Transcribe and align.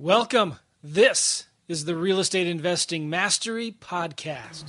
Welcome. 0.00 0.56
This 0.82 1.44
is 1.68 1.84
the 1.84 1.94
Real 1.94 2.20
Estate 2.20 2.46
Investing 2.46 3.10
Mastery 3.10 3.70
Podcast. 3.70 4.64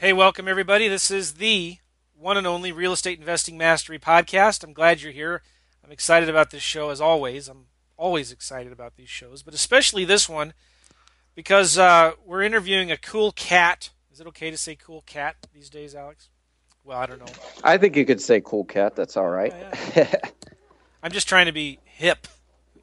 Hey, 0.00 0.14
welcome 0.14 0.48
everybody. 0.48 0.88
This 0.88 1.10
is 1.10 1.34
the 1.34 1.76
one 2.18 2.38
and 2.38 2.46
only 2.46 2.72
Real 2.72 2.94
Estate 2.94 3.18
Investing 3.18 3.58
Mastery 3.58 3.98
Podcast. 3.98 4.64
I'm 4.64 4.72
glad 4.72 5.02
you're 5.02 5.12
here. 5.12 5.42
I'm 5.84 5.92
excited 5.92 6.30
about 6.30 6.50
this 6.50 6.62
show 6.62 6.88
as 6.88 7.02
always. 7.02 7.46
I'm 7.46 7.66
always 7.96 8.32
excited 8.32 8.72
about 8.72 8.96
these 8.96 9.08
shows, 9.08 9.42
but 9.42 9.54
especially 9.54 10.04
this 10.04 10.28
one 10.28 10.52
because 11.34 11.76
uh, 11.78 12.12
we're 12.24 12.42
interviewing 12.42 12.90
a 12.90 12.96
cool 12.96 13.30
cat. 13.32 13.90
Is 14.10 14.20
it 14.20 14.26
okay 14.28 14.50
to 14.50 14.56
say 14.56 14.74
cool 14.74 15.02
cat 15.06 15.36
these 15.54 15.70
days, 15.70 15.94
Alex? 15.94 16.30
Well, 16.82 16.98
I 16.98 17.06
don't 17.06 17.18
know. 17.18 17.32
I 17.62 17.78
think 17.78 17.96
you 17.96 18.06
could 18.06 18.20
say 18.20 18.40
cool 18.40 18.64
cat. 18.64 18.96
That's 18.96 19.16
all 19.16 19.28
right. 19.28 19.52
Yeah, 19.94 20.14
I'm 21.02 21.12
just 21.12 21.28
trying 21.28 21.46
to 21.46 21.52
be 21.52 21.78
hip. 21.84 22.26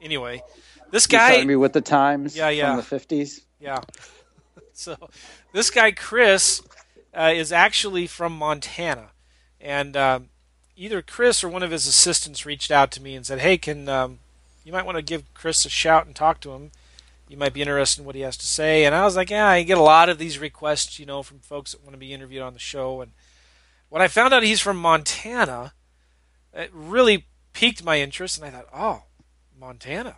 Anyway, 0.00 0.42
this 0.90 1.06
guy. 1.06 1.32
telling 1.32 1.48
me 1.48 1.56
with 1.56 1.72
the 1.72 1.80
times 1.80 2.36
Yeah, 2.36 2.50
yeah. 2.50 2.68
from 2.68 2.76
the 2.76 2.82
fifties. 2.82 3.44
Yeah. 3.58 3.80
so 4.72 4.96
this 5.52 5.70
guy 5.70 5.90
Chris 5.90 6.62
uh, 7.14 7.32
is 7.34 7.50
actually 7.50 8.06
from 8.06 8.36
Montana, 8.36 9.10
and 9.60 9.96
um, 9.96 10.28
either 10.76 11.00
Chris 11.00 11.42
or 11.42 11.48
one 11.48 11.62
of 11.62 11.70
his 11.70 11.86
assistants 11.86 12.44
reached 12.44 12.70
out 12.70 12.90
to 12.92 13.02
me 13.02 13.16
and 13.16 13.24
said, 13.24 13.38
"Hey, 13.38 13.56
can 13.56 13.88
um, 13.88 14.18
you 14.64 14.72
might 14.72 14.86
want 14.86 14.96
to 14.96 15.02
give 15.02 15.32
Chris 15.34 15.64
a 15.64 15.70
shout 15.70 16.06
and 16.06 16.16
talk 16.16 16.40
to 16.40 16.52
him? 16.52 16.72
You 17.28 17.36
might 17.36 17.52
be 17.52 17.62
interested 17.62 18.00
in 18.00 18.06
what 18.06 18.14
he 18.14 18.22
has 18.22 18.36
to 18.38 18.46
say." 18.46 18.84
And 18.84 18.94
I 18.94 19.04
was 19.04 19.16
like, 19.16 19.30
"Yeah, 19.30 19.48
I 19.48 19.62
get 19.62 19.78
a 19.78 19.82
lot 19.82 20.08
of 20.08 20.18
these 20.18 20.38
requests, 20.38 20.98
you 20.98 21.06
know, 21.06 21.22
from 21.22 21.38
folks 21.40 21.72
that 21.72 21.82
want 21.82 21.92
to 21.92 21.98
be 21.98 22.12
interviewed 22.12 22.42
on 22.42 22.54
the 22.54 22.58
show." 22.58 23.00
And 23.00 23.12
when 23.88 24.02
I 24.02 24.08
found 24.08 24.34
out 24.34 24.42
he's 24.42 24.60
from 24.60 24.76
Montana, 24.78 25.74
it 26.52 26.70
really 26.72 27.26
piqued 27.52 27.84
my 27.84 28.00
interest, 28.00 28.38
and 28.38 28.46
I 28.46 28.50
thought, 28.50 28.68
"Oh, 28.74 29.02
Montana! 29.56 30.16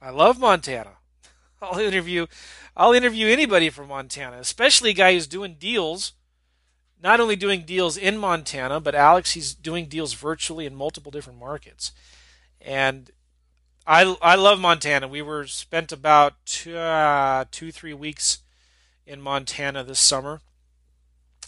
I 0.00 0.10
love 0.10 0.38
Montana." 0.38 0.98
I'll 1.62 1.78
interview 1.78 2.26
I'll 2.76 2.92
interview 2.92 3.28
anybody 3.28 3.70
from 3.70 3.88
Montana, 3.88 4.38
especially 4.38 4.90
a 4.90 4.94
guy 4.94 5.14
who's 5.14 5.26
doing 5.26 5.56
deals, 5.58 6.12
not 7.02 7.20
only 7.20 7.36
doing 7.36 7.62
deals 7.62 7.96
in 7.96 8.18
Montana, 8.18 8.80
but 8.80 8.94
Alex 8.94 9.32
he's 9.32 9.54
doing 9.54 9.86
deals 9.86 10.12
virtually 10.12 10.66
in 10.66 10.74
multiple 10.74 11.10
different 11.10 11.38
markets. 11.38 11.92
And 12.60 13.10
I 13.86 14.16
I 14.20 14.34
love 14.34 14.58
Montana. 14.58 15.06
We 15.08 15.22
were 15.22 15.46
spent 15.46 15.92
about 15.92 16.34
two, 16.44 16.76
uh, 16.76 17.44
2 17.50 17.70
3 17.70 17.94
weeks 17.94 18.38
in 19.06 19.20
Montana 19.20 19.84
this 19.84 20.00
summer. 20.00 20.40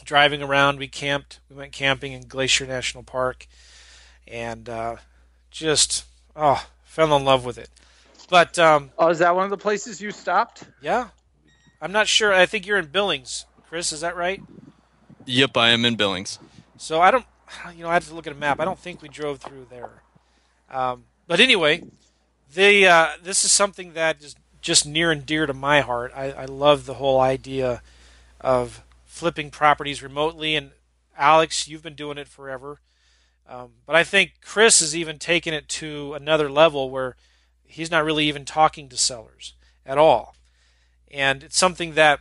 Driving 0.04 0.42
around, 0.42 0.78
we 0.78 0.88
camped. 0.88 1.40
We 1.50 1.56
went 1.56 1.72
camping 1.72 2.12
in 2.12 2.28
Glacier 2.28 2.66
National 2.66 3.02
Park 3.02 3.46
and 4.26 4.68
uh, 4.68 4.96
just 5.50 6.04
oh, 6.36 6.66
fell 6.84 7.14
in 7.16 7.24
love 7.24 7.44
with 7.44 7.58
it. 7.58 7.68
But 8.30 8.58
um, 8.58 8.90
Oh, 8.98 9.08
is 9.08 9.18
that 9.18 9.34
one 9.34 9.44
of 9.44 9.50
the 9.50 9.56
places 9.58 10.00
you 10.00 10.10
stopped? 10.10 10.64
yeah. 10.80 11.08
I'm 11.80 11.92
not 11.92 12.08
sure. 12.08 12.34
I 12.34 12.44
think 12.46 12.66
you're 12.66 12.78
in 12.78 12.86
Billings. 12.86 13.44
Chris, 13.68 13.92
is 13.92 14.00
that 14.00 14.16
right? 14.16 14.42
Yep, 15.26 15.56
I 15.56 15.68
am 15.68 15.84
in 15.84 15.94
Billings. 15.94 16.40
So 16.76 17.00
I 17.00 17.12
don't, 17.12 17.24
you 17.76 17.84
know, 17.84 17.88
I 17.88 17.94
have 17.94 18.08
to 18.08 18.14
look 18.14 18.26
at 18.26 18.32
a 18.32 18.36
map. 18.36 18.58
I 18.58 18.64
don't 18.64 18.78
think 18.78 19.00
we 19.00 19.08
drove 19.08 19.38
through 19.40 19.68
there. 19.70 20.02
Um, 20.70 21.04
but 21.28 21.38
anyway, 21.38 21.84
the 22.54 22.86
uh, 22.86 23.08
this 23.22 23.44
is 23.44 23.52
something 23.52 23.92
that 23.92 24.22
is 24.22 24.36
just 24.60 24.86
near 24.86 25.10
and 25.10 25.24
dear 25.24 25.46
to 25.46 25.54
my 25.54 25.80
heart. 25.80 26.12
I, 26.14 26.32
I 26.32 26.44
love 26.44 26.86
the 26.86 26.94
whole 26.94 27.20
idea 27.20 27.82
of 28.40 28.82
flipping 29.04 29.50
properties 29.50 30.02
remotely. 30.02 30.56
And 30.56 30.70
Alex, 31.16 31.68
you've 31.68 31.82
been 31.82 31.94
doing 31.94 32.18
it 32.18 32.28
forever. 32.28 32.80
Um, 33.48 33.70
but 33.86 33.96
I 33.96 34.04
think 34.04 34.34
Chris 34.44 34.80
has 34.80 34.94
even 34.94 35.18
taken 35.18 35.54
it 35.54 35.68
to 35.70 36.14
another 36.14 36.50
level 36.50 36.90
where 36.90 37.16
he's 37.64 37.90
not 37.90 38.04
really 38.04 38.26
even 38.26 38.44
talking 38.44 38.88
to 38.90 38.96
sellers 38.96 39.54
at 39.86 39.96
all. 39.96 40.36
And 41.10 41.42
it's 41.42 41.56
something 41.56 41.94
that 41.94 42.20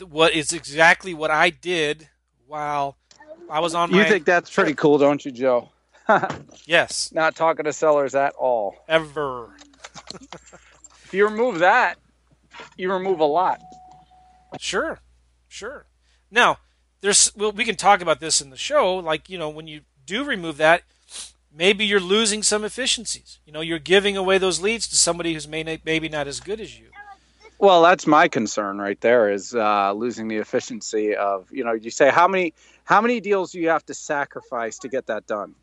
what 0.00 0.32
is 0.32 0.52
exactly 0.52 1.12
what 1.12 1.30
I 1.30 1.50
did 1.50 2.08
while 2.46 2.96
I 3.50 3.58
was 3.60 3.74
on 3.74 3.90
You 3.90 3.96
my 3.96 4.04
think 4.04 4.24
that's 4.24 4.52
pretty 4.52 4.74
cool, 4.74 4.98
don't 4.98 5.24
you, 5.24 5.32
Joe? 5.32 5.70
yes 6.66 7.12
Not 7.12 7.34
talking 7.34 7.64
to 7.64 7.72
sellers 7.72 8.14
at 8.14 8.34
all. 8.34 8.76
ever 8.88 9.50
If 11.06 11.14
you 11.14 11.24
remove 11.28 11.60
that, 11.60 11.98
you 12.76 12.92
remove 12.92 13.20
a 13.20 13.24
lot. 13.24 13.60
Sure, 14.58 14.98
sure. 15.46 15.86
Now, 16.32 16.58
there's 17.00 17.30
well, 17.36 17.52
we 17.52 17.64
can 17.64 17.76
talk 17.76 18.00
about 18.00 18.18
this 18.18 18.40
in 18.40 18.50
the 18.50 18.56
show. 18.56 18.96
Like 18.96 19.30
you 19.30 19.38
know, 19.38 19.48
when 19.48 19.68
you 19.68 19.82
do 20.04 20.24
remove 20.24 20.56
that, 20.56 20.82
maybe 21.54 21.84
you're 21.84 22.00
losing 22.00 22.42
some 22.42 22.64
efficiencies. 22.64 23.38
You 23.46 23.52
know, 23.52 23.60
you're 23.60 23.78
giving 23.78 24.16
away 24.16 24.38
those 24.38 24.60
leads 24.60 24.88
to 24.88 24.96
somebody 24.96 25.32
who's 25.32 25.46
maybe 25.46 26.08
not 26.08 26.26
as 26.26 26.40
good 26.40 26.60
as 26.60 26.76
you. 26.76 26.88
Well, 27.58 27.82
that's 27.82 28.06
my 28.06 28.26
concern 28.26 28.78
right 28.78 29.00
there 29.00 29.30
is 29.30 29.54
uh, 29.54 29.92
losing 29.92 30.26
the 30.26 30.38
efficiency 30.38 31.14
of 31.14 31.46
you 31.52 31.62
know 31.62 31.72
you 31.72 31.90
say 31.90 32.10
how 32.10 32.26
many 32.26 32.52
how 32.82 33.00
many 33.00 33.20
deals 33.20 33.52
do 33.52 33.60
you 33.60 33.68
have 33.68 33.86
to 33.86 33.94
sacrifice 33.94 34.78
to 34.80 34.88
get 34.88 35.06
that 35.06 35.28
done? 35.28 35.54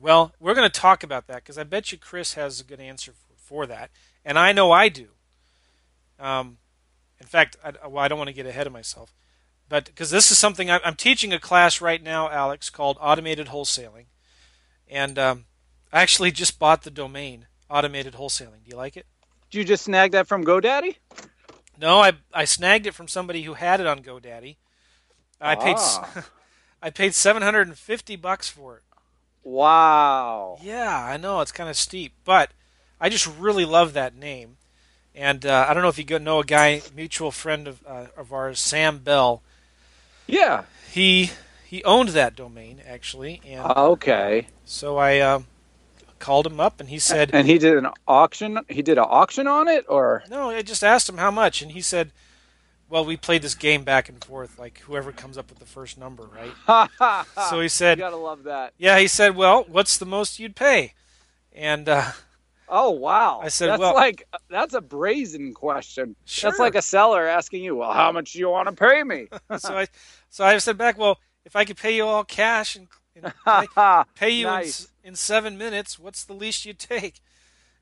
Well, 0.00 0.32
we're 0.40 0.54
going 0.54 0.70
to 0.70 0.80
talk 0.80 1.02
about 1.02 1.26
that 1.26 1.36
because 1.36 1.58
I 1.58 1.64
bet 1.64 1.92
you 1.92 1.98
Chris 1.98 2.34
has 2.34 2.60
a 2.60 2.64
good 2.64 2.80
answer 2.80 3.12
for, 3.12 3.34
for 3.36 3.66
that, 3.66 3.90
and 4.24 4.38
I 4.38 4.52
know 4.52 4.72
I 4.72 4.88
do. 4.88 5.08
Um, 6.18 6.58
in 7.20 7.26
fact, 7.26 7.56
I, 7.62 7.72
well, 7.86 8.02
I 8.02 8.08
don't 8.08 8.18
want 8.18 8.28
to 8.28 8.34
get 8.34 8.46
ahead 8.46 8.66
of 8.66 8.72
myself, 8.72 9.12
but 9.68 9.84
because 9.84 10.10
this 10.10 10.30
is 10.30 10.38
something 10.38 10.70
I, 10.70 10.80
I'm 10.84 10.96
teaching 10.96 11.32
a 11.34 11.38
class 11.38 11.80
right 11.82 12.02
now, 12.02 12.30
Alex, 12.30 12.70
called 12.70 12.96
automated 13.00 13.48
wholesaling, 13.48 14.06
and 14.88 15.18
um, 15.18 15.44
I 15.92 16.00
actually 16.00 16.30
just 16.30 16.58
bought 16.58 16.82
the 16.82 16.90
domain 16.90 17.46
automated 17.68 18.14
wholesaling. 18.14 18.64
Do 18.64 18.70
you 18.70 18.76
like 18.76 18.96
it? 18.96 19.06
Did 19.50 19.58
you 19.58 19.64
just 19.64 19.84
snag 19.84 20.12
that 20.12 20.26
from 20.26 20.44
GoDaddy? 20.44 20.96
No, 21.78 22.00
I 22.00 22.12
I 22.32 22.44
snagged 22.46 22.86
it 22.86 22.94
from 22.94 23.08
somebody 23.08 23.42
who 23.42 23.54
had 23.54 23.80
it 23.80 23.86
on 23.86 24.00
GoDaddy. 24.00 24.56
I 25.40 25.56
paid 25.56 25.76
Ah. 25.78 26.24
I 26.82 26.88
paid 26.88 27.14
750 27.14 28.16
bucks 28.16 28.48
for 28.48 28.78
it. 28.78 28.82
Wow. 29.50 30.58
Yeah, 30.62 31.04
I 31.04 31.16
know 31.16 31.40
it's 31.40 31.50
kind 31.50 31.68
of 31.68 31.76
steep, 31.76 32.12
but 32.24 32.50
I 33.00 33.08
just 33.08 33.26
really 33.26 33.64
love 33.64 33.94
that 33.94 34.14
name. 34.14 34.58
And 35.12 35.44
uh, 35.44 35.66
I 35.68 35.74
don't 35.74 35.82
know 35.82 35.88
if 35.88 35.98
you 35.98 36.18
know 36.20 36.38
a 36.38 36.44
guy, 36.44 36.82
mutual 36.94 37.32
friend 37.32 37.66
of 37.66 37.84
uh, 37.84 38.06
of 38.16 38.32
ours, 38.32 38.60
Sam 38.60 38.98
Bell. 38.98 39.42
Yeah. 40.28 40.64
He 40.88 41.30
he 41.66 41.82
owned 41.82 42.10
that 42.10 42.36
domain 42.36 42.80
actually, 42.86 43.40
and 43.44 43.66
Okay. 43.76 44.46
so 44.64 44.98
I 44.98 45.18
um 45.18 45.46
called 46.20 46.46
him 46.46 46.60
up, 46.60 46.78
and 46.78 46.88
he 46.88 47.00
said, 47.00 47.30
And 47.32 47.48
he 47.48 47.58
did 47.58 47.76
an 47.76 47.88
auction. 48.06 48.60
He 48.68 48.82
did 48.82 48.98
an 48.98 49.06
auction 49.08 49.48
on 49.48 49.66
it, 49.66 49.84
or 49.88 50.22
"No." 50.30 50.50
I 50.50 50.62
just 50.62 50.84
asked 50.84 51.08
him 51.08 51.18
how 51.18 51.32
much, 51.32 51.60
and 51.60 51.72
he 51.72 51.80
said, 51.80 52.12
"Well, 52.90 53.04
we 53.04 53.16
played 53.16 53.40
this 53.42 53.54
game 53.54 53.84
back 53.84 54.08
and 54.10 54.22
forth, 54.22 54.58
like 54.58 54.80
whoever 54.80 55.12
comes 55.12 55.38
up 55.38 55.48
with 55.48 55.58
the 55.60 55.66
first 55.66 55.96
number, 55.96 56.24
right?" 56.24 56.90
So 57.48 57.60
he 57.60 57.68
said, 57.68 57.96
you 57.98 58.04
gotta 58.04 58.16
love 58.16 58.42
that. 58.44 58.74
Yeah, 58.76 58.98
he 58.98 59.06
said, 59.06 59.34
"Well, 59.36 59.64
what's 59.68 59.96
the 59.96 60.06
most 60.06 60.38
you'd 60.38 60.56
pay?" 60.56 60.92
And 61.52 61.88
uh, 61.88 62.10
Oh 62.68 62.90
wow! 62.90 63.40
I 63.42 63.48
said, 63.48 63.70
that's 63.70 63.80
well- 63.80 63.94
like 63.94 64.28
that's 64.48 64.74
a 64.74 64.80
brazen 64.80 65.54
question. 65.54 66.14
Sure. 66.24 66.50
That's 66.50 66.60
like 66.60 66.74
a 66.74 66.82
seller 66.82 67.26
asking 67.26 67.64
you, 67.64 67.76
"Well, 67.76 67.92
how 67.92 68.12
much 68.12 68.32
do 68.32 68.38
you 68.38 68.48
want 68.50 68.68
to 68.68 68.74
pay 68.74 69.02
me?" 69.02 69.28
so 69.58 69.78
I, 69.78 69.86
so 70.28 70.44
I 70.44 70.58
said 70.58 70.76
back, 70.78 70.96
"Well, 70.98 71.18
if 71.44 71.56
I 71.56 71.64
could 71.64 71.76
pay 71.76 71.96
you 71.96 72.04
all 72.06 72.22
cash 72.24 72.76
and, 72.76 72.86
and 73.16 73.32
pay, 73.74 74.02
pay 74.14 74.30
you 74.30 74.46
in, 74.46 74.52
Nice. 74.52 74.82
s- 74.84 74.88
in 75.02 75.14
seven 75.16 75.58
minutes, 75.58 75.98
what's 75.98 76.22
the 76.24 76.32
least 76.34 76.64
you'd 76.64 76.78
take?" 76.78 77.20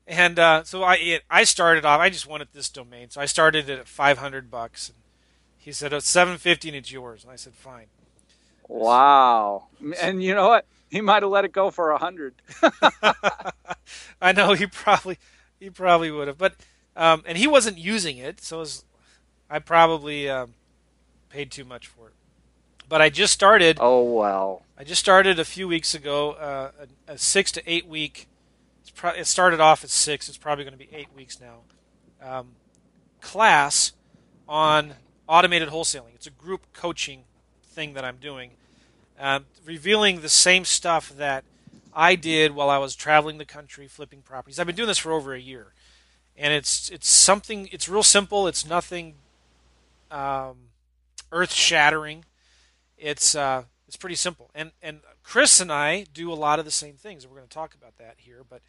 And 0.09 0.39
uh, 0.39 0.63
so 0.63 0.81
I, 0.81 0.95
it, 0.95 1.23
I 1.29 1.43
started 1.43 1.85
off. 1.85 1.99
I 1.99 2.09
just 2.09 2.25
wanted 2.25 2.47
this 2.51 2.67
domain, 2.67 3.11
so 3.11 3.21
I 3.21 3.25
started 3.25 3.69
it 3.69 3.77
at 3.79 3.87
five 3.87 4.17
hundred 4.17 4.49
bucks. 4.49 4.89
And 4.89 4.97
he 5.59 5.71
said, 5.71 5.93
"It's 5.93 6.09
seven 6.09 6.37
fifty, 6.39 6.67
and 6.67 6.75
it's 6.75 6.91
yours." 6.91 7.23
And 7.23 7.31
I 7.31 7.35
said, 7.35 7.53
"Fine." 7.53 7.85
wow! 8.67 9.67
And 10.01 10.23
you 10.23 10.33
know 10.33 10.47
what? 10.47 10.65
He 10.89 11.01
might 11.01 11.21
have 11.21 11.31
let 11.31 11.45
it 11.45 11.51
go 11.51 11.69
for 11.69 11.91
a 11.91 11.99
hundred. 11.99 12.33
I 14.21 14.31
know 14.31 14.53
he 14.53 14.65
probably 14.65 15.19
he 15.59 15.69
probably 15.69 16.09
would 16.09 16.27
have, 16.27 16.39
but 16.39 16.55
um, 16.95 17.23
and 17.27 17.37
he 17.37 17.45
wasn't 17.45 17.77
using 17.77 18.17
it, 18.17 18.41
so 18.41 18.57
it 18.57 18.59
was, 18.61 18.85
I 19.47 19.59
probably 19.59 20.27
um, 20.27 20.55
paid 21.29 21.51
too 21.51 21.65
much 21.65 21.85
for 21.85 22.07
it. 22.07 22.13
But 22.87 23.01
I 23.01 23.09
just 23.09 23.31
started. 23.31 23.77
Oh 23.79 24.03
well. 24.03 24.63
I 24.75 24.83
just 24.83 24.99
started 25.01 25.39
a 25.39 25.45
few 25.45 25.67
weeks 25.67 25.93
ago, 25.93 26.31
uh, 26.31 26.71
a, 27.07 27.13
a 27.13 27.17
six 27.19 27.51
to 27.51 27.71
eight 27.71 27.87
week. 27.87 28.27
Pro- 28.91 29.11
it 29.11 29.25
started 29.25 29.59
off 29.59 29.83
at 29.83 29.89
six. 29.89 30.27
It's 30.29 30.37
probably 30.37 30.63
going 30.63 30.77
to 30.77 30.79
be 30.79 30.89
eight 30.93 31.09
weeks 31.15 31.39
now. 31.39 31.59
Um, 32.21 32.49
class 33.21 33.93
on 34.47 34.95
automated 35.27 35.69
wholesaling. 35.69 36.15
It's 36.15 36.27
a 36.27 36.31
group 36.31 36.61
coaching 36.73 37.23
thing 37.63 37.93
that 37.93 38.03
I'm 38.03 38.17
doing, 38.17 38.51
um, 39.19 39.45
revealing 39.65 40.21
the 40.21 40.29
same 40.29 40.65
stuff 40.65 41.09
that 41.17 41.43
I 41.93 42.15
did 42.15 42.53
while 42.53 42.69
I 42.69 42.77
was 42.77 42.95
traveling 42.95 43.37
the 43.37 43.45
country 43.45 43.87
flipping 43.87 44.21
properties. 44.21 44.59
I've 44.59 44.67
been 44.67 44.75
doing 44.75 44.87
this 44.87 44.97
for 44.97 45.11
over 45.11 45.33
a 45.33 45.39
year, 45.39 45.73
and 46.37 46.53
it's 46.53 46.89
it's 46.89 47.09
something. 47.09 47.69
It's 47.71 47.87
real 47.87 48.03
simple. 48.03 48.47
It's 48.47 48.65
nothing 48.65 49.15
um, 50.11 50.57
earth 51.31 51.53
shattering. 51.53 52.25
It's 52.97 53.35
uh, 53.35 53.63
it's 53.89 53.97
pretty 53.97 54.15
simple. 54.15 54.51
And 54.53 54.71
and 54.83 54.99
Chris 55.23 55.59
and 55.59 55.71
I 55.71 56.05
do 56.13 56.31
a 56.31 56.35
lot 56.35 56.59
of 56.59 56.65
the 56.65 56.69
same 56.71 56.93
things. 56.93 57.25
We're 57.25 57.37
going 57.37 57.47
to 57.47 57.53
talk 57.53 57.73
about 57.73 57.97
that 57.97 58.17
here. 58.17 58.45
But 58.47 58.61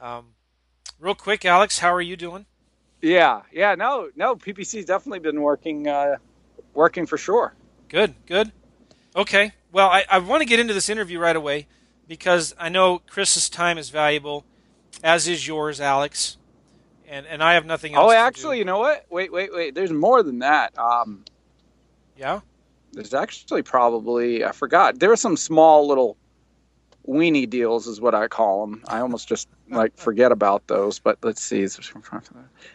um, 0.00 0.34
real 1.00 1.16
quick, 1.16 1.44
Alex, 1.44 1.80
how 1.80 1.92
are 1.92 2.00
you 2.00 2.16
doing? 2.16 2.46
Yeah, 3.00 3.42
yeah, 3.52 3.74
no, 3.74 4.10
no. 4.14 4.36
PPC's 4.36 4.84
definitely 4.84 5.18
been 5.18 5.42
working, 5.42 5.88
uh, 5.88 6.18
working 6.74 7.06
for 7.06 7.18
sure. 7.18 7.54
Good, 7.88 8.14
good. 8.24 8.52
Okay. 9.16 9.50
Well, 9.72 9.88
I, 9.88 10.04
I 10.08 10.20
want 10.20 10.42
to 10.42 10.48
get 10.48 10.60
into 10.60 10.74
this 10.74 10.88
interview 10.88 11.18
right 11.18 11.34
away 11.34 11.66
because 12.06 12.54
I 12.56 12.68
know 12.68 13.00
Chris's 13.00 13.50
time 13.50 13.78
is 13.78 13.90
valuable, 13.90 14.44
as 15.02 15.26
is 15.26 15.44
yours, 15.44 15.80
Alex. 15.80 16.36
And 17.08 17.26
and 17.26 17.42
I 17.42 17.54
have 17.54 17.66
nothing 17.66 17.96
else. 17.96 18.12
Oh, 18.12 18.14
actually, 18.14 18.58
you 18.58 18.64
know 18.64 18.78
what? 18.78 19.06
Wait, 19.10 19.32
wait, 19.32 19.52
wait. 19.52 19.74
There's 19.74 19.90
more 19.90 20.22
than 20.22 20.38
that. 20.38 20.78
Um, 20.78 21.24
yeah. 22.16 22.42
There's 22.92 23.14
actually 23.14 23.62
probably 23.62 24.44
I 24.44 24.52
forgot. 24.52 24.98
There 24.98 25.12
are 25.12 25.16
some 25.16 25.36
small 25.36 25.86
little 25.86 26.16
weenie 27.06 27.48
deals, 27.48 27.86
is 27.86 28.00
what 28.00 28.14
I 28.14 28.28
call 28.28 28.66
them. 28.66 28.82
I 28.88 29.00
almost 29.00 29.28
just 29.28 29.48
like 29.70 29.96
forget 29.96 30.32
about 30.32 30.66
those. 30.66 30.98
But 30.98 31.18
let's 31.22 31.42
see, 31.42 31.66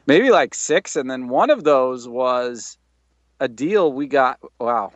maybe 0.05 0.29
like 0.31 0.53
six, 0.53 0.95
and 0.95 1.09
then 1.09 1.29
one 1.29 1.49
of 1.49 1.63
those 1.63 2.07
was 2.07 2.77
a 3.39 3.47
deal 3.47 3.93
we 3.93 4.07
got. 4.07 4.39
Wow, 4.59 4.91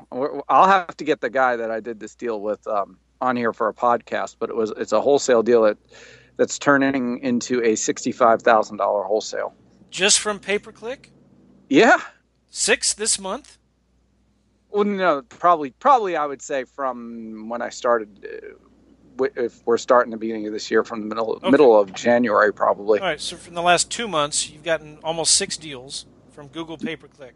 I'll 0.50 0.68
have 0.68 0.98
to 0.98 1.04
get 1.04 1.22
the 1.22 1.30
guy 1.30 1.56
that 1.56 1.72
I 1.72 1.80
did 1.80 2.00
this 2.00 2.16
deal 2.16 2.42
with 2.42 2.66
um, 2.68 2.98
on 3.22 3.36
here 3.36 3.54
for 3.54 3.68
a 3.70 3.74
podcast. 3.74 4.38
But 4.40 4.50
it 4.50 4.56
was 4.56 4.72
it's 4.78 4.92
a 4.92 5.02
wholesale 5.02 5.44
deal 5.44 5.64
that 5.64 5.78
that's 6.38 6.58
turning 6.58 7.20
into 7.20 7.64
a 7.64 7.76
sixty-five 7.76 8.42
thousand 8.42 8.78
dollar 8.78 9.04
wholesale. 9.04 9.54
Just 9.90 10.20
from 10.20 10.40
pay 10.40 10.58
per 10.58 10.72
click? 10.72 11.12
Yeah. 11.70 11.98
Six 12.50 12.94
this 12.94 13.20
month? 13.20 13.58
Well, 14.72 14.84
no, 14.86 15.22
probably, 15.24 15.72
probably 15.72 16.16
I 16.16 16.26
would 16.26 16.42
say 16.42 16.64
from 16.64 17.50
when 17.50 17.62
I 17.62 17.70
started. 17.70 18.26
Uh, 18.26 18.56
if 19.36 19.62
we're 19.68 19.78
starting 19.78 20.10
the 20.10 20.18
beginning 20.18 20.48
of 20.48 20.54
this 20.54 20.72
year, 20.72 20.84
from 20.84 21.02
the 21.02 21.06
middle 21.06 21.34
Okay. 21.34 21.50
middle 21.52 21.78
of 21.80 21.94
January, 21.94 22.52
probably. 22.52 23.00
All 23.00 23.06
right. 23.06 23.22
So 23.22 23.36
from 23.38 23.54
the 23.54 23.62
last 23.62 23.92
two 23.92 24.08
months, 24.08 24.50
you've 24.50 24.64
gotten 24.64 24.98
almost 25.04 25.36
six 25.36 25.58
deals 25.58 26.08
from 26.32 26.48
Google 26.48 26.76
pay 26.78 26.96
per 26.96 27.08
click. 27.08 27.36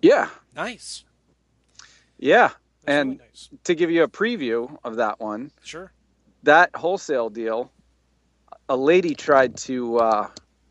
Yeah, 0.00 0.30
Nice. 0.54 1.04
yeah. 2.18 2.48
That's 2.48 2.56
and 2.86 3.08
really 3.10 3.18
nice. 3.28 3.48
to 3.64 3.74
give 3.74 3.90
you 3.90 4.04
a 4.04 4.08
preview 4.08 4.78
of 4.84 4.96
that 4.96 5.20
one, 5.20 5.50
Sure. 5.62 5.92
that 6.44 6.70
wholesale 6.74 7.28
deal, 7.28 7.72
a 8.70 8.76
lady 8.76 9.14
tried 9.14 9.56
to 9.58 9.98
uh, 9.98 10.28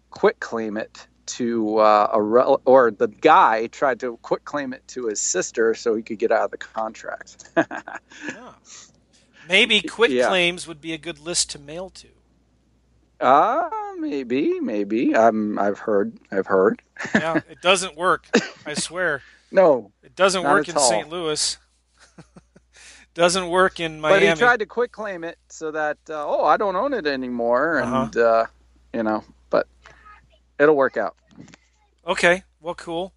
quit 0.10 0.40
claim 0.40 0.78
it 0.78 1.08
to 1.28 1.78
uh, 1.80 2.10
a 2.14 2.22
rel- 2.22 2.62
or 2.66 2.92
the 2.92 3.08
guy 3.08 3.68
tried 3.68 4.00
to 4.02 4.18
quit 4.22 4.46
claim 4.46 4.74
it 4.74 4.88
to 4.90 5.08
his 5.08 5.22
sister 5.22 5.74
so 5.76 5.96
he 5.96 6.02
could 6.04 6.20
get 6.20 6.32
out 6.32 6.46
of 6.46 6.52
the 6.52 6.58
contract. 6.58 7.50
Yeah. 7.56 8.52
Maybe 9.48 9.82
quit 9.82 10.12
Yeah. 10.12 10.28
claims 10.28 10.68
would 10.68 10.82
be 10.82 10.94
a 10.94 10.98
good 10.98 11.20
list 11.20 11.52
to 11.52 11.60
mail 11.60 11.90
to. 11.92 12.08
uh 13.22 13.70
maybe, 13.98 14.60
maybe. 14.60 15.16
I'm. 15.16 15.58
I've 15.58 15.80
heard. 15.80 16.14
I've 16.32 16.48
heard. 16.48 16.82
Yeah, 17.16 17.36
it 17.50 17.62
doesn't 17.62 17.96
work. 17.96 18.28
I 18.66 18.74
swear. 18.74 19.22
No, 19.52 19.92
It 20.04 20.16
doesn't 20.16 20.44
work 20.44 20.68
in 20.68 20.76
all. 20.76 20.90
St. 20.90 21.10
Louis. 21.10 21.58
doesn't 23.14 23.48
work 23.50 23.80
in 23.80 24.02
Miami. 24.02 24.26
But 24.28 24.34
he 24.36 24.40
tried 24.40 24.60
to 24.60 24.66
quit 24.66 24.92
claim 24.92 25.24
it 25.24 25.38
so 25.50 25.72
that 25.72 25.98
uh, 26.10 26.26
oh 26.28 26.44
I 26.46 26.58
don't 26.58 26.76
own 26.76 26.94
it 26.94 27.08
anymore 27.08 27.80
Uh-huh. 27.82 28.02
and 28.04 28.18
uh, 28.18 28.46
you 28.94 29.04
know 29.04 29.24
it'll 30.60 30.76
work 30.76 30.98
out. 30.98 31.16
Okay, 32.06 32.44
well, 32.62 32.76
cool. 32.76 33.14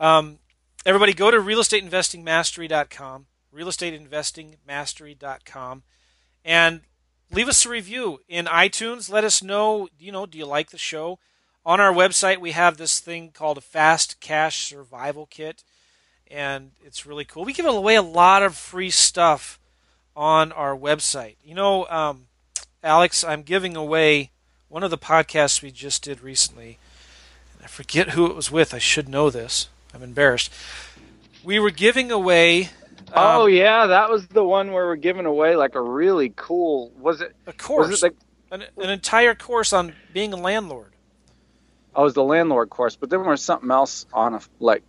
Um, 0.00 0.38
everybody, 0.86 1.12
go 1.12 1.30
to 1.30 1.38
realestateinvestingmastery.com, 1.38 3.26
realestateinvestingmastery.com, 3.54 5.82
and 6.44 6.80
leave 7.30 7.48
us 7.48 7.64
a 7.64 7.68
review 7.68 8.20
in 8.28 8.46
iTunes. 8.46 9.10
Let 9.10 9.24
us 9.24 9.42
know, 9.42 9.88
you 9.98 10.12
know, 10.12 10.26
do 10.26 10.38
you 10.38 10.46
like 10.46 10.70
the 10.70 10.78
show? 10.78 11.18
On 11.66 11.80
our 11.80 11.92
website, 11.92 12.38
we 12.38 12.52
have 12.52 12.76
this 12.76 13.00
thing 13.00 13.30
called 13.30 13.56
a 13.56 13.62
Fast 13.62 14.20
Cash 14.20 14.68
Survival 14.68 15.26
Kit, 15.26 15.64
and 16.30 16.72
it's 16.84 17.06
really 17.06 17.24
cool. 17.24 17.44
We 17.44 17.54
give 17.54 17.64
away 17.64 17.94
a 17.94 18.02
lot 18.02 18.42
of 18.42 18.54
free 18.54 18.90
stuff 18.90 19.58
on 20.14 20.52
our 20.52 20.76
website. 20.76 21.36
You 21.42 21.54
know, 21.54 21.86
um, 21.86 22.26
Alex, 22.82 23.24
I'm 23.24 23.42
giving 23.42 23.76
away 23.76 24.32
one 24.68 24.82
of 24.82 24.90
the 24.90 24.98
podcasts 24.98 25.62
we 25.62 25.70
just 25.70 26.02
did 26.02 26.20
recently. 26.20 26.78
I 27.62 27.66
forget 27.66 28.10
who 28.10 28.26
it 28.26 28.36
was 28.36 28.50
with. 28.50 28.74
I 28.74 28.78
should 28.78 29.08
know 29.08 29.30
this. 29.30 29.68
I'm 29.94 30.02
embarrassed. 30.02 30.52
We 31.42 31.58
were 31.58 31.70
giving 31.70 32.10
away 32.10 32.70
um, 33.08 33.42
oh 33.42 33.46
yeah, 33.46 33.86
that 33.86 34.10
was 34.10 34.26
the 34.26 34.42
one 34.42 34.72
where 34.72 34.86
we're 34.86 34.96
giving 34.96 35.26
away 35.26 35.54
like 35.54 35.76
a 35.76 35.80
really 35.80 36.32
cool. 36.34 36.90
Was 36.98 37.20
it? 37.20 37.34
a 37.46 37.52
course, 37.52 37.88
Was 37.88 38.02
it 38.02 38.06
like? 38.06 38.14
an, 38.50 38.64
an 38.82 38.90
entire 38.90 39.34
course 39.34 39.72
on 39.72 39.94
being 40.12 40.32
a 40.32 40.36
landlord. 40.36 40.92
Oh, 41.94 42.02
it 42.02 42.04
was 42.04 42.14
the 42.14 42.24
landlord 42.24 42.70
course, 42.70 42.96
but 42.96 43.10
then 43.10 43.20
there 43.20 43.30
was 43.30 43.42
something 43.42 43.70
else 43.70 44.06
on 44.12 44.34
a 44.34 44.40
like 44.58 44.82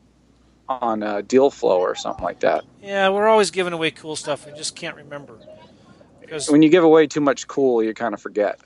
on 0.67 1.03
a 1.03 1.21
deal 1.21 1.51
flow 1.51 1.79
or 1.79 1.93
something 1.93 2.23
like 2.23 2.39
that. 2.39 2.63
Yeah, 2.81 3.09
we're 3.09 3.27
always 3.27 3.51
giving 3.51 3.73
away 3.73 3.91
cool 3.91 4.15
stuff. 4.15 4.47
We 4.47 4.53
just 4.53 4.75
can't 4.75 4.95
remember 4.95 5.37
because 6.25 6.49
When 6.49 6.61
you 6.61 6.69
give 6.69 6.83
away 6.83 7.07
too 7.07 7.21
much 7.21 7.47
cool, 7.47 7.83
you 7.83 7.93
kind 7.93 8.13
of 8.13 8.21
forget. 8.21 8.59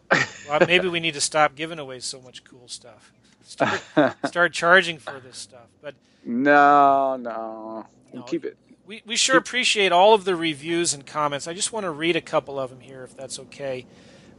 well, 0.47 0.59
maybe 0.67 0.88
we 0.88 1.00
need 1.00 1.13
to 1.15 1.21
stop 1.21 1.56
giving 1.56 1.79
away 1.79 2.00
so 2.00 2.21
much 2.21 2.44
cool 2.44 2.67
stuff. 2.67 3.11
Start, 3.44 3.81
start 4.25 4.53
charging 4.53 4.97
for 4.97 5.19
this 5.19 5.38
stuff. 5.38 5.67
But 5.81 5.95
no, 6.23 7.17
no, 7.17 7.85
No. 8.13 8.21
keep 8.23 8.45
it. 8.45 8.57
we, 8.85 9.01
we 9.06 9.15
sure 9.15 9.38
appreciate 9.38 9.91
all 9.91 10.13
of 10.13 10.25
the 10.25 10.35
reviews 10.35 10.94
and 10.94 11.06
comments. 11.06 11.47
I 11.47 11.53
just 11.53 11.73
want 11.73 11.83
to 11.85 11.91
read 11.91 12.15
a 12.15 12.21
couple 12.21 12.59
of 12.59 12.69
them 12.69 12.79
here, 12.79 13.03
if 13.03 13.15
that's 13.17 13.39
okay, 13.39 13.85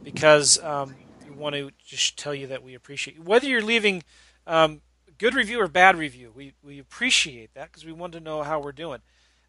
because 0.03 0.61
um, 0.63 0.95
we 1.27 1.35
want 1.35 1.55
to 1.55 1.71
just 1.85 2.17
tell 2.17 2.33
you 2.33 2.47
that 2.47 2.63
we 2.63 2.73
appreciate 2.75 3.17
you. 3.17 3.23
Whether 3.23 3.47
you're 3.47 3.61
leaving 3.63 4.03
um, 4.47 4.81
good 5.17 5.35
review 5.35 5.59
or 5.61 5.67
bad 5.67 5.97
review, 5.97 6.31
we, 6.35 6.53
we 6.63 6.79
appreciate 6.79 7.53
that 7.53 7.67
because 7.71 7.85
we 7.85 7.91
want 7.91 8.13
to 8.13 8.19
know 8.19 8.43
how 8.43 8.59
we're 8.59 8.71
doing. 8.71 8.99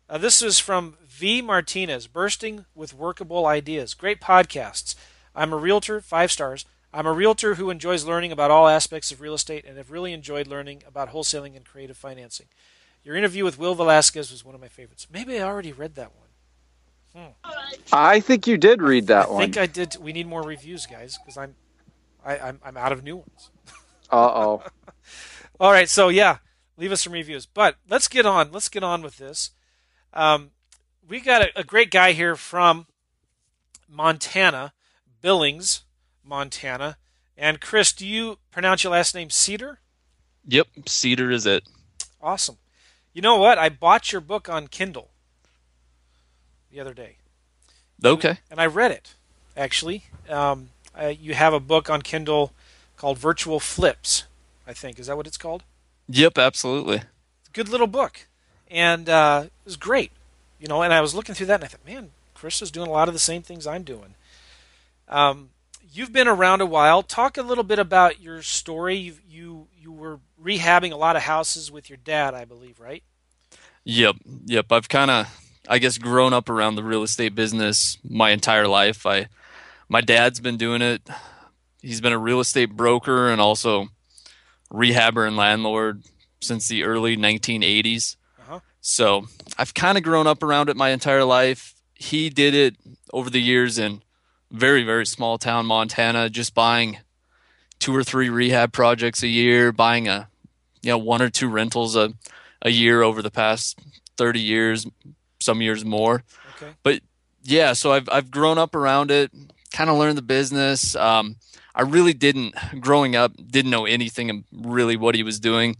Uh, 0.08 0.19
this 0.19 0.43
is 0.43 0.58
from 0.58 0.96
V. 1.06 1.40
Martinez, 1.40 2.06
bursting 2.06 2.66
with 2.75 2.94
workable 2.94 3.46
ideas. 3.46 3.94
Great 3.94 4.20
podcasts. 4.20 4.94
I'm 5.34 5.52
a 5.52 5.56
realtor, 5.56 6.00
five 6.00 6.31
stars. 6.31 6.66
I'm 6.93 7.06
a 7.06 7.12
realtor 7.12 7.54
who 7.54 7.70
enjoys 7.70 8.04
learning 8.04 8.32
about 8.32 8.50
all 8.50 8.69
aspects 8.69 9.10
of 9.10 9.20
real 9.20 9.34
estate 9.34 9.64
and 9.66 9.78
have 9.78 9.90
really 9.90 10.12
enjoyed 10.12 10.46
learning 10.46 10.82
about 10.86 11.10
wholesaling 11.10 11.56
and 11.56 11.65
creative 11.65 11.96
financing. 11.96 12.46
Your 13.03 13.17
interview 13.17 13.44
with 13.44 13.58
Will 13.58 13.74
Velasquez 13.74 14.31
was 14.31 14.44
one 14.44 14.55
of 14.55 14.60
my 14.60 14.69
favorites. 14.69 15.06
Maybe 15.10 15.41
I 15.41 15.43
already 15.43 15.72
read 15.72 15.94
that 15.94 16.12
one. 16.15 16.29
I 17.93 18.20
think 18.20 18.46
you 18.46 18.56
did 18.56 18.81
read 18.81 19.06
that 19.08 19.26
I 19.26 19.31
one. 19.31 19.43
I 19.43 19.44
think 19.44 19.56
I 19.58 19.67
did. 19.67 19.96
We 20.00 20.12
need 20.12 20.26
more 20.26 20.43
reviews, 20.43 20.86
guys, 20.86 21.19
because 21.19 21.36
I'm, 21.36 21.55
I, 22.24 22.38
I'm 22.38 22.60
I'm 22.65 22.76
out 22.76 22.93
of 22.93 23.03
new 23.03 23.17
ones. 23.17 23.50
Uh 24.10 24.31
oh. 24.34 24.62
All 25.60 25.72
right, 25.72 25.88
so 25.88 26.10
yeah, 26.10 26.36
leave 26.76 26.93
us 26.93 27.00
some 27.00 27.15
reviews. 27.15 27.46
But 27.46 27.76
let's 27.88 28.08
get 28.08 28.26
on. 28.26 28.53
Let's 28.53 28.69
get 28.69 28.82
on 28.82 29.00
with 29.00 29.17
this. 29.17 29.53
Um, 30.12 30.50
we 31.08 31.20
got 31.20 31.42
a, 31.42 31.60
a 31.60 31.64
great 31.64 31.90
guy 31.90 32.12
here 32.12 32.36
from 32.36 32.86
Montana, 33.88 34.72
Billings, 35.20 35.82
Montana. 36.24 36.96
And 37.36 37.60
Chris, 37.60 37.92
do 37.92 38.06
you 38.06 38.38
pronounce 38.50 38.84
your 38.84 38.92
last 38.92 39.14
name 39.14 39.31
Cedar? 39.31 39.78
Yep, 40.46 40.69
Cedar 40.86 41.31
is 41.31 41.46
it. 41.46 41.64
Awesome. 42.20 42.58
You 43.12 43.22
know 43.22 43.36
what? 43.36 43.58
I 43.58 43.69
bought 43.69 44.12
your 44.12 44.20
book 44.20 44.48
on 44.48 44.69
Kindle 44.69 45.10
the 46.70 46.81
other 46.81 46.94
day. 46.94 47.16
Okay. 48.04 48.38
and 48.50 48.60
I 48.60 48.66
read 48.66 48.90
it. 48.90 49.14
Actually, 49.56 50.04
um, 50.28 50.70
uh, 50.98 51.06
you 51.06 51.34
have 51.34 51.52
a 51.52 51.60
book 51.60 51.88
on 51.90 52.02
Kindle 52.02 52.52
called 52.96 53.19
Virtual 53.19 53.60
Flips. 53.60 54.24
I 54.66 54.72
think 54.72 54.98
is 54.98 55.06
that 55.06 55.16
what 55.16 55.26
it's 55.26 55.36
called? 55.36 55.62
Yep, 56.08 56.38
absolutely. 56.38 57.02
Good 57.52 57.69
little 57.69 57.86
book, 57.86 58.26
and 58.72 59.08
uh, 59.08 59.44
it 59.44 59.52
was 59.64 59.76
great. 59.76 60.10
You 60.58 60.67
know, 60.67 60.82
and 60.82 60.93
I 60.93 61.00
was 61.00 61.14
looking 61.14 61.34
through 61.34 61.46
that, 61.46 61.56
and 61.56 61.64
I 61.64 61.67
thought, 61.69 61.86
man, 61.86 62.10
Chris 62.34 62.62
is 62.62 62.70
doing 62.70 62.88
a 62.88 62.93
lot 62.93 63.08
of 63.08 63.14
the 63.14 63.20
same 63.20 63.43
things 63.43 63.67
I'm 63.67 63.82
doing. 63.82 64.14
Um, 65.08 65.50
you've 65.93 66.12
been 66.12 66.29
around 66.29 66.60
a 66.60 66.67
while. 66.67 67.02
Talk 67.02 67.36
a 67.36 67.43
little 67.43 67.64
bit 67.64 67.79
about 67.79 68.20
your 68.20 68.43
story. 68.43 68.96
You 68.96 69.14
you 69.29 69.67
you 69.81 69.93
were 69.93 70.20
rehabbing 70.43 70.93
a 70.93 70.96
lot 70.96 71.17
of 71.17 71.22
houses 71.22 71.70
with 71.70 71.91
your 71.91 71.98
dad, 71.98 72.34
I 72.34 72.44
believe, 72.44 72.81
right? 72.81 73.02
Yep, 73.84 74.17
yep. 74.46 74.70
I've 74.70 74.88
kind 74.88 75.10
of, 75.10 75.60
I 75.69 75.79
guess, 75.79 75.98
grown 75.98 76.32
up 76.32 76.48
around 76.48 76.76
the 76.76 76.84
real 76.84 77.02
estate 77.02 77.34
business 77.34 77.98
my 78.08 78.31
entire 78.31 78.69
life. 78.69 79.05
I, 79.06 79.26
my 79.88 80.00
dad's 80.00 80.41
been 80.41 80.56
doing 80.56 80.82
it. 80.82 81.02
He's 81.81 82.00
been 82.00 82.12
a 82.12 82.19
real 82.19 82.38
estate 82.38 82.76
broker 82.76 83.29
and 83.29 83.41
also 83.41 83.88
rehabber 84.72 85.26
and 85.26 85.36
landlord 85.36 86.05
since 86.41 86.69
the 86.69 86.84
early 86.84 87.17
1980s. 87.17 88.17
So 88.82 89.27
I've 89.56 89.72
kind 89.74 89.96
of 89.96 90.05
grown 90.05 90.27
up 90.27 90.43
around 90.43 90.69
it 90.69 90.77
my 90.77 90.91
entire 90.91 91.24
life. 91.24 91.74
He 91.94 92.29
did 92.29 92.53
it 92.53 92.77
over 93.12 93.31
the 93.31 93.41
years 93.41 93.79
in 93.79 94.03
very 94.51 94.82
very 94.82 95.06
small 95.06 95.39
town 95.39 95.65
Montana, 95.65 96.29
just 96.29 96.53
buying 96.53 96.98
two 97.79 97.96
or 97.96 98.05
three 98.05 98.29
rehab 98.29 98.72
projects 98.72 99.22
a 99.22 99.29
year, 99.29 99.72
buying 99.72 100.08
a 100.08 100.29
you 100.82 100.91
know 100.91 100.98
one 100.98 101.22
or 101.22 101.31
two 101.31 101.48
rentals 101.48 101.96
a 101.96 102.12
a 102.60 102.70
year 102.70 103.03
over 103.03 103.22
the 103.22 103.31
past 103.31 103.79
30 104.17 104.41
years, 104.41 104.86
some 105.41 105.62
years 105.62 105.84
more. 105.84 106.22
Okay. 106.56 106.72
But 106.82 107.01
yeah, 107.44 107.72
so 107.72 107.93
I've 107.93 108.08
I've 108.10 108.31
grown 108.31 108.58
up 108.58 108.74
around 108.74 109.12
it, 109.12 109.31
kind 109.72 109.91
of 109.91 109.96
learned 109.96 110.19
the 110.19 110.22
business. 110.22 110.96
Um, 110.96 111.36
I 111.74 111.82
really 111.82 112.12
didn't 112.15 112.55
growing 112.81 113.15
up 113.15 113.32
didn't 113.36 113.70
know 113.70 113.86
anything 113.86 114.44
really 114.53 114.96
what 114.96 115.15
he 115.15 115.22
was 115.22 115.39
doing. 115.39 115.77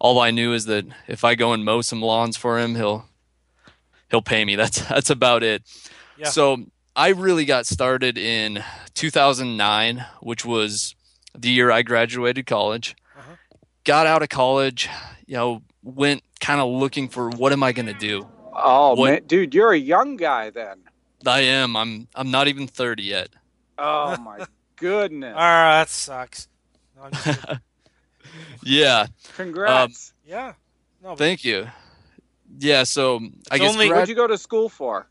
All 0.00 0.18
I 0.18 0.30
knew 0.32 0.52
is 0.54 0.64
that 0.64 0.86
if 1.06 1.22
I 1.24 1.34
go 1.36 1.52
and 1.52 1.64
mow 1.64 1.82
some 1.82 2.00
lawns 2.02 2.36
for 2.36 2.58
him, 2.58 2.74
he'll 2.74 3.04
he'll 4.10 4.22
pay 4.22 4.44
me. 4.44 4.56
That's 4.56 4.80
that's 4.88 5.10
about 5.10 5.42
it. 5.42 5.62
Yeah. 6.16 6.26
So 6.28 6.64
I 6.96 7.08
really 7.10 7.44
got 7.44 7.66
started 7.66 8.18
in 8.18 8.64
2009, 8.94 10.04
which 10.20 10.44
was 10.44 10.94
the 11.38 11.50
year 11.50 11.70
I 11.70 11.82
graduated 11.82 12.46
college. 12.46 12.96
Uh-huh. 13.16 13.34
Got 13.84 14.06
out 14.06 14.22
of 14.22 14.28
college, 14.28 14.88
you 15.26 15.34
know, 15.36 15.62
went 15.82 16.22
kind 16.40 16.60
of 16.60 16.68
looking 16.70 17.08
for 17.08 17.30
what 17.30 17.52
am 17.52 17.62
I 17.62 17.72
going 17.72 17.86
to 17.86 17.94
do. 17.94 18.26
Oh 18.52 18.94
What- 18.94 19.10
man, 19.10 19.22
dude, 19.26 19.54
you're 19.54 19.72
a 19.72 19.78
young 19.78 20.16
guy 20.16 20.50
then. 20.50 20.78
I 21.26 21.40
am. 21.40 21.76
I'm. 21.76 22.08
I'm 22.14 22.30
not 22.30 22.48
even 22.48 22.66
30 22.66 23.02
yet. 23.02 23.28
Oh 23.76 24.16
my 24.16 24.46
goodness. 24.76 25.34
Ah, 25.36 25.80
that 25.80 25.90
sucks. 25.90 26.48
No, 26.96 27.02
I'm 27.02 27.12
just 27.12 27.24
kidding. 27.40 27.60
Yeah. 28.62 29.06
Congrats. 29.36 30.12
yeah. 30.24 30.54
No, 31.02 31.16
Thank 31.16 31.44
you. 31.44 31.66
Yeah. 32.58 32.82
So 32.84 33.20
I 33.50 33.58
guess 33.58 33.72
only- 33.72 33.88
grad- 33.88 34.00
What'd 34.00 34.08
you 34.10 34.14
go 34.14 34.26
to 34.26 34.38
school 34.38 34.68
for? 34.68 35.06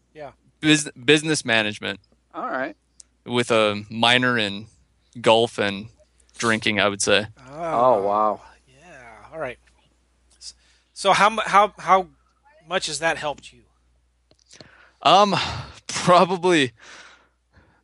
bus- 0.62 0.90
business 1.06 1.46
management 1.46 2.02
All 2.34 2.50
right. 2.50 2.76
with 3.26 3.50
a 3.50 3.84
minor 3.90 4.38
in 4.38 4.68
golf 5.22 5.58
and 5.58 5.88
drinking. 6.38 6.80
I 6.82 6.90
would 6.90 7.02
say. 7.02 7.28
Oh 7.50 8.04
wow. 8.04 8.42
Yeah. 8.68 9.30
All 9.34 9.40
right. 9.40 9.58
So 10.94 11.14
how 11.14 11.38
how 11.46 11.74
how 11.80 12.08
much 12.68 12.88
has 12.88 13.00
that 13.00 13.18
helped 13.18 13.54
you? 13.54 13.62
Um, 15.02 15.34
probably 15.88 16.74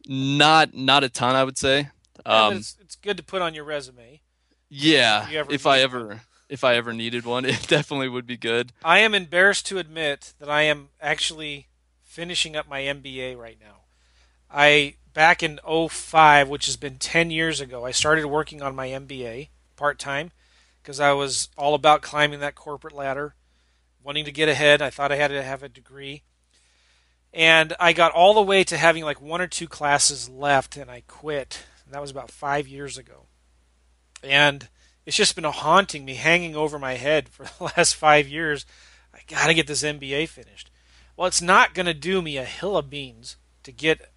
not. 0.08 0.74
Not 0.74 1.04
a 1.04 1.10
ton. 1.10 1.36
I 1.36 1.44
would 1.44 1.58
say. 1.58 1.89
Yeah, 2.25 2.46
Um, 2.48 2.58
it's, 2.58 2.75
it's 2.82 2.96
good 2.96 3.18
to 3.18 3.24
put 3.24 3.42
on 3.42 3.54
your 3.54 3.63
resume. 3.63 4.20
Yeah. 4.75 5.24
If 5.24 5.32
you 5.32 5.39
ever 5.39 5.53
If 5.53 5.65
I 5.65 5.79
ever, 5.79 6.22
if 6.50 6.63
I 6.63 6.75
ever 6.75 6.94
needed 6.94 7.25
one, 7.25 7.46
it 7.46 7.67
definitely 7.67 8.10
would 8.10 8.27
be 8.27 8.38
good. 8.38 8.72
I 8.84 9.00
am 9.00 9.13
embarrassed 9.13 9.65
to 9.67 9.77
admit 9.77 10.34
that 10.39 10.50
I 10.50 10.63
am 10.63 10.89
actually 11.01 11.67
finishing 12.03 12.55
up 12.55 12.67
my 12.67 12.82
MBA 12.82 13.38
right 13.38 13.58
now. 13.60 13.82
I 14.50 14.96
back 15.13 15.41
in 15.41 15.60
05, 15.65 16.50
which 16.50 16.65
has 16.67 16.77
been 16.77 16.98
10 16.98 17.32
years 17.32 17.60
ago, 17.60 17.86
I 17.86 17.91
started 17.91 18.25
working 18.27 18.62
on 18.62 18.75
my 18.75 18.88
MBA 18.88 19.50
part-time 19.75 20.32
because 20.82 21.00
I 21.00 21.13
was 21.13 21.50
all 21.58 21.74
about 21.74 22.01
climbing 22.01 22.41
that 22.41 22.55
corporate 22.55 22.94
ladder, 22.94 23.34
wanting 24.03 24.25
to 24.25 24.32
get 24.32 24.50
ahead. 24.50 24.82
I 24.82 24.91
thought 24.91 25.12
I 25.12 25.15
had 25.15 25.29
to 25.29 25.41
have 25.41 25.63
a 25.63 25.70
degree. 25.70 26.24
And 27.34 27.75
I 27.79 27.91
got 27.91 28.12
all 28.12 28.34
the 28.34 28.41
way 28.41 28.63
to 28.65 28.77
having 28.77 29.03
like 29.03 29.22
one 29.22 29.41
or 29.41 29.48
two 29.48 29.67
classes 29.67 30.29
left 30.29 30.77
and 30.77 30.91
I 30.91 31.01
quit. 31.08 31.65
And 31.86 31.94
that 31.94 32.01
was 32.01 32.12
about 32.12 32.32
5 32.32 32.67
years 32.67 32.98
ago. 32.98 33.25
And 34.25 34.67
it's 35.05 35.17
just 35.17 35.36
been 35.36 35.44
haunting 35.44 36.05
me, 36.05 36.15
hanging 36.15 36.55
over 36.55 36.79
my 36.79 36.94
head 36.94 37.29
for 37.29 37.44
the 37.58 37.72
last 37.77 37.96
five 37.96 38.27
years. 38.27 38.65
I 39.13 39.20
got 39.27 39.48
to 39.48 39.53
get 39.53 39.67
this 39.67 39.84
MBA 39.84 40.27
finished. 40.27 40.72
Well, 41.15 41.27
it's 41.27 41.41
not 41.41 41.74
going 41.74 41.86
to 41.86 41.94
do 41.94 42.22
me 42.22 42.38
a 42.38 42.44
hill 42.44 42.75
of 42.75 42.89
beans 42.89 43.38
to 43.63 43.72
get 43.72 44.12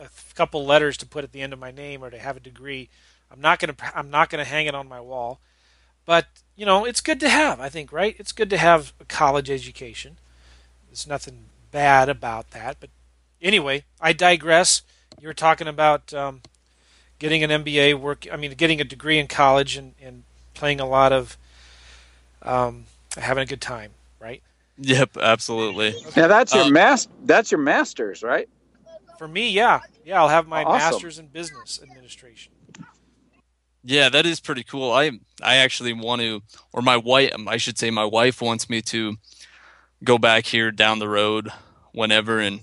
a 0.00 0.08
couple 0.34 0.64
letters 0.64 0.96
to 0.98 1.06
put 1.06 1.24
at 1.24 1.32
the 1.32 1.42
end 1.42 1.52
of 1.52 1.58
my 1.58 1.70
name 1.70 2.02
or 2.02 2.10
to 2.10 2.18
have 2.18 2.36
a 2.36 2.40
degree. 2.40 2.88
I'm 3.30 3.40
not 3.40 3.58
going 3.58 3.74
to. 3.74 3.98
I'm 3.98 4.10
not 4.10 4.30
going 4.30 4.42
to 4.42 4.50
hang 4.50 4.66
it 4.66 4.74
on 4.74 4.88
my 4.88 5.00
wall. 5.00 5.40
But 6.06 6.26
you 6.56 6.64
know, 6.64 6.86
it's 6.86 7.02
good 7.02 7.20
to 7.20 7.28
have. 7.28 7.60
I 7.60 7.68
think, 7.68 7.92
right? 7.92 8.16
It's 8.18 8.32
good 8.32 8.48
to 8.50 8.56
have 8.56 8.94
a 8.98 9.04
college 9.04 9.50
education. 9.50 10.18
There's 10.88 11.06
nothing 11.06 11.46
bad 11.70 12.08
about 12.08 12.52
that. 12.52 12.78
But 12.80 12.90
anyway, 13.42 13.84
I 14.00 14.14
digress. 14.14 14.82
You 15.20 15.28
were 15.28 15.34
talking 15.34 15.68
about 15.68 16.14
um, 16.14 16.40
getting 17.18 17.42
an 17.44 17.50
MBA, 17.64 17.94
work. 17.98 18.26
I 18.32 18.36
mean, 18.36 18.52
getting 18.52 18.80
a 18.80 18.84
degree 18.84 19.18
in 19.18 19.26
college 19.26 19.76
and, 19.76 19.94
and 20.02 20.24
playing 20.54 20.80
a 20.80 20.86
lot 20.86 21.12
of 21.12 21.36
um, 22.42 22.84
having 23.16 23.42
a 23.42 23.46
good 23.46 23.60
time, 23.60 23.90
right? 24.20 24.42
Yep. 24.78 25.16
Absolutely. 25.16 25.94
Now 26.16 26.28
that's 26.28 26.54
your 26.54 26.64
Uh, 26.64 26.70
mas- 26.70 27.08
That's 27.24 27.50
your 27.50 27.60
masters, 27.60 28.22
right? 28.22 28.48
For 29.18 29.26
me, 29.26 29.50
yeah, 29.50 29.80
yeah, 30.04 30.20
I'll 30.20 30.28
have 30.28 30.46
my 30.46 30.62
Awesome. 30.62 30.78
master's 30.92 31.18
in 31.18 31.26
business 31.26 31.80
administration. 31.82 32.52
Yeah, 33.84 34.08
that 34.10 34.26
is 34.26 34.38
pretty 34.40 34.62
cool. 34.64 34.92
I 34.92 35.12
I 35.42 35.56
actually 35.56 35.92
want 35.92 36.20
to, 36.20 36.42
or 36.72 36.82
my 36.82 36.96
wife, 36.96 37.32
I 37.46 37.56
should 37.56 37.78
say, 37.78 37.90
my 37.90 38.04
wife 38.04 38.40
wants 38.42 38.68
me 38.68 38.82
to 38.82 39.16
go 40.04 40.18
back 40.18 40.46
here 40.46 40.70
down 40.70 40.98
the 40.98 41.08
road 41.08 41.50
whenever 41.92 42.38
and 42.38 42.60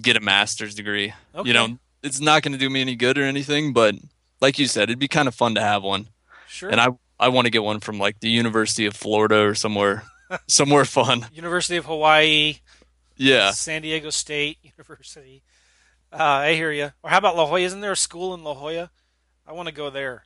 get 0.00 0.16
a 0.16 0.20
master's 0.20 0.74
degree. 0.74 1.12
Okay. 1.34 1.48
You 1.48 1.54
know, 1.54 1.78
it's 2.02 2.20
not 2.20 2.42
going 2.42 2.52
to 2.52 2.58
do 2.58 2.68
me 2.70 2.80
any 2.80 2.96
good 2.96 3.18
or 3.18 3.22
anything, 3.24 3.72
but 3.72 3.94
like 4.40 4.58
you 4.58 4.66
said, 4.66 4.84
it'd 4.84 4.98
be 4.98 5.08
kind 5.08 5.28
of 5.28 5.34
fun 5.34 5.54
to 5.54 5.60
have 5.60 5.82
one. 5.82 6.08
Sure. 6.48 6.70
And 6.70 6.80
I 6.80 6.88
I 7.18 7.28
want 7.28 7.46
to 7.46 7.50
get 7.50 7.62
one 7.62 7.80
from 7.80 7.98
like 7.98 8.20
the 8.20 8.28
University 8.30 8.86
of 8.86 8.94
Florida 8.96 9.40
or 9.42 9.54
somewhere 9.54 10.02
somewhere 10.48 10.84
fun. 10.84 11.26
University 11.32 11.76
of 11.76 11.86
Hawaii, 11.86 12.56
Yeah. 13.16 13.50
San 13.52 13.82
Diego 13.82 14.10
State 14.10 14.58
University. 14.62 15.42
Uh, 16.12 16.16
I 16.22 16.54
hear 16.54 16.70
you. 16.72 16.92
Or 17.02 17.10
how 17.10 17.18
about 17.18 17.36
La 17.36 17.46
Jolla? 17.46 17.60
Isn't 17.60 17.80
there 17.80 17.92
a 17.92 17.96
school 17.96 18.34
in 18.34 18.44
La 18.44 18.54
Jolla? 18.54 18.90
I 19.46 19.52
want 19.52 19.68
to 19.68 19.74
go 19.74 19.88
there. 19.90 20.24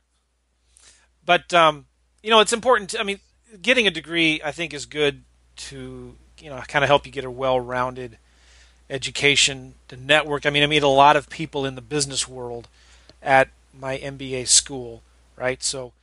But 1.25 1.53
um, 1.53 1.85
you 2.23 2.29
know, 2.29 2.39
it's 2.39 2.53
important. 2.53 2.91
To, 2.91 2.99
I 2.99 3.03
mean, 3.03 3.19
getting 3.61 3.87
a 3.87 3.91
degree, 3.91 4.41
I 4.43 4.51
think, 4.51 4.73
is 4.73 4.85
good 4.85 5.23
to 5.57 6.15
you 6.39 6.49
know 6.49 6.61
kind 6.67 6.83
of 6.83 6.89
help 6.89 7.05
you 7.05 7.11
get 7.11 7.25
a 7.25 7.31
well-rounded 7.31 8.17
education, 8.89 9.75
the 9.89 9.97
network. 9.97 10.45
I 10.45 10.49
mean, 10.49 10.63
I 10.63 10.67
meet 10.67 10.83
a 10.83 10.87
lot 10.87 11.15
of 11.15 11.29
people 11.29 11.65
in 11.65 11.75
the 11.75 11.81
business 11.81 12.27
world 12.27 12.67
at 13.21 13.49
my 13.77 13.97
MBA 13.97 14.47
school, 14.47 15.01
right? 15.35 15.61
So, 15.61 15.93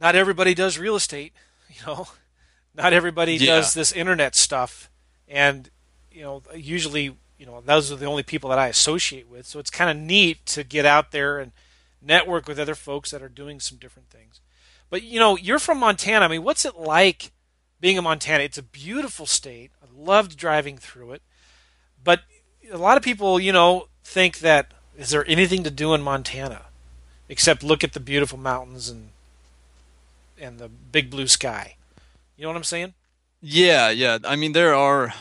not 0.00 0.14
everybody 0.14 0.54
does 0.54 0.78
real 0.78 0.96
estate, 0.96 1.32
you 1.70 1.86
know. 1.86 2.08
Not 2.74 2.92
everybody 2.92 3.34
Yeah. 3.36 3.56
does 3.56 3.72
this 3.72 3.90
internet 3.92 4.34
stuff, 4.34 4.90
and 5.26 5.70
you 6.12 6.20
know, 6.22 6.42
usually, 6.54 7.16
you 7.38 7.46
know, 7.46 7.62
those 7.64 7.90
are 7.90 7.96
the 7.96 8.04
only 8.06 8.22
people 8.22 8.50
that 8.50 8.58
I 8.58 8.68
associate 8.68 9.28
with. 9.28 9.46
So 9.46 9.58
it's 9.58 9.70
kind 9.70 9.90
of 9.90 9.96
neat 9.96 10.44
to 10.46 10.62
get 10.64 10.84
out 10.86 11.10
there 11.10 11.38
and 11.38 11.52
network 12.02 12.46
with 12.46 12.58
other 12.58 12.74
folks 12.74 13.10
that 13.10 13.22
are 13.22 13.28
doing 13.30 13.60
some 13.60 13.78
different 13.78 14.10
things. 14.10 14.40
But 14.90 15.02
you 15.02 15.18
know, 15.18 15.36
you're 15.36 15.58
from 15.58 15.78
Montana. 15.78 16.26
I 16.26 16.28
mean, 16.28 16.42
what's 16.42 16.64
it 16.66 16.76
like 16.76 17.32
being 17.80 17.96
in 17.96 18.04
Montana? 18.04 18.44
It's 18.44 18.58
a 18.58 18.62
beautiful 18.62 19.24
state. 19.26 19.70
I 19.82 19.86
loved 19.94 20.36
driving 20.36 20.76
through 20.76 21.12
it. 21.12 21.22
But 22.06 22.20
a 22.72 22.78
lot 22.78 22.96
of 22.96 23.02
people, 23.02 23.38
you 23.40 23.52
know, 23.52 23.88
think 24.04 24.38
that 24.38 24.72
is 24.96 25.10
there 25.10 25.28
anything 25.28 25.64
to 25.64 25.70
do 25.70 25.92
in 25.92 26.00
Montana 26.00 26.62
except 27.28 27.64
look 27.64 27.82
at 27.82 27.92
the 27.92 28.00
beautiful 28.00 28.38
mountains 28.38 28.88
and 28.88 29.10
and 30.38 30.58
the 30.58 30.68
big 30.68 31.10
blue 31.10 31.26
sky. 31.26 31.74
You 32.36 32.42
know 32.42 32.50
what 32.50 32.56
I'm 32.56 32.64
saying? 32.64 32.94
Yeah, 33.40 33.90
yeah. 33.90 34.18
I 34.24 34.36
mean, 34.36 34.52
there 34.52 34.74
are 34.74 35.14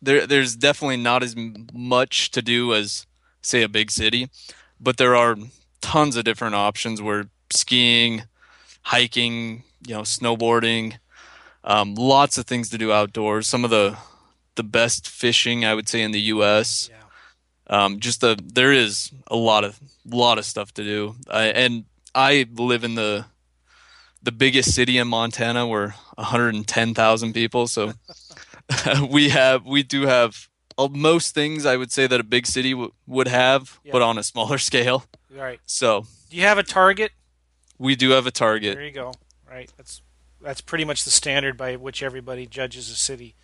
there. 0.00 0.26
There's 0.26 0.54
definitely 0.54 0.98
not 0.98 1.22
as 1.22 1.34
much 1.72 2.30
to 2.30 2.42
do 2.42 2.74
as 2.74 3.06
say 3.42 3.62
a 3.62 3.68
big 3.68 3.90
city, 3.90 4.30
but 4.80 4.98
there 4.98 5.16
are 5.16 5.36
tons 5.80 6.16
of 6.16 6.24
different 6.24 6.54
options 6.54 7.02
where 7.02 7.26
skiing, 7.50 8.22
hiking, 8.82 9.64
you 9.84 9.94
know, 9.94 10.02
snowboarding, 10.02 10.98
um, 11.64 11.96
lots 11.96 12.38
of 12.38 12.46
things 12.46 12.68
to 12.70 12.78
do 12.78 12.92
outdoors. 12.92 13.48
Some 13.48 13.64
of 13.64 13.70
the 13.70 13.96
the 14.60 14.68
best 14.80 15.08
fishing 15.08 15.64
I 15.64 15.72
would 15.74 15.88
say 15.88 16.00
in 16.02 16.10
the 16.12 16.20
U.S. 16.34 16.90
Yeah. 16.92 16.96
Um, 17.84 18.00
just 18.00 18.20
the 18.20 18.36
there 18.54 18.72
is 18.72 19.10
a 19.28 19.36
lot 19.36 19.64
of 19.64 19.78
lot 20.04 20.38
of 20.38 20.44
stuff 20.44 20.68
to 20.74 20.82
do, 20.82 21.14
I, 21.30 21.44
and 21.62 21.84
I 22.14 22.46
live 22.52 22.84
in 22.84 22.94
the 22.96 23.24
the 24.22 24.32
biggest 24.32 24.74
city 24.74 24.98
in 24.98 25.08
Montana. 25.08 25.66
We're 25.66 25.94
110,000 26.16 27.32
people, 27.32 27.66
so 27.66 27.92
we 29.08 29.28
have 29.30 29.64
we 29.64 29.82
do 29.82 30.02
have 30.06 30.48
uh, 30.78 30.88
most 30.90 31.34
things 31.34 31.64
I 31.64 31.76
would 31.76 31.92
say 31.92 32.06
that 32.06 32.20
a 32.20 32.24
big 32.24 32.46
city 32.46 32.72
w- 32.72 32.92
would 33.06 33.28
have, 33.28 33.78
Yeah. 33.84 33.92
but 33.92 34.02
on 34.02 34.18
a 34.18 34.22
smaller 34.22 34.58
scale. 34.70 35.04
Right. 35.34 35.60
So 35.66 36.04
Do 36.30 36.36
you 36.36 36.42
have 36.42 36.58
a 36.58 36.62
target? 36.64 37.12
we 37.78 37.96
do 37.96 38.10
have 38.10 38.26
a 38.26 38.30
target. 38.30 38.74
There 38.76 38.84
you 38.84 38.92
go. 38.92 39.14
Right. 39.48 39.70
That's 39.76 40.02
that's 40.42 40.60
pretty 40.60 40.84
much 40.84 41.04
the 41.04 41.10
standard 41.10 41.56
by 41.56 41.76
which 41.76 42.02
everybody 42.02 42.46
judges 42.46 42.90
a 42.90 42.94
city. 42.96 43.34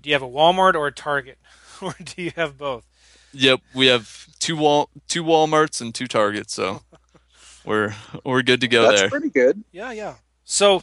Do 0.00 0.08
you 0.10 0.14
have 0.14 0.22
a 0.22 0.28
Walmart 0.28 0.74
or 0.74 0.86
a 0.86 0.92
Target, 0.92 1.38
or 1.82 1.94
do 2.02 2.22
you 2.22 2.32
have 2.36 2.58
both? 2.58 2.84
Yep, 3.32 3.60
we 3.74 3.86
have 3.86 4.28
two 4.38 4.56
wall 4.56 4.90
two 5.08 5.24
WalMarts 5.24 5.80
and 5.80 5.94
two 5.94 6.06
Targets, 6.06 6.54
so 6.54 6.82
we're 7.64 7.94
we're 8.24 8.42
good 8.42 8.60
to 8.60 8.68
go 8.68 8.82
That's 8.82 9.00
there. 9.02 9.10
pretty 9.10 9.30
good. 9.30 9.64
Yeah, 9.72 9.92
yeah. 9.92 10.14
So 10.44 10.82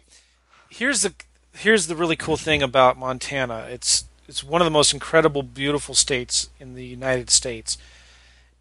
here's 0.69 1.01
the 1.01 1.13
here's 1.53 1.87
the 1.87 1.95
really 1.95 2.15
cool 2.15 2.37
thing 2.37 2.61
about 2.63 2.97
Montana. 2.97 3.67
It's 3.69 4.05
it's 4.27 4.43
one 4.43 4.61
of 4.61 4.65
the 4.65 4.71
most 4.71 4.93
incredible, 4.93 5.43
beautiful 5.43 5.93
states 5.95 6.49
in 6.59 6.73
the 6.75 6.85
United 6.85 7.29
States, 7.29 7.77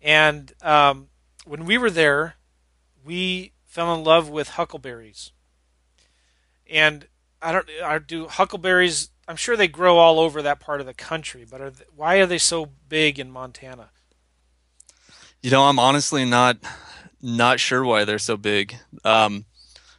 And 0.03 0.53
um, 0.63 1.09
when 1.45 1.65
we 1.65 1.79
were 1.79 1.91
there, 1.91 2.35
we 3.05 3.53
fell 3.67 3.95
in 3.95 4.03
love 4.03 4.29
with 4.29 4.51
huckleberries. 4.51 5.31
And 6.69 7.07
I 7.43 7.53
don't 7.53 7.69
I 7.85 7.99
do 7.99 8.27
huckleberries. 8.27 9.11
I'm 9.31 9.37
sure 9.37 9.57
they 9.57 9.69
grow 9.69 9.97
all 9.99 10.19
over 10.19 10.43
that 10.43 10.59
part 10.59 10.81
of 10.81 10.87
the 10.87 10.93
country, 10.93 11.47
but 11.49 11.61
are 11.61 11.71
they, 11.71 11.85
why 11.95 12.17
are 12.17 12.27
they 12.27 12.37
so 12.37 12.67
big 12.89 13.21
in 13.21 13.31
Montana? 13.31 13.91
You 15.41 15.53
know, 15.53 15.69
I'm 15.69 15.79
honestly 15.79 16.25
not 16.25 16.57
not 17.23 17.61
sure 17.61 17.85
why 17.85 18.05
they're 18.05 18.19
so 18.19 18.37
big. 18.37 18.75
Um, 19.05 19.45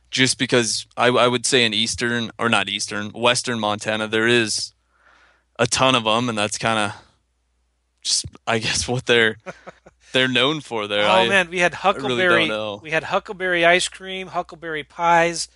just 0.09 0.37
because 0.37 0.85
I, 0.97 1.07
I 1.07 1.29
would 1.29 1.45
say 1.45 1.63
in 1.63 1.73
eastern 1.73 2.31
or 2.37 2.49
not 2.49 2.67
eastern, 2.67 3.11
western 3.11 3.57
Montana, 3.57 4.09
there 4.09 4.27
is 4.27 4.73
a 5.57 5.65
ton 5.65 5.95
of 5.95 6.03
them, 6.03 6.27
and 6.27 6.37
that's 6.37 6.57
kind 6.57 6.77
of 6.77 7.01
just 8.01 8.25
I 8.45 8.59
guess 8.59 8.85
what 8.89 9.05
they're 9.05 9.37
they're 10.11 10.27
known 10.27 10.59
for 10.59 10.87
there. 10.87 11.05
Oh 11.05 11.09
I, 11.09 11.29
man, 11.29 11.49
we 11.49 11.59
had 11.59 11.75
huckleberry. 11.75 12.49
know. 12.49 12.81
we 12.83 12.91
had 12.91 13.05
huckleberry 13.05 13.63
ice 13.63 13.87
cream, 13.87 14.27
huckleberry 14.27 14.83
pies. 14.83 15.47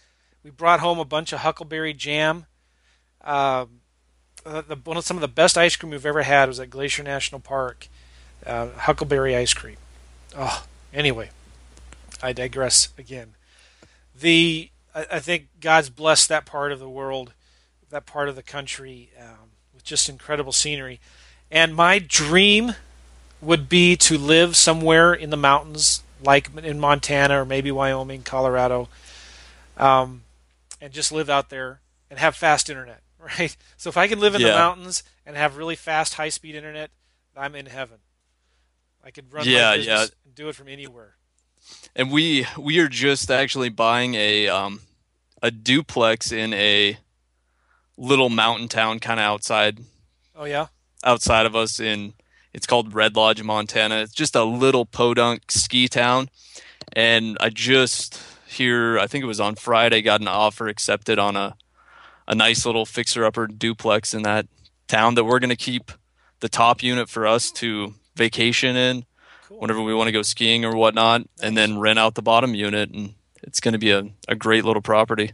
We 0.45 0.49
brought 0.49 0.79
home 0.79 0.97
a 0.97 1.03
bunch 1.03 1.33
of 1.33 1.39
huckleberry 1.39 1.93
jam. 1.93 2.45
Um, 3.25 3.81
uh, 4.45 4.61
the, 4.61 4.75
one 4.75 4.97
of 4.97 5.03
some 5.03 5.17
of 5.17 5.21
the 5.21 5.27
best 5.27 5.57
ice 5.57 5.75
cream 5.75 5.91
we've 5.91 6.05
ever 6.05 6.23
had 6.23 6.47
was 6.47 6.59
at 6.59 6.69
Glacier 6.69 7.03
National 7.03 7.41
Park. 7.41 7.87
Uh, 8.45 8.69
huckleberry 8.77 9.35
ice 9.35 9.53
cream. 9.53 9.77
Oh, 10.37 10.65
anyway, 10.93 11.31
I 12.21 12.31
digress 12.31 12.89
again. 12.97 13.33
The 14.19 14.69
I, 14.93 15.05
I 15.13 15.19
think 15.19 15.47
God's 15.59 15.89
blessed 15.89 16.29
that 16.29 16.45
part 16.45 16.71
of 16.71 16.79
the 16.79 16.89
world, 16.89 17.33
that 17.89 18.05
part 18.05 18.29
of 18.29 18.35
the 18.35 18.43
country, 18.43 19.09
um, 19.19 19.49
with 19.73 19.83
just 19.83 20.09
incredible 20.09 20.51
scenery. 20.51 20.99
And 21.49 21.75
my 21.75 21.99
dream 21.99 22.75
would 23.41 23.67
be 23.67 23.95
to 23.97 24.17
live 24.17 24.55
somewhere 24.55 25.13
in 25.13 25.29
the 25.29 25.37
mountains, 25.37 26.03
like 26.23 26.49
in 26.55 26.79
Montana 26.79 27.41
or 27.41 27.45
maybe 27.45 27.71
Wyoming, 27.71 28.23
Colorado, 28.23 28.89
um, 29.77 30.23
and 30.79 30.93
just 30.93 31.11
live 31.11 31.29
out 31.29 31.49
there 31.49 31.79
and 32.09 32.19
have 32.19 32.35
fast 32.35 32.69
internet. 32.69 33.01
Right. 33.39 33.57
So 33.77 33.89
if 33.89 33.97
I 33.97 34.07
can 34.07 34.19
live 34.19 34.35
in 34.35 34.41
the 34.41 34.49
mountains 34.49 35.03
and 35.25 35.35
have 35.35 35.57
really 35.57 35.75
fast, 35.75 36.13
high-speed 36.13 36.53
internet, 36.55 36.91
I'm 37.35 37.55
in 37.55 37.65
heaven. 37.65 37.97
I 39.03 39.09
could 39.11 39.33
run 39.33 39.45
Yeah, 39.47 39.69
my 39.71 39.77
business 39.77 39.99
yeah. 40.11 40.15
and 40.25 40.35
do 40.35 40.49
it 40.49 40.55
from 40.55 40.67
anywhere. 40.67 41.15
and 41.95 42.11
we 42.11 42.45
we 42.57 42.77
are 42.79 42.87
just 42.87 43.31
actually 43.31 43.69
buying 43.69 44.13
a 44.15 44.47
um 44.47 44.81
a 45.41 45.49
duplex 45.51 46.31
in 46.31 46.53
a 46.53 46.97
little 47.97 48.29
mountain 48.29 48.67
town 48.67 48.99
kind 48.99 49.19
of 49.19 49.23
outside 49.25 49.79
Oh 50.35 50.45
yeah. 50.45 50.67
outside 51.03 51.45
of 51.47 51.55
us 51.55 51.79
in 51.79 52.13
it's 52.53 52.67
called 52.67 52.93
Red 52.93 53.15
Lodge, 53.15 53.41
Montana. 53.43 53.95
It's 54.01 54.13
just 54.13 54.35
a 54.35 54.43
little 54.45 54.85
podunk 54.85 55.51
ski 55.51 55.87
town. 55.87 56.29
And 56.93 57.37
I 57.41 57.49
just 57.49 58.21
here, 58.47 58.97
I 58.99 59.07
think 59.07 59.23
it 59.23 59.27
was 59.27 59.39
on 59.41 59.55
Friday, 59.55 60.01
got 60.01 60.21
an 60.21 60.27
offer 60.29 60.67
accepted 60.67 61.19
on 61.19 61.35
a 61.35 61.55
a 62.27 62.35
nice 62.35 62.65
little 62.65 62.85
fixer 62.85 63.25
upper 63.25 63.47
duplex 63.47 64.13
in 64.13 64.23
that 64.23 64.47
town 64.87 65.15
that 65.15 65.23
we're 65.25 65.39
gonna 65.39 65.55
keep 65.55 65.91
the 66.39 66.49
top 66.49 66.81
unit 66.83 67.09
for 67.09 67.25
us 67.27 67.51
to 67.51 67.93
vacation 68.15 68.75
in 68.75 69.05
Cool. 69.47 69.59
whenever 69.59 69.81
we 69.81 69.93
want 69.93 70.07
to 70.07 70.11
go 70.11 70.21
skiing 70.21 70.65
or 70.65 70.75
whatnot, 70.75 71.21
and 71.41 71.55
then 71.57 71.77
rent 71.79 71.99
out 71.99 72.15
the 72.15 72.21
bottom 72.21 72.55
unit 72.55 72.89
and 72.91 73.13
it's 73.43 73.59
gonna 73.59 73.77
be 73.77 73.91
a, 73.91 74.09
a 74.27 74.35
great 74.35 74.65
little 74.65 74.81
property. 74.81 75.31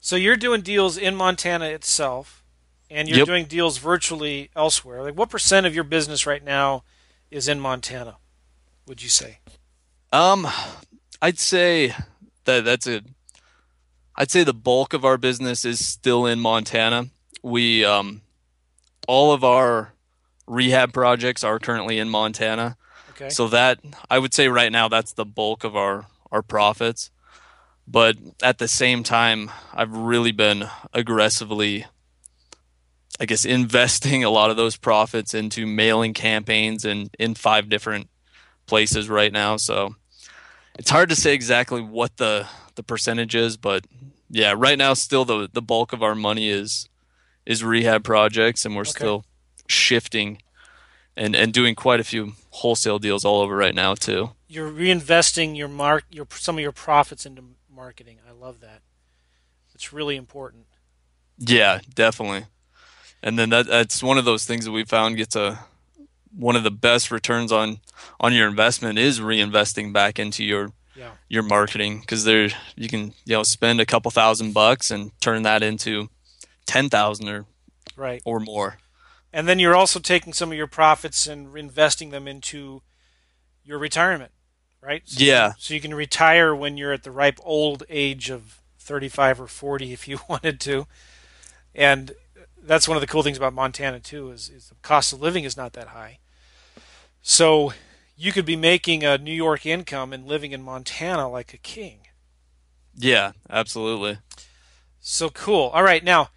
So 0.00 0.16
you're 0.16 0.36
doing 0.36 0.60
deals 0.60 0.98
in 0.98 1.14
Montana 1.16 1.66
itself, 1.66 2.42
and 2.90 3.08
you're 3.08 3.18
Yep. 3.18 3.26
doing 3.26 3.44
deals 3.46 3.78
virtually 3.78 4.50
elsewhere. 4.54 5.02
Like, 5.02 5.14
what 5.16 5.30
percent 5.30 5.66
of 5.66 5.74
your 5.74 5.84
business 5.84 6.26
right 6.26 6.44
now 6.44 6.84
is 7.30 7.48
in 7.48 7.58
Montana? 7.58 8.16
Would 8.86 9.02
you 9.02 9.08
say? 9.08 9.38
Um, 10.12 10.46
I'd 11.22 11.38
say 11.38 11.94
that 12.44 12.64
that's 12.64 12.86
a. 12.86 13.02
I'd 14.16 14.30
say 14.30 14.44
the 14.44 14.54
bulk 14.54 14.92
of 14.92 15.04
our 15.04 15.18
business 15.18 15.64
is 15.64 15.84
still 15.84 16.26
in 16.26 16.40
Montana. 16.40 17.06
We 17.42 17.84
um, 17.84 18.22
all 19.08 19.32
of 19.32 19.44
our 19.44 19.92
rehab 20.46 20.92
projects 20.92 21.42
are 21.42 21.58
currently 21.58 21.98
in 21.98 22.08
Montana. 22.08 22.76
Okay. 23.10 23.30
So 23.30 23.48
that 23.48 23.80
I 24.10 24.18
would 24.18 24.34
say 24.34 24.48
right 24.48 24.72
now 24.72 24.88
that's 24.88 25.12
the 25.12 25.24
bulk 25.24 25.64
of 25.64 25.76
our 25.76 26.06
our 26.30 26.42
profits. 26.42 27.10
But 27.86 28.16
at 28.42 28.58
the 28.58 28.68
same 28.68 29.02
time, 29.02 29.50
I've 29.72 29.94
really 29.94 30.32
been 30.32 30.68
aggressively 30.92 31.86
I 33.20 33.26
guess 33.26 33.44
investing 33.44 34.24
a 34.24 34.30
lot 34.30 34.50
of 34.50 34.56
those 34.56 34.76
profits 34.76 35.34
into 35.34 35.66
mailing 35.66 36.14
campaigns 36.14 36.84
and 36.84 37.14
in 37.18 37.34
five 37.34 37.68
different 37.68 38.08
places 38.66 39.08
right 39.08 39.32
now. 39.32 39.56
So 39.56 39.94
it's 40.78 40.90
hard 40.90 41.08
to 41.10 41.16
say 41.16 41.34
exactly 41.34 41.80
what 41.80 42.16
the 42.16 42.46
the 42.76 42.82
percentages, 42.82 43.56
but 43.56 43.84
yeah, 44.30 44.54
right 44.56 44.78
now 44.78 44.94
still 44.94 45.24
the 45.24 45.48
the 45.52 45.62
bulk 45.62 45.92
of 45.92 46.02
our 46.02 46.14
money 46.14 46.48
is 46.48 46.88
is 47.46 47.62
rehab 47.62 48.04
projects 48.04 48.64
and 48.64 48.74
we're 48.74 48.82
Okay. 48.82 48.90
still 48.90 49.24
shifting 49.68 50.40
and 51.16 51.34
and 51.36 51.52
doing 51.52 51.74
quite 51.74 52.00
a 52.00 52.04
few 52.04 52.32
wholesale 52.50 52.98
deals 52.98 53.24
all 53.24 53.40
over 53.40 53.56
right 53.56 53.74
now 53.74 53.94
too. 53.94 54.30
you're 54.48 54.70
reinvesting 54.70 55.56
your 55.56 55.68
mark 55.68 56.04
your 56.10 56.26
some 56.30 56.56
of 56.56 56.60
your 56.62 56.72
profits 56.72 57.26
into 57.26 57.42
marketing. 57.74 58.18
I 58.28 58.32
love 58.32 58.60
that. 58.60 58.82
It's 59.74 59.92
really 59.92 60.16
important. 60.16 60.66
Yeah, 61.38 61.80
definitely. 61.94 62.46
And 63.22 63.38
then 63.38 63.50
that 63.50 63.66
that's 63.66 64.02
one 64.02 64.18
of 64.18 64.24
those 64.24 64.44
things 64.46 64.64
that 64.64 64.72
we 64.72 64.84
found 64.84 65.16
gets 65.16 65.34
a 65.36 65.60
one 66.36 66.56
of 66.56 66.62
the 66.64 66.70
best 66.70 67.10
returns 67.10 67.50
on 67.52 67.78
on 68.20 68.32
your 68.32 68.48
investment 68.48 68.98
is 68.98 69.20
reinvesting 69.20 69.92
back 69.92 70.18
into 70.18 70.44
your 70.44 70.72
Yeah. 70.96 71.10
your 71.28 71.42
marketing 71.42 72.00
because 72.00 72.24
there 72.24 72.48
you 72.76 72.88
can 72.88 73.14
you 73.24 73.36
know 73.36 73.42
spend 73.42 73.80
a 73.80 73.86
couple 73.86 74.10
thousand 74.10 74.52
bucks 74.52 74.90
and 74.90 75.10
turn 75.20 75.42
that 75.42 75.62
into 75.62 76.08
ten 76.66 76.88
thousand 76.88 77.28
or 77.28 77.46
Right. 77.96 78.22
or 78.24 78.40
more. 78.40 78.78
And 79.32 79.48
then 79.48 79.58
you're 79.58 79.74
also 79.76 79.98
taking 80.00 80.32
some 80.32 80.50
of 80.52 80.56
your 80.56 80.66
profits 80.68 81.26
and 81.26 81.48
reinvesting 81.48 82.10
them 82.12 82.26
into 82.28 82.82
your 83.64 83.78
retirement, 83.78 84.30
right? 84.80 85.02
So 85.04 85.22
Yeah. 85.24 85.52
so 85.58 85.74
you 85.74 85.80
can 85.80 85.94
retire 85.94 86.54
when 86.54 86.76
you're 86.76 86.92
at 86.92 87.02
the 87.02 87.10
ripe 87.10 87.38
old 87.42 87.82
age 87.88 88.30
of 88.30 88.60
35 88.78 89.40
or 89.40 89.46
40 89.48 89.92
if 89.92 90.06
you 90.08 90.18
wanted 90.28 90.60
to. 90.60 90.86
And 91.74 92.12
that's 92.62 92.86
one 92.88 92.96
of 92.96 93.00
the 93.00 93.06
cool 93.06 93.22
things 93.22 93.36
about 93.36 93.52
Montana 93.52 93.98
too 94.00 94.30
is, 94.30 94.48
is 94.48 94.68
the 94.68 94.74
cost 94.82 95.12
of 95.12 95.20
living 95.20 95.44
is 95.44 95.56
not 95.56 95.72
that 95.74 95.88
high. 95.88 96.18
So 97.22 97.72
you 98.16 98.32
could 98.32 98.44
be 98.44 98.56
making 98.56 99.04
a 99.04 99.18
New 99.18 99.32
York 99.32 99.66
income 99.66 100.12
and 100.12 100.26
living 100.26 100.52
in 100.52 100.62
Montana 100.62 101.28
like 101.28 101.52
a 101.52 101.58
king. 101.58 102.00
Yeah, 102.96 103.32
absolutely. 103.50 104.18
So 105.00 105.30
cool. 105.30 105.68
All 105.68 105.82
right, 105.82 106.02
now 106.02 106.28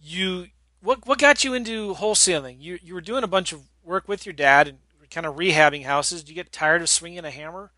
you 0.00 0.48
what 0.80 1.06
what 1.06 1.18
got 1.18 1.44
you 1.44 1.54
into 1.54 1.94
wholesaling? 1.94 2.56
You 2.60 2.78
you 2.82 2.94
were 2.94 3.00
doing 3.00 3.24
a 3.24 3.28
bunch 3.28 3.52
of 3.52 3.62
work 3.84 4.08
with 4.08 4.24
your 4.26 4.32
dad 4.32 4.68
and 4.68 4.78
kind 5.10 5.26
of 5.26 5.36
rehabbing 5.36 5.84
houses. 5.84 6.22
Did 6.22 6.30
you 6.30 6.34
get 6.34 6.52
tired 6.52 6.82
of 6.82 6.88
swinging 6.88 7.24
a 7.24 7.30
hammer? 7.30 7.72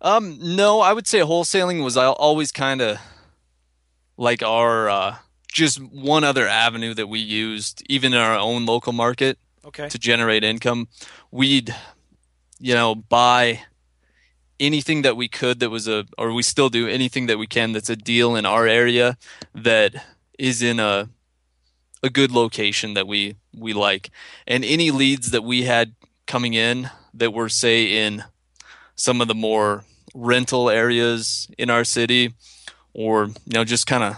Um, 0.00 0.38
no, 0.40 0.80
I 0.80 0.92
would 0.92 1.06
say 1.06 1.20
wholesaling 1.20 1.84
was 1.84 1.96
al- 1.96 2.14
always 2.14 2.50
kind 2.50 2.80
of 2.80 2.98
like 4.16 4.42
our 4.42 4.88
uh, 4.88 5.16
just 5.52 5.80
one 5.80 6.24
other 6.24 6.48
avenue 6.48 6.92
that 6.94 7.06
we 7.06 7.20
used, 7.20 7.84
even 7.88 8.12
in 8.12 8.18
our 8.18 8.36
own 8.36 8.66
local 8.66 8.92
market. 8.92 9.38
Okay. 9.64 9.88
to 9.88 9.96
generate 9.96 10.42
income. 10.42 10.88
We'd, 11.30 11.72
you 12.62 12.74
know, 12.74 12.94
buy 12.94 13.60
anything 14.60 15.02
that 15.02 15.16
we 15.16 15.26
could 15.26 15.58
that 15.58 15.68
was 15.70 15.88
a, 15.88 16.06
or 16.16 16.32
we 16.32 16.42
still 16.42 16.68
do 16.68 16.86
anything 16.86 17.26
that 17.26 17.36
we 17.36 17.46
can 17.46 17.72
that's 17.72 17.90
a 17.90 17.96
deal 17.96 18.36
in 18.36 18.46
our 18.46 18.68
area 18.68 19.18
that 19.52 19.92
is 20.38 20.62
in 20.62 20.78
a 20.78 21.08
a 22.04 22.10
good 22.10 22.30
location 22.30 22.94
that 22.94 23.06
we 23.06 23.36
we 23.56 23.72
like, 23.72 24.10
and 24.46 24.64
any 24.64 24.90
leads 24.90 25.32
that 25.32 25.42
we 25.42 25.62
had 25.62 25.94
coming 26.26 26.54
in 26.54 26.88
that 27.14 27.32
were 27.32 27.48
say 27.48 28.06
in 28.06 28.24
some 28.94 29.20
of 29.20 29.28
the 29.28 29.34
more 29.34 29.84
rental 30.14 30.70
areas 30.70 31.48
in 31.58 31.68
our 31.68 31.84
city, 31.84 32.32
or 32.94 33.26
you 33.26 33.54
know, 33.54 33.64
just 33.64 33.86
kind 33.86 34.04
of 34.04 34.16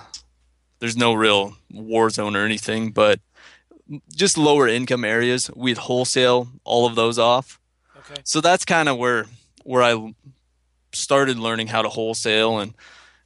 there's 0.80 0.96
no 0.96 1.14
real 1.14 1.57
war 1.72 2.11
zone 2.11 2.37
or 2.37 2.44
anything, 2.44 2.90
but 2.90 3.20
just 4.14 4.37
lower 4.37 4.68
income 4.68 5.04
areas, 5.04 5.50
we'd 5.54 5.78
wholesale 5.78 6.48
all 6.64 6.87
of 6.87 6.94
those 6.94 7.18
off. 7.18 7.59
Okay. 8.04 8.20
So 8.24 8.40
that's 8.40 8.64
kind 8.64 8.88
of 8.88 8.98
where 8.98 9.26
where 9.62 9.82
I 9.82 10.14
started 10.92 11.38
learning 11.38 11.68
how 11.68 11.82
to 11.82 11.88
wholesale 11.88 12.58
and 12.58 12.74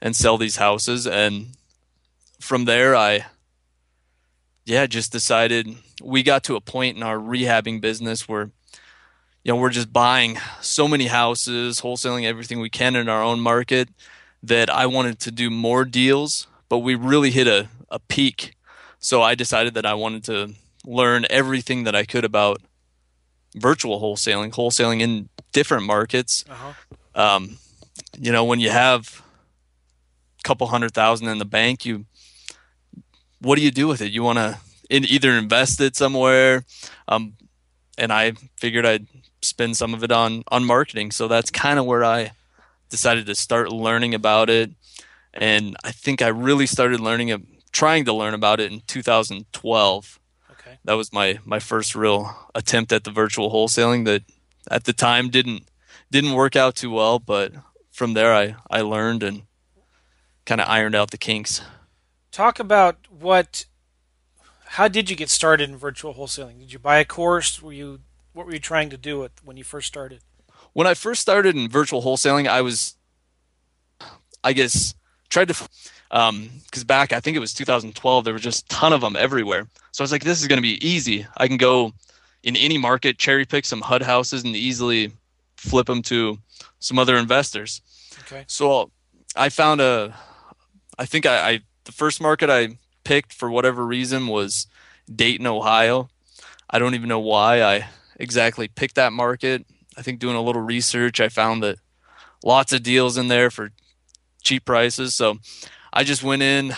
and 0.00 0.14
sell 0.14 0.38
these 0.38 0.56
houses 0.56 1.06
and 1.06 1.48
from 2.40 2.64
there 2.64 2.94
I 2.94 3.26
yeah, 4.64 4.86
just 4.86 5.10
decided 5.12 5.66
we 6.02 6.22
got 6.22 6.44
to 6.44 6.54
a 6.54 6.60
point 6.60 6.96
in 6.96 7.02
our 7.02 7.16
rehabbing 7.16 7.80
business 7.80 8.28
where 8.28 8.50
you 9.42 9.54
know, 9.54 9.56
we're 9.56 9.70
just 9.70 9.92
buying 9.94 10.38
so 10.60 10.86
many 10.86 11.06
houses, 11.06 11.80
wholesaling 11.80 12.24
everything 12.24 12.60
we 12.60 12.68
can 12.68 12.94
in 12.94 13.08
our 13.08 13.22
own 13.22 13.40
market 13.40 13.88
that 14.42 14.68
I 14.68 14.84
wanted 14.84 15.18
to 15.20 15.30
do 15.30 15.48
more 15.48 15.86
deals, 15.86 16.46
but 16.68 16.78
we 16.78 16.94
really 16.94 17.30
hit 17.30 17.46
a, 17.46 17.68
a 17.90 17.98
peak 17.98 18.54
so 19.00 19.22
I 19.22 19.34
decided 19.34 19.74
that 19.74 19.86
I 19.86 19.94
wanted 19.94 20.24
to 20.24 20.54
learn 20.84 21.24
everything 21.30 21.84
that 21.84 21.94
I 21.94 22.04
could 22.04 22.24
about 22.24 22.60
virtual 23.56 24.00
wholesaling, 24.00 24.52
wholesaling 24.52 25.00
in 25.00 25.28
different 25.52 25.84
markets. 25.84 26.44
Uh-huh. 26.48 26.72
Um, 27.14 27.58
you 28.18 28.32
know, 28.32 28.44
when 28.44 28.60
you 28.60 28.70
have 28.70 29.22
a 30.38 30.42
couple 30.42 30.66
hundred 30.68 30.92
thousand 30.92 31.28
in 31.28 31.38
the 31.38 31.44
bank, 31.44 31.84
you 31.84 32.06
what 33.40 33.56
do 33.56 33.62
you 33.62 33.70
do 33.70 33.86
with 33.86 34.00
it? 34.00 34.10
You 34.10 34.22
want 34.22 34.38
to 34.38 34.58
in, 34.90 35.04
either 35.04 35.32
invest 35.32 35.80
it 35.80 35.96
somewhere, 35.96 36.64
um, 37.06 37.34
and 37.96 38.12
I 38.12 38.32
figured 38.56 38.86
I'd 38.86 39.06
spend 39.42 39.76
some 39.76 39.94
of 39.94 40.02
it 40.02 40.12
on 40.12 40.42
on 40.48 40.64
marketing. 40.64 41.10
So 41.10 41.28
that's 41.28 41.50
kind 41.50 41.78
of 41.78 41.84
where 41.84 42.04
I 42.04 42.32
decided 42.88 43.26
to 43.26 43.34
start 43.34 43.70
learning 43.70 44.14
about 44.14 44.50
it, 44.50 44.70
and 45.34 45.76
I 45.84 45.92
think 45.92 46.22
I 46.22 46.28
really 46.28 46.66
started 46.66 47.00
learning 47.00 47.46
trying 47.72 48.04
to 48.06 48.12
learn 48.12 48.34
about 48.34 48.60
it 48.60 48.72
in 48.72 48.80
2012. 48.86 50.20
That 50.84 50.94
was 50.94 51.12
my 51.12 51.38
my 51.44 51.58
first 51.58 51.94
real 51.94 52.34
attempt 52.54 52.92
at 52.92 53.04
the 53.04 53.10
virtual 53.10 53.50
wholesaling 53.50 54.04
that 54.06 54.22
at 54.70 54.84
the 54.84 54.92
time 54.92 55.28
didn't 55.28 55.68
didn't 56.10 56.32
work 56.32 56.56
out 56.56 56.76
too 56.76 56.90
well, 56.90 57.18
but 57.18 57.52
from 57.90 58.14
there 58.14 58.34
I 58.34 58.56
I 58.70 58.80
learned 58.80 59.22
and 59.22 59.42
kind 60.46 60.60
of 60.60 60.68
ironed 60.68 60.94
out 60.94 61.10
the 61.10 61.18
kinks. 61.18 61.60
Talk 62.30 62.58
about 62.58 62.96
what 63.10 63.66
how 64.72 64.88
did 64.88 65.08
you 65.10 65.16
get 65.16 65.30
started 65.30 65.68
in 65.68 65.76
virtual 65.76 66.14
wholesaling? 66.14 66.58
Did 66.58 66.72
you 66.72 66.78
buy 66.78 66.98
a 66.98 67.04
course? 67.04 67.62
Were 67.62 67.72
you 67.72 68.00
what 68.32 68.46
were 68.46 68.52
you 68.52 68.60
trying 68.60 68.90
to 68.90 68.96
do 68.96 69.24
it 69.24 69.32
when 69.44 69.56
you 69.56 69.64
first 69.64 69.88
started? 69.88 70.20
When 70.72 70.86
I 70.86 70.94
first 70.94 71.20
started 71.20 71.56
in 71.56 71.68
virtual 71.68 72.02
wholesaling, 72.02 72.46
I 72.46 72.60
was, 72.60 72.96
I 74.44 74.52
guess, 74.52 74.94
tried 75.28 75.48
to, 75.48 75.68
um, 76.10 76.50
because 76.64 76.84
back 76.84 77.12
I 77.12 77.20
think 77.20 77.36
it 77.36 77.40
was 77.40 77.52
2012, 77.54 78.24
there 78.24 78.32
were 78.32 78.38
just 78.38 78.64
a 78.64 78.68
ton 78.68 78.92
of 78.92 79.00
them 79.00 79.16
everywhere. 79.16 79.66
So 79.92 80.02
I 80.02 80.04
was 80.04 80.12
like, 80.12 80.24
this 80.24 80.40
is 80.40 80.46
going 80.48 80.58
to 80.58 80.62
be 80.62 80.84
easy. 80.86 81.26
I 81.36 81.48
can 81.48 81.56
go 81.56 81.92
in 82.42 82.56
any 82.56 82.78
market, 82.78 83.18
cherry 83.18 83.44
pick 83.44 83.64
some 83.64 83.80
HUD 83.80 84.02
houses, 84.02 84.44
and 84.44 84.54
easily 84.54 85.12
flip 85.56 85.86
them 85.86 86.02
to 86.02 86.38
some 86.78 86.98
other 86.98 87.16
investors. 87.16 87.80
Okay. 88.20 88.44
So 88.46 88.90
I 89.36 89.48
found 89.48 89.80
a, 89.80 90.14
I 90.98 91.04
think 91.06 91.26
I, 91.26 91.50
I 91.50 91.60
the 91.84 91.92
first 91.92 92.20
market 92.20 92.50
I 92.50 92.78
picked 93.04 93.32
for 93.32 93.50
whatever 93.50 93.84
reason 93.84 94.26
was 94.26 94.66
Dayton, 95.12 95.46
Ohio. 95.46 96.10
I 96.70 96.78
don't 96.78 96.94
even 96.94 97.08
know 97.08 97.20
why 97.20 97.62
I 97.62 97.88
exactly 98.16 98.68
picked 98.68 98.96
that 98.96 99.12
market. 99.12 99.64
I 99.96 100.02
think 100.02 100.20
doing 100.20 100.36
a 100.36 100.42
little 100.42 100.62
research, 100.62 101.20
I 101.20 101.28
found 101.28 101.62
that 101.62 101.78
lots 102.44 102.72
of 102.72 102.82
deals 102.82 103.16
in 103.16 103.28
there 103.28 103.50
for 103.50 103.70
cheap 104.42 104.64
prices. 104.64 105.14
So 105.14 105.38
I 105.98 106.04
just 106.04 106.22
went 106.22 106.42
in, 106.42 106.72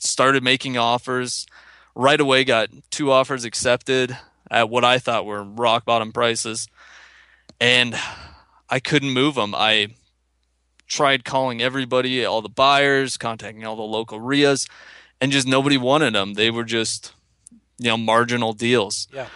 started 0.00 0.42
making 0.42 0.76
offers. 0.76 1.46
Right 1.94 2.20
away, 2.20 2.42
got 2.42 2.70
two 2.90 3.12
offers 3.12 3.44
accepted 3.44 4.18
at 4.50 4.68
what 4.68 4.84
I 4.84 4.98
thought 4.98 5.26
were 5.26 5.44
rock 5.44 5.84
bottom 5.84 6.10
prices, 6.10 6.66
and 7.60 7.96
I 8.68 8.80
couldn't 8.80 9.10
move 9.10 9.36
them. 9.36 9.54
I 9.54 9.94
tried 10.88 11.24
calling 11.24 11.62
everybody, 11.62 12.24
all 12.24 12.42
the 12.42 12.48
buyers, 12.48 13.16
contacting 13.16 13.64
all 13.64 13.76
the 13.76 13.82
local 13.82 14.18
RIAs, 14.18 14.66
and 15.20 15.30
just 15.30 15.46
nobody 15.46 15.76
wanted 15.76 16.16
them. 16.16 16.34
They 16.34 16.50
were 16.50 16.64
just, 16.64 17.12
you 17.78 17.90
know, 17.90 17.96
marginal 17.96 18.54
deals. 18.54 19.06
Yeah. 19.12 19.28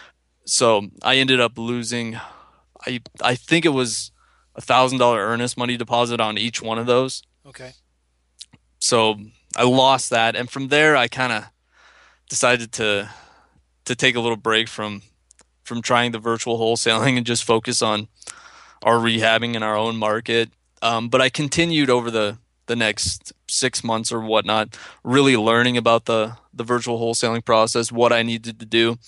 So 0.47 0.89
I 1.01 1.19
ended 1.19 1.41
up 1.41 1.57
losing. 1.57 2.19
I 2.85 3.01
I 3.21 3.37
think 3.37 3.65
it 3.65 3.69
was 3.69 4.11
a 4.57 4.61
thousand 4.61 4.99
dollar 4.99 5.21
earnest 5.21 5.57
money 5.57 5.77
deposit 5.77 6.19
on 6.19 6.39
each 6.39 6.61
one 6.61 6.81
of 6.81 6.87
those. 6.87 7.23
Okay. 7.47 7.75
So 8.83 9.17
I 9.57 9.63
lost 9.63 10.11
that, 10.11 10.35
and 10.35 10.51
from 10.51 10.67
there 10.67 10.97
I 10.97 11.07
kind 11.07 11.33
of 11.33 11.45
decided 12.29 12.73
to 12.73 13.09
to 13.85 13.95
take 13.95 14.17
a 14.17 14.21
little 14.21 14.37
break 14.37 14.67
from 14.67 15.03
from 15.63 15.83
trying 15.83 16.11
the 16.11 16.19
virtual 16.19 16.59
wholesaling 16.59 17.17
and 17.17 17.25
just 17.25 17.45
focus 17.45 17.81
on 17.81 18.09
our 18.83 18.97
rehabbing 18.97 19.55
in 19.55 19.63
our 19.63 19.77
own 19.77 19.97
market. 19.97 20.51
Um, 20.83 21.09
but 21.09 21.21
I 21.21 21.29
continued 21.29 21.91
over 21.91 22.11
the 22.11 22.39
the 22.67 22.75
next 22.75 23.33
six 23.49 23.85
months 23.85 24.11
or 24.11 24.21
whatnot, 24.21 24.77
really 25.05 25.37
learning 25.37 25.77
about 25.77 26.07
the 26.07 26.37
the 26.53 26.65
virtual 26.65 26.99
wholesaling 26.99 27.45
process, 27.45 27.93
what 27.93 28.13
I 28.13 28.25
needed 28.25 28.59
to 28.59 28.67
do, 28.67 28.99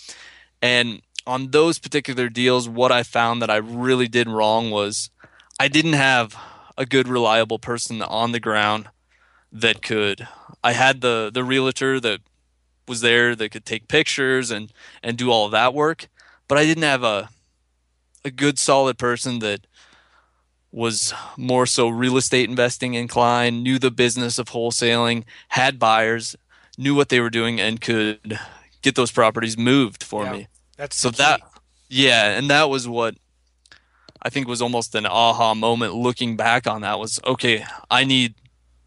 and 0.63 1.03
on 1.27 1.51
those 1.51 1.81
particular 1.81 2.29
deals, 2.29 2.69
what 2.69 2.93
I 2.93 3.03
found 3.03 3.43
that 3.43 3.51
I 3.51 3.57
really 3.57 4.07
did 4.07 4.29
wrong 4.29 4.71
was 4.71 5.11
I 5.59 5.67
didn't 5.67 5.95
have 5.95 6.37
a 6.79 6.87
good, 6.87 7.09
reliable 7.09 7.59
person 7.59 8.03
on 8.03 8.31
the 8.31 8.41
ground 8.41 8.89
that 9.55 9.81
could. 9.83 10.27
I 10.63 10.73
had 10.73 11.01
the 11.01 11.31
the 11.33 11.45
realtor 11.45 12.01
that 12.01 12.21
was 12.87 13.01
there 13.01 13.35
that 13.37 13.49
could 13.51 13.65
take 13.65 13.89
pictures 13.89 14.51
and 14.51 14.73
and 15.03 15.17
do 15.17 15.31
all 15.31 15.49
that 15.49 15.73
work, 15.73 16.09
but 16.49 16.59
I 16.59 16.65
didn't 16.65 16.83
have 16.83 17.05
a 17.05 17.31
a 18.25 18.31
good, 18.31 18.59
solid 18.59 18.99
person 18.99 19.39
that 19.41 19.67
was 20.73 21.15
more 21.37 21.67
so 21.67 21.89
real 21.89 22.17
estate 22.17 22.49
investing 22.49 22.95
inclined, 22.95 23.63
knew 23.63 23.79
the 23.79 23.91
business 23.91 24.39
of 24.39 24.49
wholesaling, 24.49 25.25
had 25.49 25.79
buyers, 25.79 26.35
knew 26.77 26.95
what 26.95 27.11
they 27.11 27.21
were 27.21 27.31
doing, 27.31 27.61
and 27.61 27.81
could 27.81 28.39
get 28.83 28.97
those 28.97 29.13
properties 29.13 29.57
moved 29.57 30.03
for 30.03 30.25
Yeah. 30.25 30.33
me. 30.33 30.49
That's 30.77 30.97
So 30.97 31.11
that, 31.11 31.41
yeah, 31.89 32.37
and 32.37 32.51
that 32.51 32.69
was 32.69 32.89
what 32.89 33.15
I 34.23 34.31
think 34.31 34.49
was 34.49 34.63
almost 34.63 34.95
an 34.95 35.07
aha 35.07 35.55
moment 35.55 35.95
looking 35.95 36.35
back 36.37 36.67
on 36.67 36.81
that 36.81 36.99
was 36.99 37.21
okay, 37.25 37.65
I 37.91 38.05
need 38.05 38.35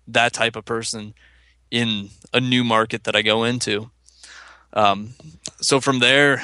that 0.07 0.33
type 0.33 0.55
of 0.55 0.65
person 0.65 1.13
in 1.69 2.09
a 2.33 2.39
new 2.39 2.63
market 2.63 3.03
that 3.03 3.15
I 3.15 3.21
go 3.21 3.43
into. 3.43 3.89
Um, 4.73 5.13
so 5.61 5.79
from 5.79 5.99
there, 5.99 6.43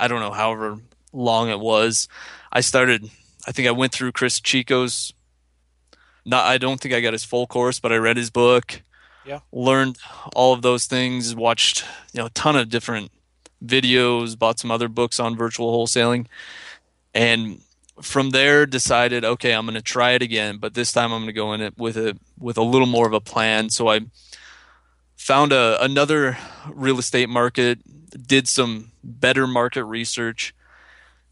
I 0.00 0.08
don't 0.08 0.20
know, 0.20 0.32
however 0.32 0.78
long 1.12 1.48
it 1.50 1.60
was, 1.60 2.08
I 2.52 2.60
started, 2.60 3.10
I 3.46 3.52
think 3.52 3.68
I 3.68 3.72
went 3.72 3.92
through 3.92 4.12
Chris 4.12 4.40
Chico's, 4.40 5.12
not, 6.24 6.46
I 6.46 6.58
don't 6.58 6.80
think 6.80 6.94
I 6.94 7.00
got 7.00 7.12
his 7.12 7.24
full 7.24 7.46
course, 7.46 7.80
but 7.80 7.92
I 7.92 7.96
read 7.96 8.16
his 8.16 8.30
book. 8.30 8.82
Yeah. 9.24 9.40
Learned 9.52 9.98
all 10.34 10.54
of 10.54 10.62
those 10.62 10.86
things, 10.86 11.34
watched, 11.34 11.84
you 12.12 12.20
know, 12.20 12.26
a 12.26 12.30
ton 12.30 12.56
of 12.56 12.68
different 12.68 13.10
videos, 13.64 14.38
bought 14.38 14.58
some 14.58 14.70
other 14.70 14.88
books 14.88 15.20
on 15.20 15.36
virtual 15.36 15.72
wholesaling, 15.72 16.26
and 17.14 17.60
from 18.00 18.30
there 18.30 18.66
decided, 18.66 19.24
okay, 19.24 19.52
I'm 19.52 19.66
going 19.66 19.74
to 19.74 19.82
try 19.82 20.12
it 20.12 20.22
again, 20.22 20.58
but 20.58 20.74
this 20.74 20.92
time 20.92 21.12
I'm 21.12 21.20
going 21.20 21.26
to 21.26 21.32
go 21.32 21.52
in 21.52 21.60
it 21.60 21.76
with 21.76 21.96
a 21.96 22.16
with 22.38 22.56
a 22.56 22.62
little 22.62 22.86
more 22.86 23.06
of 23.06 23.12
a 23.12 23.20
plan. 23.20 23.70
So 23.70 23.88
I 23.88 24.00
found 25.16 25.52
a 25.52 25.82
another 25.82 26.38
real 26.72 26.98
estate 26.98 27.28
market, 27.28 27.78
did 28.26 28.48
some 28.48 28.92
better 29.02 29.46
market 29.46 29.84
research, 29.84 30.54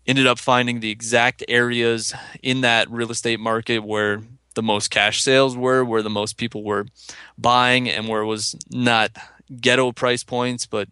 ended 0.07 0.26
up 0.26 0.38
finding 0.38 0.81
the 0.81 0.90
exact 0.90 1.44
areas 1.48 2.14
in 2.42 2.61
that 2.62 2.90
real 2.90 3.11
estate 3.11 3.40
market 3.40 3.81
where 3.81 4.22
the 4.55 4.62
most 4.62 4.88
cash 4.88 5.22
sales 5.22 5.57
were, 5.57 5.85
where 5.85 6.02
the 6.02 6.11
most 6.11 6.37
people 6.37 6.64
were 6.64 6.87
buying, 7.38 7.88
and 7.88 8.09
where 8.09 8.22
it 8.22 8.26
was 8.26 8.57
not 8.70 9.11
ghetto 9.61 9.92
price 9.92 10.24
points, 10.24 10.66
but 10.66 10.88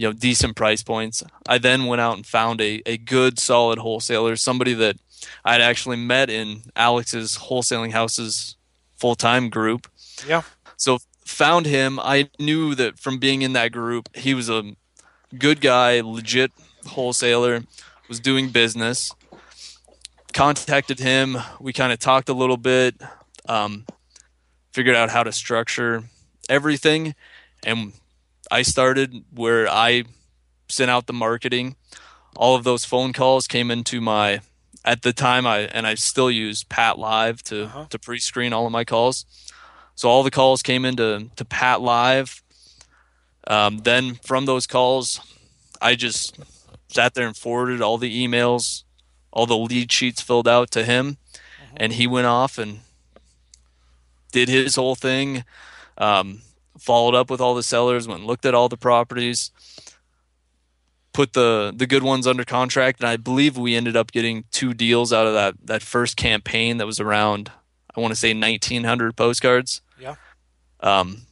you 0.00 0.06
know 0.06 0.14
decent 0.14 0.56
price 0.56 0.82
points. 0.82 1.22
I 1.46 1.58
then 1.58 1.84
went 1.84 2.00
out 2.00 2.16
and 2.16 2.24
found 2.24 2.62
a, 2.62 2.80
a 2.86 2.96
good 2.96 3.38
solid 3.38 3.78
wholesaler, 3.78 4.34
somebody 4.34 4.72
that 4.72 4.96
I'd 5.44 5.60
actually 5.60 5.98
met 5.98 6.30
in 6.30 6.62
Alex's 6.74 7.36
wholesaling 7.36 7.92
houses 7.92 8.56
full 8.96 9.14
time 9.14 9.50
group. 9.50 9.86
Yeah. 10.26 10.40
So 10.78 11.00
found 11.26 11.66
him. 11.66 12.00
I 12.00 12.30
knew 12.38 12.74
that 12.76 12.98
from 12.98 13.18
being 13.18 13.42
in 13.42 13.52
that 13.52 13.72
group, 13.72 14.08
he 14.16 14.32
was 14.32 14.48
a 14.48 14.72
good 15.38 15.60
guy, 15.60 16.00
legit 16.00 16.50
wholesaler, 16.86 17.64
was 18.08 18.20
doing 18.20 18.48
business. 18.48 19.12
Contacted 20.32 20.98
him. 20.98 21.36
We 21.60 21.74
kind 21.74 21.92
of 21.92 21.98
talked 21.98 22.30
a 22.30 22.34
little 22.34 22.56
bit, 22.56 22.94
um, 23.50 23.84
figured 24.72 24.96
out 24.96 25.10
how 25.10 25.24
to 25.24 25.32
structure 25.32 26.04
everything, 26.48 27.14
and 27.62 27.92
I 28.50 28.62
started 28.62 29.24
where 29.34 29.68
I 29.68 30.04
sent 30.68 30.90
out 30.90 31.06
the 31.06 31.12
marketing. 31.12 31.76
All 32.36 32.54
of 32.56 32.64
those 32.64 32.84
phone 32.84 33.12
calls 33.12 33.46
came 33.46 33.70
into 33.70 34.00
my 34.00 34.40
at 34.84 35.02
the 35.02 35.12
time 35.12 35.46
I 35.46 35.60
and 35.60 35.86
I 35.86 35.94
still 35.94 36.30
use 36.30 36.64
PATLive 36.64 37.42
to 37.42 37.64
Uh-huh. 37.64 37.86
to 37.90 37.98
pre-screen 37.98 38.52
all 38.52 38.66
of 38.66 38.72
my 38.72 38.84
calls. 38.84 39.26
So 39.94 40.08
all 40.08 40.22
the 40.22 40.30
calls 40.30 40.62
came 40.62 40.84
into 40.84 41.28
to 41.36 41.44
PATLive. 41.44 42.40
Um, 43.46 43.78
then 43.78 44.14
from 44.24 44.46
those 44.46 44.66
calls, 44.66 45.20
I 45.82 45.94
just 45.94 46.38
sat 46.88 47.14
there 47.14 47.26
and 47.26 47.36
forwarded 47.36 47.82
all 47.82 47.98
the 47.98 48.26
emails, 48.26 48.84
all 49.32 49.46
the 49.46 49.56
lead 49.56 49.92
sheets 49.92 50.20
filled 50.22 50.48
out 50.48 50.70
to 50.72 50.84
him, 50.84 51.18
and 51.76 51.92
he 51.94 52.06
went 52.06 52.26
off 52.26 52.58
and 52.58 52.80
did 54.32 54.48
his 54.48 54.76
whole 54.76 54.94
thing. 54.94 55.44
Um, 55.98 56.42
followed 56.80 57.14
up 57.14 57.30
with 57.30 57.40
all 57.40 57.54
the 57.54 57.62
sellers, 57.62 58.08
went 58.08 58.20
and 58.20 58.26
looked 58.26 58.44
at 58.46 58.54
all 58.54 58.68
the 58.68 58.76
properties, 58.76 59.50
put 61.12 61.32
the 61.32 61.72
the 61.74 61.86
good 61.86 62.02
ones 62.02 62.26
under 62.26 62.44
contract, 62.44 63.00
and 63.00 63.08
I 63.08 63.16
believe 63.16 63.56
we 63.56 63.74
ended 63.76 63.96
up 63.96 64.12
getting 64.12 64.44
two 64.50 64.74
deals 64.74 65.12
out 65.12 65.26
of 65.26 65.34
that 65.34 65.54
that 65.64 65.82
first 65.82 66.16
campaign 66.16 66.78
that 66.78 66.86
was 66.86 67.00
around 67.00 67.50
I 67.96 68.00
want 68.00 68.12
to 68.12 68.16
say 68.16 68.32
1900 68.32 69.16
postcards. 69.16 69.82
Yeah. 69.98 70.14
Um, 70.80 71.22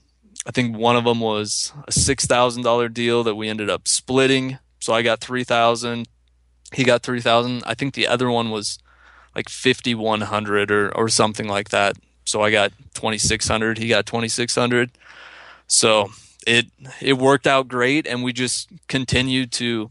I 0.47 0.51
think 0.51 0.77
one 0.77 0.97
of 0.97 1.05
them 1.05 1.21
was 1.21 1.73
a 1.87 1.93
six 1.93 2.27
thousand 2.27 2.63
dollar 2.63 2.89
deal 2.89 3.23
that 3.25 3.35
we 3.37 3.49
ended 3.49 3.71
up 3.71 3.87
splitting. 3.89 4.59
So 4.81 4.93
I 4.93 5.03
got 5.03 5.21
three 5.21 5.45
thousand. 5.45 6.09
he 6.75 6.85
got 6.85 7.03
3000 7.03 7.63
i 7.65 7.73
think 7.75 7.95
the 7.95 8.07
other 8.07 8.29
one 8.31 8.51
was 8.51 8.79
like 9.35 9.49
5100 9.49 10.71
or 10.71 10.95
or 10.95 11.09
something 11.09 11.49
like 11.49 11.71
that 11.71 11.97
so 12.27 12.43
i 12.43 12.51
got 12.51 12.73
2600 12.93 13.79
he 13.79 13.89
got 13.89 14.05
2600 14.05 14.91
so 15.69 16.11
it 16.47 16.67
it 17.01 17.13
worked 17.19 17.47
out 17.47 17.69
great 17.69 18.07
and 18.07 18.25
we 18.25 18.33
just 18.33 18.69
continued 18.89 19.53
to 19.53 19.91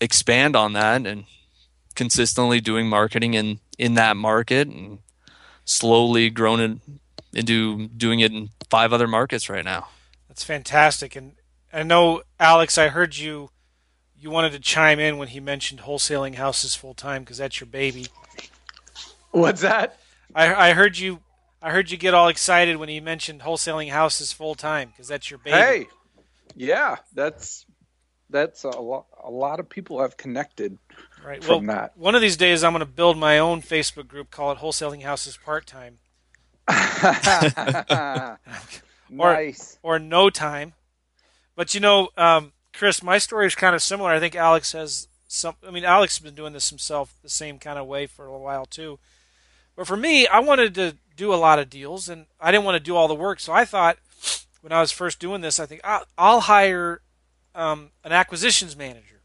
expand 0.00 0.56
on 0.56 0.72
that 0.72 1.06
and 1.06 1.24
consistently 1.94 2.60
doing 2.60 2.88
marketing 2.88 3.34
in 3.34 3.60
in 3.78 3.94
that 3.94 4.16
market 4.16 4.66
and 4.66 4.98
slowly 5.64 6.30
grown 6.30 6.60
it 6.60 6.78
into 7.32 7.86
doing 7.88 8.18
it 8.20 8.32
in 8.32 8.48
five 8.68 8.92
other 8.92 9.06
markets 9.06 9.48
right 9.48 9.64
now 9.64 9.86
That's 10.28 10.42
fantastic. 10.42 11.14
And 11.14 11.34
I 11.72 11.84
know, 11.84 12.22
Alex, 12.40 12.76
I 12.76 12.88
heard 12.88 13.16
you 13.16 13.50
you 14.18 14.30
wanted 14.30 14.50
to 14.52 14.58
chime 14.58 14.98
in 14.98 15.16
when 15.16 15.28
he 15.28 15.38
mentioned 15.38 15.82
wholesaling 15.82 16.34
houses 16.34 16.74
full 16.74 16.94
time 16.94 17.22
because 17.22 17.38
that's 17.38 17.60
your 17.60 17.68
baby. 17.68 18.06
What's 19.30 19.60
that? 19.60 19.98
I, 20.34 20.70
I 20.70 20.72
heard 20.72 20.98
you 20.98 21.20
I 21.64 21.70
heard 21.70 21.90
you 21.90 21.96
get 21.96 22.12
all 22.12 22.28
excited 22.28 22.76
when 22.76 22.90
he 22.90 23.00
mentioned 23.00 23.40
wholesaling 23.40 23.90
houses 23.90 24.32
full 24.32 24.54
time 24.54 24.90
because 24.90 25.08
that's 25.08 25.30
your 25.30 25.38
baby. 25.38 25.56
Hey, 25.56 25.86
yeah, 26.54 26.96
that's 27.14 27.64
that's 28.28 28.64
a 28.64 28.68
lot. 28.68 29.06
A 29.24 29.30
lot 29.30 29.60
of 29.60 29.70
people 29.70 30.02
have 30.02 30.18
connected 30.18 30.76
right. 31.24 31.42
from 31.42 31.66
well, 31.66 31.76
that. 31.76 31.96
one 31.96 32.14
of 32.14 32.20
these 32.20 32.36
days 32.36 32.62
I'm 32.62 32.72
going 32.72 32.80
to 32.80 32.86
build 32.86 33.16
my 33.16 33.38
own 33.38 33.62
Facebook 33.62 34.06
group, 34.08 34.30
call 34.30 34.52
it 34.52 34.58
Wholesaling 34.58 35.04
Houses 35.04 35.38
Part 35.42 35.66
Time 35.66 36.00
nice. 39.10 39.78
or 39.82 39.98
No 39.98 40.28
Time. 40.28 40.74
But 41.56 41.74
you 41.74 41.80
know, 41.80 42.10
um, 42.18 42.52
Chris, 42.74 43.02
my 43.02 43.16
story 43.16 43.46
is 43.46 43.54
kind 43.54 43.74
of 43.74 43.82
similar. 43.82 44.10
I 44.10 44.20
think 44.20 44.36
Alex 44.36 44.72
has 44.72 45.08
some. 45.28 45.54
I 45.66 45.70
mean, 45.70 45.84
Alex 45.84 46.18
has 46.18 46.22
been 46.22 46.34
doing 46.34 46.52
this 46.52 46.68
himself 46.68 47.14
the 47.22 47.30
same 47.30 47.58
kind 47.58 47.78
of 47.78 47.86
way 47.86 48.06
for 48.06 48.26
a 48.26 48.38
while 48.38 48.66
too. 48.66 48.98
But 49.76 49.86
for 49.86 49.96
me, 49.96 50.26
I 50.26 50.40
wanted 50.40 50.74
to 50.74 50.96
do 51.16 51.32
a 51.32 51.36
lot 51.36 51.58
of 51.58 51.70
deals, 51.70 52.08
and 52.08 52.26
I 52.40 52.50
didn't 52.50 52.64
want 52.64 52.76
to 52.76 52.80
do 52.80 52.96
all 52.96 53.08
the 53.08 53.14
work. 53.14 53.40
So 53.40 53.52
I 53.52 53.64
thought, 53.64 53.98
when 54.60 54.72
I 54.72 54.80
was 54.80 54.92
first 54.92 55.18
doing 55.20 55.40
this, 55.40 55.60
I 55.60 55.66
think 55.66 55.80
I'll, 55.84 56.04
I'll 56.18 56.40
hire 56.40 57.00
um, 57.54 57.90
an 58.02 58.12
acquisitions 58.12 58.76
manager. 58.76 59.20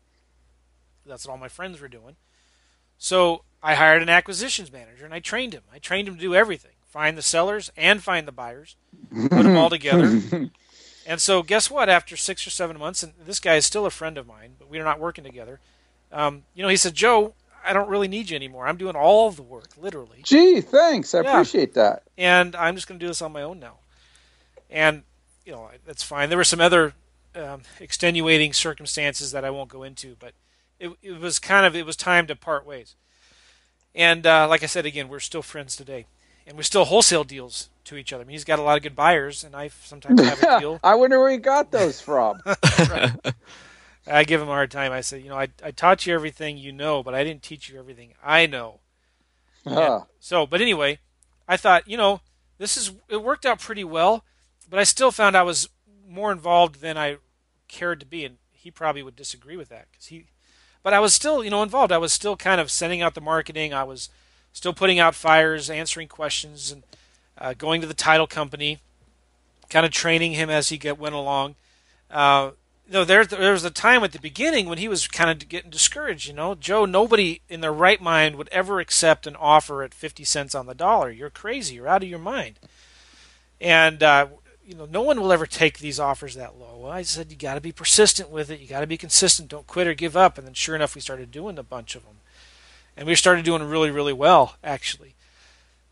That's 1.06 1.25
what 1.25 1.32
all 1.32 1.38
my 1.38 1.47
friends 1.47 1.82
were 1.82 1.88
doing. 1.88 2.15
So 2.97 3.43
I 3.63 3.75
hired 3.75 4.02
an 4.02 4.10
acquisitions 4.10 4.71
manager, 4.71 5.06
and 5.06 5.13
I 5.13 5.19
trained 5.19 5.54
him. 5.54 5.63
I 5.73 5.80
trained 5.80 6.08
him 6.08 6.15
to 6.15 6.21
do 6.21 6.36
everything: 6.36 6.73
find 6.86 7.17
the 7.17 7.21
sellers 7.21 7.71
and 7.75 8.04
find 8.04 8.28
the 8.28 8.32
buyers, 8.32 8.75
put 9.12 9.43
them 9.43 9.58
all 9.58 9.69
together. 9.69 10.49
And 11.10 11.19
so, 11.19 11.41
guess 11.41 11.71
what? 11.71 11.89
After 11.89 12.15
six 12.15 12.45
or 12.45 12.52
seven 12.52 12.78
months, 12.78 13.02
and 13.02 13.13
this 13.25 13.39
guy 13.39 13.56
is 13.56 13.65
still 13.65 13.88
a 13.88 13.89
friend 13.89 14.15
of 14.15 14.28
mine, 14.28 14.58
but 14.60 14.69
we 14.69 14.78
are 14.78 14.84
not 14.84 14.99
working 14.99 15.23
together. 15.23 15.60
Um, 16.12 16.43
you 16.54 16.62
know, 16.62 16.69
he 16.69 16.75
said, 16.75 16.93
"Joe, 16.93 17.34
I 17.65 17.74
don't 17.74 17.89
really 17.89 18.08
need 18.08 18.30
you 18.30 18.36
anymore. 18.36 18.67
I'm 18.67 18.78
doing 18.78 18.95
all 18.95 19.28
of 19.28 19.36
the 19.36 19.43
work, 19.43 19.69
literally, 19.78 20.19
Gee, 20.24 20.62
thanks. 20.62 21.13
I 21.13 21.22
Yeah. 21.22 21.32
appreciate 21.34 21.74
that. 21.76 22.04
and 22.17 22.56
I'm 22.56 22.76
just 22.76 22.88
going 22.88 23.00
to 23.00 23.04
do 23.04 23.08
this 23.08 23.22
on 23.22 23.32
my 23.32 23.41
own 23.41 23.60
now." 23.60 23.78
And 24.69 25.04
you 25.45 25.52
know, 25.54 25.69
that's 25.86 26.04
fine. 26.04 26.30
There 26.30 26.38
were 26.38 26.43
some 26.43 26.62
other 26.62 26.93
um, 27.36 27.62
extenuating 27.80 28.54
circumstances 28.54 29.32
that 29.32 29.43
I 29.45 29.50
won't 29.50 29.69
go 29.69 29.84
into, 29.84 30.15
but 30.19 30.34
it, 30.80 30.91
it 31.02 31.19
was 31.19 31.39
kind 31.39 31.65
of 31.65 31.76
it 31.76 31.86
was 31.86 31.95
time 31.95 32.28
to 32.28 32.36
part 32.36 32.65
ways. 32.65 32.95
And 33.95 34.26
uh, 34.28 34.48
like 34.48 34.62
I 34.63 34.67
said 34.67 34.86
again, 34.86 35.08
we're 35.10 35.19
still 35.19 35.41
friends 35.41 35.76
today, 35.76 36.06
and 36.45 36.58
we 36.58 36.63
still 36.63 36.86
wholesale 36.86 37.24
deals 37.24 37.69
to 37.86 37.98
each 37.98 38.13
other. 38.13 38.24
I 38.24 38.26
mean, 38.28 38.34
he's 38.34 38.43
got 38.43 38.60
a 38.60 38.62
lot 38.62 38.78
of 38.78 38.84
good 38.84 38.95
buyers, 38.95 39.43
and 39.43 39.56
I 39.56 39.69
sometimes 39.84 40.19
have 40.22 40.43
a 40.43 40.60
deal. 40.60 40.80
I 40.84 40.93
wonder 40.95 41.19
where 41.19 41.32
he 41.32 41.38
got 41.38 41.72
those 41.72 42.00
from. 42.00 42.39
I 44.10 44.24
give 44.24 44.41
him 44.41 44.50
a 44.50 44.52
hard 44.52 44.72
time. 44.72 44.91
I 44.91 45.02
say, 45.02 45.19
you 45.19 45.30
know, 45.30 45.38
I, 45.38 45.50
I 45.63 45.72
taught 45.72 46.06
you 46.06 46.13
everything 46.13 46.58
you 46.58 46.72
know, 46.72 47.04
but 47.04 47.13
I 47.13 47.24
didn't 47.24 47.43
teach 47.43 47.69
you 47.69 47.78
everything 47.80 48.13
I 48.24 48.45
know. 48.45 48.80
Huh. 49.65 50.02
So, 50.19 50.45
but 50.45 50.62
anyway, 50.62 51.00
I 51.48 51.58
thought, 51.58 51.88
you 51.88 51.98
know, 51.98 52.22
this 52.58 52.78
is 52.78 52.91
it 53.08 53.24
worked 53.24 53.45
out 53.45 53.60
pretty 53.60 53.84
well, 53.84 54.24
but 54.69 54.80
I 54.80 54.84
still 54.84 55.12
found 55.12 55.36
I 55.36 55.43
was 55.43 55.69
more 56.08 56.32
involved 56.32 56.82
than 56.82 56.98
I 56.98 57.17
cared 57.67 58.00
to 58.00 58.06
be, 58.06 58.26
and 58.26 58.38
he 58.52 58.72
probably 58.72 59.04
would 59.04 59.15
disagree 59.15 59.58
with 59.58 59.69
that 59.69 59.88
because 59.91 60.08
he. 60.08 60.26
But 60.82 60.93
I 60.93 61.00
was 61.00 61.13
still, 61.13 61.43
you 61.43 61.50
know, 61.50 61.63
involved. 61.63 61.91
I 61.91 61.98
was 61.98 62.13
still 62.13 62.38
kind 62.38 62.62
of 62.62 62.72
sending 62.72 63.02
out 63.02 63.13
the 63.13 63.22
marketing. 63.22 63.74
I 63.74 63.84
was 63.84 64.10
still 64.54 64.74
putting 64.74 65.00
out 65.00 65.13
fires, 65.13 65.69
answering 65.69 66.08
questions, 66.08 66.72
and 66.72 66.84
uh, 67.38 67.54
going 67.54 67.82
to 67.82 67.88
the 67.88 67.93
title 67.93 68.28
company, 68.28 68.80
kind 69.69 69.86
of 69.86 69.91
training 69.91 70.34
him 70.34 70.50
as 70.50 70.69
he 70.69 70.78
get, 70.78 70.98
went 70.98 71.15
along. 71.15 71.56
Uh, 72.10 72.52
you 72.89 72.93
know, 72.93 73.06
there 73.06 73.23
there 73.23 73.52
was 73.52 73.63
a 73.63 73.69
time 73.69 74.04
at 74.04 74.13
the 74.13 74.19
beginning 74.19 74.67
when 74.67 74.80
he 74.80 74.88
was 74.88 75.08
kind 75.08 75.30
of 75.30 75.47
getting 75.47 75.69
discouraged. 75.69 76.28
You 76.28 76.34
know, 76.34 76.56
Joe, 76.56 76.86
nobody 76.86 77.41
in 77.47 77.62
their 77.62 77.71
right 77.71 78.02
mind 78.02 78.36
would 78.36 78.49
ever 78.49 78.80
accept 78.80 79.28
an 79.28 79.36
offer 79.36 79.84
at 79.84 79.93
fifty 79.93 80.23
cents 80.23 80.56
on 80.56 80.65
the 80.65 80.73
dollar. 80.73 81.12
You're 81.12 81.30
crazy. 81.30 81.75
You're 81.75 81.88
out 81.88 82.02
of 82.02 82.10
your 82.10 82.17
mind. 82.17 82.58
And 83.62 84.02
uh, 84.02 84.30
you 84.65 84.73
know, 84.73 84.88
no 84.88 85.04
one 85.04 85.21
will 85.21 85.32
ever 85.32 85.45
take 85.45 85.78
these 85.78 85.99
offers 85.99 86.34
that 86.34 86.58
low. 86.58 86.80
Well, 86.80 86.91
I 86.91 87.04
said 87.04 87.30
you 87.30 87.38
got 87.38 87.54
to 87.54 87.62
be 87.62 87.71
persistent 87.71 88.32
with 88.32 88.49
it. 88.49 88.60
You 88.60 88.65
got 88.65 88.80
to 88.80 88.88
be 88.88 88.97
consistent. 88.97 89.49
Don't 89.49 89.67
quit 89.67 89.86
or 89.86 89.93
give 89.93 90.17
up. 90.17 90.39
And 90.39 90.47
then, 90.47 90.56
sure 90.56 90.75
enough, 90.75 90.95
we 90.95 91.02
started 91.02 91.30
doing 91.30 91.60
a 91.60 91.63
bunch 91.63 91.93
of 91.93 92.04
them, 92.06 92.17
and 92.97 93.08
we 93.08 93.13
started 93.13 93.45
doing 93.45 93.62
really, 93.62 93.91
really 93.91 94.13
well, 94.13 94.56
actually. 94.63 95.13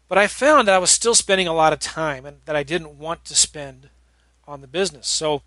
But 0.07 0.17
I 0.17 0.25
found 0.25 0.67
that 0.67 0.73
I 0.73 0.79
was 0.79 0.89
still 0.89 1.13
spending 1.13 1.47
a 1.47 1.53
lot 1.53 1.73
of 1.73 1.79
time 1.79 2.25
and 2.25 2.37
that 2.45 2.55
I 2.55 2.63
didn't 2.63 2.97
want 2.97 3.23
to 3.25 3.35
spend 3.35 3.89
on 4.47 4.61
the 4.61 4.67
business. 4.67 5.07
So 5.07 5.43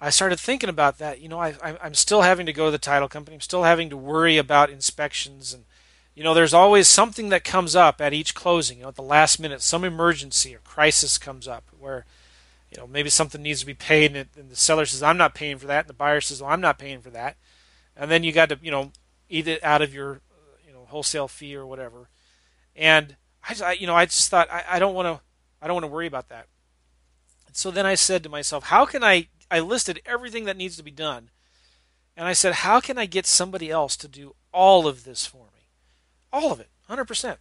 I 0.00 0.10
started 0.10 0.40
thinking 0.40 0.70
about 0.70 0.98
that. 0.98 1.20
You 1.20 1.28
know, 1.28 1.38
I, 1.40 1.54
I'm 1.62 1.94
still 1.94 2.22
having 2.22 2.46
to 2.46 2.52
go 2.52 2.66
to 2.66 2.70
the 2.70 2.78
title 2.78 3.08
company. 3.08 3.34
I'm 3.34 3.40
still 3.42 3.64
having 3.64 3.90
to 3.90 3.96
worry 3.96 4.38
about 4.38 4.70
inspections, 4.70 5.52
and 5.52 5.64
you 6.14 6.24
know, 6.24 6.32
there's 6.34 6.54
always 6.54 6.88
something 6.88 7.28
that 7.28 7.44
comes 7.44 7.76
up 7.76 8.00
at 8.00 8.14
each 8.14 8.34
closing. 8.34 8.78
You 8.78 8.84
know, 8.84 8.88
at 8.88 8.96
the 8.96 9.02
last 9.02 9.38
minute, 9.38 9.62
some 9.62 9.84
emergency 9.84 10.54
or 10.54 10.60
crisis 10.60 11.18
comes 11.18 11.46
up 11.46 11.64
where, 11.78 12.04
you 12.70 12.78
know, 12.78 12.86
maybe 12.86 13.10
something 13.10 13.42
needs 13.42 13.60
to 13.60 13.66
be 13.66 13.74
paid, 13.74 14.06
and, 14.12 14.16
it, 14.16 14.28
and 14.38 14.50
the 14.50 14.56
seller 14.56 14.86
says, 14.86 15.02
"I'm 15.02 15.18
not 15.18 15.34
paying 15.34 15.58
for 15.58 15.66
that," 15.66 15.80
and 15.80 15.88
the 15.88 15.94
buyer 15.94 16.20
says, 16.20 16.40
"Well, 16.40 16.50
I'm 16.50 16.60
not 16.62 16.78
paying 16.78 17.00
for 17.02 17.10
that," 17.10 17.36
and 17.96 18.10
then 18.10 18.24
you 18.24 18.32
got 18.32 18.48
to, 18.48 18.58
you 18.62 18.70
know, 18.70 18.92
eat 19.28 19.46
it 19.46 19.62
out 19.62 19.82
of 19.82 19.92
your, 19.92 20.12
uh, 20.32 20.56
you 20.66 20.72
know, 20.72 20.86
wholesale 20.88 21.28
fee 21.28 21.54
or 21.54 21.66
whatever. 21.66 22.08
And 22.74 23.16
I, 23.46 23.54
just- 23.54 23.80
you 23.80 23.86
know, 23.86 23.94
I 23.94 24.06
just 24.06 24.30
thought 24.30 24.50
I, 24.50 24.64
I 24.68 24.78
don't 24.78 24.94
want 24.94 25.06
to, 25.06 25.22
I 25.60 25.66
don't 25.66 25.74
want 25.74 25.84
to 25.84 25.88
worry 25.92 26.06
about 26.06 26.28
that. 26.30 26.46
And 27.46 27.54
so 27.56 27.70
then 27.70 27.84
I 27.84 27.94
said 27.96 28.22
to 28.22 28.28
myself, 28.28 28.64
how 28.64 28.86
can 28.86 29.04
I? 29.04 29.28
I 29.50 29.60
listed 29.60 30.00
everything 30.06 30.44
that 30.44 30.56
needs 30.56 30.76
to 30.76 30.82
be 30.82 30.90
done, 30.90 31.30
and 32.16 32.26
I 32.26 32.32
said, 32.32 32.54
how 32.54 32.80
can 32.80 32.98
I 32.98 33.06
get 33.06 33.26
somebody 33.26 33.70
else 33.70 33.96
to 33.96 34.08
do 34.08 34.34
all 34.52 34.86
of 34.86 35.04
this 35.04 35.26
for 35.26 35.46
me, 35.54 35.66
all 36.32 36.52
of 36.52 36.60
it, 36.60 36.68
hundred 36.86 37.06
percent. 37.06 37.38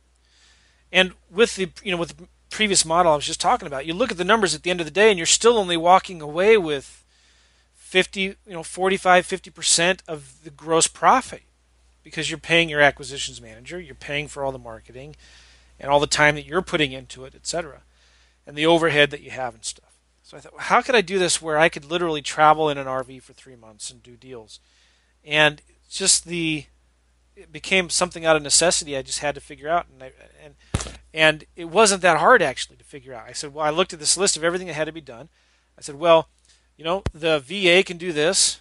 And 0.92 1.14
with 1.30 1.56
the, 1.56 1.70
you 1.84 1.92
know, 1.92 1.98
with 1.98 2.18
the 2.18 2.28
previous 2.50 2.86
model 2.86 3.12
I 3.12 3.16
was 3.16 3.26
just 3.26 3.42
talking 3.42 3.68
about, 3.68 3.86
you 3.86 3.94
look 3.94 4.12
at 4.12 4.18
the 4.18 4.24
numbers 4.24 4.56
at 4.56 4.64
the 4.64 4.72
end 4.72 4.80
of 4.80 4.88
the 4.88 4.92
day, 4.92 5.10
and 5.10 5.18
you're 5.18 5.26
still 5.26 5.58
only 5.58 5.78
walking 5.78 6.22
away 6.22 6.58
with 6.58 7.04
50, 7.76 8.22
you 8.22 8.36
know, 8.48 8.64
45, 8.64 9.26
50 9.26 9.52
percent 9.52 10.04
of 10.08 10.44
the 10.44 10.50
gross 10.50 10.88
profit 10.88 11.44
because 12.04 12.30
you're 12.30 12.40
paying 12.40 12.70
your 12.70 12.82
acquisitions 12.82 13.42
manager, 13.42 13.80
you're 13.80 13.96
paying 13.96 14.28
for 14.28 14.44
all 14.44 14.52
the 14.52 14.58
marketing 14.58 15.16
and 15.80 15.92
all 15.92 16.00
the 16.00 16.08
time 16.08 16.36
that 16.36 16.46
you're 16.46 16.62
putting 16.62 16.92
into 16.92 17.26
it, 17.26 17.36
etc., 17.36 17.82
and 18.48 18.56
the 18.56 18.66
overhead 18.66 19.12
that 19.12 19.22
you 19.22 19.32
have 19.32 19.54
and 19.54 19.64
stuff. 19.64 19.89
So 20.30 20.38
I 20.38 20.42
thought, 20.42 20.54
how 20.60 20.84
could 20.84 20.94
I 20.94 21.02
do 21.02 21.18
this 21.18 21.42
where 21.42 21.58
I 21.58 21.70
could 21.70 21.86
literally 21.86 22.22
travel 22.22 22.70
in 22.70 22.78
an 22.78 22.86
RV 22.86 23.24
for 23.24 23.34
three 23.34 23.56
months 23.56 23.90
and 23.90 24.04
do 24.04 24.16
deals? 24.16 24.60
And 25.26 25.60
just 25.90 26.26
the 26.26 26.66
it 27.36 27.52
became 27.52 27.90
something 27.90 28.28
out 28.28 28.36
of 28.36 28.44
necessity. 28.44 28.96
I 28.96 29.02
just 29.02 29.20
had 29.20 29.34
to 29.34 29.42
figure 29.42 29.68
out, 29.68 29.88
and 29.92 30.04
I, 30.04 30.12
and 30.44 30.56
and 31.16 31.46
it 31.56 31.66
wasn't 31.66 32.04
that 32.04 32.20
hard 32.20 32.44
actually 32.44 32.76
to 32.76 32.84
figure 32.84 33.12
out. 33.12 33.28
I 33.28 33.32
said, 33.32 33.56
well, 33.56 33.66
I 33.66 33.72
looked 33.72 33.92
at 33.92 34.00
this 34.00 34.18
list 34.18 34.38
of 34.38 34.44
everything 34.44 34.68
that 34.68 34.76
had 34.76 34.86
to 34.86 34.92
be 34.92 35.02
done. 35.02 35.30
I 35.76 35.82
said, 35.82 35.96
well, 35.96 36.30
you 36.78 36.84
know, 36.84 37.02
the 37.12 37.40
VA 37.40 37.84
can 37.84 37.98
do 37.98 38.14
this, 38.14 38.60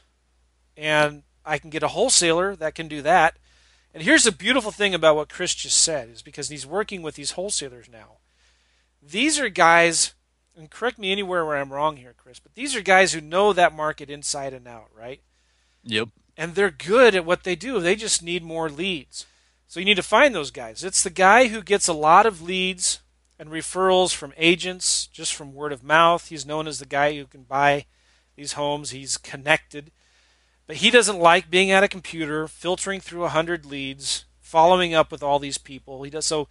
and 0.74 1.22
I 1.44 1.58
can 1.58 1.68
get 1.68 1.82
a 1.82 1.88
wholesaler 1.88 2.56
that 2.56 2.76
can 2.76 2.88
do 2.88 3.02
that. 3.02 3.36
And 3.92 4.02
here's 4.02 4.24
the 4.24 4.32
beautiful 4.32 4.70
thing 4.70 4.94
about 4.94 5.16
what 5.16 5.28
Chris 5.28 5.54
just 5.54 5.82
said 5.82 6.08
is 6.08 6.22
because 6.22 6.48
he's 6.48 6.64
working 6.64 7.02
with 7.02 7.16
these 7.16 7.32
wholesalers 7.32 7.90
now. 7.92 8.20
These 9.02 9.38
are 9.38 9.50
guys, 9.50 10.14
and 10.58 10.70
correct 10.70 10.98
me 10.98 11.12
anywhere 11.12 11.44
where 11.46 11.56
I'm 11.56 11.72
wrong 11.72 11.96
here, 11.96 12.14
Chris, 12.16 12.38
but 12.38 12.54
these 12.54 12.74
are 12.76 12.82
guys 12.82 13.12
who 13.12 13.20
know 13.20 13.52
that 13.52 13.74
market 13.74 14.10
inside 14.10 14.52
and 14.52 14.66
out, 14.66 14.88
right? 14.94 15.20
Yep. 15.84 16.08
and 16.36 16.54
they're 16.54 16.70
good 16.70 17.14
at 17.14 17.24
what 17.24 17.44
they 17.44 17.56
do. 17.56 17.80
They 17.80 17.96
just 17.96 18.22
need 18.22 18.42
more 18.42 18.68
leads. 18.68 19.26
So 19.66 19.80
you 19.80 19.86
need 19.86 19.96
to 19.96 20.02
find 20.02 20.34
those 20.34 20.50
guys. 20.50 20.84
It's 20.84 21.02
the 21.02 21.10
guy 21.10 21.48
who 21.48 21.62
gets 21.62 21.88
a 21.88 21.92
lot 21.92 22.26
of 22.26 22.42
leads 22.42 23.00
and 23.38 23.50
referrals 23.50 24.14
from 24.14 24.32
agents, 24.36 25.06
just 25.06 25.34
from 25.34 25.54
word 25.54 25.72
of 25.72 25.84
mouth. 25.84 26.28
He's 26.28 26.46
known 26.46 26.66
as 26.66 26.78
the 26.78 26.86
guy 26.86 27.16
who 27.16 27.26
can 27.26 27.42
buy 27.42 27.86
these 28.36 28.54
homes. 28.54 28.90
He's 28.90 29.16
connected. 29.16 29.90
But 30.66 30.76
he 30.76 30.90
doesn't 30.90 31.18
like 31.18 31.50
being 31.50 31.70
at 31.70 31.84
a 31.84 31.88
computer, 31.88 32.48
filtering 32.48 33.00
through 33.00 33.24
a 33.24 33.30
hundred 33.30 33.64
leads, 33.64 34.24
following 34.40 34.94
up 34.94 35.10
with 35.10 35.22
all 35.22 35.38
these 35.38 35.58
people. 35.58 36.02
He 36.02 36.10
does 36.10 36.26
so 36.26 36.48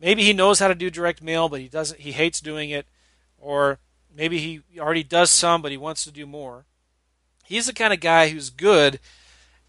maybe 0.00 0.22
he 0.22 0.32
knows 0.32 0.58
how 0.58 0.68
to 0.68 0.74
do 0.74 0.90
direct 0.90 1.22
mail, 1.22 1.48
but 1.48 1.60
he 1.60 1.68
doesn't 1.68 2.00
he 2.00 2.12
hates 2.12 2.40
doing 2.40 2.70
it. 2.70 2.86
Or 3.40 3.80
maybe 4.14 4.38
he 4.38 4.62
already 4.78 5.02
does 5.02 5.30
some, 5.30 5.62
but 5.62 5.72
he 5.72 5.76
wants 5.76 6.04
to 6.04 6.12
do 6.12 6.26
more 6.26 6.66
he's 7.50 7.66
the 7.66 7.72
kind 7.74 7.92
of 7.92 8.00
guy 8.00 8.28
who's 8.28 8.48
good 8.48 9.00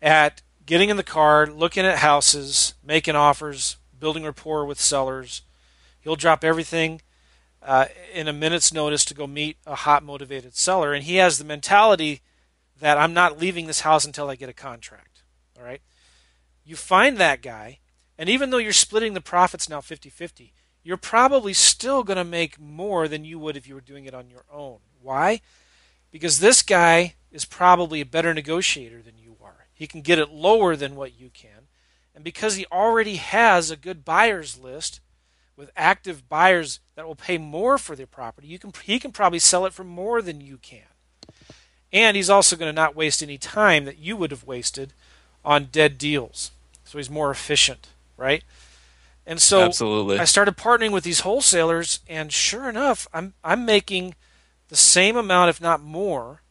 at 0.02 0.42
getting 0.66 0.90
in 0.90 0.98
the 0.98 1.04
car, 1.04 1.48
looking 1.48 1.84
at 1.84 1.98
houses, 1.98 2.76
making 2.86 3.16
offers, 3.16 3.78
building 4.00 4.24
rapport 4.24 4.66
with 4.66 4.80
sellers. 4.80 5.42
He'll 6.00 6.16
drop 6.16 6.44
everything 6.44 7.02
uh, 7.62 7.86
in 8.14 8.28
a 8.28 8.34
minute's 8.34 8.72
notice 8.72 9.04
to 9.06 9.16
go 9.16 9.26
meet 9.28 9.58
a 9.66 9.76
hot, 9.76 10.04
motivated 10.04 10.56
seller. 10.56 10.94
And 10.94 11.04
he 11.04 11.16
has 11.16 11.38
the 11.38 11.44
mentality 11.44 12.22
that 12.80 12.98
I'm 12.98 13.14
not 13.14 13.40
leaving 13.40 13.66
this 13.66 13.82
house 13.82 14.06
until 14.06 14.30
I 14.30 14.36
get 14.36 14.50
a 14.50 14.54
contract. 14.54 15.24
All 15.58 15.66
right? 15.66 15.82
You 16.64 16.76
find 16.76 17.18
that 17.18 17.42
guy, 17.42 17.80
and 18.18 18.30
even 18.30 18.52
though 18.52 18.58
you're 18.58 18.74
splitting 18.74 19.14
the 19.14 19.22
profits 19.22 19.68
now 19.68 19.82
50 19.82 20.10
50, 20.10 20.54
you're 20.84 20.98
probably 20.98 21.54
still 21.54 22.04
going 22.04 22.18
to 22.18 22.24
make 22.24 22.60
more 22.60 23.08
than 23.08 23.26
you 23.26 23.40
would 23.40 23.56
if 23.58 23.68
you 23.68 23.76
were 23.76 23.82
doing 23.82 24.06
it 24.06 24.14
on 24.14 24.30
your 24.30 24.46
own. 24.52 24.80
Why? 25.02 25.42
Because 26.12 26.40
this 26.40 26.62
guy 26.62 27.16
is 27.32 27.46
probably 27.46 28.02
a 28.02 28.06
better 28.06 28.34
negotiator 28.34 29.02
than 29.02 29.18
you 29.18 29.36
are. 29.44 29.68
He 29.74 29.88
can 29.88 30.02
get 30.02 30.20
it 30.20 30.32
lower 30.32 30.76
than 30.76 30.96
what 30.96 31.20
you 31.20 31.30
can. 31.34 31.68
And 32.14 32.24
because 32.24 32.56
he 32.56 32.66
already 32.72 33.16
has 33.16 33.72
a 33.72 33.78
good 33.78 34.04
buyers 34.04 34.60
list 34.60 35.00
with 35.56 35.72
active 35.78 36.28
buyers 36.28 36.80
that 36.96 37.08
will 37.08 37.16
pay 37.16 37.38
more 37.38 37.78
for 37.78 37.96
their 37.96 38.08
property, 38.08 38.48
you 38.48 38.60
can 38.60 38.72
he 38.84 39.00
can 39.00 39.12
probably 39.12 39.40
sell 39.40 39.66
it 39.66 39.74
for 39.74 39.84
more 39.84 40.22
than 40.22 40.42
you 40.42 40.58
can. 40.58 40.84
And 41.94 42.16
he's 42.18 42.30
also 42.30 42.56
going 42.56 42.70
to 42.70 42.82
not 42.82 42.96
waste 42.96 43.22
any 43.22 43.38
time 43.38 43.86
that 43.86 43.98
you 43.98 44.16
would 44.18 44.32
have 44.32 44.44
wasted 44.44 44.94
on 45.44 45.66
dead 45.66 45.98
deals. 45.98 46.52
So 46.84 46.98
he's 46.98 47.10
more 47.10 47.32
efficient, 47.32 47.90
right? 48.18 48.44
And 49.26 49.42
so 49.42 49.64
Absolutely. 49.64 50.20
I 50.20 50.26
started 50.26 50.58
partnering 50.58 50.92
with 50.92 51.04
these 51.04 51.22
wholesalers, 51.22 52.00
and 52.08 52.32
sure 52.32 52.68
enough, 52.68 53.08
I'm 53.14 53.34
I'm 53.44 53.66
making 53.66 54.16
the 54.70 54.76
same 54.76 55.16
amount, 55.16 55.50
if 55.50 55.62
not 55.62 55.82
more, 55.82 56.42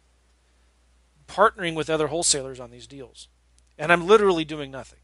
partnering 1.26 1.74
with 1.74 1.90
other 1.90 2.08
wholesalers 2.08 2.60
on 2.60 2.70
these 2.70 2.86
deals, 2.86 3.28
and 3.76 3.92
I'm 3.92 4.06
literally 4.06 4.44
doing 4.44 4.70
nothing. 4.70 5.00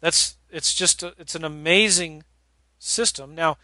That's 0.00 0.36
it's 0.50 0.74
just 0.74 1.02
a, 1.02 1.14
it's 1.18 1.34
an 1.34 1.44
amazing 1.44 2.24
system. 2.78 3.34
Now, 3.34 3.58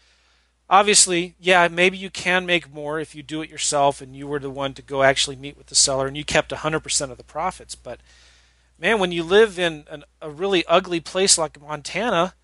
obviously, 0.69 1.35
yeah, 1.39 1.67
maybe 1.67 1.97
you 1.97 2.09
can 2.09 2.45
make 2.45 2.73
more 2.73 2.99
if 2.99 3.15
you 3.15 3.23
do 3.23 3.41
it 3.41 3.49
yourself 3.49 4.01
and 4.01 4.15
you 4.15 4.27
were 4.27 4.39
the 4.39 4.49
one 4.49 4.73
to 4.75 4.81
go 4.81 5.03
actually 5.03 5.35
meet 5.35 5.57
with 5.57 5.67
the 5.67 5.75
seller 5.75 6.07
and 6.07 6.15
you 6.15 6.23
kept 6.23 6.51
100% 6.51 7.11
of 7.11 7.17
the 7.17 7.23
profits. 7.23 7.75
But 7.75 7.99
man, 8.79 8.99
when 8.99 9.11
you 9.11 9.23
live 9.23 9.57
in 9.59 9.85
an, 9.89 10.03
a 10.21 10.29
really 10.29 10.65
ugly 10.65 10.99
place 10.99 11.37
like 11.37 11.61
Montana, 11.61 12.35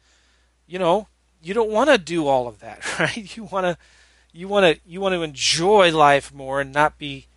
you 0.73 0.79
know, 0.79 1.07
you 1.39 1.53
don't 1.53 1.69
want 1.69 1.91
to 1.91 1.99
do 1.99 2.25
all 2.25 2.47
of 2.47 2.59
that, 2.61 2.81
right? 2.99 3.37
You 3.37 3.43
want 3.43 3.65
to 3.65 3.77
you 4.31 4.47
want 4.47 4.65
to 4.65 4.81
you 4.89 4.99
want 4.99 5.13
to 5.13 5.21
enjoy 5.21 5.95
life 5.95 6.33
more 6.33 6.59
and 6.59 6.73
not 6.73 6.97
be 6.97 7.27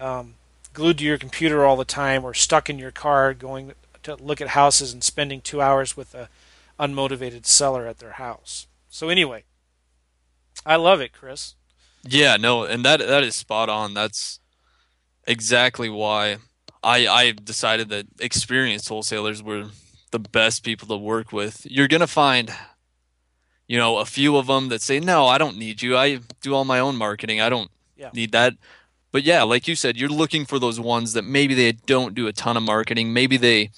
um, 0.00 0.36
glued 0.72 0.96
to 0.96 1.04
your 1.04 1.18
computer 1.18 1.66
all 1.66 1.76
the 1.76 1.84
time 1.84 2.24
or 2.24 2.32
stuck 2.32 2.70
in 2.70 2.78
your 2.78 2.90
car 2.90 3.34
going 3.34 3.74
to 4.04 4.16
look 4.16 4.40
at 4.40 4.48
houses 4.48 4.94
and 4.94 5.04
spending 5.04 5.42
two 5.42 5.60
hours 5.60 5.98
with 5.98 6.14
a 6.14 6.30
unmotivated 6.80 7.44
seller 7.44 7.86
at 7.86 7.98
their 7.98 8.12
house. 8.12 8.66
So 8.88 9.10
anyway, 9.10 9.44
I 10.64 10.76
love 10.76 11.02
it, 11.02 11.12
Chris. 11.12 11.56
Yeah, 12.02 12.38
no, 12.38 12.64
and 12.64 12.86
that 12.86 13.00
that 13.00 13.22
is 13.22 13.36
spot 13.36 13.68
on. 13.68 13.92
That's 13.92 14.40
exactly 15.26 15.90
why 15.90 16.38
I 16.82 17.06
I 17.06 17.32
decided 17.32 17.90
that 17.90 18.06
experienced 18.18 18.88
wholesalers 18.88 19.42
were 19.42 19.66
the 20.10 20.18
best 20.18 20.64
people 20.64 20.88
to 20.88 20.96
work 20.96 21.32
with. 21.32 21.66
You're 21.70 21.88
gonna 21.88 22.06
find, 22.06 22.52
you 23.68 23.78
know, 23.78 23.98
a 23.98 24.04
few 24.04 24.36
of 24.36 24.46
them 24.48 24.68
that 24.70 24.82
say, 24.82 24.98
"No, 24.98 25.26
I 25.26 25.38
don't 25.38 25.56
need 25.58 25.82
you. 25.82 25.96
I 25.96 26.20
do 26.40 26.54
all 26.54 26.64
my 26.64 26.80
own 26.80 26.96
marketing. 26.96 27.40
I 27.40 27.48
don't 27.48 27.70
Yeah. 27.96 28.10
need 28.12 28.32
that." 28.32 28.54
But 29.12 29.22
yeah, 29.22 29.42
like 29.42 29.68
you 29.68 29.76
said, 29.76 29.96
you're 29.96 30.08
looking 30.08 30.44
for 30.44 30.58
those 30.58 30.80
ones 30.80 31.12
that 31.12 31.24
maybe 31.24 31.54
they 31.54 31.72
don't 31.72 32.14
do 32.14 32.26
a 32.26 32.32
ton 32.32 32.56
of 32.56 32.62
marketing. 32.62 33.12
Maybe 33.12 33.36
they 33.36 33.70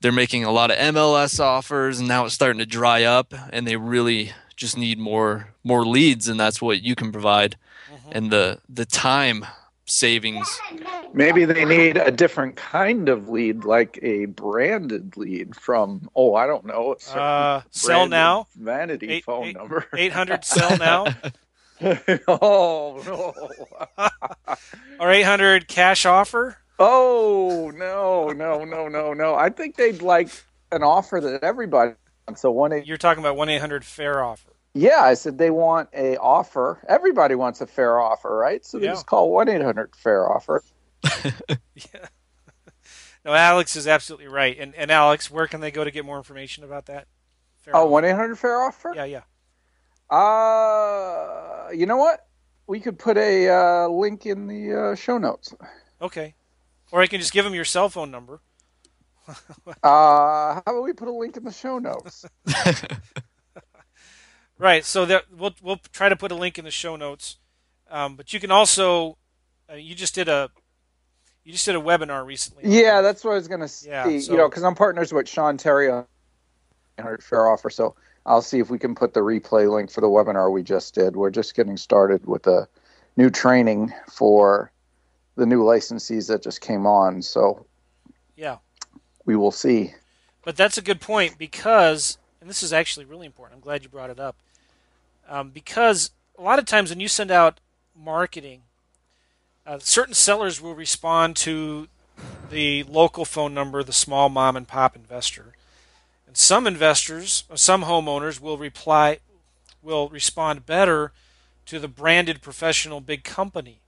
they're 0.00 0.12
making 0.12 0.44
a 0.44 0.50
lot 0.52 0.70
of 0.70 0.78
MLS 0.78 1.38
offers 1.40 1.98
and 1.98 2.08
now 2.08 2.24
it's 2.24 2.34
starting 2.34 2.58
to 2.58 2.66
dry 2.66 3.04
up 3.04 3.34
and 3.52 3.66
they 3.66 3.76
really 3.76 4.32
just 4.56 4.76
need 4.76 4.98
more 4.98 5.48
more 5.62 5.84
leads 5.86 6.26
and 6.28 6.40
that's 6.40 6.60
what 6.62 6.82
you 6.82 6.94
can 6.94 7.12
provide 7.12 7.56
mm-hmm. 7.92 8.10
and 8.12 8.30
the 8.30 8.58
the 8.68 8.86
time 8.86 9.44
savings 9.90 10.60
Maybe 11.12 11.44
they 11.44 11.64
need 11.64 11.96
a 11.96 12.10
different 12.12 12.54
kind 12.56 13.08
of 13.08 13.28
lead, 13.28 13.64
like 13.64 13.98
a 14.02 14.26
branded 14.26 15.16
lead 15.16 15.56
from, 15.56 16.08
oh, 16.14 16.36
I 16.36 16.46
don't 16.46 16.64
know, 16.64 16.94
Uh, 17.12 17.62
sell 17.70 18.06
now. 18.06 18.46
vanity 18.54 19.08
Eight- 19.08 19.24
phone 19.24 19.46
eight- 19.46 19.56
number. 19.56 19.86
800 19.96 20.44
sell 20.44 20.76
now 20.78 21.06
oh 22.28 23.02
no! 23.98 24.10
or 25.00 25.10
800 25.10 25.66
cash 25.66 26.06
offer. 26.06 26.56
Oh 26.78 27.72
no! 27.74 28.28
No! 28.28 28.64
No! 28.64 28.88
No! 28.88 29.12
No! 29.14 29.34
I 29.34 29.48
think 29.50 29.76
they'd 29.76 30.02
like 30.02 30.28
an 30.72 30.82
offer 30.82 31.20
that 31.20 31.42
everybody. 31.42 31.94
wants. 32.28 32.42
So 32.42 32.50
one, 32.50 32.72
eight- 32.72 32.86
You're 32.86 32.96
talking 32.98 33.22
about 33.22 33.36
1 33.36 33.48
800 33.48 33.84
fair 33.84 34.22
offer. 34.22 34.49
Yeah, 34.74 35.00
I 35.00 35.14
said 35.14 35.38
they 35.38 35.50
want 35.50 35.88
a 35.94 36.16
offer. 36.18 36.82
Everybody 36.88 37.34
wants 37.34 37.60
a 37.60 37.66
fair 37.66 37.98
offer, 38.00 38.34
right? 38.36 38.64
So 38.64 38.78
they 38.78 38.86
Yeah. 38.86 38.92
just 38.92 39.06
call 39.06 39.30
one 39.30 39.48
eight 39.48 39.62
hundred 39.62 39.94
fair 39.96 40.30
offer. 40.30 40.62
Yeah. 41.74 42.06
No, 43.24 43.34
Alex 43.34 43.76
is 43.76 43.86
absolutely 43.86 44.28
right. 44.28 44.56
And 44.58 44.74
and 44.74 44.90
Alex, 44.90 45.30
where 45.30 45.46
can 45.46 45.60
they 45.60 45.70
go 45.70 45.84
to 45.84 45.90
get 45.90 46.04
more 46.06 46.16
information 46.16 46.64
about 46.64 46.86
that? 46.86 47.06
Fair 47.58 47.76
Oh, 47.76 47.80
offer. 47.80 47.90
one 47.90 48.04
eight 48.04 48.12
hundred 48.16 48.36
fair 48.36 48.60
offer. 48.62 48.92
Yeah, 48.94 49.04
yeah. 49.04 49.22
Uh, 50.16 51.68
you 51.72 51.86
know 51.86 51.96
what? 51.98 52.26
We 52.66 52.80
could 52.80 52.98
put 52.98 53.16
a 53.16 53.48
uh, 53.48 53.88
link 53.88 54.26
in 54.26 54.46
the 54.46 54.74
uh, 54.92 54.94
show 54.94 55.18
notes. 55.18 55.54
Okay. 56.00 56.34
Or 56.92 57.00
I 57.00 57.06
can 57.06 57.20
just 57.20 57.32
give 57.32 57.44
them 57.44 57.54
your 57.54 57.64
cell 57.64 57.88
phone 57.88 58.10
number. 58.10 58.40
Uh, 59.84 60.54
how 60.54 60.62
about 60.66 60.82
we 60.82 60.92
put 60.92 61.06
a 61.06 61.12
link 61.12 61.36
in 61.36 61.44
the 61.44 61.52
show 61.52 61.78
notes? 61.78 62.24
Right. 64.60 64.84
So 64.84 65.06
that 65.06 65.24
we'll 65.36 65.54
we'll 65.62 65.80
try 65.92 66.08
to 66.08 66.16
put 66.16 66.30
a 66.30 66.34
link 66.34 66.58
in 66.58 66.64
the 66.64 66.70
show 66.70 66.94
notes. 66.96 67.38
Um, 67.90 68.14
but 68.14 68.32
you 68.32 68.38
can 68.40 68.50
also 68.50 69.16
uh, 69.70 69.74
you 69.74 69.94
just 69.94 70.14
did 70.14 70.28
a 70.28 70.50
you 71.44 71.52
just 71.52 71.64
did 71.64 71.74
a 71.74 71.80
webinar 71.80 72.24
recently. 72.24 72.62
yeah, 72.66 73.00
that's 73.00 73.24
what 73.24 73.32
I 73.32 73.34
was 73.34 73.48
gonna 73.48 73.66
see. 73.68 73.88
Yeah, 73.88 74.04
so- 74.04 74.32
you 74.32 74.36
know, 74.38 74.48
because 74.48 74.62
I'm 74.62 74.74
partners 74.74 75.12
with 75.12 75.28
Sean 75.28 75.56
Terry 75.56 75.88
on 75.90 76.04
100 76.96 77.24
fair 77.24 77.48
offer, 77.48 77.70
so 77.70 77.94
I'll 78.26 78.42
see 78.42 78.58
if 78.58 78.68
we 78.68 78.78
can 78.78 78.94
put 78.94 79.14
the 79.14 79.20
replay 79.20 79.68
link 79.72 79.90
for 79.90 80.02
the 80.02 80.06
webinar 80.06 80.52
we 80.52 80.62
just 80.62 80.94
did. 80.94 81.16
We're 81.16 81.30
just 81.30 81.54
getting 81.56 81.78
started 81.78 82.26
with 82.26 82.46
a 82.46 82.68
new 83.16 83.30
training 83.30 83.92
for 84.12 84.70
the 85.36 85.46
new 85.46 85.62
licensees 85.64 86.28
that 86.28 86.42
just 86.42 86.60
came 86.60 86.86
on, 86.86 87.22
so 87.22 87.64
Yeah. 88.36 88.58
we 89.24 89.34
will 89.36 89.50
see. 89.50 89.94
But 90.44 90.56
that's 90.56 90.76
a 90.76 90.82
good 90.82 91.00
point 91.00 91.38
because, 91.38 92.18
and 92.42 92.50
this 92.50 92.62
is 92.62 92.72
actually 92.74 93.06
really 93.06 93.24
important. 93.26 93.56
I'm 93.56 93.62
glad 93.62 93.82
you 93.82 93.88
brought 93.88 94.10
it 94.10 94.20
up. 94.20 94.36
Um, 95.30 95.50
because 95.50 96.10
a 96.36 96.42
lot 96.42 96.58
of 96.58 96.66
times 96.66 96.90
when 96.90 96.98
you 96.98 97.06
send 97.06 97.30
out 97.30 97.60
marketing, 97.94 98.62
uh, 99.64 99.78
certain 99.78 100.12
sellers 100.12 100.60
will 100.60 100.74
respond 100.74 101.36
to 101.36 101.86
the 102.50 102.82
local 102.82 103.24
phone 103.24 103.54
number, 103.54 103.84
the 103.84 103.92
small 103.92 104.28
mom 104.28 104.56
and 104.56 104.66
pop 104.66 104.96
investor, 104.96 105.54
and 106.26 106.36
some 106.36 106.66
investors, 106.66 107.44
or 107.48 107.56
some 107.56 107.84
homeowners 107.84 108.40
will 108.40 108.58
reply, 108.58 109.20
will 109.82 110.08
respond 110.08 110.66
better 110.66 111.12
to 111.66 111.78
the 111.78 111.88
branded 111.88 112.42
professional 112.42 113.00
big 113.00 113.22
company, 113.22 113.78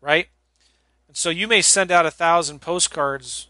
right? 0.00 0.28
And 1.06 1.16
so 1.18 1.28
you 1.28 1.46
may 1.46 1.60
send 1.60 1.92
out 1.92 2.06
a 2.06 2.10
thousand 2.10 2.60
postcards 2.60 3.48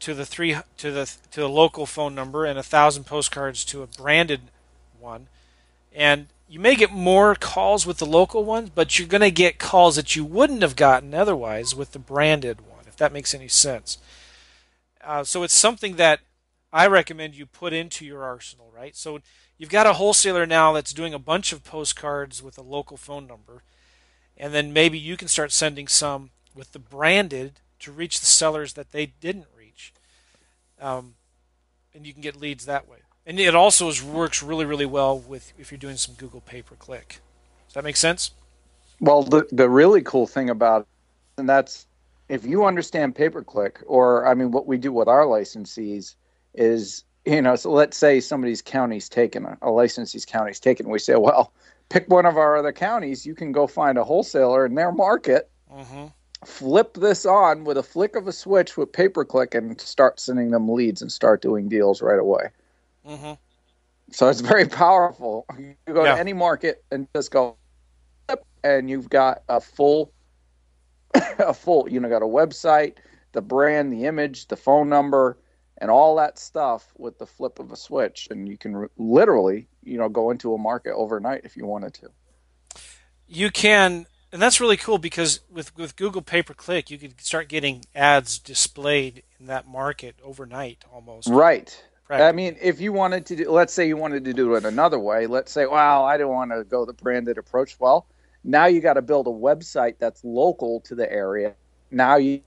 to 0.00 0.14
the 0.14 0.26
three 0.26 0.56
to 0.78 0.90
the 0.90 1.12
to 1.30 1.40
the 1.40 1.48
local 1.48 1.86
phone 1.86 2.16
number 2.16 2.44
and 2.44 2.58
a 2.58 2.64
thousand 2.64 3.04
postcards 3.04 3.64
to 3.66 3.82
a 3.82 3.86
branded 3.86 4.40
one, 4.98 5.28
and 5.92 6.28
you 6.48 6.58
may 6.58 6.74
get 6.74 6.90
more 6.90 7.34
calls 7.34 7.86
with 7.86 7.98
the 7.98 8.06
local 8.06 8.44
ones, 8.44 8.70
but 8.70 8.98
you're 8.98 9.08
going 9.08 9.20
to 9.20 9.30
get 9.30 9.58
calls 9.58 9.96
that 9.96 10.16
you 10.16 10.24
wouldn't 10.24 10.62
have 10.62 10.74
gotten 10.74 11.14
otherwise 11.14 11.74
with 11.74 11.92
the 11.92 11.98
branded 11.98 12.60
one, 12.60 12.84
if 12.88 12.96
that 12.96 13.12
makes 13.12 13.34
any 13.34 13.48
sense. 13.48 13.98
Uh, 15.02 15.22
so 15.24 15.42
it's 15.42 15.54
something 15.54 15.96
that 15.96 16.20
I 16.72 16.86
recommend 16.86 17.34
you 17.34 17.46
put 17.46 17.72
into 17.72 18.04
your 18.04 18.24
arsenal, 18.24 18.72
right? 18.74 18.96
So 18.96 19.20
you've 19.58 19.70
got 19.70 19.86
a 19.86 19.94
wholesaler 19.94 20.46
now 20.46 20.72
that's 20.72 20.92
doing 20.92 21.14
a 21.14 21.18
bunch 21.18 21.52
of 21.52 21.64
postcards 21.64 22.42
with 22.42 22.58
a 22.58 22.62
local 22.62 22.96
phone 22.96 23.26
number, 23.26 23.62
and 24.36 24.52
then 24.52 24.72
maybe 24.72 24.98
you 24.98 25.16
can 25.16 25.28
start 25.28 25.52
sending 25.52 25.86
some 25.88 26.30
with 26.54 26.72
the 26.72 26.78
branded 26.78 27.60
to 27.80 27.92
reach 27.92 28.20
the 28.20 28.26
sellers 28.26 28.74
that 28.74 28.92
they 28.92 29.06
didn't 29.06 29.46
reach, 29.56 29.92
um, 30.80 31.14
and 31.94 32.06
you 32.06 32.12
can 32.12 32.22
get 32.22 32.36
leads 32.36 32.66
that 32.66 32.88
way. 32.88 32.98
And 33.30 33.38
it 33.38 33.54
also 33.54 33.88
is, 33.88 34.02
works 34.02 34.42
really, 34.42 34.64
really 34.64 34.86
well 34.86 35.16
with 35.16 35.52
if 35.56 35.70
you're 35.70 35.78
doing 35.78 35.96
some 35.96 36.16
Google 36.16 36.40
pay 36.40 36.62
per 36.62 36.74
click. 36.74 37.20
Does 37.68 37.74
that 37.74 37.84
make 37.84 37.96
sense? 37.96 38.32
Well, 38.98 39.22
the 39.22 39.46
the 39.52 39.70
really 39.70 40.02
cool 40.02 40.26
thing 40.26 40.50
about, 40.50 40.88
and 41.38 41.48
that's 41.48 41.86
if 42.28 42.44
you 42.44 42.64
understand 42.64 43.14
pay 43.14 43.28
per 43.28 43.44
click, 43.44 43.84
or 43.86 44.26
I 44.26 44.34
mean, 44.34 44.50
what 44.50 44.66
we 44.66 44.78
do 44.78 44.92
with 44.92 45.06
our 45.06 45.26
licensees 45.26 46.16
is, 46.54 47.04
you 47.24 47.40
know, 47.40 47.54
so 47.54 47.70
let's 47.70 47.96
say 47.96 48.18
somebody's 48.18 48.62
county's 48.62 49.08
taken 49.08 49.46
a, 49.46 49.56
a 49.62 49.68
licensee's 49.68 50.24
county's 50.26 50.58
taken, 50.58 50.88
we 50.88 50.98
say, 50.98 51.14
well, 51.14 51.52
pick 51.88 52.08
one 52.08 52.26
of 52.26 52.36
our 52.36 52.56
other 52.56 52.72
counties. 52.72 53.24
You 53.24 53.36
can 53.36 53.52
go 53.52 53.68
find 53.68 53.96
a 53.96 54.02
wholesaler 54.02 54.66
in 54.66 54.74
their 54.74 54.90
market 54.90 55.48
Mm-hmm. 55.72 56.06
flip 56.44 56.94
this 56.94 57.24
on 57.24 57.62
with 57.62 57.78
a 57.78 57.82
flick 57.84 58.16
of 58.16 58.26
a 58.26 58.32
switch 58.32 58.76
with 58.76 58.92
pay 58.92 59.08
per 59.08 59.24
click 59.24 59.54
and 59.54 59.80
start 59.80 60.18
sending 60.18 60.50
them 60.50 60.68
leads 60.68 61.00
and 61.00 61.12
start 61.12 61.42
doing 61.42 61.68
deals 61.68 62.02
right 62.02 62.18
away. 62.18 62.50
Mm-hmm. 63.10 63.32
So 64.12 64.28
it's 64.28 64.40
very 64.40 64.66
powerful. 64.66 65.46
You 65.58 65.74
go 65.86 66.04
Yeah. 66.04 66.14
to 66.14 66.20
any 66.20 66.32
market 66.32 66.84
and 66.90 67.06
just 67.14 67.30
go, 67.30 67.56
and 68.64 68.90
you've 68.90 69.08
got 69.08 69.42
a 69.48 69.60
full, 69.60 70.12
a 71.14 71.54
full. 71.54 71.88
You 71.88 72.00
know, 72.00 72.08
got 72.08 72.22
a 72.22 72.26
website, 72.26 72.94
the 73.32 73.42
brand, 73.42 73.92
the 73.92 74.06
image, 74.06 74.48
the 74.48 74.56
phone 74.56 74.88
number, 74.88 75.38
and 75.78 75.90
all 75.90 76.16
that 76.16 76.38
stuff 76.38 76.92
with 76.98 77.18
the 77.18 77.26
flip 77.26 77.58
of 77.58 77.72
a 77.72 77.76
switch, 77.76 78.28
and 78.30 78.48
you 78.48 78.58
can 78.58 78.76
re- 78.76 78.88
literally, 78.98 79.68
you 79.82 79.96
know, 79.98 80.08
go 80.08 80.30
into 80.30 80.54
a 80.54 80.58
market 80.58 80.92
overnight 80.92 81.42
if 81.44 81.56
you 81.56 81.66
wanted 81.66 81.94
to. 81.94 82.10
You 83.28 83.50
can, 83.50 84.06
and 84.32 84.42
that's 84.42 84.60
really 84.60 84.76
cool 84.76 84.98
because 84.98 85.40
with 85.50 85.76
with 85.76 85.94
Google 85.96 86.22
pay 86.22 86.42
per 86.42 86.54
click, 86.54 86.90
you 86.90 86.98
could 86.98 87.20
start 87.20 87.48
getting 87.48 87.84
ads 87.94 88.38
displayed 88.38 89.22
in 89.38 89.46
that 89.46 89.66
market 89.68 90.16
overnight 90.22 90.84
almost. 90.92 91.28
Right. 91.28 91.82
Right. 92.10 92.22
I 92.22 92.32
mean, 92.32 92.56
if 92.60 92.80
you 92.80 92.92
wanted 92.92 93.24
to 93.26 93.36
do, 93.36 93.50
let's 93.52 93.72
say 93.72 93.86
you 93.86 93.96
wanted 93.96 94.24
to 94.24 94.32
do 94.32 94.56
it 94.56 94.64
another 94.64 94.98
way, 94.98 95.28
let's 95.28 95.52
say, 95.52 95.66
well, 95.66 96.04
I 96.04 96.16
don't 96.16 96.32
want 96.32 96.50
to 96.50 96.64
go 96.64 96.84
the 96.84 96.92
branded 96.92 97.38
approach. 97.38 97.76
Well, 97.78 98.04
now 98.42 98.66
you 98.66 98.80
got 98.80 98.94
to 98.94 99.02
build 99.02 99.28
a 99.28 99.30
website 99.30 99.94
that's 100.00 100.24
local 100.24 100.80
to 100.80 100.96
the 100.96 101.10
area. 101.10 101.54
Now 101.92 102.16
you 102.16 102.40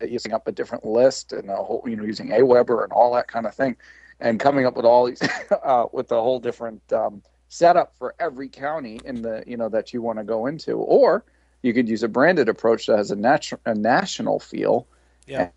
using 0.00 0.32
up 0.32 0.48
a 0.48 0.52
different 0.52 0.86
list 0.86 1.34
and 1.34 1.50
a 1.50 1.56
whole, 1.56 1.84
you 1.86 1.94
know, 1.94 2.04
using 2.04 2.28
Aweber 2.28 2.84
and 2.84 2.92
all 2.92 3.12
that 3.16 3.28
kind 3.28 3.44
of 3.44 3.54
thing, 3.54 3.76
and 4.18 4.40
coming 4.40 4.64
up 4.64 4.74
with 4.74 4.86
all 4.86 5.04
these 5.04 5.20
uh, 5.62 5.84
with 5.92 6.10
a 6.10 6.20
whole 6.20 6.40
different 6.40 6.80
um, 6.90 7.22
setup 7.50 7.94
for 7.98 8.14
every 8.18 8.48
county 8.48 8.98
in 9.04 9.20
the 9.20 9.44
you 9.46 9.58
know 9.58 9.68
that 9.68 9.92
you 9.92 10.00
want 10.00 10.18
to 10.18 10.24
go 10.24 10.46
into, 10.46 10.72
or 10.78 11.22
you 11.60 11.74
could 11.74 11.86
use 11.86 12.02
a 12.02 12.08
branded 12.08 12.48
approach 12.48 12.86
that 12.86 12.96
has 12.96 13.10
a 13.10 13.16
natural 13.16 13.60
a 13.66 13.74
national 13.74 14.40
feel. 14.40 14.86
Yeah. 15.26 15.50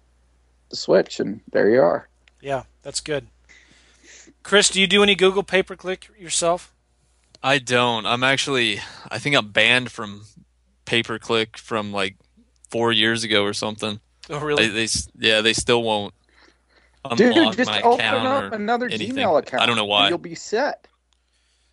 The 0.69 0.75
switch, 0.75 1.19
and 1.19 1.41
there 1.51 1.69
you 1.69 1.81
are. 1.81 2.07
Yeah, 2.41 2.63
that's 2.83 3.01
good. 3.01 3.27
Chris, 4.43 4.69
do 4.69 4.79
you 4.79 4.87
do 4.87 5.03
any 5.03 5.15
Google 5.15 5.43
pay 5.43 5.63
per 5.63 5.75
click 5.75 6.09
yourself? 6.17 6.73
I 7.43 7.59
don't. 7.59 8.05
I'm 8.05 8.23
actually. 8.23 8.79
I 9.09 9.19
think 9.19 9.35
I'm 9.35 9.49
banned 9.51 9.91
from 9.91 10.23
pay 10.85 11.03
per 11.03 11.19
click 11.19 11.57
from 11.57 11.91
like 11.91 12.15
four 12.69 12.91
years 12.91 13.23
ago 13.23 13.43
or 13.43 13.53
something. 13.53 13.99
Oh, 14.29 14.39
really? 14.39 14.67
they 14.67 14.83
s- 14.85 15.07
yeah, 15.17 15.41
they 15.41 15.53
still 15.53 15.83
won't 15.83 16.13
unlock 17.03 17.17
Dude, 17.17 17.57
just 17.57 17.69
my 17.69 17.81
open 17.81 17.99
account 18.05 18.27
up 18.27 18.53
another 18.53 18.87
anything. 18.87 19.15
Gmail 19.15 19.39
account. 19.39 19.61
I 19.61 19.65
don't 19.67 19.75
know 19.75 19.85
why. 19.85 20.09
You'll 20.09 20.17
be 20.17 20.33
set. 20.35 20.87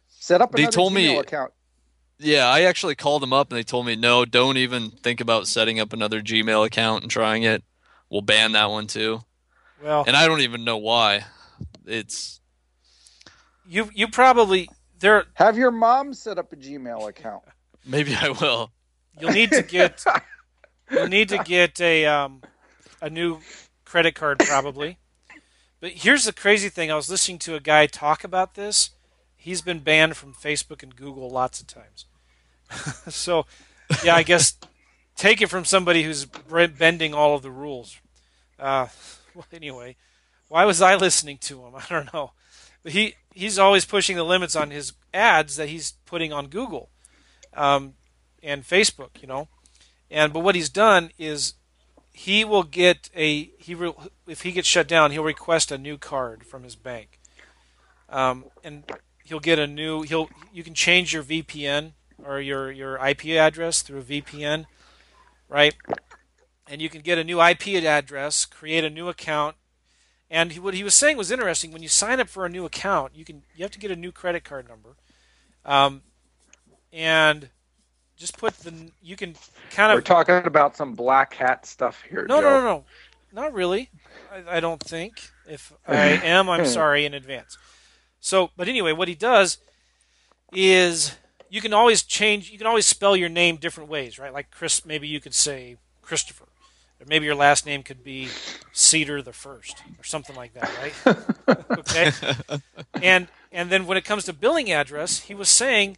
Set 0.08 0.40
up 0.42 0.52
They 0.52 0.66
told 0.66 0.92
Gmail 0.92 0.94
me- 0.96 1.16
account. 1.18 1.52
Yeah, 2.18 2.46
I 2.46 2.62
actually 2.62 2.94
called 2.94 3.20
them 3.22 3.32
up 3.32 3.50
and 3.50 3.58
they 3.58 3.64
told 3.64 3.84
me 3.86 3.96
no, 3.96 4.24
don't 4.24 4.56
even 4.56 4.90
think 4.90 5.20
about 5.20 5.48
setting 5.48 5.80
up 5.80 5.92
another 5.92 6.20
Gmail 6.20 6.64
account 6.64 7.02
and 7.02 7.10
trying 7.10 7.42
it. 7.42 7.64
We'll 8.12 8.20
ban 8.20 8.52
that 8.52 8.68
one 8.68 8.88
too. 8.88 9.22
Well, 9.82 10.04
And 10.06 10.14
I 10.14 10.28
don't 10.28 10.42
even 10.42 10.64
know 10.64 10.76
why. 10.76 11.24
It's 11.86 12.42
you 13.66 13.88
you 13.94 14.06
probably 14.06 14.68
there. 14.98 15.24
Have 15.32 15.56
your 15.56 15.70
mom 15.70 16.12
set 16.12 16.36
up 16.36 16.52
a 16.52 16.56
Gmail 16.56 17.08
account. 17.08 17.42
maybe 17.86 18.14
I 18.14 18.28
will. 18.28 18.70
You'll 19.18 19.32
need 19.32 19.50
to 19.52 19.62
get 19.62 20.04
you'll 20.90 21.08
need 21.08 21.30
to 21.30 21.38
get 21.38 21.80
a 21.80 22.04
um, 22.04 22.42
a 23.00 23.08
new 23.08 23.40
credit 23.86 24.14
card 24.14 24.40
probably. 24.40 24.98
But 25.80 25.92
here's 25.92 26.26
the 26.26 26.34
crazy 26.34 26.68
thing: 26.68 26.92
I 26.92 26.96
was 26.96 27.08
listening 27.08 27.38
to 27.40 27.54
a 27.54 27.60
guy 27.60 27.86
talk 27.86 28.24
about 28.24 28.56
this. 28.56 28.90
He's 29.36 29.62
been 29.62 29.78
banned 29.78 30.18
from 30.18 30.34
Facebook 30.34 30.82
and 30.82 30.94
Google 30.94 31.30
lots 31.30 31.62
of 31.62 31.66
times. 31.66 32.04
so, 33.08 33.46
yeah, 34.04 34.14
I 34.14 34.22
guess 34.22 34.58
take 35.16 35.40
it 35.40 35.48
from 35.48 35.64
somebody 35.64 36.02
who's 36.02 36.26
bending 36.26 37.14
all 37.14 37.34
of 37.34 37.42
the 37.42 37.50
rules. 37.50 37.96
Uh, 38.62 38.86
well, 39.34 39.46
anyway, 39.52 39.96
why 40.48 40.64
was 40.64 40.80
I 40.80 40.94
listening 40.94 41.38
to 41.38 41.64
him? 41.64 41.74
I 41.76 41.84
don't 41.88 42.12
know. 42.14 42.32
But 42.82 42.92
he 42.92 43.14
he's 43.34 43.58
always 43.58 43.84
pushing 43.84 44.16
the 44.16 44.24
limits 44.24 44.56
on 44.56 44.70
his 44.70 44.92
ads 45.12 45.56
that 45.56 45.68
he's 45.68 45.94
putting 46.06 46.32
on 46.32 46.48
Google 46.48 46.90
um, 47.54 47.94
and 48.42 48.62
Facebook. 48.62 49.20
You 49.20 49.28
know, 49.28 49.48
and 50.10 50.32
but 50.32 50.40
what 50.40 50.54
he's 50.54 50.68
done 50.68 51.10
is 51.18 51.54
he 52.12 52.44
will 52.44 52.64
get 52.64 53.08
a 53.14 53.50
he 53.58 53.74
re, 53.74 53.92
if 54.26 54.42
he 54.42 54.52
gets 54.52 54.68
shut 54.68 54.88
down, 54.88 55.10
he'll 55.12 55.22
request 55.22 55.70
a 55.70 55.78
new 55.78 55.96
card 55.96 56.44
from 56.44 56.64
his 56.64 56.74
bank, 56.74 57.20
um, 58.08 58.46
and 58.64 58.84
he'll 59.24 59.40
get 59.40 59.58
a 59.58 59.66
new 59.66 60.02
he'll 60.02 60.28
you 60.52 60.64
can 60.64 60.74
change 60.74 61.12
your 61.12 61.22
VPN 61.22 61.92
or 62.24 62.40
your 62.40 62.70
your 62.72 62.96
IP 63.06 63.26
address 63.26 63.82
through 63.82 64.00
a 64.00 64.02
VPN, 64.02 64.66
right? 65.48 65.74
And 66.72 66.80
you 66.80 66.88
can 66.88 67.02
get 67.02 67.18
a 67.18 67.24
new 67.24 67.38
IP 67.38 67.84
address, 67.84 68.46
create 68.46 68.82
a 68.82 68.88
new 68.88 69.10
account, 69.10 69.56
and 70.30 70.52
he, 70.52 70.58
what 70.58 70.72
he 70.72 70.82
was 70.82 70.94
saying 70.94 71.18
was 71.18 71.30
interesting. 71.30 71.70
When 71.70 71.82
you 71.82 71.88
sign 71.88 72.18
up 72.18 72.30
for 72.30 72.46
a 72.46 72.48
new 72.48 72.64
account, 72.64 73.14
you 73.14 73.26
can 73.26 73.42
you 73.54 73.62
have 73.62 73.70
to 73.72 73.78
get 73.78 73.90
a 73.90 73.96
new 73.96 74.10
credit 74.10 74.42
card 74.42 74.66
number, 74.66 74.96
um, 75.66 76.00
and 76.90 77.50
just 78.16 78.38
put 78.38 78.54
the 78.60 78.72
you 79.02 79.14
can 79.14 79.34
kind 79.70 79.92
of. 79.92 79.98
We're 79.98 80.00
talking 80.00 80.46
about 80.46 80.74
some 80.74 80.94
black 80.94 81.34
hat 81.34 81.66
stuff 81.66 82.02
here. 82.08 82.24
no, 82.26 82.40
Joe. 82.40 82.48
no, 82.48 82.60
no, 82.60 82.64
no, 82.64 82.84
not 83.34 83.52
really. 83.52 83.90
I, 84.32 84.56
I 84.56 84.60
don't 84.60 84.82
think. 84.82 85.30
If 85.46 85.74
I 85.86 85.96
am, 85.96 86.48
I'm 86.48 86.64
sorry 86.64 87.04
in 87.04 87.12
advance. 87.12 87.58
So, 88.18 88.50
but 88.56 88.68
anyway, 88.68 88.92
what 88.92 89.08
he 89.08 89.14
does 89.14 89.58
is 90.54 91.14
you 91.50 91.60
can 91.60 91.74
always 91.74 92.02
change. 92.02 92.50
You 92.50 92.56
can 92.56 92.66
always 92.66 92.86
spell 92.86 93.14
your 93.14 93.28
name 93.28 93.56
different 93.56 93.90
ways, 93.90 94.18
right? 94.18 94.32
Like 94.32 94.50
Chris, 94.50 94.86
maybe 94.86 95.06
you 95.06 95.20
could 95.20 95.34
say 95.34 95.76
Christopher, 96.00 96.46
or 97.02 97.04
maybe 97.08 97.26
your 97.26 97.34
last 97.34 97.66
name 97.66 97.82
could 97.82 98.04
be 98.04 98.28
Cedar 98.72 99.22
the 99.22 99.32
First, 99.32 99.82
or 99.98 100.04
something 100.04 100.36
like 100.36 100.54
that, 100.54 100.70
right? 100.78 101.58
okay. 101.78 102.12
And 103.02 103.26
and 103.50 103.70
then 103.70 103.86
when 103.86 103.98
it 103.98 104.04
comes 104.04 104.24
to 104.24 104.32
billing 104.32 104.70
address, 104.70 105.20
he 105.20 105.34
was 105.34 105.48
saying 105.48 105.96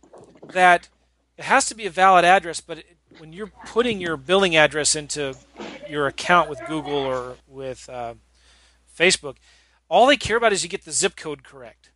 that 0.53 0.89
it 1.37 1.45
has 1.45 1.67
to 1.67 1.75
be 1.75 1.85
a 1.85 1.91
valid 1.91 2.25
address, 2.25 2.61
but 2.61 2.79
it, 2.79 2.97
when 3.19 3.33
you're 3.33 3.53
putting 3.67 4.01
your 4.01 4.17
billing 4.17 4.57
address 4.57 4.97
into 4.97 5.35
your 5.89 6.07
account 6.07 6.49
with 6.49 6.61
Google 6.67 6.95
or 6.95 7.37
with 7.47 7.89
uh, 7.89 8.15
Facebook, 8.97 9.37
all 9.89 10.07
they 10.07 10.17
care 10.17 10.39
about 10.39 10.53
is 10.53 10.63
you 10.63 10.71
get 10.71 10.85
the 10.85 10.93
zip 10.93 11.17
code 11.17 11.45
correct. 11.45 11.91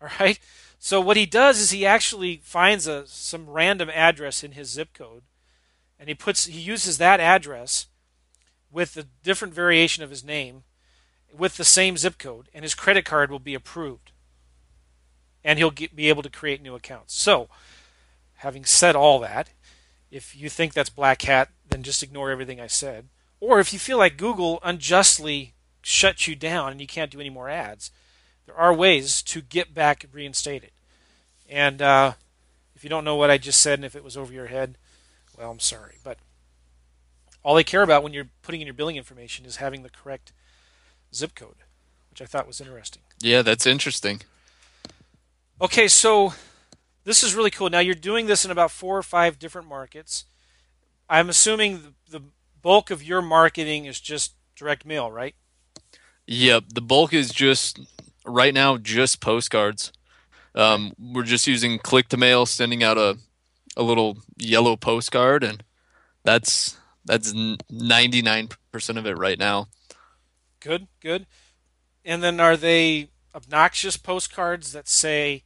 All 0.00 0.08
right. 0.18 0.38
So 0.78 1.00
what 1.00 1.16
he 1.16 1.26
does 1.26 1.60
is 1.60 1.70
he 1.70 1.84
actually 1.84 2.40
finds 2.42 2.86
a 2.86 3.06
some 3.06 3.50
random 3.50 3.90
address 3.90 4.42
in 4.42 4.52
his 4.52 4.70
zip 4.70 4.94
code, 4.94 5.24
and 5.98 6.08
he 6.08 6.14
puts 6.14 6.46
he 6.46 6.60
uses 6.60 6.96
that 6.98 7.20
address 7.20 7.86
with 8.70 8.96
a 8.96 9.06
different 9.22 9.54
variation 9.54 10.02
of 10.02 10.10
his 10.10 10.24
name, 10.24 10.64
with 11.36 11.56
the 11.56 11.64
same 11.64 11.96
zip 11.96 12.18
code, 12.18 12.48
and 12.54 12.64
his 12.64 12.74
credit 12.74 13.04
card 13.04 13.30
will 13.30 13.38
be 13.38 13.54
approved, 13.54 14.12
and 15.44 15.58
he'll 15.58 15.70
get, 15.70 15.94
be 15.94 16.08
able 16.08 16.22
to 16.22 16.30
create 16.30 16.62
new 16.62 16.74
accounts. 16.74 17.14
So, 17.20 17.48
having 18.36 18.64
said 18.64 18.96
all 18.96 19.18
that, 19.20 19.50
if 20.10 20.36
you 20.36 20.48
think 20.48 20.72
that's 20.72 20.90
black 20.90 21.22
hat, 21.22 21.50
then 21.68 21.82
just 21.82 22.02
ignore 22.02 22.30
everything 22.30 22.60
I 22.60 22.68
said. 22.68 23.08
Or 23.40 23.60
if 23.60 23.72
you 23.72 23.78
feel 23.78 23.98
like 23.98 24.16
Google 24.16 24.60
unjustly 24.62 25.54
shut 25.82 26.26
you 26.26 26.34
down 26.34 26.72
and 26.72 26.80
you 26.80 26.86
can't 26.86 27.10
do 27.10 27.20
any 27.20 27.30
more 27.30 27.48
ads, 27.48 27.90
there 28.46 28.56
are 28.56 28.72
ways 28.72 29.22
to 29.22 29.40
get 29.40 29.74
back 29.74 30.06
reinstated. 30.12 30.70
And 31.48 31.82
uh, 31.82 32.12
if 32.74 32.82
you 32.82 32.90
don't 32.90 33.04
know 33.04 33.16
what 33.16 33.30
I 33.30 33.38
just 33.38 33.60
said 33.60 33.78
and 33.78 33.84
if 33.84 33.96
it 33.96 34.04
was 34.04 34.16
over 34.16 34.32
your 34.32 34.46
head, 34.46 34.78
well, 35.36 35.50
I'm 35.50 35.60
sorry. 35.60 35.96
But 36.02 36.18
all 37.46 37.54
they 37.54 37.62
care 37.62 37.82
about 37.82 38.02
when 38.02 38.12
you're 38.12 38.28
putting 38.42 38.60
in 38.60 38.66
your 38.66 38.74
billing 38.74 38.96
information 38.96 39.46
is 39.46 39.56
having 39.56 39.84
the 39.84 39.88
correct 39.88 40.32
zip 41.14 41.36
code, 41.36 41.58
which 42.10 42.20
I 42.20 42.24
thought 42.24 42.44
was 42.44 42.60
interesting. 42.60 43.02
Yeah, 43.20 43.42
that's 43.42 43.68
interesting. 43.68 44.22
Okay, 45.60 45.86
so 45.86 46.34
this 47.04 47.22
is 47.22 47.36
really 47.36 47.52
cool. 47.52 47.70
Now 47.70 47.78
you're 47.78 47.94
doing 47.94 48.26
this 48.26 48.44
in 48.44 48.50
about 48.50 48.72
four 48.72 48.98
or 48.98 49.02
five 49.04 49.38
different 49.38 49.68
markets. 49.68 50.24
I'm 51.08 51.28
assuming 51.28 51.82
the, 51.82 52.18
the 52.18 52.24
bulk 52.62 52.90
of 52.90 53.00
your 53.00 53.22
marketing 53.22 53.84
is 53.84 54.00
just 54.00 54.34
direct 54.56 54.84
mail, 54.84 55.12
right? 55.12 55.36
Yep, 56.26 56.64
the 56.74 56.82
bulk 56.82 57.14
is 57.14 57.30
just 57.30 57.78
right 58.26 58.52
now 58.52 58.76
just 58.76 59.20
postcards. 59.20 59.92
Um, 60.56 60.94
we're 60.98 61.22
just 61.22 61.46
using 61.46 61.78
click 61.78 62.08
to 62.08 62.16
mail, 62.16 62.44
sending 62.44 62.82
out 62.82 62.98
a 62.98 63.18
a 63.76 63.84
little 63.84 64.18
yellow 64.36 64.74
postcard, 64.74 65.44
and 65.44 65.62
that's 66.24 66.76
that's 67.06 67.32
ninety 67.70 68.22
nine 68.22 68.48
percent 68.72 68.98
of 68.98 69.06
it 69.06 69.16
right 69.16 69.38
now. 69.38 69.68
Good, 70.60 70.88
good. 71.00 71.26
And 72.04 72.22
then 72.22 72.40
are 72.40 72.56
they 72.56 73.08
obnoxious 73.34 73.96
postcards 73.96 74.72
that 74.72 74.88
say, 74.88 75.44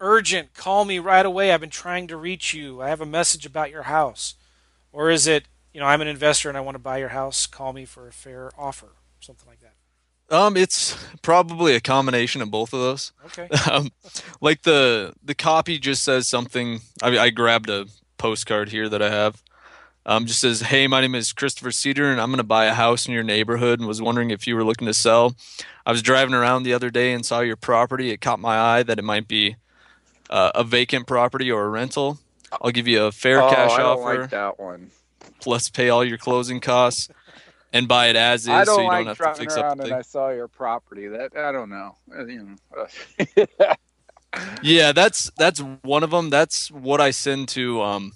urgent, 0.00 0.54
call 0.54 0.84
me 0.84 0.98
right 0.98 1.26
away. 1.26 1.52
I've 1.52 1.60
been 1.60 1.70
trying 1.70 2.06
to 2.08 2.16
reach 2.16 2.54
you. 2.54 2.80
I 2.80 2.88
have 2.88 3.00
a 3.00 3.06
message 3.06 3.44
about 3.44 3.70
your 3.70 3.82
house. 3.82 4.34
Or 4.92 5.10
is 5.10 5.26
it, 5.26 5.46
you 5.72 5.80
know, 5.80 5.86
I'm 5.86 6.00
an 6.00 6.08
investor 6.08 6.48
and 6.48 6.56
I 6.56 6.62
want 6.62 6.76
to 6.76 6.80
buy 6.80 6.98
your 6.98 7.10
house. 7.10 7.46
Call 7.46 7.72
me 7.72 7.84
for 7.84 8.08
a 8.08 8.12
fair 8.12 8.50
offer. 8.56 8.92
Something 9.20 9.48
like 9.48 9.60
that. 9.60 9.74
Um, 10.30 10.56
it's 10.56 10.96
probably 11.22 11.74
a 11.74 11.80
combination 11.80 12.42
of 12.42 12.50
both 12.50 12.72
of 12.72 12.80
those. 12.80 13.12
Okay. 13.26 13.48
um, 13.70 13.90
like 14.40 14.62
the 14.62 15.14
the 15.24 15.34
copy 15.34 15.78
just 15.78 16.04
says 16.04 16.28
something. 16.28 16.80
I, 17.02 17.18
I 17.18 17.30
grabbed 17.30 17.70
a 17.70 17.86
postcard 18.18 18.68
here 18.68 18.88
that 18.88 19.00
I 19.00 19.10
have. 19.10 19.42
Um, 20.08 20.24
just 20.24 20.40
says, 20.40 20.62
"Hey, 20.62 20.86
my 20.86 21.02
name 21.02 21.14
is 21.14 21.34
Christopher 21.34 21.70
Cedar, 21.70 22.10
and 22.10 22.18
I'm 22.18 22.30
going 22.30 22.38
to 22.38 22.42
buy 22.42 22.64
a 22.64 22.72
house 22.72 23.06
in 23.06 23.12
your 23.12 23.22
neighborhood, 23.22 23.78
and 23.78 23.86
was 23.86 24.00
wondering 24.00 24.30
if 24.30 24.46
you 24.46 24.56
were 24.56 24.64
looking 24.64 24.86
to 24.86 24.94
sell. 24.94 25.36
I 25.84 25.92
was 25.92 26.00
driving 26.00 26.32
around 26.32 26.62
the 26.62 26.72
other 26.72 26.88
day 26.88 27.12
and 27.12 27.26
saw 27.26 27.40
your 27.40 27.56
property. 27.56 28.10
It 28.10 28.22
caught 28.22 28.40
my 28.40 28.58
eye 28.58 28.82
that 28.84 28.98
it 28.98 29.04
might 29.04 29.28
be 29.28 29.56
uh, 30.30 30.52
a 30.54 30.64
vacant 30.64 31.06
property 31.06 31.50
or 31.52 31.66
a 31.66 31.68
rental. 31.68 32.18
I'll 32.50 32.70
give 32.70 32.88
you 32.88 33.04
a 33.04 33.12
fair 33.12 33.42
oh, 33.42 33.50
cash 33.50 33.72
I 33.72 33.76
don't 33.76 33.98
offer 33.98 34.20
like 34.20 34.30
that 34.30 34.58
one. 34.58 34.90
plus 35.40 35.68
pay 35.68 35.90
all 35.90 36.02
your 36.02 36.16
closing 36.16 36.60
costs 36.60 37.10
and 37.74 37.86
buy 37.86 38.06
it 38.06 38.16
as 38.16 38.44
is, 38.44 38.48
I 38.48 38.64
don't 38.64 38.76
so 38.76 38.80
you 38.80 38.88
like 38.88 39.06
don't 39.06 39.18
have 39.18 39.34
to 39.34 39.40
fix 39.40 39.56
up 39.58 39.64
around 39.64 39.80
and 39.80 39.88
thing." 39.90 39.92
I 39.92 40.00
saw 40.00 40.30
your 40.30 40.48
property. 40.48 41.08
That 41.08 41.36
I 41.36 41.52
don't 41.52 41.68
know. 41.68 41.96
Uh, 42.10 42.24
You 42.24 42.56
know. 42.74 43.74
Yeah, 44.62 44.92
that's 44.92 45.30
that's 45.38 45.60
one 45.82 46.02
of 46.02 46.10
them. 46.10 46.28
That's 46.28 46.70
what 46.70 47.00
I 47.00 47.10
send 47.12 47.48
to 47.50 47.80
um, 47.82 48.12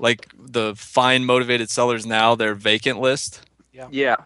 like 0.00 0.28
the 0.38 0.74
fine 0.76 1.24
motivated 1.24 1.70
sellers 1.70 2.06
now. 2.06 2.34
Their 2.34 2.54
vacant 2.54 3.00
list. 3.00 3.42
yeah. 3.72 3.88
Yeah. 3.90 4.16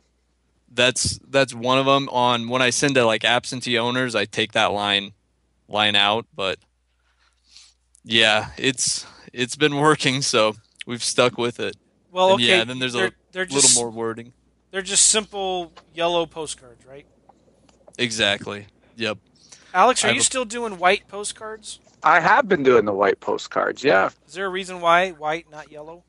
That's 0.74 1.18
that's 1.28 1.52
one 1.54 1.78
of 1.78 1.84
them. 1.86 2.08
On 2.08 2.48
when 2.48 2.62
I 2.62 2.70
send 2.70 2.94
to 2.94 3.04
like 3.04 3.24
absentee 3.24 3.78
owners, 3.78 4.14
I 4.14 4.24
take 4.24 4.52
that 4.52 4.72
line 4.72 5.12
line 5.68 5.94
out. 5.94 6.24
But 6.34 6.58
yeah, 8.04 8.48
it's 8.56 9.06
it's 9.32 9.56
been 9.56 9.76
working, 9.76 10.22
so 10.22 10.54
we've 10.86 11.02
stuck 11.02 11.36
with 11.38 11.60
it. 11.60 11.76
Well, 12.10 12.32
And 12.32 12.34
okay. 12.36 12.44
yeah, 12.58 12.64
then 12.64 12.78
there's 12.78 12.94
a 12.94 12.98
they're, 12.98 13.10
they're 13.32 13.46
just, 13.46 13.76
little 13.76 13.82
more 13.82 13.90
wording. 13.90 14.32
They're 14.70 14.82
just 14.82 15.08
simple 15.08 15.72
yellow 15.94 16.24
postcards, 16.26 16.84
right? 16.86 17.06
Exactly. 17.98 18.66
Yep. 18.96 19.18
Alex, 19.74 20.02
I 20.04 20.06
are 20.06 20.10
have 20.10 20.16
you 20.16 20.20
a- 20.20 20.24
still 20.24 20.44
doing 20.44 20.78
white 20.78 21.06
postcards? 21.08 21.80
I 22.04 22.20
have 22.20 22.48
been 22.48 22.62
doing 22.62 22.84
the 22.84 22.92
white 22.92 23.20
postcards. 23.20 23.82
Yeah. 23.84 24.10
Is 24.26 24.34
there 24.34 24.46
a 24.46 24.50
reason 24.50 24.80
why 24.80 25.10
white, 25.10 25.50
not 25.50 25.70
yellow? 25.70 26.04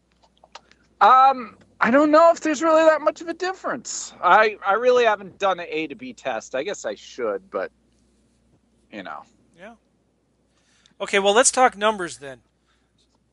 Um, 1.02 1.58
I 1.80 1.92
don't 1.92 2.12
know 2.12 2.32
if 2.32 2.42
there's 2.42 2.62
really 2.62 2.84
that 2.84 3.02
much 3.02 3.22
of 3.22 3.28
a 3.28 3.34
difference. 3.34 4.14
I 4.24 4.58
I 4.66 4.74
really 4.74 5.06
haven't 5.06 5.38
done 5.38 5.60
an 5.60 5.68
A 5.70 5.88
to 5.88 5.96
B 5.96 6.14
test. 6.14 6.56
I 6.56 6.64
guess 6.64 6.86
I 6.86 6.96
should, 6.96 7.52
but 7.52 7.72
you 8.92 9.04
know. 9.04 9.24
Yeah. 9.58 9.76
Okay, 11.02 11.20
well, 11.20 11.34
let's 11.34 11.52
talk 11.52 11.78
numbers 11.78 12.18
then. 12.18 12.40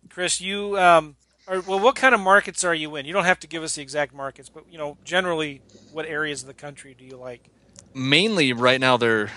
Chris, 0.09 0.41
you 0.41 0.77
um, 0.79 1.17
are 1.47 1.61
well. 1.61 1.79
What 1.79 1.95
kind 1.95 2.15
of 2.15 2.21
markets 2.21 2.65
are 2.65 2.75
you 2.75 2.97
in? 2.97 3.07
You 3.07 3.13
don't 3.13 3.25
have 3.25 3.41
to 3.41 3.47
give 3.47 3.63
us 3.63 3.77
the 3.77 3.83
exact 3.83 4.13
markets, 4.13 4.49
but 4.49 4.65
you 4.71 4.79
know, 4.79 4.99
generally, 5.05 5.63
what 5.93 6.07
areas 6.07 6.43
of 6.43 6.49
the 6.49 6.55
country 6.55 6.95
do 6.99 7.05
you 7.05 7.17
like? 7.17 7.49
mainly 7.95 8.53
right 8.53 8.81
now 8.81 8.97
they're 8.97 9.31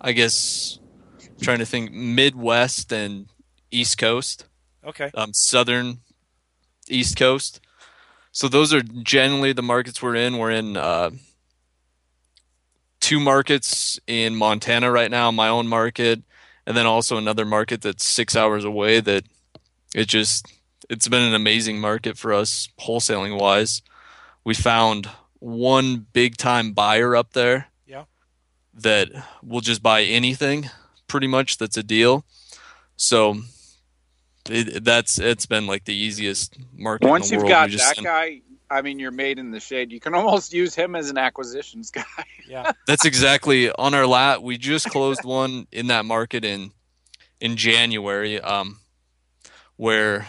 I 0.00 0.12
guess 0.12 0.78
trying 1.44 1.58
to 1.58 1.66
think 1.66 1.92
Midwest 1.92 2.92
and 2.92 3.28
East 3.70 3.98
Coast, 3.98 4.46
Okay. 4.84 5.10
um, 5.14 5.32
Southern 5.32 5.98
East 6.88 7.16
Coast. 7.16 7.60
So 8.32 8.48
those 8.48 8.72
are 8.74 8.82
generally 8.82 9.52
the 9.52 9.62
markets 9.62 10.02
we're 10.02 10.16
in. 10.16 10.38
We're 10.38 10.50
in 10.50 10.76
uh, 10.76 11.10
two 13.00 13.20
markets 13.20 13.98
in 14.06 14.34
Montana 14.34 14.90
right 14.90 15.10
now, 15.10 15.30
my 15.30 15.48
own 15.48 15.66
market, 15.68 16.22
and 16.66 16.76
then 16.76 16.86
also 16.86 17.16
another 17.16 17.44
market 17.44 17.82
that's 17.82 18.04
six 18.04 18.34
hours 18.34 18.64
away. 18.64 19.00
That 19.00 19.24
it 19.94 20.08
just 20.08 20.46
it's 20.90 21.08
been 21.08 21.22
an 21.22 21.34
amazing 21.34 21.80
market 21.80 22.18
for 22.18 22.32
us 22.32 22.68
wholesaling 22.80 23.38
wise. 23.38 23.82
We 24.44 24.54
found 24.54 25.08
one 25.38 26.06
big 26.12 26.36
time 26.36 26.72
buyer 26.72 27.14
up 27.16 27.32
there 27.34 27.68
Yeah. 27.86 28.04
that 28.74 29.08
will 29.42 29.60
just 29.60 29.82
buy 29.82 30.02
anything 30.02 30.70
pretty 31.14 31.28
much 31.28 31.58
that's 31.58 31.76
a 31.76 31.82
deal 31.84 32.24
so 32.96 33.36
it, 34.50 34.82
that's 34.84 35.20
it's 35.20 35.46
been 35.46 35.66
like 35.68 35.84
the 35.84 35.94
easiest 35.94 36.58
market 36.76 37.08
Once 37.08 37.30
in 37.30 37.38
the 37.38 37.44
you've 37.44 37.50
world. 37.52 37.70
got 37.70 37.78
that 37.78 37.94
sent- 37.94 38.04
guy, 38.04 38.40
I 38.68 38.82
mean, 38.82 38.98
you're 38.98 39.12
made 39.12 39.38
in 39.38 39.52
the 39.52 39.60
shade. 39.60 39.92
You 39.92 40.00
can 40.00 40.14
almost 40.14 40.52
use 40.52 40.74
him 40.74 40.96
as 40.96 41.08
an 41.10 41.16
acquisitions 41.18 41.90
guy. 41.92 42.02
Yeah. 42.48 42.72
that's 42.86 43.04
exactly 43.06 43.70
on 43.70 43.94
our 43.94 44.06
lat 44.06 44.42
we 44.42 44.58
just 44.58 44.90
closed 44.90 45.24
one 45.24 45.66
in 45.72 45.86
that 45.86 46.04
market 46.04 46.44
in 46.44 46.72
in 47.40 47.56
january 47.56 48.38
um 48.40 48.80
where 49.76 50.26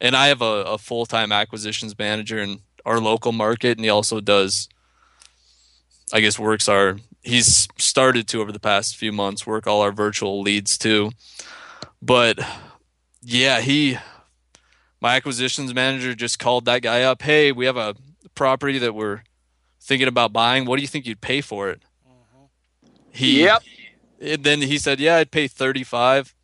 and 0.00 0.16
i 0.16 0.26
have 0.26 0.42
a, 0.42 0.64
a 0.74 0.78
full-time 0.78 1.30
acquisitions 1.30 1.96
manager 1.96 2.38
in 2.40 2.58
our 2.84 2.98
local 2.98 3.30
market 3.30 3.78
and 3.78 3.84
he 3.84 3.88
also 3.88 4.20
does 4.20 4.68
i 6.12 6.18
guess 6.18 6.40
works 6.40 6.68
our 6.68 6.96
he's 7.22 7.68
started 7.78 8.26
to 8.28 8.40
over 8.40 8.52
the 8.52 8.60
past 8.60 8.96
few 8.96 9.12
months 9.12 9.46
work 9.46 9.66
all 9.66 9.80
our 9.80 9.92
virtual 9.92 10.40
leads 10.42 10.76
too. 10.78 11.10
But 12.00 12.38
yeah 13.22 13.60
he 13.60 13.98
my 15.00 15.16
acquisitions 15.16 15.74
manager 15.74 16.14
just 16.14 16.38
called 16.38 16.64
that 16.66 16.82
guy 16.82 17.02
up. 17.02 17.22
Hey 17.22 17.52
we 17.52 17.66
have 17.66 17.76
a 17.76 17.94
property 18.34 18.78
that 18.78 18.94
we're 18.94 19.22
thinking 19.80 20.08
about 20.08 20.32
buying. 20.32 20.64
What 20.64 20.76
do 20.76 20.82
you 20.82 20.88
think 20.88 21.06
you'd 21.06 21.20
pay 21.20 21.40
for 21.40 21.70
it? 21.70 21.82
Mm-hmm. 22.08 22.88
He 23.12 23.44
Yep. 23.44 23.62
and 24.20 24.44
then 24.44 24.62
he 24.62 24.78
said 24.78 25.00
yeah 25.00 25.16
i'd 25.16 25.30
pay 25.30 25.48
35 25.48 26.34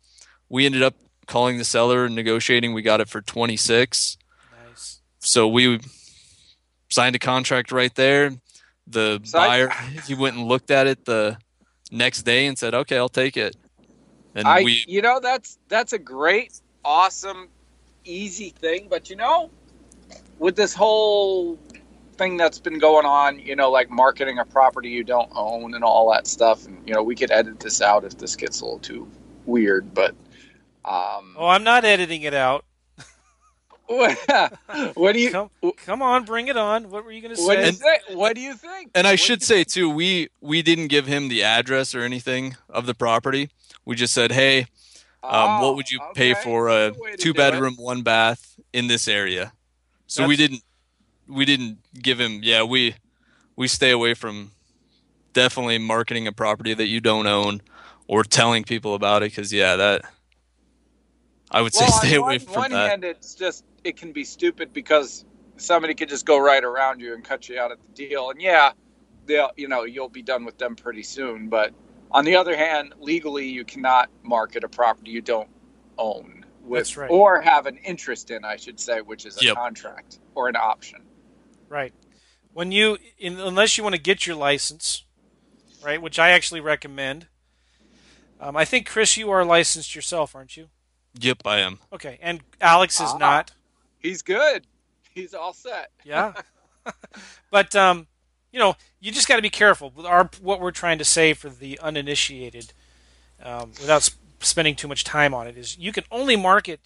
we 0.49 0.65
ended 0.65 0.81
up 0.83 0.95
calling 1.27 1.57
the 1.59 1.63
seller 1.63 2.05
and 2.05 2.15
negotiating. 2.15 2.73
We 2.73 2.81
got 2.81 3.01
it 3.01 3.07
for 3.07 3.21
26 3.21 4.17
Nice. 4.67 4.99
so 5.19 5.47
we 5.47 5.79
signed 6.89 7.15
a 7.15 7.19
contract 7.19 7.71
right 7.71 7.93
there 7.93 8.31
the 8.89 9.21
So 9.23 9.39
I- 9.39 9.47
buyer 9.47 9.69
he 10.07 10.15
went 10.15 10.35
and 10.35 10.45
looked 10.45 10.71
at 10.71 10.87
it 10.87 11.05
the 11.05 11.37
next 11.91 12.23
day 12.23 12.45
and 12.47 12.57
said 12.57 12.73
okay 12.73 12.97
i'll 12.97 13.09
take 13.09 13.35
it 13.37 13.55
and 14.35 14.47
I, 14.47 14.63
we 14.63 14.83
you 14.87 15.01
know, 15.01 15.19
that's 15.19 15.57
that's 15.67 15.93
a 15.93 15.99
great, 15.99 16.61
awesome, 16.85 17.49
easy 18.05 18.49
thing. 18.49 18.87
But 18.89 19.09
you 19.09 19.15
know, 19.15 19.49
with 20.37 20.55
this 20.55 20.73
whole 20.73 21.57
thing 22.17 22.37
that's 22.37 22.59
been 22.59 22.79
going 22.79 23.05
on, 23.05 23.39
you 23.39 23.55
know, 23.55 23.71
like 23.71 23.89
marketing 23.89 24.39
a 24.39 24.45
property 24.45 24.89
you 24.89 25.03
don't 25.03 25.31
own 25.35 25.73
and 25.73 25.83
all 25.83 26.11
that 26.13 26.27
stuff, 26.27 26.65
and 26.67 26.77
you 26.87 26.93
know, 26.93 27.03
we 27.03 27.15
could 27.15 27.31
edit 27.31 27.59
this 27.59 27.81
out 27.81 28.03
if 28.05 28.17
this 28.17 28.35
gets 28.35 28.61
a 28.61 28.65
little 28.65 28.79
too 28.79 29.09
weird. 29.45 29.93
But 29.93 30.11
um, 30.85 31.35
Oh, 31.37 31.47
I'm 31.47 31.63
not 31.63 31.83
editing 31.85 32.21
it 32.21 32.33
out. 32.33 32.63
what 34.93 35.13
do 35.13 35.19
you? 35.19 35.31
Come, 35.31 35.49
come 35.85 36.01
on, 36.01 36.23
bring 36.25 36.47
it 36.47 36.57
on. 36.57 36.89
What 36.89 37.03
were 37.03 37.11
you 37.11 37.21
going 37.21 37.35
to 37.35 37.41
What 37.41 37.55
do 37.55 37.61
say? 37.61 37.65
you 37.67 37.71
think? 37.73 38.01
What 38.19 38.35
do 38.35 38.41
you 38.41 38.53
think? 38.53 38.91
and 38.95 39.07
i 39.07 39.11
What 39.11 39.17
should 39.17 39.39
do 39.39 39.45
you 39.45 39.47
say 39.47 39.63
too 39.63 39.89
we 39.89 40.29
we 40.41 40.61
didn't 40.61 40.87
give 40.87 41.05
him 41.07 41.27
the 41.27 41.43
address 41.43 41.93
or 41.95 42.01
anything 42.01 42.55
of 42.69 42.85
the 42.85 42.93
property 42.93 43.49
we 43.85 43.95
just 43.95 44.13
said 44.13 44.31
hey 44.31 44.67
um, 45.29 45.57
what 45.59 45.73
Oh, 45.73 45.75
would 45.75 45.91
you 45.91 45.99
pay 46.13 46.33
for 46.33 46.67
a 46.69 46.71
That's 46.85 46.97
the 46.97 47.03
way 47.03 47.11
to 47.11 47.17
two 47.17 47.33
do 47.33 47.39
it. 47.39 47.43
bedroom 47.53 47.75
one 47.77 48.01
bath 48.03 48.59
in 48.73 48.87
this 48.87 49.07
area 49.07 49.53
so 50.07 50.27
we 50.27 50.35
didn't 50.35 50.61
we 51.27 51.45
didn't 51.45 51.77
give 51.93 52.19
him 52.19 52.39
yeah 52.43 52.63
we 52.63 52.95
we 53.55 53.67
stay 53.67 53.91
away 53.91 54.13
from 54.13 54.51
definitely 55.33 55.77
marketing 55.77 56.27
a 56.27 56.31
property 56.31 56.73
that 56.73 56.87
you 56.87 56.99
don't 56.99 57.27
own 57.27 57.61
or 58.07 58.23
telling 58.23 58.63
people 58.63 58.95
about 58.95 59.21
it 59.23 59.31
because 59.31 59.53
yeah 59.53 59.75
that 59.75 60.01
i 61.51 61.61
would 61.61 61.73
say 61.73 61.85
Well, 61.85 61.91
stay 61.91 62.15
on 62.17 62.23
away 62.23 62.37
one, 62.37 62.39
from 62.39 62.53
one 62.53 62.71
that 62.71 62.89
hand, 62.89 63.03
it's 63.03 63.35
just 63.35 63.65
it 63.83 63.97
can 63.97 64.11
be 64.11 64.23
stupid 64.23 64.73
because 64.73 65.25
somebody 65.57 65.93
could 65.93 66.09
just 66.09 66.25
go 66.25 66.37
right 66.39 66.63
around 66.63 66.99
you 67.01 67.13
and 67.13 67.23
cut 67.23 67.49
you 67.49 67.59
out 67.59 67.71
at 67.71 67.77
the 67.81 68.07
deal, 68.07 68.29
and 68.29 68.41
yeah, 68.41 68.71
they'll 69.25 69.51
you 69.55 69.67
know 69.67 69.83
you'll 69.83 70.09
be 70.09 70.21
done 70.21 70.45
with 70.45 70.57
them 70.57 70.75
pretty 70.75 71.03
soon. 71.03 71.49
But 71.49 71.73
on 72.11 72.25
the 72.25 72.35
other 72.35 72.55
hand, 72.55 72.93
legally, 72.99 73.47
you 73.47 73.63
cannot 73.63 74.09
market 74.23 74.63
a 74.63 74.69
property 74.69 75.11
you 75.11 75.21
don't 75.21 75.49
own 75.97 76.45
with 76.63 76.95
right. 76.97 77.09
or 77.09 77.41
have 77.41 77.65
an 77.65 77.77
interest 77.77 78.31
in, 78.31 78.45
I 78.45 78.55
should 78.55 78.79
say, 78.79 79.01
which 79.01 79.25
is 79.25 79.41
a 79.41 79.45
Yep. 79.45 79.55
contract 79.55 80.19
or 80.35 80.47
an 80.49 80.55
option. 80.55 81.01
Right. 81.67 81.93
When 82.53 82.71
you, 82.71 82.97
in, 83.17 83.39
unless 83.39 83.77
you 83.77 83.83
want 83.83 83.95
to 83.95 84.01
get 84.01 84.25
your 84.25 84.35
license, 84.35 85.03
right, 85.83 86.01
which 86.01 86.19
I 86.19 86.31
actually 86.31 86.61
recommend. 86.61 87.27
Um, 88.39 88.55
I 88.55 88.65
think 88.65 88.87
Chris, 88.87 89.17
you 89.17 89.29
are 89.31 89.43
licensed 89.43 89.95
yourself, 89.95 90.35
aren't 90.35 90.55
you? 90.57 90.69
Yep 91.19 91.41
i 91.45 91.59
am 91.59 91.79
Okay, 91.93 92.17
and 92.21 92.41
Alex 92.61 92.99
is 92.99 93.09
Ah. 93.13 93.17
not. 93.17 93.51
He's 93.99 94.21
good. 94.21 94.65
He's 95.13 95.33
all 95.33 95.53
set. 95.53 95.91
Yeah. 96.05 96.33
but 97.51 97.75
um, 97.75 98.07
you 98.51 98.59
know, 98.59 98.75
you 98.99 99.11
just 99.11 99.27
got 99.27 99.35
to 99.35 99.41
be 99.41 99.49
careful. 99.49 99.91
With 99.95 100.05
Our 100.05 100.29
what 100.41 100.61
we're 100.61 100.71
trying 100.71 100.97
to 100.99 101.05
say 101.05 101.33
for 101.33 101.49
the 101.49 101.77
uninitiated, 101.79 102.73
um, 103.43 103.69
without 103.81 104.03
sp- 104.07 104.17
spending 104.39 104.75
too 104.75 104.87
much 104.87 105.03
time 105.03 105.33
on 105.33 105.47
it, 105.47 105.57
is 105.57 105.77
you 105.77 105.91
can 105.91 106.03
only 106.11 106.35
market 106.37 106.79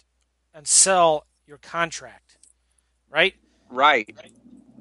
and 0.52 0.66
sell 0.66 1.26
your 1.46 1.58
contract, 1.58 2.36
right? 3.10 3.34
Right. 3.70 4.08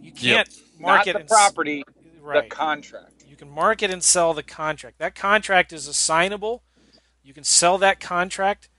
You 0.01 0.11
can't 0.11 0.49
Not 0.79 0.81
market 0.87 1.13
the 1.13 1.19
and 1.19 1.31
s- 1.31 1.35
property, 1.35 1.83
right. 2.21 2.43
the 2.43 2.49
contract. 2.55 3.23
You 3.29 3.35
can 3.35 3.49
market 3.49 3.91
and 3.91 4.03
sell 4.03 4.33
the 4.33 4.43
contract. 4.43 4.97
That 4.97 5.13
contract 5.15 5.71
is 5.73 5.87
assignable. 5.87 6.63
You 7.23 7.33
can 7.33 7.43
sell 7.43 7.77
that 7.77 7.99
contract, 7.99 8.69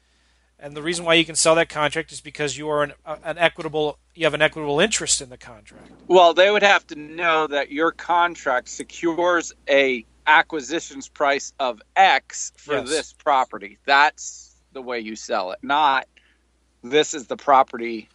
and 0.65 0.75
the 0.75 0.83
reason 0.83 1.05
why 1.05 1.13
you 1.15 1.27
can 1.27 1.37
sell 1.37 1.55
that 1.57 1.69
contract 1.69 2.11
is 2.11 2.23
because 2.23 2.57
you 2.57 2.69
are 2.71 2.83
an, 2.83 2.93
uh, 3.05 3.17
an 3.23 3.37
equitable. 3.37 3.99
You 4.15 4.25
have 4.25 4.33
an 4.33 4.41
equitable 4.41 4.81
interest 4.81 5.21
in 5.21 5.29
the 5.29 5.37
contract. 5.37 5.91
Well, 6.09 6.33
they 6.33 6.51
would 6.51 6.63
have 6.63 6.87
to 6.87 6.97
know 6.97 7.47
that 7.49 7.71
your 7.71 7.93
contract 7.93 8.69
secures 8.69 9.53
a 9.69 10.07
acquisitions 10.27 11.07
price 11.09 11.53
of 11.61 11.83
X 11.95 12.53
for 12.57 12.77
Yes. 12.77 12.89
this 12.89 13.13
property. 13.13 13.77
That's 13.85 14.57
the 14.73 14.81
way 14.81 15.01
you 15.01 15.17
sell 15.17 15.53
it. 15.53 15.59
Not 15.63 16.09
this 16.83 17.13
is 17.13 17.27
the 17.27 17.37
property 17.37 18.09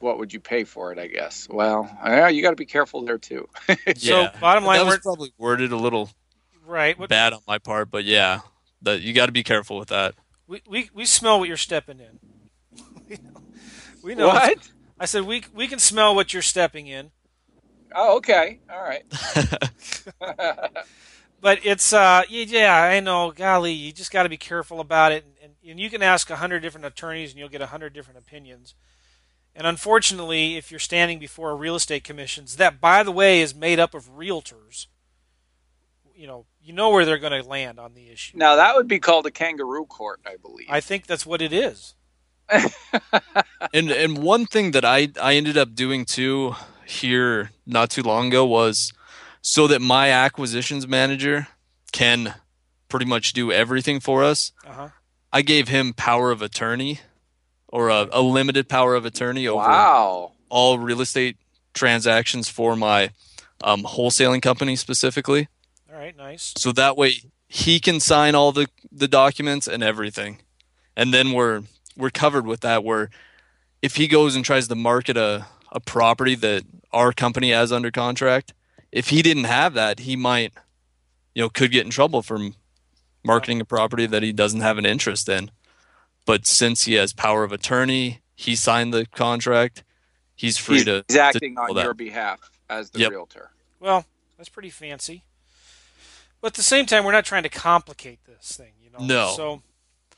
what 0.00 0.18
would 0.18 0.32
you 0.32 0.40
pay 0.40 0.64
for 0.64 0.92
it? 0.92 0.98
I 0.98 1.06
guess. 1.06 1.46
Well, 1.50 1.88
yeah, 2.04 2.28
you 2.28 2.42
got 2.42 2.50
to 2.50 2.56
be 2.56 2.66
careful 2.66 3.04
there 3.04 3.18
too. 3.18 3.48
So, 3.96 4.28
bottom 4.40 4.64
line, 4.64 4.78
that 4.78 4.86
was 4.86 4.98
probably 4.98 5.32
worded 5.38 5.72
a 5.72 5.76
little 5.76 6.10
right. 6.66 6.98
What, 6.98 7.08
bad 7.08 7.32
on 7.32 7.40
my 7.46 7.58
part, 7.58 7.90
but 7.90 8.04
yeah, 8.04 8.40
that 8.82 9.02
you 9.02 9.12
got 9.12 9.26
to 9.26 9.32
be 9.32 9.42
careful 9.42 9.78
with 9.78 9.88
that. 9.88 10.14
We, 10.50 10.62
we 10.68 10.90
we 10.92 11.04
smell 11.06 11.38
what 11.38 11.48
you're 11.48 11.56
stepping 11.56 12.00
in. 12.00 13.18
we 14.02 14.14
know. 14.14 14.28
what? 14.28 14.58
I 14.98 15.06
said 15.06 15.22
we 15.22 15.44
we 15.54 15.66
can 15.66 15.78
smell 15.78 16.14
what 16.14 16.32
you're 16.32 16.42
stepping 16.42 16.86
in, 16.86 17.10
Oh, 17.94 18.16
okay. 18.18 18.60
All 18.70 18.82
right. 18.82 19.04
but 21.40 21.58
it's 21.64 21.92
uh 21.92 22.22
yeah, 22.28 22.44
yeah 22.46 22.82
I 22.82 23.00
know. 23.00 23.32
Golly, 23.32 23.72
you 23.72 23.92
just 23.92 24.12
got 24.12 24.24
to 24.24 24.28
be 24.28 24.36
careful 24.36 24.80
about 24.80 25.12
it, 25.12 25.24
and, 25.24 25.34
and, 25.42 25.70
and 25.70 25.80
you 25.80 25.90
can 25.90 26.02
ask 26.02 26.30
a 26.30 26.36
hundred 26.36 26.60
different 26.60 26.86
attorneys, 26.86 27.30
and 27.30 27.38
you'll 27.38 27.48
get 27.48 27.60
a 27.60 27.66
hundred 27.66 27.92
different 27.92 28.18
opinions. 28.18 28.74
And 29.54 29.66
unfortunately, 29.66 30.56
if 30.56 30.70
you're 30.70 30.78
standing 30.78 31.18
before 31.18 31.50
a 31.50 31.56
real 31.56 31.74
estate 31.74 32.04
commissions, 32.04 32.56
that 32.56 32.80
by 32.80 33.02
the 33.02 33.12
way 33.12 33.40
is 33.40 33.54
made 33.54 33.80
up 33.80 33.94
of 33.94 34.16
realtors. 34.16 34.86
You 36.14 36.26
know, 36.26 36.44
you 36.62 36.72
know 36.72 36.90
where 36.90 37.04
they're 37.04 37.18
going 37.18 37.42
to 37.42 37.48
land 37.48 37.78
on 37.78 37.94
the 37.94 38.08
issue. 38.10 38.36
now 38.36 38.56
that 38.56 38.76
would 38.76 38.88
be 38.88 38.98
called 38.98 39.26
a 39.26 39.30
kangaroo 39.30 39.86
court, 39.86 40.20
I 40.26 40.36
believe. 40.36 40.66
I 40.68 40.80
think 40.80 41.06
that's 41.06 41.26
what 41.26 41.42
it 41.42 41.52
is. 41.52 41.94
and 43.72 43.90
and 43.90 44.18
one 44.18 44.44
thing 44.46 44.72
that 44.72 44.84
I 44.84 45.08
I 45.20 45.34
ended 45.34 45.56
up 45.56 45.74
doing 45.74 46.04
too 46.04 46.56
here 46.84 47.52
not 47.66 47.90
too 47.90 48.02
long 48.02 48.28
ago 48.28 48.44
was 48.44 48.92
so 49.42 49.66
that 49.68 49.80
my 49.80 50.10
acquisitions 50.10 50.86
manager 50.86 51.46
can 51.92 52.34
pretty 52.88 53.06
much 53.06 53.32
do 53.32 53.52
everything 53.52 54.00
for 54.00 54.24
us. 54.24 54.52
Uh 54.66 54.72
huh. 54.72 54.88
I 55.32 55.42
gave 55.42 55.68
him 55.68 55.92
power 55.94 56.30
of 56.32 56.42
attorney 56.42 57.00
or 57.68 57.88
a, 57.88 58.08
a 58.12 58.20
limited 58.20 58.68
power 58.68 58.94
of 58.96 59.04
attorney 59.04 59.46
over 59.46 59.64
wow. 59.64 60.32
all 60.48 60.78
real 60.78 61.00
estate 61.00 61.36
transactions 61.72 62.48
for 62.48 62.74
my 62.74 63.10
um, 63.62 63.84
wholesaling 63.84 64.42
company 64.42 64.74
specifically. 64.74 65.48
All 65.92 65.98
right, 65.98 66.16
nice. 66.16 66.54
So 66.56 66.72
that 66.72 66.96
way 66.96 67.14
he 67.48 67.80
can 67.80 67.98
sign 68.00 68.34
all 68.34 68.52
the, 68.52 68.68
the 68.92 69.08
documents 69.08 69.66
and 69.66 69.82
everything. 69.82 70.38
And 70.96 71.12
then 71.12 71.32
we're 71.32 71.62
we're 71.96 72.10
covered 72.10 72.46
with 72.46 72.60
that 72.60 72.84
where 72.84 73.10
if 73.82 73.96
he 73.96 74.06
goes 74.06 74.36
and 74.36 74.44
tries 74.44 74.68
to 74.68 74.74
market 74.74 75.16
a, 75.16 75.46
a 75.72 75.80
property 75.80 76.34
that 76.36 76.64
our 76.92 77.12
company 77.12 77.50
has 77.50 77.72
under 77.72 77.90
contract, 77.90 78.54
if 78.92 79.08
he 79.08 79.22
didn't 79.22 79.44
have 79.44 79.74
that, 79.74 80.00
he 80.00 80.16
might 80.16 80.52
you 81.34 81.42
know 81.42 81.48
could 81.48 81.72
get 81.72 81.84
in 81.84 81.90
trouble 81.90 82.22
for 82.22 82.38
marketing 83.24 83.60
a 83.60 83.64
property 83.64 84.06
that 84.06 84.22
he 84.22 84.32
doesn't 84.32 84.60
have 84.60 84.78
an 84.78 84.86
interest 84.86 85.28
in. 85.28 85.50
But 86.26 86.46
since 86.46 86.84
he 86.84 86.94
has 86.94 87.12
power 87.12 87.42
of 87.44 87.52
attorney, 87.52 88.20
he 88.36 88.54
signed 88.54 88.94
the 88.94 89.06
contract, 89.06 89.82
he's 90.36 90.58
free 90.58 90.76
He's, 90.76 90.84
to 90.84 91.04
he's 91.08 91.16
acting 91.16 91.56
to 91.56 91.62
on 91.62 91.74
that. 91.76 91.84
your 91.84 91.94
behalf 91.94 92.50
as 92.68 92.90
the 92.90 93.00
Yep. 93.00 93.10
realtor. 93.10 93.50
Well, 93.80 94.04
that's 94.36 94.48
pretty 94.48 94.70
fancy. 94.70 95.24
But 96.40 96.48
at 96.48 96.54
the 96.54 96.62
same 96.62 96.86
time, 96.86 97.04
we're 97.04 97.12
not 97.12 97.24
trying 97.24 97.42
to 97.42 97.48
complicate 97.48 98.20
this 98.24 98.56
thing, 98.56 98.72
you 98.82 98.90
know. 98.90 99.04
No. 99.04 99.32
So 99.36 99.62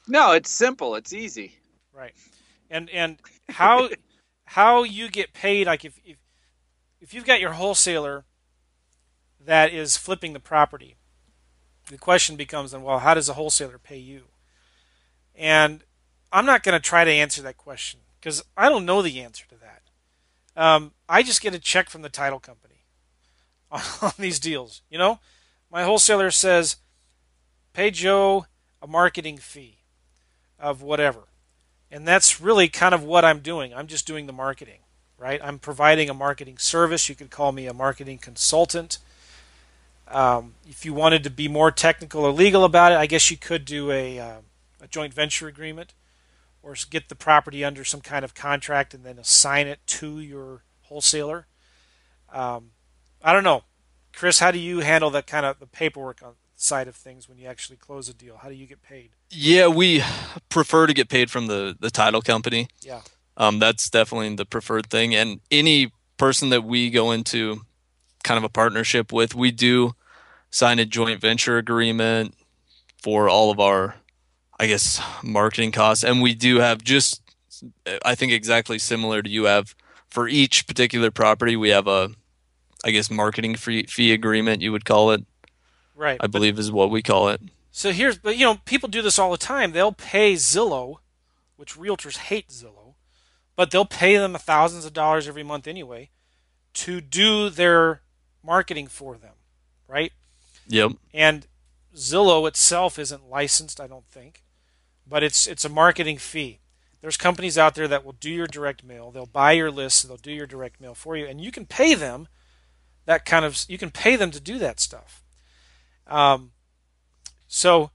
No, 0.07 0.33
it's 0.33 0.51
simple. 0.51 0.95
It's 0.95 1.13
easy. 1.13 1.57
right, 1.93 2.15
and 2.71 2.89
and 2.91 3.19
how 3.49 3.89
how 4.45 4.83
you 4.83 5.09
get 5.09 5.33
paid? 5.33 5.67
Like 5.67 5.85
if 5.85 5.99
if 6.05 6.17
if 7.01 7.13
you've 7.13 7.27
got 7.27 7.41
your 7.41 7.53
wholesaler 7.53 8.25
that 9.45 9.73
is 9.73 9.97
flipping 9.97 10.33
the 10.33 10.41
property, 10.41 10.95
the 11.91 11.99
question 11.99 12.37
becomes 12.37 12.71
then, 12.71 12.83
well, 12.83 13.01
how 13.01 13.15
does 13.15 13.27
the 13.27 13.35
wholesaler 13.35 13.79
pay 13.79 13.99
you? 13.99 14.25
And 15.35 15.83
I'm 16.33 16.47
not 16.47 16.63
going 16.63 16.75
to 16.75 16.81
try 16.81 17.05
to 17.05 17.11
answer 17.11 17.43
that 17.43 17.57
question 17.57 18.01
because 18.21 18.45
I 18.57 18.69
don't 18.69 18.87
know 18.87 19.03
the 19.03 19.21
answer 19.21 19.45
to 19.49 19.57
that. 19.57 19.83
Um, 20.55 20.93
I 21.09 21.23
just 21.23 21.41
get 21.43 21.55
a 21.55 21.59
check 21.59 21.91
from 21.91 22.03
the 22.03 22.09
title 22.09 22.39
company 22.39 22.85
on, 23.71 23.81
on 24.03 24.13
these 24.19 24.39
deals. 24.39 24.83
You 24.89 24.99
know, 24.99 25.19
my 25.73 25.85
wholesaler 25.85 26.31
says, 26.31 26.77
pay 27.73 27.91
Joe 27.91 28.45
a 28.83 28.87
marketing 28.87 29.39
fee 29.39 29.79
of 30.59 30.83
whatever. 30.83 31.23
And 31.91 32.07
that's 32.07 32.41
really 32.41 32.69
kind 32.69 32.95
of 32.95 33.03
what 33.03 33.25
I'm 33.25 33.41
doing. 33.41 33.75
I'm 33.75 33.87
just 33.87 34.07
doing 34.07 34.27
the 34.27 34.33
marketing, 34.35 34.81
right? 35.19 35.41
I'm 35.43 35.59
providing 35.59 36.11
a 36.11 36.15
marketing 36.15 36.59
service. 36.59 37.09
You 37.09 37.15
could 37.15 37.31
call 37.31 37.53
me 37.53 37.67
a 37.67 37.73
marketing 37.73 38.19
consultant. 38.19 38.99
Um, 40.09 40.55
if 40.69 40.85
you 40.85 40.93
wanted 40.93 41.25
to 41.25 41.31
be 41.31 41.49
more 41.49 41.71
technical 41.71 42.25
or 42.25 42.33
legal 42.33 42.65
about 42.65 42.93
it, 42.93 42.99
I 42.99 43.07
guess 43.07 43.31
you 43.31 43.39
could 43.39 43.65
do 43.65 43.91
a, 43.91 44.19
uh, 44.19 44.37
a 44.83 44.89
joint 44.89 45.15
venture 45.15 45.49
agreement 45.49 45.95
or 46.63 46.77
get 46.91 47.09
the 47.09 47.15
property 47.15 47.65
under 47.65 47.85
some 47.85 48.03
kind 48.03 48.25
of 48.25 48.35
contract 48.35 48.93
and 48.93 49.05
then 49.05 49.19
assign 49.19 49.67
it 49.67 49.81
to 49.87 50.21
your 50.21 50.65
wholesaler. 50.83 51.47
Um, 52.31 52.73
I 53.23 53.33
don't 53.33 53.45
know. 53.45 53.65
Chris, 54.15 54.39
how 54.39 54.51
do 54.51 54.59
you 54.59 54.81
handle 54.81 55.11
that 55.11 55.27
kind 55.27 55.47
of 55.47 55.59
the 55.59 55.67
paperwork 55.67 56.23
on 56.23 56.35
side 56.57 56.89
of 56.89 56.95
things 56.95 57.29
when 57.29 57.39
you 57.39 57.47
actually 57.47 57.77
close 57.77 58.09
a 58.09 58.15
deal? 58.15 58.39
How 58.39 58.49
do 58.49 58.55
you 58.55 58.67
get 58.67 58.83
paid? 58.83 59.11
Yeah, 59.31 59.69
we 59.69 60.03
prefer 60.49 60.87
to 60.87 60.95
get 60.95 61.09
paid 61.09 61.31
from 61.31 61.47
the, 61.47 61.77
the 61.79 61.91
title 61.91 62.23
company. 62.23 62.69
Yeah. 62.81 63.01
Um, 63.37 63.59
that's 63.59 63.91
definitely 63.91 64.35
the 64.37 64.45
preferred 64.45 64.89
thing. 64.89 65.15
And 65.15 65.41
any 65.51 65.93
person 66.17 66.51
that 66.51 66.63
we 66.65 66.91
go 66.91 67.11
into 67.11 67.63
kind 68.23 68.39
of 68.39 68.45
a 68.45 68.49
partnership 68.49 69.13
with, 69.13 69.35
we 69.35 69.51
do 69.51 69.93
sign 70.51 70.79
a 70.79 70.85
joint 70.85 71.21
venture 71.21 71.59
agreement 71.59 72.35
for 73.03 73.29
all 73.29 73.51
of 73.51 73.59
our, 73.59 73.97
I 74.61 74.67
guess, 74.67 75.03
marketing 75.23 75.73
costs. 75.73 76.05
And 76.05 76.23
we 76.23 76.35
do 76.35 76.59
have 76.61 76.85
just, 76.85 77.23
I 78.05 78.15
think, 78.15 78.33
exactly 78.33 78.79
similar 78.79 79.23
to 79.23 79.31
you 79.31 79.45
have 79.45 79.75
for 80.09 80.29
each 80.29 80.67
particular 80.67 81.11
property, 81.11 81.57
we 81.57 81.71
have 81.71 81.87
a, 81.87 82.11
I 82.85 82.91
guess, 82.91 83.11
marketing 83.11 83.55
fee, 83.57 83.85
fee 83.85 84.13
agreement, 84.13 84.63
you 84.63 84.73
would 84.73 84.85
call 84.85 85.11
it, 85.13 85.25
Right. 85.95 86.19
I 86.21 86.27
believe 86.27 86.59
is 86.59 86.73
what 86.73 86.91
we 86.91 87.03
call 87.03 87.29
it. 87.29 87.41
So 87.71 87.93
here's, 87.93 88.19
but 88.19 88.37
you 88.37 88.45
know, 88.45 88.59
people 88.65 88.89
do 88.89 89.03
this 89.03 89.19
all 89.19 89.31
the 89.31 89.37
time. 89.37 89.73
They'll 89.73 89.93
pay 89.93 90.35
Zillow, 90.35 90.97
which 91.57 91.77
realtors 91.77 92.17
hate 92.17 92.49
Zillow, 92.49 92.95
but 93.57 93.71
they'll 93.71 93.85
pay 93.85 94.17
them 94.17 94.35
thousands 94.35 94.85
of 94.85 94.93
dollars 94.93 95.29
every 95.29 95.43
month 95.43 95.67
anyway 95.67 96.11
to 96.75 97.01
do 97.01 97.51
their 97.51 98.03
marketing 98.43 98.89
for 98.89 99.17
them, 99.17 99.35
right? 99.87 100.13
Yep. 100.67 100.93
And 101.15 101.47
Zillow 101.95 102.49
itself 102.49 102.99
isn't 102.99 103.31
licensed, 103.31 103.81
I 103.81 103.87
don't 103.87 104.07
think, 104.09 104.43
but 105.07 105.23
it's 105.23 105.47
it's 105.47 105.65
a 105.65 105.69
marketing 105.69 106.19
fee. 106.19 106.61
There's 107.01 107.17
companies 107.17 107.59
out 107.59 107.75
there 107.75 107.89
that 107.89 108.05
will 108.05 108.13
do 108.13 108.31
your 108.31 108.47
direct 108.47 108.85
mail. 108.85 109.11
They'll 109.11 109.27
buy 109.27 109.53
your 109.53 109.71
list, 109.71 110.07
they'll 110.07 110.17
do 110.17 110.33
your 110.33 110.47
direct 110.47 110.81
mail 110.81 110.95
for 110.95 111.17
you, 111.17 111.27
and 111.27 111.41
you 111.41 111.51
can 111.51 111.67
pay 111.67 111.95
them 111.95 112.29
that 113.05 113.25
kind 113.25 113.45
of 113.45 113.65
you 113.69 113.79
can 113.79 113.91
pay 113.91 114.17
them 114.17 114.31
to 114.31 114.41
do 114.41 114.59
that 114.59 114.81
stuff. 114.81 115.23
Um, 116.07 116.53
so 117.49 117.91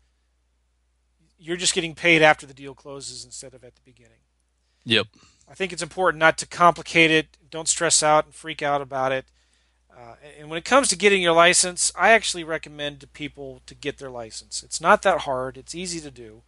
you're 1.39 1.57
just 1.57 1.73
getting 1.73 1.95
paid 1.95 2.21
after 2.21 2.45
the 2.45 2.53
deal 2.53 2.73
closes 2.73 3.23
instead 3.23 3.53
of 3.53 3.63
at 3.63 3.75
the 3.75 3.81
beginning. 3.85 4.19
Yep. 4.85 5.07
I 5.49 5.53
think 5.53 5.71
it's 5.71 5.83
important 5.83 6.19
not 6.19 6.37
to 6.39 6.45
complicate 6.45 7.11
it. 7.11 7.37
Don't 7.49 7.67
stress 7.67 8.03
out 8.03 8.25
and 8.25 8.33
freak 8.33 8.61
out 8.61 8.81
about 8.81 9.11
it. 9.11 9.25
Uh, 9.91 10.15
and 10.39 10.49
when 10.49 10.57
it 10.57 10.65
comes 10.65 10.87
to 10.89 10.95
getting 10.95 11.21
your 11.21 11.33
license, 11.33 11.91
I 11.97 12.11
actually 12.11 12.43
recommend 12.43 12.99
to 12.99 13.07
people 13.07 13.61
to 13.65 13.73
get 13.73 13.97
their 13.97 14.09
license. 14.09 14.61
It's 14.61 14.81
not 14.81 15.01
that 15.01 15.21
hard. 15.21 15.57
It's 15.57 15.73
easy 15.73 15.99
to 16.01 16.11
do. 16.11 16.43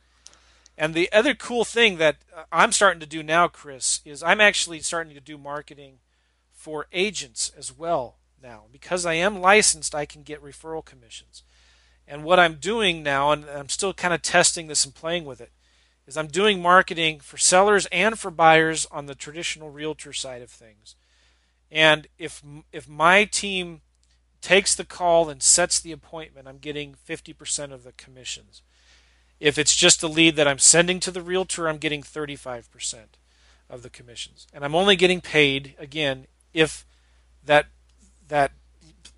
And 0.77 0.93
the 0.93 1.11
other 1.11 1.33
cool 1.33 1.65
thing 1.65 1.97
that 1.97 2.17
uh, 2.35 2.43
I'm 2.51 2.71
starting 2.71 2.99
to 2.99 3.05
do 3.05 3.23
now, 3.23 3.47
Chris, 3.47 4.01
is 4.05 4.21
I'm 4.21 4.39
actually 4.39 4.81
starting 4.81 5.13
to 5.13 5.19
do 5.19 5.37
marketing 5.37 5.99
for 6.53 6.87
agents 6.91 7.51
as 7.57 7.75
well 7.75 8.18
now. 8.41 8.63
Because 8.71 9.05
I 9.05 9.13
am 9.13 9.41
licensed, 9.41 9.95
I 9.95 10.05
can 10.05 10.23
get 10.23 10.43
referral 10.43 10.83
commissions. 10.83 11.43
And 12.07 12.23
what 12.23 12.39
I'm 12.39 12.55
doing 12.55 13.03
now, 13.03 13.31
and 13.31 13.45
I'm 13.45 13.69
still 13.69 13.93
kind 13.93 14.13
of 14.13 14.21
testing 14.21 14.67
this 14.67 14.83
and 14.83 14.95
playing 14.95 15.25
with 15.25 15.39
it, 15.39 15.51
is 16.07 16.17
I'm 16.17 16.27
doing 16.27 16.61
marketing 16.61 17.19
for 17.19 17.37
sellers 17.37 17.85
and 17.91 18.17
for 18.17 18.31
buyers 18.31 18.87
on 18.91 19.05
the 19.05 19.13
traditional 19.13 19.69
realtor 19.69 20.11
side 20.11 20.41
of 20.41 20.49
things. 20.49 20.95
And 21.71 22.07
if 22.17 22.41
if 22.71 22.89
my 22.89 23.25
team 23.25 23.81
takes 24.41 24.73
the 24.73 24.85
call 24.85 25.29
and 25.29 25.43
sets 25.43 25.79
the 25.79 25.91
appointment, 25.91 26.47
I'm 26.47 26.57
getting 26.57 26.95
50% 27.07 27.71
of 27.71 27.83
the 27.83 27.91
commissions. 27.91 28.61
If 29.39 29.57
it's 29.57 29.75
just 29.75 30.01
a 30.01 30.07
lead 30.07 30.35
that 30.37 30.47
I'm 30.47 30.59
sending 30.59 30.99
to 31.01 31.11
the 31.11 31.21
realtor, 31.21 31.67
I'm 31.67 31.77
getting 31.77 32.01
35% 32.01 32.95
of 33.69 33.83
the 33.83 33.89
commissions. 33.89 34.47
And 34.53 34.65
I'm 34.65 34.75
only 34.75 34.95
getting 34.95 35.21
paid 35.21 35.75
again 35.77 36.27
if 36.53 36.85
that 37.45 37.67
that 38.29 38.51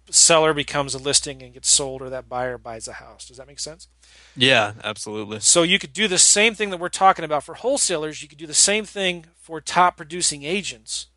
seller 0.10 0.54
becomes 0.54 0.94
a 0.94 0.98
listing 0.98 1.42
and 1.42 1.54
gets 1.54 1.70
sold 1.70 2.02
or 2.02 2.10
that 2.10 2.28
buyer 2.28 2.58
buys 2.58 2.88
a 2.88 2.94
house. 2.94 3.28
Does 3.28 3.38
that 3.38 3.48
make 3.48 3.60
sense? 3.60 3.88
Yeah, 4.36 4.74
absolutely. 4.84 5.40
So 5.40 5.64
you 5.64 5.80
could 5.80 5.94
do 5.94 6.08
the 6.08 6.18
same 6.18 6.54
thing 6.54 6.70
that 6.70 6.80
we're 6.80 6.90
talking 6.90 7.24
about 7.24 7.44
for 7.44 7.56
wholesalers. 7.56 8.22
You 8.22 8.28
could 8.28 8.38
do 8.38 8.48
the 8.48 8.54
same 8.54 8.86
thing 8.86 9.26
for 9.40 9.62
top 9.62 9.98
producing 9.98 10.44
agents 10.44 11.08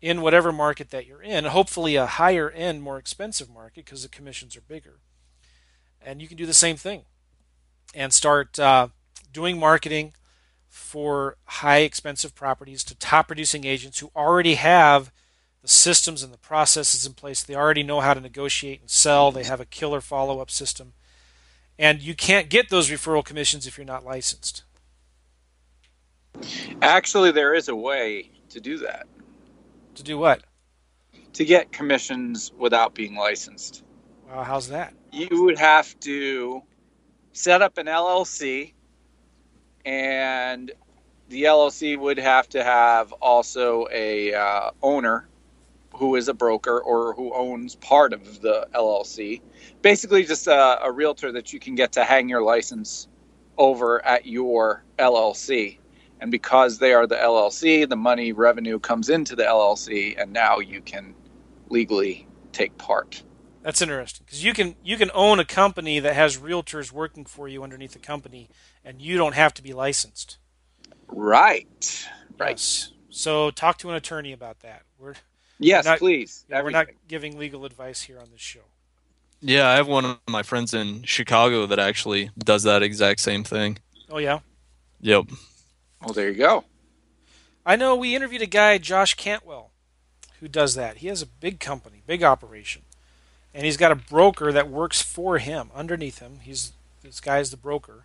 in 0.00 0.22
whatever 0.22 0.52
market 0.52 0.90
that 0.90 1.06
you're 1.06 1.22
in. 1.22 1.44
Hopefully, 1.44 1.96
a 1.96 2.06
higher 2.06 2.50
end, 2.50 2.82
more 2.82 2.98
expensive 2.98 3.50
market 3.50 3.84
because 3.84 4.02
the 4.02 4.08
commissions 4.08 4.56
are 4.56 4.62
bigger. 4.62 5.00
And 6.00 6.22
you 6.22 6.28
can 6.28 6.36
do 6.36 6.46
the 6.46 6.54
same 6.54 6.76
thing 6.76 7.02
and 7.94 8.12
start 8.12 8.58
uh, 8.58 8.88
doing 9.32 9.58
marketing 9.58 10.14
for 10.68 11.36
high 11.44 11.78
expensive 11.78 12.34
properties 12.34 12.84
to 12.84 12.94
top 12.94 13.26
producing 13.26 13.64
agents 13.66 13.98
who 13.98 14.10
already 14.14 14.54
have 14.54 15.12
the 15.62 15.68
systems 15.68 16.22
and 16.22 16.32
the 16.32 16.38
processes 16.38 17.06
in 17.06 17.14
place. 17.14 17.42
They 17.42 17.54
already 17.54 17.82
know 17.82 18.00
how 18.00 18.14
to 18.14 18.20
negotiate 18.20 18.80
and 18.80 18.90
sell. 18.90 19.30
They 19.30 19.44
have 19.44 19.60
a 19.60 19.66
killer 19.66 20.00
follow 20.00 20.40
up 20.40 20.50
system. 20.50 20.94
And 21.78 22.02
you 22.02 22.14
can't 22.14 22.48
get 22.48 22.68
those 22.68 22.90
referral 22.90 23.24
commissions 23.24 23.66
if 23.66 23.76
you're 23.76 23.86
not 23.86 24.04
licensed. 24.04 24.64
Actually, 26.82 27.32
there 27.32 27.54
is 27.54 27.68
a 27.68 27.76
way 27.76 28.30
to 28.50 28.60
do 28.60 28.78
that. 28.78 29.06
To 29.96 30.02
do 30.02 30.18
what? 30.18 30.42
To 31.34 31.44
get 31.44 31.72
commissions 31.72 32.52
without 32.56 32.94
being 32.94 33.14
licensed. 33.14 33.82
Well, 34.28 34.44
how's 34.44 34.68
that? 34.68 34.94
You 35.12 35.44
would 35.44 35.58
have 35.58 35.98
to 36.00 36.62
set 37.32 37.62
up 37.62 37.78
an 37.78 37.86
LLC, 37.86 38.74
and 39.84 40.70
the 41.28 41.44
LLC 41.44 41.98
would 41.98 42.18
have 42.18 42.48
to 42.50 42.62
have 42.62 43.12
also 43.12 43.86
a 43.90 44.34
uh, 44.34 44.70
owner 44.82 45.29
who 45.94 46.16
is 46.16 46.28
a 46.28 46.34
broker 46.34 46.80
or 46.80 47.14
who 47.14 47.34
owns 47.34 47.74
part 47.76 48.12
of 48.12 48.40
the 48.40 48.66
LLC. 48.74 49.40
Basically, 49.82 50.24
just 50.24 50.46
a, 50.46 50.82
a 50.82 50.90
realtor 50.90 51.32
that 51.32 51.52
you 51.52 51.60
can 51.60 51.74
get 51.74 51.92
to 51.92 52.04
hang 52.04 52.28
your 52.28 52.42
license 52.42 53.08
over 53.58 54.04
at 54.04 54.26
your 54.26 54.84
LLC. 54.98 55.78
And 56.20 56.30
because 56.30 56.78
they 56.78 56.92
are 56.92 57.06
the 57.06 57.16
LLC, 57.16 57.88
the 57.88 57.96
money 57.96 58.32
revenue 58.32 58.78
comes 58.78 59.08
into 59.08 59.34
the 59.34 59.44
LLC, 59.44 60.20
and 60.20 60.32
now 60.32 60.58
you 60.58 60.80
can 60.82 61.14
legally 61.68 62.26
take 62.52 62.76
part. 62.78 63.22
That's 63.62 63.82
interesting 63.82 64.24
because 64.24 64.42
you 64.42 64.54
can 64.54 64.74
you 64.82 64.96
can 64.96 65.10
own 65.12 65.38
a 65.38 65.44
company 65.44 65.98
that 65.98 66.14
has 66.14 66.38
realtors 66.38 66.92
working 66.92 67.26
for 67.26 67.46
you 67.46 67.62
underneath 67.62 67.92
the 67.92 67.98
company, 67.98 68.48
and 68.84 69.02
you 69.02 69.18
don't 69.18 69.34
have 69.34 69.52
to 69.54 69.62
be 69.62 69.72
licensed. 69.72 70.38
Right. 71.08 72.08
Right. 72.38 72.52
Yes. 72.52 72.92
So 73.10 73.50
talk 73.50 73.76
to 73.78 73.90
an 73.90 73.96
attorney 73.96 74.32
about 74.32 74.60
that. 74.60 74.82
We're 74.98 75.14
yes, 75.60 75.84
not, 75.84 75.98
please. 75.98 76.44
Yeah, 76.48 76.62
we're 76.62 76.70
not 76.70 76.88
giving 77.08 77.38
legal 77.38 77.64
advice 77.64 78.02
here 78.02 78.18
on 78.18 78.28
this 78.32 78.40
show. 78.40 78.60
Yeah, 79.40 79.68
I 79.68 79.76
have 79.76 79.88
one 79.88 80.04
of 80.04 80.18
my 80.28 80.42
friends 80.42 80.74
in 80.74 81.02
Chicago 81.04 81.66
that 81.66 81.78
actually 81.78 82.30
does 82.38 82.62
that 82.64 82.82
exact 82.82 83.20
same 83.20 83.44
thing. 83.44 83.78
Oh 84.10 84.18
yeah. 84.18 84.40
Yep. 85.00 85.26
Well, 86.02 86.12
there 86.12 86.30
you 86.30 86.36
go. 86.36 86.64
I 87.64 87.76
know 87.76 87.94
we 87.94 88.14
interviewed 88.14 88.42
a 88.42 88.46
guy, 88.46 88.78
Josh 88.78 89.14
Cantwell, 89.14 89.70
who 90.40 90.48
does 90.48 90.74
that. 90.74 90.98
He 90.98 91.08
has 91.08 91.22
a 91.22 91.26
big 91.26 91.60
company, 91.60 92.02
big 92.06 92.22
operation, 92.22 92.82
and 93.54 93.64
he's 93.64 93.76
got 93.76 93.92
a 93.92 93.96
broker 93.96 94.52
that 94.52 94.68
works 94.68 95.00
for 95.00 95.38
him 95.38 95.70
underneath 95.74 96.18
him. 96.18 96.40
He's 96.42 96.72
this 97.02 97.20
guy's 97.20 97.50
the 97.50 97.56
broker, 97.56 98.02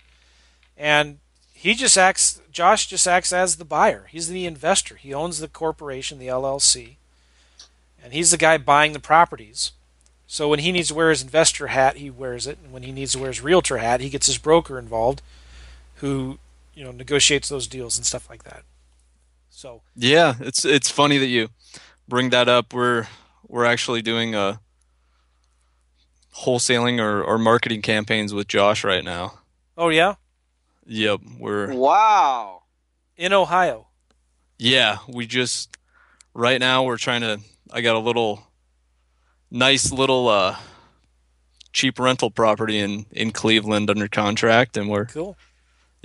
and 0.77 1.19
he 1.53 1.73
just 1.73 1.97
acts. 1.97 2.41
Josh 2.51 2.87
just 2.87 3.07
acts 3.07 3.33
as 3.33 3.57
the 3.57 3.65
buyer. 3.65 4.07
He's 4.09 4.29
the 4.29 4.45
investor. 4.45 4.95
He 4.95 5.13
owns 5.13 5.39
the 5.39 5.47
corporation, 5.47 6.19
the 6.19 6.27
LLC, 6.27 6.95
and 8.05 8.13
he's 8.13 8.29
the 8.29 8.37
guy 8.37 8.59
buying 8.59 8.93
the 8.93 8.99
properties. 8.99 9.71
So 10.27 10.47
when 10.47 10.59
he 10.59 10.71
needs 10.71 10.89
to 10.89 10.93
wear 10.93 11.09
his 11.09 11.23
investor 11.23 11.67
hat, 11.67 11.97
he 11.97 12.11
wears 12.11 12.45
it, 12.45 12.59
and 12.63 12.71
when 12.71 12.83
he 12.83 12.91
needs 12.91 13.13
to 13.13 13.19
wear 13.19 13.29
his 13.29 13.41
realtor 13.41 13.79
hat, 13.79 13.99
he 13.99 14.09
gets 14.09 14.27
his 14.27 14.37
broker 14.37 14.77
involved, 14.77 15.23
who 15.95 16.37
you 16.75 16.83
know 16.83 16.91
negotiates 16.91 17.49
those 17.49 17.65
deals 17.67 17.97
and 17.97 18.05
stuff 18.05 18.29
like 18.29 18.43
that. 18.43 18.63
So 19.49 19.81
yeah, 19.95 20.35
it's 20.39 20.63
it's 20.63 20.91
funny 20.91 21.17
that 21.17 21.27
you 21.27 21.49
bring 22.07 22.29
that 22.29 22.47
up. 22.47 22.75
We're 22.75 23.07
we're 23.47 23.65
actually 23.65 24.03
doing 24.03 24.35
a 24.35 24.59
wholesaling 26.37 26.99
or, 26.99 27.23
or 27.23 27.39
marketing 27.39 27.81
campaigns 27.81 28.35
with 28.35 28.47
Josh 28.47 28.83
right 28.83 29.03
now. 29.03 29.39
Oh 29.75 29.89
yeah. 29.89 30.15
Yep, 30.85 31.21
we're 31.39 31.73
wow 31.73 32.61
in 33.17 33.33
Ohio. 33.33 33.87
Yeah, 34.59 34.99
we 35.07 35.25
just 35.25 35.75
right 36.35 36.59
now 36.59 36.83
we're 36.83 36.97
trying 36.97 37.21
to. 37.21 37.39
I 37.75 37.81
got 37.81 37.95
a 37.95 37.99
little 37.99 38.47
nice 39.51 39.91
little 39.91 40.27
uh 40.29 40.55
cheap 41.73 41.99
rental 41.99 42.31
property 42.31 42.79
in 42.79 43.05
in 43.11 43.31
Cleveland 43.31 43.89
under 43.89 44.07
contract, 44.07 44.77
and 44.77 44.89
we're 44.89 45.05
cool 45.05 45.37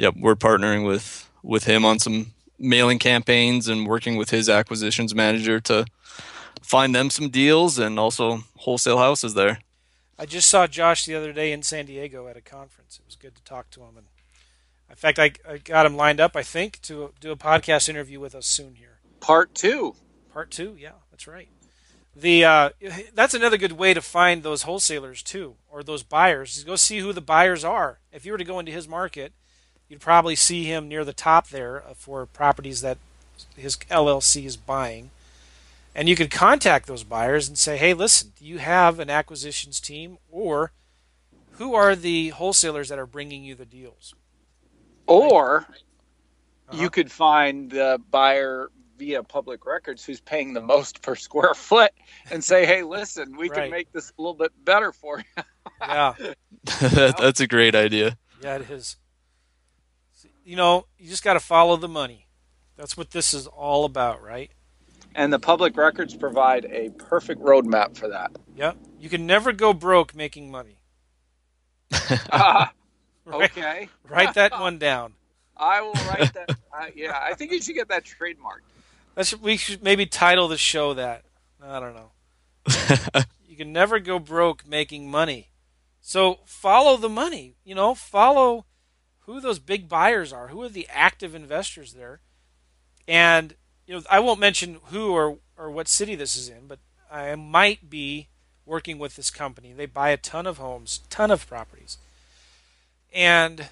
yep, 0.00 0.14
we're 0.16 0.34
partnering 0.34 0.86
with 0.86 1.30
with 1.42 1.64
him 1.64 1.84
on 1.84 1.98
some 1.98 2.32
mailing 2.58 2.98
campaigns 2.98 3.68
and 3.68 3.86
working 3.86 4.16
with 4.16 4.30
his 4.30 4.48
acquisitions 4.48 5.14
manager 5.14 5.60
to 5.60 5.86
find 6.60 6.94
them 6.94 7.10
some 7.10 7.28
deals 7.30 7.78
and 7.78 7.98
also 7.98 8.44
wholesale 8.56 8.98
houses 8.98 9.34
there. 9.34 9.60
I 10.18 10.26
just 10.26 10.48
saw 10.48 10.66
Josh 10.66 11.04
the 11.06 11.14
other 11.14 11.32
day 11.32 11.52
in 11.52 11.62
San 11.62 11.86
Diego 11.86 12.28
at 12.28 12.36
a 12.36 12.42
conference. 12.42 12.98
It 12.98 13.06
was 13.06 13.16
good 13.16 13.34
to 13.36 13.42
talk 13.44 13.70
to 13.70 13.80
him, 13.80 13.96
and 13.96 14.06
in 14.90 14.96
fact, 14.96 15.18
I, 15.18 15.32
I 15.48 15.58
got 15.58 15.86
him 15.86 15.96
lined 15.96 16.20
up. 16.20 16.36
I 16.36 16.42
think 16.42 16.80
to 16.82 17.12
do 17.20 17.30
a 17.30 17.36
podcast 17.36 17.88
interview 17.88 18.20
with 18.20 18.34
us 18.34 18.46
soon 18.46 18.74
here. 18.74 18.98
Part 19.20 19.54
two. 19.54 19.94
Part 20.32 20.50
two. 20.50 20.76
Yeah, 20.78 20.92
that's 21.10 21.26
right. 21.26 21.48
The 22.20 22.44
uh, 22.44 22.70
that's 23.14 23.34
another 23.34 23.56
good 23.56 23.72
way 23.72 23.94
to 23.94 24.02
find 24.02 24.42
those 24.42 24.62
wholesalers 24.62 25.22
too, 25.22 25.56
or 25.70 25.82
those 25.82 26.02
buyers. 26.02 26.56
Is 26.56 26.64
go 26.64 26.76
see 26.76 26.98
who 26.98 27.12
the 27.12 27.20
buyers 27.20 27.64
are. 27.64 27.98
If 28.12 28.26
you 28.26 28.32
were 28.32 28.38
to 28.38 28.44
go 28.44 28.58
into 28.58 28.72
his 28.72 28.86
market 28.86 29.32
you'd 29.90 30.00
probably 30.00 30.36
see 30.36 30.64
him 30.64 30.88
near 30.88 31.04
the 31.04 31.12
top 31.12 31.48
there 31.48 31.82
for 31.96 32.24
properties 32.24 32.80
that 32.80 32.96
his 33.56 33.76
LLC 33.76 34.46
is 34.46 34.56
buying. 34.56 35.10
And 35.94 36.08
you 36.08 36.14
could 36.14 36.30
contact 36.30 36.86
those 36.86 37.02
buyers 37.02 37.48
and 37.48 37.58
say, 37.58 37.76
hey, 37.76 37.92
listen, 37.92 38.32
do 38.38 38.46
you 38.46 38.58
have 38.58 39.00
an 39.00 39.10
acquisitions 39.10 39.80
team? 39.80 40.18
Or 40.30 40.70
who 41.54 41.74
are 41.74 41.96
the 41.96 42.28
wholesalers 42.28 42.88
that 42.88 43.00
are 43.00 43.06
bringing 43.06 43.42
you 43.42 43.56
the 43.56 43.64
deals? 43.64 44.14
Or 45.08 45.66
uh-huh. 46.68 46.80
you 46.80 46.88
could 46.88 47.10
find 47.10 47.72
the 47.72 48.00
buyer 48.12 48.70
via 49.00 49.24
public 49.24 49.66
records 49.66 50.04
who's 50.04 50.20
paying 50.20 50.52
the 50.52 50.60
most 50.60 51.02
per 51.02 51.16
square 51.16 51.54
foot 51.54 51.90
and 52.30 52.44
say, 52.44 52.64
hey, 52.64 52.84
listen, 52.84 53.36
we 53.36 53.48
right. 53.48 53.62
can 53.62 53.70
make 53.70 53.90
this 53.92 54.12
a 54.16 54.22
little 54.22 54.34
bit 54.34 54.52
better 54.64 54.92
for 54.92 55.18
you. 55.18 55.42
yeah. 55.80 56.14
That's 56.80 57.40
a 57.40 57.48
great 57.48 57.74
idea. 57.74 58.16
Yeah, 58.42 58.56
it 58.56 58.70
is 58.70 58.96
you 60.50 60.56
know, 60.56 60.86
you 60.98 61.08
just 61.08 61.22
got 61.22 61.34
to 61.34 61.40
follow 61.40 61.76
the 61.76 61.86
money. 61.86 62.26
That's 62.76 62.96
what 62.96 63.10
this 63.12 63.32
is 63.34 63.46
all 63.46 63.84
about, 63.84 64.20
right? 64.20 64.50
And 65.14 65.32
the 65.32 65.38
public 65.38 65.76
records 65.76 66.16
provide 66.16 66.64
a 66.64 66.90
perfect 66.90 67.40
roadmap 67.40 67.96
for 67.96 68.08
that. 68.08 68.32
Yep. 68.56 68.76
You 68.98 69.08
can 69.08 69.26
never 69.26 69.52
go 69.52 69.72
broke 69.72 70.12
making 70.14 70.50
money. 70.50 70.80
uh, 72.32 72.66
okay. 73.28 73.88
write 74.08 74.34
that 74.34 74.58
one 74.58 74.78
down. 74.78 75.14
I 75.56 75.82
will 75.82 75.92
write 75.92 76.32
that. 76.34 76.50
Uh, 76.72 76.86
yeah, 76.94 77.18
I 77.20 77.34
think 77.34 77.52
you 77.52 77.60
should 77.60 77.74
get 77.74 77.88
that 77.88 78.04
trademarked. 78.04 78.66
That's 79.14 79.36
we 79.36 79.56
should 79.56 79.82
maybe 79.82 80.06
title 80.06 80.48
the 80.48 80.56
show 80.56 80.94
that. 80.94 81.24
I 81.62 81.80
don't 81.80 81.94
know. 81.94 82.10
you 83.46 83.56
can 83.56 83.72
never 83.72 83.98
go 83.98 84.18
broke 84.18 84.66
making 84.66 85.10
money. 85.10 85.48
So 86.00 86.40
follow 86.44 86.96
the 86.96 87.08
money. 87.08 87.54
You 87.64 87.74
know, 87.74 87.94
follow 87.94 88.66
who 89.20 89.40
those 89.40 89.58
big 89.58 89.88
buyers 89.88 90.32
are, 90.32 90.48
who 90.48 90.62
are 90.62 90.68
the 90.68 90.88
active 90.90 91.34
investors 91.34 91.92
there, 91.92 92.20
and 93.06 93.54
you 93.86 93.94
know 93.94 94.02
I 94.10 94.20
won't 94.20 94.40
mention 94.40 94.78
who 94.86 95.12
or 95.12 95.38
or 95.56 95.70
what 95.70 95.88
city 95.88 96.14
this 96.14 96.36
is 96.36 96.48
in, 96.48 96.66
but 96.66 96.78
I 97.10 97.34
might 97.34 97.90
be 97.90 98.28
working 98.64 98.98
with 98.98 99.16
this 99.16 99.30
company. 99.30 99.72
They 99.72 99.86
buy 99.86 100.10
a 100.10 100.16
ton 100.16 100.46
of 100.46 100.58
homes, 100.58 101.00
ton 101.10 101.30
of 101.30 101.46
properties, 101.46 101.98
and 103.12 103.68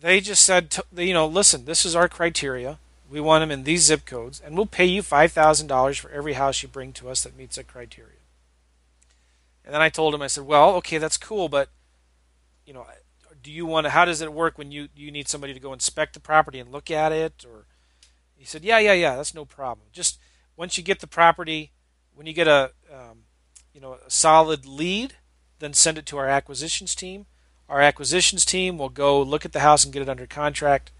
they 0.00 0.20
just 0.20 0.44
said, 0.44 0.76
you 0.94 1.14
know, 1.14 1.26
listen, 1.26 1.64
this 1.64 1.86
is 1.86 1.96
our 1.96 2.08
criteria. 2.08 2.78
We 3.14 3.20
want 3.20 3.42
them 3.42 3.52
in 3.52 3.62
these 3.62 3.84
zip 3.84 4.06
codes, 4.06 4.42
and 4.44 4.56
we'll 4.56 4.66
pay 4.66 4.86
you 4.86 5.00
five 5.00 5.30
thousand 5.30 5.68
dollars 5.68 5.96
for 5.96 6.10
every 6.10 6.32
house 6.32 6.64
you 6.64 6.68
bring 6.68 6.92
to 6.94 7.08
us 7.08 7.22
that 7.22 7.36
meets 7.36 7.54
that 7.54 7.68
criteria. 7.68 8.18
And 9.64 9.72
then 9.72 9.80
I 9.80 9.88
told 9.88 10.16
him, 10.16 10.20
I 10.20 10.26
said, 10.26 10.46
well, 10.46 10.74
okay, 10.78 10.98
that's 10.98 11.16
cool, 11.16 11.48
but 11.48 11.68
you 12.66 12.74
know, 12.74 12.84
do 13.40 13.52
you 13.52 13.66
want 13.66 13.84
to 13.84 13.90
how 13.90 14.04
does 14.04 14.20
it 14.20 14.32
work 14.32 14.58
when 14.58 14.72
you 14.72 14.88
you 14.96 15.12
need 15.12 15.28
somebody 15.28 15.54
to 15.54 15.60
go 15.60 15.72
inspect 15.72 16.14
the 16.14 16.18
property 16.18 16.58
and 16.58 16.72
look 16.72 16.90
at 16.90 17.12
it? 17.12 17.46
Or 17.48 17.66
he 18.34 18.44
said 18.44 18.64
yeah 18.64 18.80
yeah 18.80 18.94
yeah 18.94 19.14
that's 19.14 19.32
no 19.32 19.44
problem. 19.44 19.86
Just 19.92 20.18
once 20.56 20.76
you 20.76 20.82
get 20.82 20.98
the 20.98 21.06
property 21.06 21.70
when 22.16 22.26
you 22.26 22.32
get 22.32 22.48
a 22.48 22.72
um, 22.92 23.26
you 23.72 23.80
know 23.80 23.92
a 23.92 24.10
solid 24.10 24.66
lead 24.66 25.14
then 25.60 25.72
send 25.72 25.98
it 25.98 26.06
to 26.06 26.18
our 26.18 26.28
acquisitions 26.28 26.96
team. 26.96 27.26
Our 27.68 27.80
acquisitions 27.80 28.44
team 28.44 28.76
will 28.76 28.88
go 28.88 29.22
look 29.22 29.44
at 29.44 29.52
the 29.52 29.60
house 29.60 29.84
and 29.84 29.92
get 29.92 30.02
it 30.02 30.08
under 30.08 30.26
contract 30.26 30.90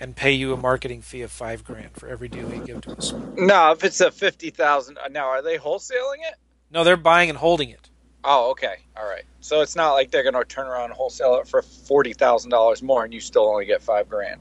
and 0.00 0.16
pay 0.16 0.32
you 0.32 0.52
a 0.52 0.56
marketing 0.56 1.02
fee 1.02 1.22
of 1.22 1.30
five 1.30 1.62
grand 1.62 1.92
for 1.92 2.08
every 2.08 2.28
deal 2.28 2.52
you 2.52 2.64
give 2.64 2.80
to 2.80 2.92
us 2.92 3.12
no 3.36 3.70
if 3.70 3.84
it's 3.84 4.00
a 4.00 4.10
50000 4.10 4.98
uh, 4.98 5.08
now 5.08 5.26
are 5.26 5.42
they 5.42 5.58
wholesaling 5.58 6.18
it 6.26 6.34
no 6.72 6.82
they're 6.82 6.96
buying 6.96 7.28
and 7.28 7.38
holding 7.38 7.70
it 7.70 7.90
Oh, 8.22 8.50
okay. 8.50 8.76
All 8.96 9.06
right. 9.06 9.24
So 9.40 9.62
it's 9.62 9.76
not 9.76 9.92
like 9.92 10.10
they're 10.10 10.22
going 10.22 10.34
to 10.34 10.44
turn 10.44 10.66
around 10.66 10.84
and 10.86 10.92
wholesale 10.92 11.36
it 11.36 11.48
for 11.48 11.62
forty 11.62 12.12
thousand 12.12 12.50
dollars 12.50 12.82
more, 12.82 13.04
and 13.04 13.14
you 13.14 13.20
still 13.20 13.48
only 13.48 13.64
get 13.64 13.82
five 13.82 14.08
grand. 14.08 14.40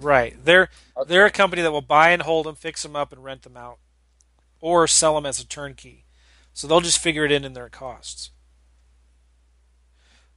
Right. 0.00 0.34
They're 0.44 0.68
okay. 0.96 1.08
they're 1.08 1.26
a 1.26 1.30
company 1.30 1.62
that 1.62 1.72
will 1.72 1.80
buy 1.80 2.10
and 2.10 2.22
hold 2.22 2.46
them, 2.46 2.56
fix 2.56 2.82
them 2.82 2.96
up, 2.96 3.12
and 3.12 3.22
rent 3.22 3.42
them 3.42 3.56
out, 3.56 3.78
or 4.60 4.88
sell 4.88 5.14
them 5.14 5.26
as 5.26 5.38
a 5.38 5.46
turnkey. 5.46 6.04
So 6.52 6.66
they'll 6.66 6.80
just 6.80 6.98
figure 6.98 7.24
it 7.24 7.32
in 7.32 7.44
in 7.44 7.52
their 7.52 7.68
costs. 7.68 8.30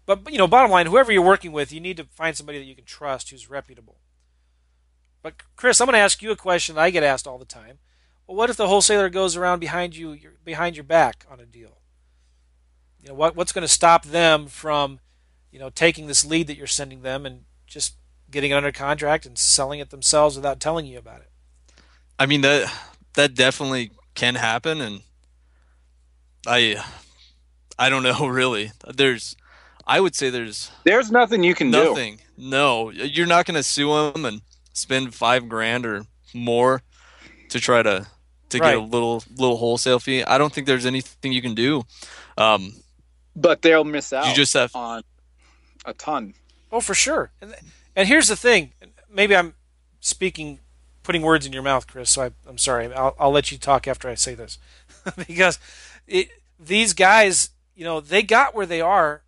But 0.05 0.32
you 0.32 0.38
know, 0.38 0.47
bottom 0.47 0.70
line, 0.70 0.86
whoever 0.86 1.11
you're 1.11 1.24
working 1.24 1.51
with, 1.51 1.74
you 1.74 1.80
need 1.80 1.97
to 1.97 2.03
find 2.03 2.38
somebody 2.38 2.59
that 2.59 2.66
you 2.66 2.76
can 2.76 2.86
trust 2.86 3.32
who's 3.32 3.49
reputable. 3.49 3.97
But 5.26 5.41
Chris, 5.55 5.82
I'm 5.82 5.88
going 5.88 5.95
to 5.95 5.99
ask 6.01 6.21
you 6.21 6.30
a 6.30 6.36
question 6.36 6.76
that 6.76 6.82
I 6.82 6.91
get 6.91 7.01
asked 7.01 7.26
all 7.26 7.39
the 7.39 7.45
time. 7.45 7.80
Well, 8.28 8.38
what 8.38 8.51
if 8.51 8.57
the 8.57 8.67
wholesaler 8.67 9.09
goes 9.09 9.36
around 9.36 9.57
behind 9.57 9.95
you, 9.95 10.15
behind 10.43 10.78
your 10.78 10.84
back 10.84 11.26
on 11.28 11.39
a 11.39 11.47
deal? 11.47 11.80
You 13.01 13.09
know, 13.09 13.15
what 13.15 13.36
what's 13.36 13.51
going 13.51 13.63
to 13.63 13.67
stop 13.67 14.05
them 14.05 14.45
from, 14.45 14.99
you 15.49 15.57
know, 15.57 15.71
taking 15.71 16.05
this 16.05 16.23
lead 16.23 16.45
that 16.45 16.57
you're 16.57 16.67
sending 16.67 17.01
them 17.01 17.26
and 17.26 17.45
just 17.65 17.95
getting 18.30 18.51
it 18.51 18.53
under 18.53 18.71
contract 18.71 19.26
and 19.26 19.36
selling 19.36 19.80
it 19.80 19.89
themselves 19.89 20.36
without 20.36 20.59
telling 20.59 20.86
you 20.86 20.99
about 20.99 21.21
it? 21.21 21.32
I 22.19 22.28
mean 22.28 22.41
that 22.41 22.71
that 23.15 23.34
definitely 23.34 23.89
can 24.13 24.36
happen, 24.36 24.80
and 24.80 25.01
I 26.45 26.86
I 27.80 27.89
don't 27.89 28.03
know 28.03 28.28
really. 28.28 28.73
There's 28.93 29.36
I 29.88 30.01
would 30.01 30.13
say 30.13 30.30
there's 30.30 30.69
there's 30.84 31.09
nothing 31.09 31.41
you 31.41 31.55
can 31.55 31.71
nothing. 31.71 31.88
do. 31.88 31.93
Nothing. 31.95 32.19
No, 32.38 32.89
you're 32.91 33.26
not 33.26 33.47
going 33.47 33.55
to 33.55 33.63
sue 33.63 34.11
them 34.11 34.26
and 34.26 34.41
spend 34.76 35.15
five 35.15 35.49
grand 35.49 35.86
or 35.86 36.05
more 36.34 36.84
to 37.49 37.59
try 37.59 37.82
to 37.82 38.05
to 38.49 38.59
right. 38.59 38.71
get 38.71 38.78
a 38.78 38.82
little 38.82 39.23
little 39.36 39.57
wholesale 39.57 39.99
fee. 39.99 40.23
I 40.23 40.38
don't 40.38 40.53
think 40.53 40.67
there's 40.67 40.86
anything 40.86 41.32
you 41.32 41.41
can 41.41 41.55
do. 41.55 41.84
Um, 42.38 42.73
but 43.36 43.61
they'll 43.61 43.84
miss 43.84 44.13
out. 44.13 44.28
You 44.28 44.36
just 44.36 44.53
have 44.53 44.76
on 44.76 45.01
a 45.86 45.93
ton. 45.93 46.36
Oh, 46.71 46.80
for 46.80 46.93
sure. 46.93 47.32
And, 47.41 47.55
and 47.95 48.07
here's 48.07 48.28
the 48.28 48.36
thing. 48.36 48.73
Maybe 49.09 49.36
I'm 49.36 49.53
speaking, 49.99 50.59
putting 51.03 51.21
words 51.21 51.45
in 51.45 51.53
your 51.53 51.63
mouth, 51.63 51.88
Chris. 51.88 52.11
So 52.11 52.23
I, 52.23 52.49
am 52.49 52.57
sorry. 52.57 52.93
I'll, 52.93 53.15
I'll 53.19 53.32
let 53.32 53.51
you 53.51 53.57
talk 53.57 53.88
after 53.88 54.09
I 54.09 54.15
say 54.15 54.36
this, 54.36 54.57
because 55.28 55.59
it, 56.07 56.30
these 56.59 56.93
guys, 56.93 57.49
you 57.76 57.84
know, 57.84 57.99
they 57.99 58.23
got 58.23 58.55
where 58.55 58.65
they 58.65 58.82
are. 58.82 59.23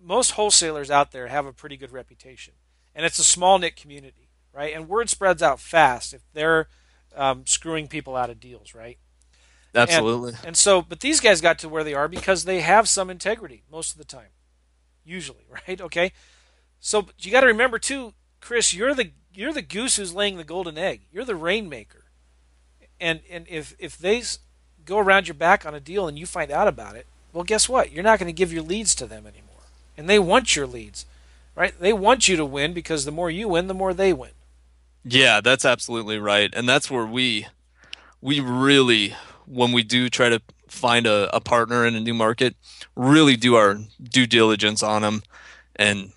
Most 0.00 0.32
wholesalers 0.32 0.90
out 0.90 1.10
there 1.10 1.26
have 1.26 1.44
a 1.44 1.52
pretty 1.52 1.76
good 1.76 1.90
reputation, 1.90 2.54
and 2.94 3.04
it's 3.04 3.18
a 3.18 3.24
small 3.24 3.58
knit 3.58 3.74
community, 3.74 4.27
right? 4.58 4.74
And 4.74 4.88
word 4.88 5.08
spreads 5.08 5.40
out 5.40 5.60
fast 5.60 6.12
if 6.12 6.20
they're 6.34 6.66
um, 7.14 7.46
screwing 7.46 7.86
people 7.86 8.16
out 8.16 8.28
of 8.28 8.40
deals, 8.40 8.74
right? 8.74 8.98
Absolutely. 9.72 10.30
And, 10.30 10.46
and, 10.48 10.56
so, 10.56 10.82
but 10.82 10.98
these 10.98 11.20
guys 11.20 11.40
got 11.40 11.60
to 11.60 11.68
where 11.68 11.84
they 11.84 11.94
are 11.94 12.08
because 12.08 12.44
they 12.44 12.60
have 12.60 12.88
some 12.88 13.08
integrity 13.08 13.62
most 13.70 13.92
of 13.92 13.98
the 13.98 14.04
time, 14.04 14.30
usually, 15.04 15.46
right? 15.68 15.80
Okay. 15.80 16.12
So 16.80 17.06
you 17.20 17.30
got 17.30 17.42
to 17.42 17.46
remember 17.46 17.78
too, 17.78 18.14
Chris. 18.40 18.74
You're 18.74 18.94
the 18.94 19.12
you're 19.32 19.52
the 19.52 19.62
goose 19.62 19.94
who's 19.94 20.12
laying 20.12 20.36
the 20.36 20.44
golden 20.44 20.76
egg. 20.76 21.02
You're 21.12 21.24
the 21.24 21.36
rainmaker, 21.36 22.04
and 23.00 23.20
and 23.30 23.46
if 23.48 23.76
if 23.78 23.96
they 23.96 24.22
go 24.84 24.98
around 24.98 25.28
your 25.28 25.34
back 25.34 25.66
on 25.66 25.74
a 25.74 25.80
deal 25.80 26.08
and 26.08 26.18
you 26.18 26.26
find 26.26 26.50
out 26.50 26.66
about 26.68 26.96
it, 26.96 27.06
well, 27.32 27.44
guess 27.44 27.68
what? 27.68 27.92
You're 27.92 28.04
not 28.04 28.18
going 28.18 28.28
to 28.28 28.32
give 28.32 28.52
your 28.52 28.62
leads 28.62 28.94
to 28.96 29.06
them 29.06 29.26
anymore, 29.26 29.66
and 29.96 30.08
they 30.08 30.18
want 30.20 30.54
your 30.54 30.66
leads, 30.66 31.04
right? 31.56 31.74
They 31.78 31.92
want 31.92 32.28
you 32.28 32.36
to 32.36 32.44
win 32.44 32.72
because 32.72 33.04
the 33.04 33.12
more 33.12 33.30
you 33.30 33.48
win, 33.48 33.66
the 33.66 33.74
more 33.74 33.92
they 33.92 34.12
win. 34.12 34.30
Yeah, 35.10 35.40
that's 35.40 35.64
absolutely 35.64 36.18
right, 36.18 36.50
and 36.54 36.68
that's 36.68 36.90
where 36.90 37.06
we 37.06 37.46
we 38.20 38.40
really 38.40 39.14
when 39.46 39.72
we 39.72 39.82
do 39.82 40.08
try 40.10 40.28
to 40.28 40.42
find 40.68 41.06
a, 41.06 41.34
a 41.34 41.40
partner 41.40 41.86
in 41.86 41.94
a 41.94 42.00
new 42.00 42.12
market, 42.12 42.54
really 42.94 43.36
do 43.36 43.54
our 43.54 43.78
due 44.02 44.26
diligence 44.26 44.82
on 44.82 45.02
them 45.02 45.22
and 45.76 46.12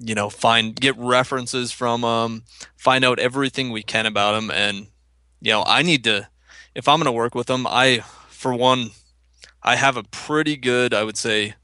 you 0.00 0.14
know 0.14 0.30
find 0.30 0.76
get 0.76 0.96
references 0.96 1.72
from 1.72 2.02
them 2.02 2.44
find 2.76 3.04
out 3.04 3.18
everything 3.18 3.70
we 3.70 3.82
can 3.82 4.06
about 4.06 4.32
them 4.32 4.48
and 4.48 4.86
you 5.40 5.50
know 5.50 5.64
i 5.66 5.82
need 5.82 6.04
to 6.04 6.28
if 6.74 6.86
i'm 6.86 6.98
going 6.98 7.06
to 7.06 7.10
work 7.10 7.34
with 7.34 7.48
them 7.48 7.66
i 7.66 7.98
for 8.28 8.54
one 8.54 8.90
i 9.62 9.74
have 9.74 9.96
a 9.96 10.04
pretty 10.04 10.56
good 10.56 10.94
i 10.94 11.02
would 11.02 11.16
say 11.16 11.54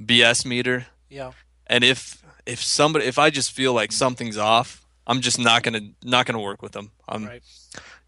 bs 0.00 0.44
meter. 0.44 0.86
Yeah. 1.08 1.32
And 1.66 1.84
if 1.84 2.22
if 2.46 2.60
somebody 2.60 3.04
if 3.04 3.18
i 3.18 3.30
just 3.30 3.52
feel 3.52 3.72
like 3.72 3.92
something's 3.92 4.38
off 4.38 4.81
i'm 5.06 5.20
just 5.20 5.38
not 5.38 5.62
going 5.62 5.74
to 5.74 6.08
not 6.08 6.26
to 6.26 6.38
work 6.38 6.62
with 6.62 6.72
them 6.72 6.90
i'm 7.08 7.26
right. 7.26 7.42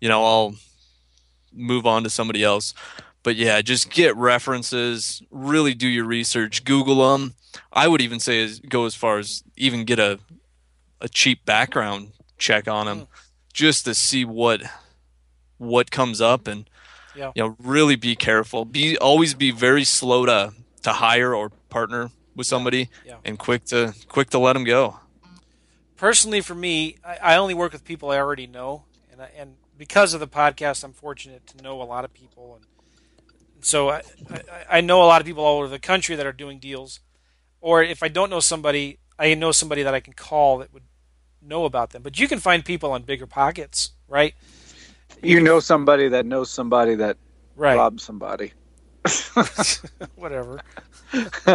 you 0.01 0.09
know 0.09 0.25
i'll 0.25 0.55
move 1.55 1.87
on 1.87 2.03
to 2.05 2.11
somebody 2.11 2.43
else. 2.43 2.75
But 3.23 3.37
yeah, 3.37 3.63
just 3.63 3.91
get 3.91 4.15
references, 4.17 5.23
really 5.31 5.75
do 5.75 5.89
your 5.89 6.05
research, 6.05 6.65
Google 6.65 7.13
them. 7.13 7.35
I 7.73 7.89
would 7.89 8.01
even 8.01 8.21
say 8.21 8.49
go 8.69 8.85
as 8.85 8.95
far 8.95 9.19
as 9.19 9.43
even 9.57 9.85
get 9.85 9.99
a 9.99 10.19
a 11.01 11.09
cheap 11.09 11.45
background 11.45 12.13
check 12.39 12.69
on 12.69 12.87
them, 12.87 13.01
mm. 13.01 13.07
just 13.53 13.85
to 13.87 13.95
see 13.95 14.25
what 14.25 14.63
what 15.59 15.91
comes 15.91 16.21
up 16.21 16.47
and 16.47 16.69
yeah. 17.17 17.33
you 17.35 17.43
know 17.43 17.57
really 17.61 17.97
be 17.97 18.15
careful. 18.15 18.65
Be 18.65 18.99
always 18.99 19.35
be 19.35 19.51
very 19.51 19.85
slow 19.85 20.27
to 20.27 20.53
to 20.83 20.93
hire 20.93 21.35
or 21.35 21.51
partner 21.71 22.11
with 22.37 22.47
somebody 22.47 22.91
yeah. 23.07 23.17
and 23.25 23.39
quick 23.39 23.65
to 23.67 23.95
quick 24.09 24.31
to 24.31 24.39
let 24.39 24.53
them 24.53 24.65
go. 24.65 24.99
Personally, 25.97 26.41
for 26.41 26.55
me, 26.55 26.97
I, 27.05 27.19
I 27.23 27.37
only 27.37 27.55
work 27.55 27.73
with 27.73 27.85
people 27.85 28.11
I 28.11 28.19
already 28.19 28.47
know, 28.47 28.85
and 29.13 29.23
I, 29.23 29.31
and 29.37 29.57
because 29.79 30.15
of 30.15 30.21
the 30.21 30.29
podcast, 30.29 30.85
I'm 30.85 30.93
fortunate 30.93 31.47
to 31.49 31.63
know 31.63 31.81
a 31.81 31.85
lot 31.85 32.05
of 32.05 32.13
people, 32.13 32.57
and 32.57 32.65
so 33.65 33.91
I, 33.91 34.03
I, 34.31 34.43
I 34.71 34.81
know 34.81 35.03
a 35.03 35.07
lot 35.07 35.21
of 35.21 35.27
people 35.27 35.45
all 35.45 35.59
over 35.59 35.69
the 35.69 35.79
country 35.79 36.17
that 36.17 36.27
are 36.27 36.33
doing 36.33 36.59
deals. 36.59 37.01
Or 37.61 37.83
if 37.83 38.03
I 38.03 38.09
don't 38.09 38.29
know 38.29 38.41
somebody, 38.41 38.99
I 39.19 39.33
know 39.35 39.51
somebody 39.51 39.83
that 39.85 39.95
I 39.95 40.01
can 40.01 40.13
call 40.13 40.59
that 40.59 40.73
would 40.75 40.83
know 41.41 41.65
about 41.65 41.91
them. 41.91 42.03
But 42.03 42.19
you 42.19 42.29
can 42.29 42.41
find 42.41 42.63
people 42.63 42.93
on 42.93 43.05
BiggerPockets, 43.05 43.91
right? 44.07 44.35
You 45.23 45.41
know 45.41 45.61
somebody 45.61 46.09
that 46.09 46.27
knows 46.27 46.51
somebody 46.51 46.95
that 46.97 47.17
right. 47.57 47.77
robbed 47.77 48.03
somebody. 48.03 48.53
Whatever. 50.17 50.61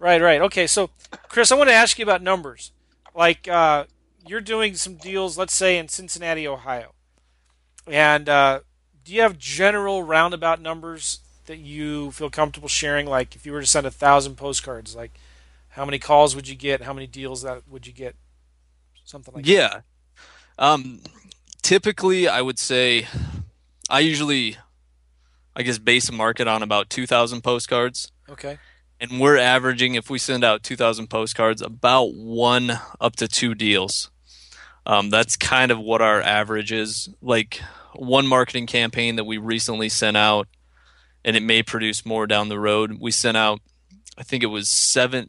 right, 0.00 0.20
right. 0.20 0.40
Okay, 0.40 0.66
so 0.66 0.90
Chris, 1.28 1.52
I 1.52 1.54
want 1.54 1.68
to 1.68 1.74
ask 1.74 1.98
you 1.98 2.04
about 2.04 2.22
numbers. 2.22 2.72
Like 3.16 3.48
uh, 3.48 3.84
you're 4.26 4.42
doing 4.42 4.74
some 4.74 4.96
deals, 4.96 5.38
let's 5.38 5.54
say 5.54 5.78
in 5.78 5.88
Cincinnati, 5.88 6.46
Ohio. 6.46 6.92
And 7.86 8.28
uh, 8.28 8.60
do 9.04 9.14
you 9.14 9.22
have 9.22 9.38
general 9.38 10.02
roundabout 10.02 10.60
numbers 10.60 11.20
that 11.46 11.56
you 11.56 12.10
feel 12.10 12.28
comfortable 12.28 12.68
sharing? 12.68 13.06
Like 13.06 13.34
if 13.34 13.46
you 13.46 13.52
were 13.52 13.60
to 13.62 13.66
send 13.66 13.86
a 13.86 13.90
thousand 13.90 14.36
postcards, 14.36 14.94
like 14.94 15.18
how 15.70 15.84
many 15.84 15.98
calls 15.98 16.36
would 16.36 16.46
you 16.46 16.54
get? 16.54 16.82
How 16.82 16.92
many 16.92 17.06
deals 17.06 17.42
that 17.42 17.62
would 17.68 17.86
you 17.86 17.92
get? 17.92 18.16
Something 19.04 19.34
like 19.34 19.46
yeah. 19.46 19.68
that. 19.68 19.84
Yeah. 20.58 20.72
Um, 20.72 21.00
typically, 21.62 22.28
I 22.28 22.42
would 22.42 22.58
say 22.58 23.06
I 23.88 24.00
usually, 24.00 24.56
I 25.54 25.62
guess, 25.62 25.78
base 25.78 26.08
a 26.08 26.12
market 26.12 26.48
on 26.48 26.62
about 26.62 26.90
2,000 26.90 27.42
postcards. 27.42 28.10
Okay. 28.28 28.58
And 29.00 29.20
we're 29.20 29.36
averaging, 29.36 29.94
if 29.94 30.08
we 30.08 30.18
send 30.18 30.42
out 30.42 30.62
2,000 30.62 31.08
postcards, 31.08 31.60
about 31.60 32.14
one 32.14 32.80
up 33.00 33.16
to 33.16 33.28
two 33.28 33.54
deals. 33.54 34.10
Um, 34.86 35.10
that's 35.10 35.36
kind 35.36 35.70
of 35.70 35.78
what 35.78 36.00
our 36.00 36.22
average 36.22 36.72
is. 36.72 37.08
Like 37.20 37.60
one 37.94 38.26
marketing 38.26 38.66
campaign 38.66 39.16
that 39.16 39.24
we 39.24 39.36
recently 39.36 39.88
sent 39.88 40.16
out, 40.16 40.48
and 41.24 41.36
it 41.36 41.42
may 41.42 41.62
produce 41.62 42.06
more 42.06 42.26
down 42.26 42.48
the 42.48 42.58
road. 42.58 42.98
We 43.00 43.10
sent 43.10 43.36
out, 43.36 43.60
I 44.16 44.22
think 44.22 44.42
it 44.42 44.46
was 44.46 44.68
seven, 44.68 45.28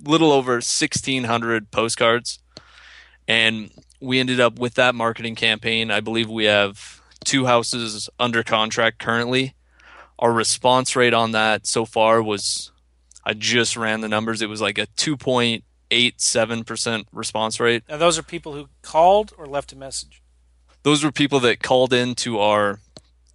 little 0.00 0.32
over 0.32 0.54
1,600 0.54 1.70
postcards, 1.70 2.38
and 3.28 3.70
we 4.00 4.20
ended 4.20 4.40
up 4.40 4.58
with 4.58 4.74
that 4.74 4.94
marketing 4.94 5.34
campaign. 5.34 5.90
I 5.90 6.00
believe 6.00 6.28
we 6.28 6.44
have 6.44 7.00
two 7.24 7.46
houses 7.46 8.08
under 8.18 8.42
contract 8.42 8.98
currently. 8.98 9.54
Our 10.18 10.32
response 10.32 10.94
rate 10.96 11.14
on 11.14 11.32
that 11.32 11.66
so 11.66 11.84
far 11.84 12.22
was, 12.22 12.70
I 13.24 13.34
just 13.34 13.76
ran 13.76 14.00
the 14.00 14.08
numbers. 14.08 14.42
It 14.42 14.48
was 14.48 14.60
like 14.60 14.78
a 14.78 14.88
2.87% 14.88 17.04
response 17.12 17.60
rate. 17.60 17.84
And 17.88 18.00
those 18.00 18.18
are 18.18 18.22
people 18.22 18.54
who 18.54 18.68
called 18.82 19.32
or 19.38 19.46
left 19.46 19.72
a 19.72 19.76
message. 19.76 20.22
Those 20.82 21.04
were 21.04 21.12
people 21.12 21.38
that 21.40 21.62
called 21.62 21.92
into 21.92 22.38
our 22.38 22.80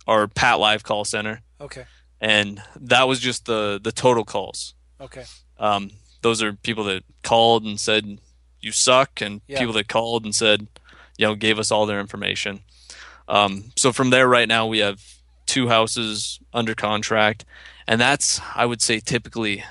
our 0.05 0.27
PATLive 0.27 0.83
call 0.83 1.05
center. 1.05 1.41
Okay. 1.59 1.85
And 2.19 2.61
that 2.75 3.07
was 3.07 3.19
just 3.19 3.45
the 3.45 3.79
the 3.81 3.91
total 3.91 4.25
calls. 4.25 4.73
Okay. 4.99 5.25
Um, 5.59 5.91
those 6.21 6.41
are 6.41 6.53
people 6.53 6.83
that 6.85 7.03
called 7.23 7.63
and 7.63 7.79
said 7.79 8.19
you 8.59 8.71
suck, 8.71 9.21
and 9.21 9.41
yeah. 9.47 9.59
people 9.59 9.73
that 9.73 9.87
called 9.87 10.25
and 10.25 10.33
said, 10.33 10.67
you 11.17 11.25
know, 11.25 11.35
gave 11.35 11.59
us 11.59 11.71
all 11.71 11.85
their 11.85 11.99
information. 11.99 12.61
Um, 13.27 13.65
so 13.75 13.91
from 13.91 14.09
there, 14.09 14.27
right 14.27 14.47
now 14.47 14.65
we 14.65 14.79
have 14.79 15.03
two 15.45 15.67
houses 15.67 16.39
under 16.53 16.75
contract, 16.75 17.45
and 17.87 18.01
that's 18.01 18.41
I 18.55 18.65
would 18.65 18.81
say 18.81 18.99
typically 18.99 19.63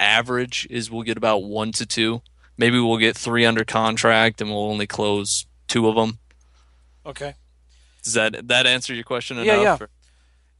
average 0.00 0.66
is 0.70 0.90
we'll 0.90 1.02
get 1.02 1.16
about 1.16 1.44
one 1.44 1.72
to 1.72 1.86
two. 1.86 2.22
Maybe 2.56 2.78
we'll 2.78 2.98
get 2.98 3.16
three 3.16 3.44
under 3.44 3.64
contract 3.64 4.40
and 4.40 4.50
we'll 4.50 4.70
only 4.70 4.86
close 4.86 5.46
two 5.66 5.88
of 5.88 5.96
them. 5.96 6.18
Okay. 7.04 7.34
Does 8.02 8.14
that 8.14 8.48
that 8.48 8.66
answer 8.66 8.94
your 8.94 9.04
question 9.04 9.38
enough? 9.38 9.46
Yeah, 9.46 9.62
yeah. 9.62 9.78
Or? 9.80 9.90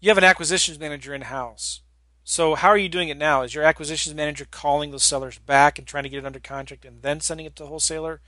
You 0.00 0.10
have 0.10 0.18
an 0.18 0.24
acquisitions 0.24 0.78
manager 0.78 1.14
in 1.14 1.22
house. 1.22 1.80
So 2.24 2.54
how 2.54 2.68
are 2.68 2.78
you 2.78 2.88
doing 2.88 3.10
it 3.10 3.18
now? 3.18 3.42
Is 3.42 3.54
your 3.54 3.64
acquisitions 3.64 4.14
manager 4.14 4.46
calling 4.50 4.90
the 4.90 4.98
sellers 4.98 5.38
back 5.38 5.78
and 5.78 5.86
trying 5.86 6.04
to 6.04 6.08
get 6.08 6.18
it 6.18 6.26
under 6.26 6.40
contract 6.40 6.84
and 6.84 7.02
then 7.02 7.20
sending 7.20 7.46
it 7.46 7.54
to 7.56 7.62
the 7.64 7.68
wholesaler? 7.68 8.20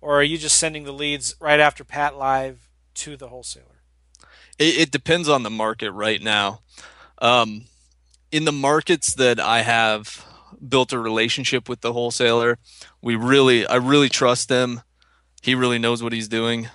Or 0.00 0.18
are 0.20 0.22
you 0.22 0.38
just 0.38 0.56
sending 0.56 0.84
the 0.84 0.92
leads 0.92 1.34
right 1.40 1.58
after 1.58 1.84
PATLive 1.84 2.56
to 2.94 3.16
the 3.16 3.28
wholesaler? 3.28 3.82
It, 4.58 4.78
it 4.78 4.90
depends 4.92 5.28
on 5.28 5.42
the 5.42 5.50
market 5.50 5.90
right 5.90 6.22
now. 6.22 6.60
Um, 7.18 7.64
in 8.30 8.44
the 8.44 8.52
markets 8.52 9.14
that 9.14 9.40
I 9.40 9.62
have 9.62 10.24
built 10.68 10.92
a 10.92 10.98
relationship 10.98 11.68
with 11.68 11.80
the 11.80 11.92
wholesaler. 11.92 12.58
We 13.02 13.16
really, 13.16 13.66
I 13.66 13.76
really 13.76 14.08
trust 14.08 14.48
them. 14.48 14.82
He 15.42 15.54
really 15.54 15.78
knows 15.78 16.02
what 16.02 16.12
he's 16.12 16.28
doing. 16.28 16.68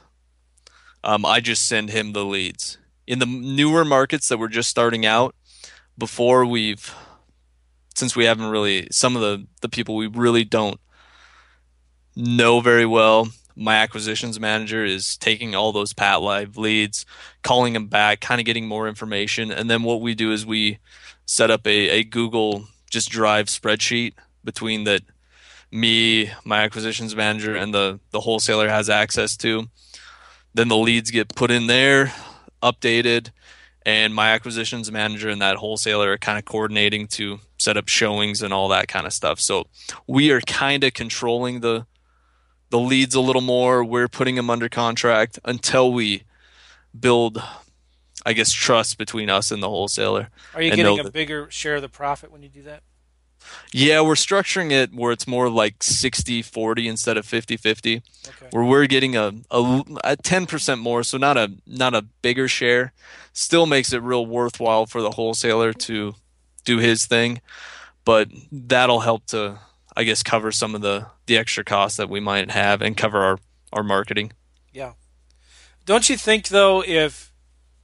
Um, 1.04 1.26
I 1.26 1.40
just 1.40 1.66
send 1.66 1.90
him 1.90 2.14
the 2.14 2.26
leads. 2.26 2.78
In 3.08 3.20
the 3.20 3.26
newer 3.26 3.84
markets 3.84 4.28
that 4.28 4.38
we're 4.38 4.50
just 4.50 4.70
starting 4.70 5.06
out, 5.06 5.36
before 5.98 6.46
we've, 6.46 6.94
since 7.96 8.16
we 8.16 8.26
haven't 8.26 8.50
really, 8.50 8.88
some 8.92 9.16
of 9.16 9.22
the, 9.22 9.48
the 9.62 9.70
people 9.70 9.96
we 9.96 10.08
really 10.08 10.44
don't 10.44 10.80
know 12.16 12.62
very 12.62 12.86
well, 12.86 13.30
my 13.56 13.76
acquisitions 13.76 14.40
manager 14.40 14.86
is 14.86 15.18
taking 15.18 15.54
all 15.54 15.74
those 15.74 15.94
PATLive 15.94 16.56
leads, 16.56 17.06
calling 17.44 17.74
them 17.74 17.88
back, 17.88 18.22
kind 18.22 18.40
of 18.40 18.46
getting 18.46 18.68
more 18.68 18.88
information. 18.88 19.52
And 19.52 19.70
then 19.70 19.84
what 19.84 20.00
we 20.00 20.16
do 20.16 20.32
is 20.32 20.46
we 20.46 20.80
set 21.26 21.52
up 21.52 21.68
a, 21.68 21.90
a 21.90 22.04
Google 22.04 22.68
just 22.90 23.10
Drive 23.10 23.48
spreadsheet 23.48 24.14
between 24.44 24.84
that 24.86 25.02
me, 25.72 26.32
my 26.44 26.64
acquisitions 26.64 27.16
manager, 27.16 27.56
and 27.56 27.74
the, 27.74 28.00
the 28.12 28.22
wholesaler 28.22 28.70
has 28.70 28.90
access 28.90 29.38
to. 29.38 29.68
Then 30.54 30.68
the 30.68 30.78
leads 30.78 31.12
get 31.12 31.36
put 31.36 31.52
in 31.52 31.68
there, 31.68 32.12
updated, 32.64 33.30
and 33.86 34.14
my 34.14 34.32
acquisitions 34.32 34.92
manager 34.92 35.30
and 35.30 35.42
that 35.42 35.58
wholesaler 35.58 36.12
are 36.12 36.18
kind 36.18 36.38
of 36.38 36.46
coordinating 36.46 37.08
to 37.08 37.40
set 37.58 37.78
up 37.78 37.88
showings 37.88 38.42
and 38.42 38.54
all 38.54 38.70
that 38.70 38.88
kind 38.88 39.06
of 39.06 39.14
stuff. 39.14 39.40
So 39.40 39.68
we 40.08 40.32
are 40.32 40.42
kind 40.42 40.84
of 40.84 40.94
controlling 40.94 41.62
the 41.62 41.86
the 42.72 42.80
leads 42.80 43.16
a 43.16 43.20
little 43.20 43.42
more. 43.42 43.84
We're 43.84 44.08
putting 44.08 44.36
them 44.36 44.50
under 44.50 44.70
contract 44.70 45.40
until 45.44 45.92
we 45.92 46.24
build, 46.98 47.42
I 48.26 48.34
guess, 48.34 48.52
trust 48.52 48.98
between 48.98 49.30
us 49.30 49.52
and 49.52 49.64
the 49.64 49.70
wholesaler. 49.70 50.30
Are 50.54 50.62
you 50.62 50.72
getting 50.76 51.00
a 51.00 51.04
that, 51.04 51.14
bigger 51.14 51.50
share 51.50 51.78
of 51.78 51.82
the 51.82 51.90
profit 51.90 52.32
when 52.32 52.44
you 52.44 52.50
do 52.50 52.64
that? 52.64 52.84
Yeah, 53.72 54.02
we're 54.02 54.16
structuring 54.16 54.72
it 54.72 54.94
where 54.94 55.12
it's 55.12 55.28
more 55.28 55.50
like 55.50 55.82
60 55.82 56.42
40 56.42 56.88
instead 56.88 57.18
of 57.18 57.26
50 57.26 57.58
50. 57.58 57.96
Okay. 57.96 58.48
Where 58.52 58.64
we're 58.64 58.88
getting 58.88 59.16
a, 59.16 59.34
a, 59.50 59.84
a 60.04 60.18
10% 60.18 60.80
more, 60.80 61.04
so 61.04 61.18
not 61.18 61.38
a 61.38 61.54
not 61.66 61.94
a 61.94 62.02
bigger 62.22 62.48
share. 62.48 62.94
Still 63.34 63.66
makes 63.66 63.94
it 63.94 64.02
real 64.02 64.26
worthwhile 64.26 64.86
for 64.86 65.02
the 65.02 65.12
wholesaler 65.12 65.74
to 65.74 66.16
do 66.66 66.80
his 66.80 67.06
thing, 67.06 67.42
but 68.06 68.30
that'll 68.52 69.02
help 69.02 69.26
to 69.28 69.60
I 69.96 70.04
guess 70.04 70.24
cover 70.24 70.52
some 70.52 70.76
of 70.76 70.82
the 70.82 71.08
the 71.26 71.38
extra 71.38 71.64
costs 71.64 71.98
that 71.98 72.10
we 72.10 72.20
might 72.20 72.52
have 72.52 72.82
and 72.82 72.98
cover 72.98 73.20
our 73.20 73.40
our 73.72 73.84
marketing. 73.84 74.34
Yeah. 74.74 74.94
Don't 75.86 76.10
you 76.10 76.18
think 76.18 76.50
though 76.50 76.84
if 76.86 77.29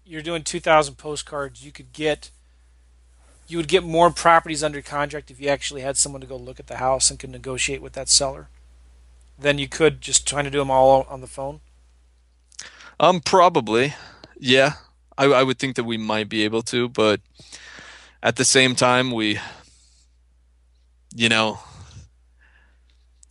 you're 0.05 0.21
doing 0.21 0.43
2000 0.43 0.95
postcards 0.95 1.65
you 1.65 1.71
could 1.71 1.91
get 1.93 2.29
you 3.47 3.57
would 3.57 3.67
get 3.67 3.83
more 3.83 4.09
properties 4.09 4.63
under 4.63 4.81
contract 4.81 5.29
if 5.29 5.39
you 5.39 5.49
actually 5.49 5.81
had 5.81 5.97
someone 5.97 6.21
to 6.21 6.27
go 6.27 6.35
look 6.35 6.59
at 6.59 6.67
the 6.67 6.77
house 6.77 7.09
and 7.09 7.19
could 7.19 7.29
negotiate 7.29 7.81
with 7.81 7.93
that 7.93 8.09
seller 8.09 8.49
than 9.37 9.57
you 9.57 9.67
could 9.67 10.01
just 10.01 10.27
trying 10.27 10.45
to 10.45 10.49
do 10.49 10.59
them 10.59 10.71
all 10.71 11.05
on 11.09 11.21
the 11.21 11.27
phone? 11.27 11.59
Um 12.99 13.19
probably. 13.19 13.93
Yeah. 14.39 14.73
I 15.17 15.25
I 15.25 15.43
would 15.43 15.59
think 15.59 15.75
that 15.75 15.83
we 15.83 15.97
might 15.97 16.29
be 16.29 16.43
able 16.43 16.61
to, 16.63 16.89
but 16.89 17.21
at 18.23 18.35
the 18.35 18.45
same 18.45 18.75
time 18.75 19.11
we 19.11 19.39
you 21.15 21.29
know 21.29 21.59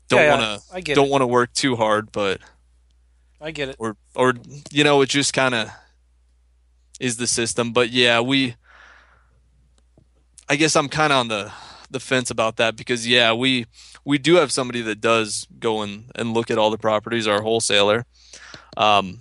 don't 0.08 0.20
yeah, 0.20 0.38
want 0.38 0.84
to 0.84 0.94
don't 0.94 1.10
want 1.10 1.22
to 1.22 1.26
work 1.26 1.52
too 1.54 1.76
hard, 1.76 2.12
but 2.12 2.40
I 3.40 3.50
get 3.50 3.68
it. 3.70 3.76
Or 3.78 3.96
or 4.14 4.34
you 4.70 4.84
know, 4.84 5.02
it 5.02 5.08
just 5.08 5.34
kind 5.34 5.54
of 5.54 5.70
is 7.01 7.16
the 7.16 7.26
system. 7.26 7.72
But 7.72 7.90
yeah, 7.90 8.20
we. 8.20 8.57
I 10.49 10.57
guess 10.57 10.76
I'm 10.76 10.88
kind 10.88 11.12
of 11.12 11.20
on 11.20 11.28
the 11.28 11.53
the 11.90 12.01
fence 12.01 12.30
about 12.30 12.57
that 12.57 12.76
because 12.76 13.07
yeah, 13.07 13.32
we 13.32 13.66
we 14.05 14.18
do 14.18 14.36
have 14.36 14.53
somebody 14.53 14.82
that 14.82 15.01
does 15.01 15.47
go 15.59 15.82
and 15.82 16.11
and 16.14 16.34
look 16.34 16.51
at 16.51 16.59
all 16.59 16.70
the 16.70 16.78
properties, 16.78 17.26
our 17.26 17.40
wholesaler, 17.40 18.05
um, 18.76 19.20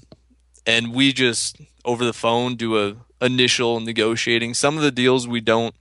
and 0.65 0.93
we 0.93 1.13
just 1.13 1.57
over 1.85 2.03
the 2.03 2.13
phone 2.13 2.55
do 2.55 2.77
a 2.77 2.95
initial 3.23 3.79
negotiating. 3.79 4.53
Some 4.53 4.75
of 4.75 4.83
the 4.83 4.91
deals 4.91 5.27
we 5.27 5.41
don't 5.41 5.75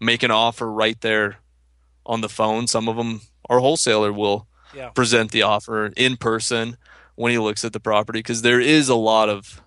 make 0.00 0.22
an 0.22 0.30
offer 0.30 0.70
right 0.70 1.00
there 1.00 1.36
on 2.04 2.20
the 2.20 2.28
phone. 2.28 2.66
Some 2.66 2.88
of 2.88 2.96
them 2.96 3.20
our 3.48 3.60
wholesaler 3.60 4.12
will 4.12 4.48
yeah. 4.74 4.90
present 4.90 5.30
the 5.30 5.42
offer 5.42 5.86
in 5.96 6.16
person 6.16 6.76
when 7.14 7.32
he 7.32 7.38
looks 7.38 7.64
at 7.64 7.72
the 7.72 7.80
property 7.80 8.18
because 8.18 8.42
there 8.42 8.60
is 8.60 8.88
a 8.88 8.94
lot 8.94 9.28
of 9.28 9.62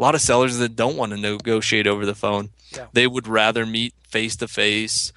a 0.00 0.02
lot 0.02 0.14
of 0.14 0.22
sellers 0.22 0.56
that 0.56 0.74
don't 0.74 0.96
want 0.96 1.12
to 1.12 1.18
negotiate 1.18 1.86
over 1.86 2.06
the 2.06 2.14
phone. 2.14 2.48
Yeah. 2.74 2.86
They 2.94 3.06
would 3.06 3.28
rather 3.28 3.66
meet 3.66 3.92
face 4.08 4.34
to 4.36 4.48
face, 4.48 5.12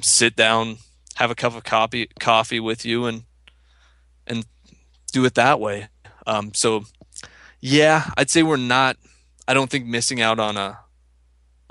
sit 0.00 0.36
down, 0.36 0.78
have 1.16 1.32
a 1.32 1.34
cup 1.34 1.56
of 1.56 1.64
coffee 1.64 2.08
coffee 2.20 2.60
with 2.60 2.84
you, 2.84 3.06
and 3.06 3.24
and 4.26 4.46
do 5.12 5.24
it 5.24 5.34
that 5.34 5.58
way. 5.58 5.88
Um, 6.24 6.54
so, 6.54 6.84
yeah, 7.60 8.10
I'd 8.16 8.30
say 8.30 8.44
we're 8.44 8.56
not. 8.56 8.96
I 9.48 9.54
don't 9.54 9.68
think 9.68 9.86
missing 9.86 10.20
out 10.20 10.38
on 10.38 10.56
a 10.56 10.78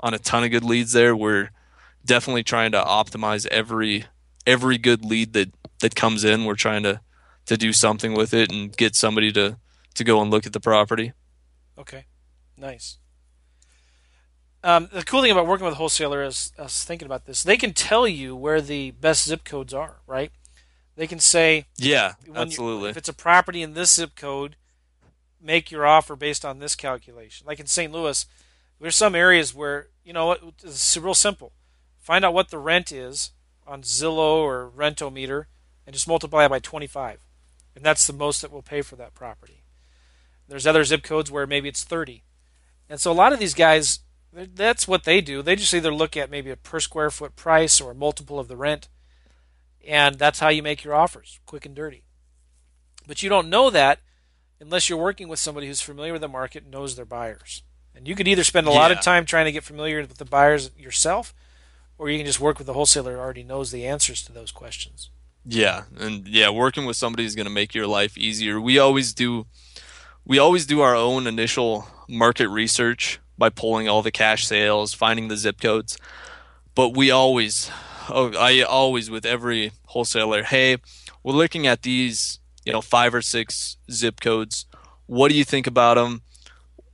on 0.00 0.12
a 0.12 0.18
ton 0.18 0.44
of 0.44 0.50
good 0.50 0.64
leads 0.64 0.92
there. 0.92 1.16
We're 1.16 1.50
definitely 2.04 2.42
trying 2.42 2.72
to 2.72 2.82
optimize 2.82 3.46
every 3.46 4.04
every 4.46 4.76
good 4.76 5.04
lead 5.04 5.32
that 5.32 5.50
that 5.80 5.94
comes 5.94 6.24
in, 6.24 6.44
we're 6.44 6.54
trying 6.54 6.82
to 6.84 7.00
to 7.46 7.56
do 7.56 7.72
something 7.72 8.14
with 8.14 8.32
it 8.32 8.52
and 8.52 8.76
get 8.76 8.94
somebody 8.94 9.32
to 9.32 9.58
to 9.94 10.04
go 10.04 10.20
and 10.22 10.30
look 10.30 10.46
at 10.46 10.52
the 10.52 10.60
property. 10.60 11.12
Okay, 11.78 12.04
nice. 12.62 12.96
Um, 14.64 14.88
the 14.92 15.02
cool 15.02 15.22
thing 15.22 15.32
about 15.32 15.46
working 15.46 15.64
with 15.64 15.74
a 15.74 15.76
wholesaler 15.76 16.22
is 16.22 16.52
I 16.58 16.62
was 16.62 16.84
thinking 16.84 17.06
about 17.06 17.26
this. 17.26 17.42
They 17.42 17.56
can 17.56 17.72
tell 17.72 18.06
you 18.06 18.36
where 18.36 18.60
the 18.60 18.92
best 18.92 19.26
zip 19.26 19.44
codes 19.44 19.74
are, 19.74 19.96
right? 20.06 20.30
They 20.94 21.08
can 21.08 21.18
say, 21.18 21.66
yeah, 21.76 22.12
absolutely. 22.34 22.90
If 22.90 22.96
it's 22.96 23.08
a 23.08 23.14
property 23.14 23.60
in 23.62 23.74
this 23.74 23.94
zip 23.94 24.14
code, 24.14 24.56
make 25.40 25.70
your 25.70 25.84
offer 25.84 26.14
based 26.14 26.44
on 26.44 26.60
this 26.60 26.76
calculation. 26.76 27.46
Like 27.46 27.58
in 27.58 27.66
St. 27.66 27.92
Louis, 27.92 28.24
there's 28.80 28.96
some 28.96 29.14
areas 29.14 29.54
where 29.54 29.88
you 30.04 30.12
know 30.12 30.32
it's 30.62 30.96
real 30.96 31.14
simple. 31.14 31.52
Find 31.98 32.24
out 32.24 32.34
what 32.34 32.50
the 32.50 32.58
rent 32.58 32.92
is 32.92 33.32
on 33.66 33.82
Zillow 33.82 34.38
or 34.38 34.70
Rentometer 34.70 35.46
and 35.86 35.94
just 35.94 36.08
multiply 36.08 36.44
it 36.44 36.50
by 36.50 36.58
25. 36.58 37.24
And 37.74 37.84
that's 37.84 38.06
the 38.06 38.12
most 38.12 38.42
that 38.42 38.52
we'll 38.52 38.62
pay 38.62 38.82
for 38.82 38.96
that 38.96 39.14
property. 39.14 39.62
There's 40.48 40.66
other 40.66 40.84
zip 40.84 41.02
codes 41.02 41.30
where 41.30 41.46
maybe 41.46 41.68
it's 41.68 41.84
30. 41.84 42.22
And 42.92 43.00
so 43.00 43.10
a 43.10 43.14
lot 43.14 43.32
of 43.32 43.38
these 43.38 43.54
guys, 43.54 44.00
that's 44.34 44.86
what 44.86 45.04
they 45.04 45.22
do. 45.22 45.40
They 45.40 45.56
just 45.56 45.72
either 45.72 45.94
look 45.94 46.14
at 46.14 46.30
maybe 46.30 46.50
a 46.50 46.56
per 46.56 46.78
square 46.78 47.08
foot 47.08 47.36
price 47.36 47.80
or 47.80 47.92
a 47.92 47.94
multiple 47.94 48.38
of 48.38 48.48
the 48.48 48.56
rent. 48.56 48.90
And 49.88 50.18
that's 50.18 50.40
how 50.40 50.50
you 50.50 50.62
make 50.62 50.84
your 50.84 50.94
offers, 50.94 51.40
quick 51.46 51.64
and 51.64 51.74
dirty. 51.74 52.04
But 53.06 53.22
you 53.22 53.30
don't 53.30 53.48
know 53.48 53.70
that 53.70 54.00
unless 54.60 54.90
you're 54.90 54.98
working 54.98 55.28
with 55.28 55.38
somebody 55.38 55.68
who's 55.68 55.80
familiar 55.80 56.12
with 56.12 56.20
the 56.20 56.28
market 56.28 56.64
and 56.64 56.70
knows 56.70 56.94
their 56.94 57.06
buyers. 57.06 57.62
And 57.94 58.06
you 58.06 58.14
could 58.14 58.28
either 58.28 58.44
spend 58.44 58.68
a 58.68 58.70
yeah. 58.70 58.76
lot 58.76 58.92
of 58.92 59.00
time 59.00 59.24
trying 59.24 59.46
to 59.46 59.52
get 59.52 59.64
familiar 59.64 60.02
with 60.02 60.18
the 60.18 60.26
buyers 60.26 60.70
yourself, 60.76 61.32
or 61.96 62.10
you 62.10 62.18
can 62.18 62.26
just 62.26 62.40
work 62.40 62.58
with 62.58 62.66
the 62.66 62.74
wholesaler 62.74 63.14
who 63.14 63.20
already 63.20 63.42
knows 63.42 63.70
the 63.70 63.86
answers 63.86 64.22
to 64.24 64.32
those 64.32 64.52
questions. 64.52 65.08
Yeah, 65.46 65.84
and 65.98 66.28
yeah, 66.28 66.50
working 66.50 66.84
with 66.84 66.98
somebody 66.98 67.24
is 67.24 67.34
going 67.34 67.46
to 67.46 67.50
make 67.50 67.74
your 67.74 67.86
life 67.86 68.18
easier. 68.18 68.60
We 68.60 68.78
always 68.78 69.14
do 69.14 69.46
we 70.26 70.38
always 70.38 70.66
do 70.66 70.82
our 70.82 70.94
own 70.94 71.26
initial 71.26 71.88
market 72.12 72.48
research 72.48 73.20
by 73.38 73.48
pulling 73.48 73.88
all 73.88 74.02
the 74.02 74.10
cash 74.10 74.46
sales, 74.46 74.94
finding 74.94 75.28
the 75.28 75.36
zip 75.36 75.60
codes. 75.60 75.98
But 76.74 76.90
we 76.96 77.10
always 77.10 77.70
oh, 78.08 78.32
I 78.38 78.62
always 78.62 79.10
with 79.10 79.26
every 79.26 79.72
wholesaler, 79.86 80.44
"Hey, 80.44 80.76
we're 81.22 81.34
looking 81.34 81.66
at 81.66 81.82
these, 81.82 82.38
you 82.64 82.72
know, 82.72 82.80
5 82.80 83.14
or 83.14 83.22
6 83.22 83.76
zip 83.90 84.20
codes. 84.20 84.66
What 85.06 85.30
do 85.30 85.36
you 85.36 85.44
think 85.44 85.66
about 85.66 85.94
them? 85.94 86.22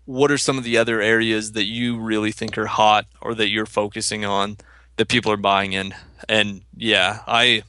What 0.04 0.30
are 0.30 0.38
some 0.38 0.56
of 0.58 0.64
the 0.64 0.78
other 0.78 1.00
areas 1.00 1.52
that 1.52 1.64
you 1.64 1.98
really 1.98 2.32
think 2.32 2.56
are 2.56 2.66
hot 2.66 3.06
or 3.20 3.34
that 3.34 3.48
you're 3.48 3.66
focusing 3.66 4.24
on?" 4.24 4.56
that 4.98 5.08
people 5.08 5.32
are 5.32 5.38
buying 5.38 5.72
in. 5.72 5.94
And 6.28 6.62
yeah, 6.76 7.20
I 7.26 7.62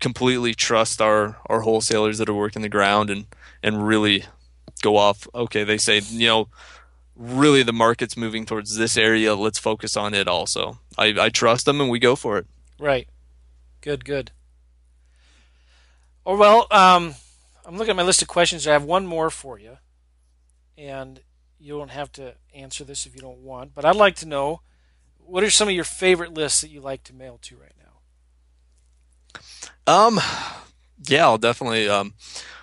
completely 0.00 0.54
trust 0.54 1.00
our 1.00 1.38
our 1.46 1.62
wholesalers 1.62 2.18
that 2.18 2.28
are 2.28 2.34
working 2.34 2.62
the 2.62 2.68
ground 2.68 3.08
and 3.08 3.26
and 3.62 3.86
really 3.86 4.24
go 4.82 4.96
off. 4.96 5.26
Okay, 5.34 5.64
they 5.64 5.78
say 5.78 6.00
you 6.10 6.26
know 6.26 6.48
really 7.16 7.62
the 7.62 7.72
market's 7.72 8.16
moving 8.16 8.46
towards 8.46 8.76
this 8.76 8.96
area. 8.96 9.34
Let's 9.34 9.58
focus 9.58 9.96
on 9.96 10.14
it 10.14 10.28
also. 10.28 10.78
I, 10.96 11.14
I 11.18 11.28
trust 11.28 11.66
them 11.66 11.80
and 11.80 11.90
we 11.90 11.98
go 11.98 12.14
for 12.14 12.38
it. 12.38 12.46
Right. 12.78 13.08
Good. 13.80 14.04
Good. 14.04 14.30
Oh 16.24 16.36
well, 16.36 16.66
um, 16.70 17.14
I'm 17.64 17.76
looking 17.76 17.90
at 17.90 17.96
my 17.96 18.02
list 18.02 18.22
of 18.22 18.28
questions. 18.28 18.66
I 18.66 18.72
have 18.72 18.84
one 18.84 19.06
more 19.06 19.30
for 19.30 19.58
you, 19.58 19.78
and 20.76 21.20
you 21.58 21.78
don't 21.78 21.90
have 21.90 22.12
to 22.12 22.34
answer 22.54 22.84
this 22.84 23.06
if 23.06 23.14
you 23.14 23.20
don't 23.20 23.38
want. 23.38 23.74
But 23.74 23.84
I'd 23.84 23.96
like 23.96 24.16
to 24.16 24.26
know 24.26 24.60
what 25.28 25.44
are 25.44 25.50
some 25.50 25.68
of 25.68 25.74
your 25.74 25.84
favorite 25.84 26.32
lists 26.32 26.62
that 26.62 26.70
you 26.70 26.80
like 26.80 27.04
to 27.04 27.14
mail 27.14 27.38
to 27.42 27.56
right 27.56 27.74
now? 29.86 29.94
Um, 30.06 30.20
yeah, 31.06 31.24
I'll 31.24 31.38
definitely. 31.38 31.88
Um, 31.88 32.14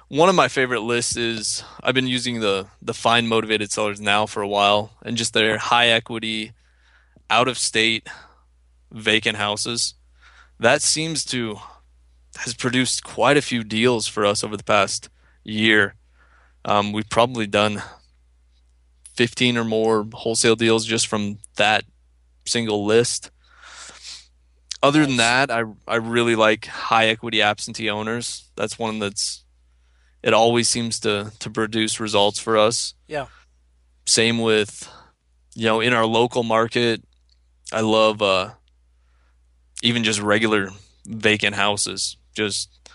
one 0.08 0.30
of 0.30 0.36
my 0.36 0.48
favorite 0.48 0.82
lists 0.82 1.18
is 1.18 1.64
I've 1.82 1.96
been 1.96 2.08
using 2.08 2.40
the 2.40 2.68
the 2.82 2.94
Find 2.94 3.28
Motivated 3.28 3.72
Sellers 3.72 4.00
now 4.00 4.26
for 4.26 4.42
a 4.42 4.48
while, 4.48 4.92
and 5.04 5.18
just 5.18 5.34
their 5.34 5.58
high 5.58 5.88
equity, 5.88 6.52
out 7.30 7.48
of 7.48 7.58
state, 7.58 8.08
vacant 8.92 9.38
houses. 9.38 9.96
That 10.60 10.82
seems 10.82 11.26
to 11.26 11.58
has 12.38 12.54
produced 12.54 13.04
quite 13.04 13.38
a 13.38 13.42
few 13.42 13.64
deals 13.64 14.08
for 14.08 14.26
us 14.26 14.44
over 14.44 14.58
the 14.58 14.64
past 14.64 15.10
year. 15.44 15.96
Um, 16.66 16.92
we've 16.92 17.10
probably 17.10 17.48
done 17.48 17.82
15 19.16 19.58
or 19.58 19.64
more 19.64 20.06
wholesale 20.14 20.56
deals 20.56 20.86
just 20.86 21.08
from 21.08 21.38
that 21.56 21.86
single 22.46 22.86
list. 22.86 23.32
Other 24.84 25.06
than 25.06 25.18
that, 25.18 25.50
I 25.50 25.64
I 25.88 25.96
really 25.96 26.36
like 26.36 26.66
high 26.66 27.08
equity 27.08 27.42
absentee 27.42 27.90
owners. 27.90 28.52
That's 28.56 28.78
one 28.78 29.00
that's 29.00 29.45
it 30.26 30.34
always 30.34 30.68
seems 30.68 31.00
to 31.02 31.32
to 31.40 31.50
produce 31.50 32.00
results 32.00 32.40
for 32.40 32.58
us. 32.58 32.96
Yeah. 33.08 33.28
Same 34.06 34.40
with 34.40 34.90
you 35.54 35.66
know, 35.66 35.80
in 35.80 35.94
our 35.94 36.06
local 36.06 36.44
market, 36.44 37.02
I 37.72 37.82
love 37.82 38.22
uh 38.22 38.50
even 39.84 40.04
just 40.04 40.20
regular 40.20 40.70
vacant 41.06 41.56
houses. 41.56 42.18
Just 42.34 42.90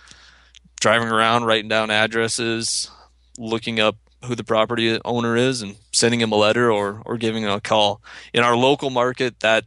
driving 0.80 1.08
around, 1.08 1.44
writing 1.44 1.68
down 1.68 1.90
addresses, 1.90 2.90
looking 3.38 3.78
up 3.80 3.96
who 4.24 4.34
the 4.34 4.44
property 4.44 4.98
owner 5.04 5.36
is 5.36 5.62
and 5.62 5.76
sending 5.92 6.20
him 6.20 6.32
a 6.32 6.36
letter 6.36 6.70
or 6.70 7.00
or 7.06 7.16
giving 7.16 7.44
him 7.44 7.50
a 7.50 7.60
call. 7.60 8.02
In 8.34 8.42
our 8.42 8.56
local 8.56 8.90
market, 8.90 9.38
that 9.40 9.64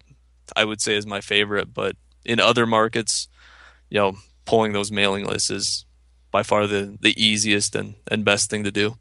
I 0.54 0.66
would 0.66 0.82
say 0.82 0.96
is 0.96 1.08
my 1.08 1.22
favorite, 1.22 1.74
but 1.74 1.96
in 2.26 2.42
other 2.42 2.66
markets, 2.66 3.30
you 3.90 4.00
know, 4.00 4.18
pulling 4.44 4.74
those 4.74 4.92
mailing 4.92 5.26
lists 5.26 5.50
is 5.50 5.86
by 6.34 6.42
far 6.42 6.66
the, 6.66 6.98
the 7.00 7.14
easiest 7.24 7.76
and, 7.76 7.94
and 8.10 8.26
best 8.26 8.50
thing 8.50 8.64
to 8.64 8.72
do. 8.72 8.98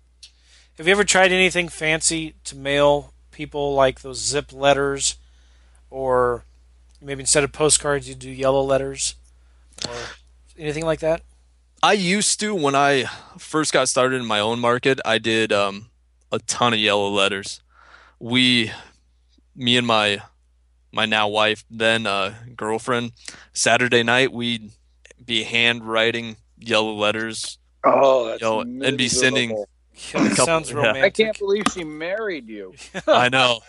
Have 0.76 0.86
you 0.86 0.92
ever 0.92 1.02
tried 1.02 1.32
anything 1.32 1.66
fancy 1.66 2.34
to 2.44 2.54
mail 2.54 3.14
people 3.30 3.74
like 3.74 4.02
those 4.02 4.20
zip 4.20 4.52
letters 4.52 5.16
or 5.90 6.44
maybe 7.00 7.20
instead 7.20 7.42
of 7.42 7.50
postcards 7.50 8.06
you 8.06 8.14
do 8.14 8.30
yellow 8.30 8.62
letters 8.62 9.14
or 9.88 9.94
anything 10.58 10.84
like 10.84 11.00
that? 11.00 11.22
I 11.82 11.94
used 11.94 12.38
to 12.40 12.54
when 12.54 12.74
I 12.74 13.04
first 13.38 13.72
got 13.72 13.88
started 13.88 14.20
in 14.20 14.26
my 14.26 14.38
own 14.38 14.60
market. 14.60 15.00
I 15.02 15.16
did 15.16 15.52
um, 15.52 15.86
a 16.30 16.38
ton 16.38 16.74
of 16.74 16.78
yellow 16.78 17.08
letters. 17.08 17.62
We, 18.20 18.70
me 19.56 19.78
and 19.78 19.86
my 19.86 20.20
my 20.94 21.06
now 21.06 21.28
wife, 21.28 21.64
then 21.70 22.06
uh, 22.06 22.34
girlfriend, 22.54 23.12
Saturday 23.54 24.02
night 24.02 24.30
we'd 24.30 24.72
be 25.24 25.44
handwriting 25.44 26.36
yellow 26.68 26.94
letters. 26.94 27.58
Oh, 27.84 28.26
that's 28.26 28.40
you 28.42 28.46
know, 28.46 28.60
and 28.60 28.98
be 28.98 29.08
sending. 29.08 29.64
That 30.12 30.36
sounds 30.36 30.72
romantic. 30.72 31.04
I 31.04 31.10
can't 31.10 31.38
believe 31.38 31.64
she 31.72 31.84
married 31.84 32.48
you. 32.48 32.74
I 33.06 33.28
know. 33.28 33.60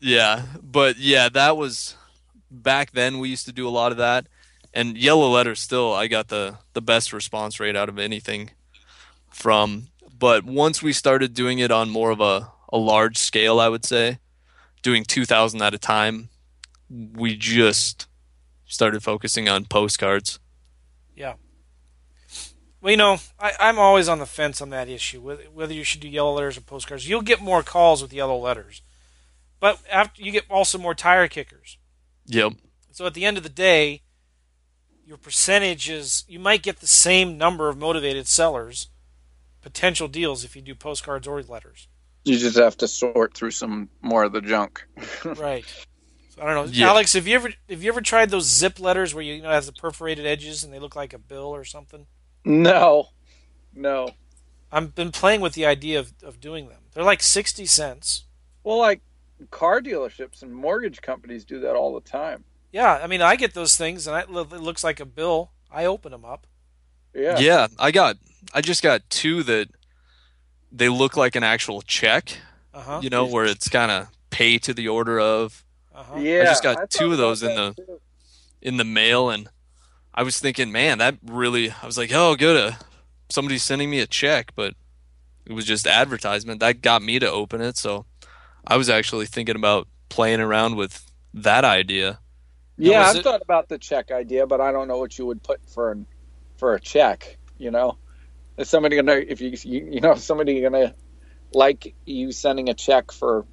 yeah, 0.00 0.42
but 0.62 0.98
yeah, 0.98 1.28
that 1.28 1.56
was 1.56 1.96
back 2.50 2.92
then. 2.92 3.18
We 3.18 3.28
used 3.28 3.46
to 3.46 3.52
do 3.52 3.68
a 3.68 3.70
lot 3.70 3.92
of 3.92 3.98
that 3.98 4.26
and 4.72 4.96
yellow 4.96 5.28
letters. 5.28 5.60
still 5.60 5.92
I 5.92 6.06
got 6.06 6.28
the 6.28 6.58
the 6.72 6.82
best 6.82 7.12
response 7.12 7.60
rate 7.60 7.76
out 7.76 7.88
of 7.88 7.98
anything 7.98 8.50
from 9.28 9.88
but 10.18 10.44
once 10.44 10.82
we 10.82 10.92
started 10.92 11.34
doing 11.34 11.58
it 11.58 11.70
on 11.70 11.88
more 11.90 12.10
of 12.10 12.20
a, 12.20 12.50
a 12.72 12.78
large 12.78 13.16
scale 13.16 13.60
I 13.60 13.68
would 13.68 13.84
say 13.84 14.18
doing 14.82 15.04
2000 15.04 15.60
at 15.62 15.74
a 15.74 15.78
time 15.78 16.28
we 16.88 17.36
just 17.36 18.06
started 18.66 19.02
focusing 19.02 19.48
on 19.48 19.64
postcards 19.64 20.38
yeah 21.16 21.34
well 22.80 22.90
you 22.90 22.96
know 22.96 23.18
I, 23.38 23.52
I'm 23.60 23.78
always 23.78 24.08
on 24.08 24.18
the 24.18 24.26
fence 24.26 24.60
on 24.60 24.70
that 24.70 24.88
issue 24.88 25.20
whether 25.20 25.74
you 25.74 25.84
should 25.84 26.00
do 26.00 26.08
yellow 26.08 26.34
letters 26.34 26.56
or 26.56 26.62
postcards 26.62 27.08
you'll 27.08 27.22
get 27.22 27.40
more 27.40 27.62
calls 27.62 28.02
with 28.02 28.12
yellow 28.12 28.38
letters 28.38 28.82
but 29.58 29.78
after 29.90 30.22
you 30.22 30.32
get 30.32 30.44
also 30.50 30.78
more 30.78 30.94
tire 30.94 31.28
kickers 31.28 31.78
yep 32.26 32.52
so 32.92 33.06
at 33.06 33.14
the 33.14 33.24
end 33.24 33.36
of 33.36 33.42
the 33.42 33.48
day 33.48 34.02
your 35.10 35.18
percentages, 35.18 36.24
you 36.28 36.38
might 36.38 36.62
get 36.62 36.78
the 36.78 36.86
same 36.86 37.36
number 37.36 37.68
of 37.68 37.76
motivated 37.76 38.28
sellers, 38.28 38.86
potential 39.60 40.06
deals 40.06 40.44
if 40.44 40.54
you 40.54 40.62
do 40.62 40.72
postcards 40.72 41.26
or 41.26 41.42
letters. 41.42 41.88
You 42.24 42.38
just 42.38 42.56
have 42.56 42.76
to 42.76 42.86
sort 42.86 43.34
through 43.34 43.50
some 43.50 43.88
more 44.02 44.22
of 44.22 44.32
the 44.32 44.40
junk. 44.40 44.86
right. 45.24 45.64
So, 46.40 46.46
I 46.46 46.54
don't 46.54 46.66
know, 46.66 46.72
yeah. 46.72 46.88
Alex. 46.88 47.12
Have 47.12 47.26
you 47.26 47.34
ever 47.36 47.50
have 47.68 47.82
you 47.82 47.90
ever 47.90 48.00
tried 48.00 48.30
those 48.30 48.46
zip 48.46 48.80
letters 48.80 49.14
where 49.14 49.22
you, 49.22 49.34
you 49.34 49.42
know 49.42 49.50
have 49.50 49.66
the 49.66 49.72
perforated 49.72 50.24
edges 50.26 50.64
and 50.64 50.72
they 50.72 50.78
look 50.78 50.96
like 50.96 51.12
a 51.12 51.18
bill 51.18 51.54
or 51.54 51.64
something? 51.64 52.06
No, 52.44 53.08
no. 53.74 54.10
I've 54.72 54.94
been 54.94 55.12
playing 55.12 55.40
with 55.40 55.52
the 55.52 55.66
idea 55.66 55.98
of, 55.98 56.12
of 56.22 56.40
doing 56.40 56.68
them. 56.68 56.80
They're 56.94 57.04
like 57.04 57.22
sixty 57.22 57.66
cents. 57.66 58.24
Well, 58.64 58.78
like 58.78 59.02
car 59.50 59.80
dealerships 59.80 60.42
and 60.42 60.54
mortgage 60.54 61.02
companies 61.02 61.44
do 61.44 61.60
that 61.60 61.74
all 61.74 61.94
the 61.94 62.00
time. 62.00 62.44
Yeah, 62.72 63.00
I 63.02 63.06
mean, 63.06 63.20
I 63.20 63.36
get 63.36 63.52
those 63.52 63.76
things, 63.76 64.06
and 64.06 64.16
it 64.16 64.30
looks 64.30 64.84
like 64.84 65.00
a 65.00 65.04
bill. 65.04 65.50
I 65.70 65.84
open 65.84 66.12
them 66.12 66.24
up. 66.24 66.46
Yeah. 67.14 67.38
Yeah, 67.38 67.66
I 67.78 67.90
got. 67.90 68.16
I 68.54 68.60
just 68.60 68.82
got 68.82 69.08
two 69.10 69.42
that 69.42 69.68
they 70.72 70.88
look 70.88 71.16
like 71.16 71.36
an 71.36 71.42
actual 71.42 71.82
check. 71.82 72.38
Uh-huh. 72.72 73.00
You 73.02 73.10
know, 73.10 73.26
where 73.26 73.44
it's 73.44 73.68
kind 73.68 73.90
of 73.90 74.08
pay 74.30 74.56
to 74.58 74.72
the 74.72 74.88
order 74.88 75.20
of. 75.20 75.64
Uh-huh. 76.00 76.18
Yeah. 76.18 76.40
I 76.40 76.44
just 76.44 76.62
got 76.62 76.78
I 76.78 76.86
two 76.86 77.12
of 77.12 77.18
those 77.18 77.42
in 77.42 77.54
the 77.54 77.74
too. 77.74 78.00
in 78.62 78.78
the 78.78 78.84
mail, 78.84 79.28
and 79.28 79.48
I 80.14 80.22
was 80.22 80.40
thinking, 80.40 80.72
man, 80.72 80.98
that 80.98 81.18
really. 81.22 81.70
I 81.70 81.84
was 81.84 81.98
like, 81.98 82.10
oh, 82.12 82.36
good. 82.36 82.72
Uh, 82.72 82.76
somebody's 83.28 83.62
sending 83.62 83.90
me 83.90 84.00
a 84.00 84.06
check, 84.06 84.52
but 84.56 84.74
it 85.44 85.52
was 85.52 85.66
just 85.66 85.86
advertisement 85.86 86.60
that 86.60 86.80
got 86.80 87.02
me 87.02 87.18
to 87.18 87.30
open 87.30 87.60
it. 87.60 87.76
So 87.76 88.06
I 88.66 88.78
was 88.78 88.88
actually 88.88 89.26
thinking 89.26 89.56
about 89.56 89.88
playing 90.08 90.40
around 90.40 90.76
with 90.76 91.04
that 91.34 91.64
idea. 91.64 92.18
Yeah, 92.78 93.02
I've 93.02 93.16
it... 93.16 93.22
thought 93.22 93.42
about 93.42 93.68
the 93.68 93.76
check 93.76 94.10
idea, 94.10 94.46
but 94.46 94.62
I 94.62 94.72
don't 94.72 94.88
know 94.88 94.96
what 94.96 95.18
you 95.18 95.26
would 95.26 95.42
put 95.42 95.60
for 95.68 95.92
an, 95.92 96.06
for 96.56 96.74
a 96.74 96.80
check. 96.80 97.36
You 97.58 97.70
know, 97.70 97.98
is 98.56 98.70
somebody 98.70 98.96
gonna 98.96 99.16
if 99.16 99.42
you 99.42 99.50
you, 99.64 99.88
you 99.92 100.00
know 100.00 100.14
somebody 100.14 100.62
gonna 100.62 100.94
like 101.52 101.94
you 102.06 102.32
sending 102.32 102.70
a 102.70 102.74
check 102.74 103.12
for 103.12 103.44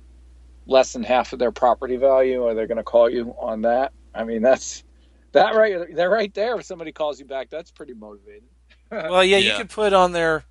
less 0.68 0.94
than 0.94 1.04
half 1.04 1.34
of 1.34 1.40
their 1.40 1.52
property 1.52 1.96
value, 1.96 2.46
are 2.46 2.54
they're 2.54 2.68
gonna 2.68 2.84
call 2.84 3.10
you 3.10 3.34
on 3.40 3.62
that? 3.64 3.94
I 4.14 4.24
mean, 4.24 4.42
that's 4.42 4.84
that 5.32 5.56
right. 5.56 5.96
They're 5.96 6.10
right 6.10 6.34
there. 6.34 6.58
If 6.58 6.66
somebody 6.66 6.92
calls 6.92 7.20
you 7.20 7.26
back, 7.26 7.50
that's 7.50 7.72
pretty 7.72 7.94
motivating. 7.94 8.50
well, 8.92 9.24
yeah, 9.24 9.38
you 9.38 9.54
could 9.56 9.70
put 9.70 9.94
on 9.94 10.12
their. 10.12 10.44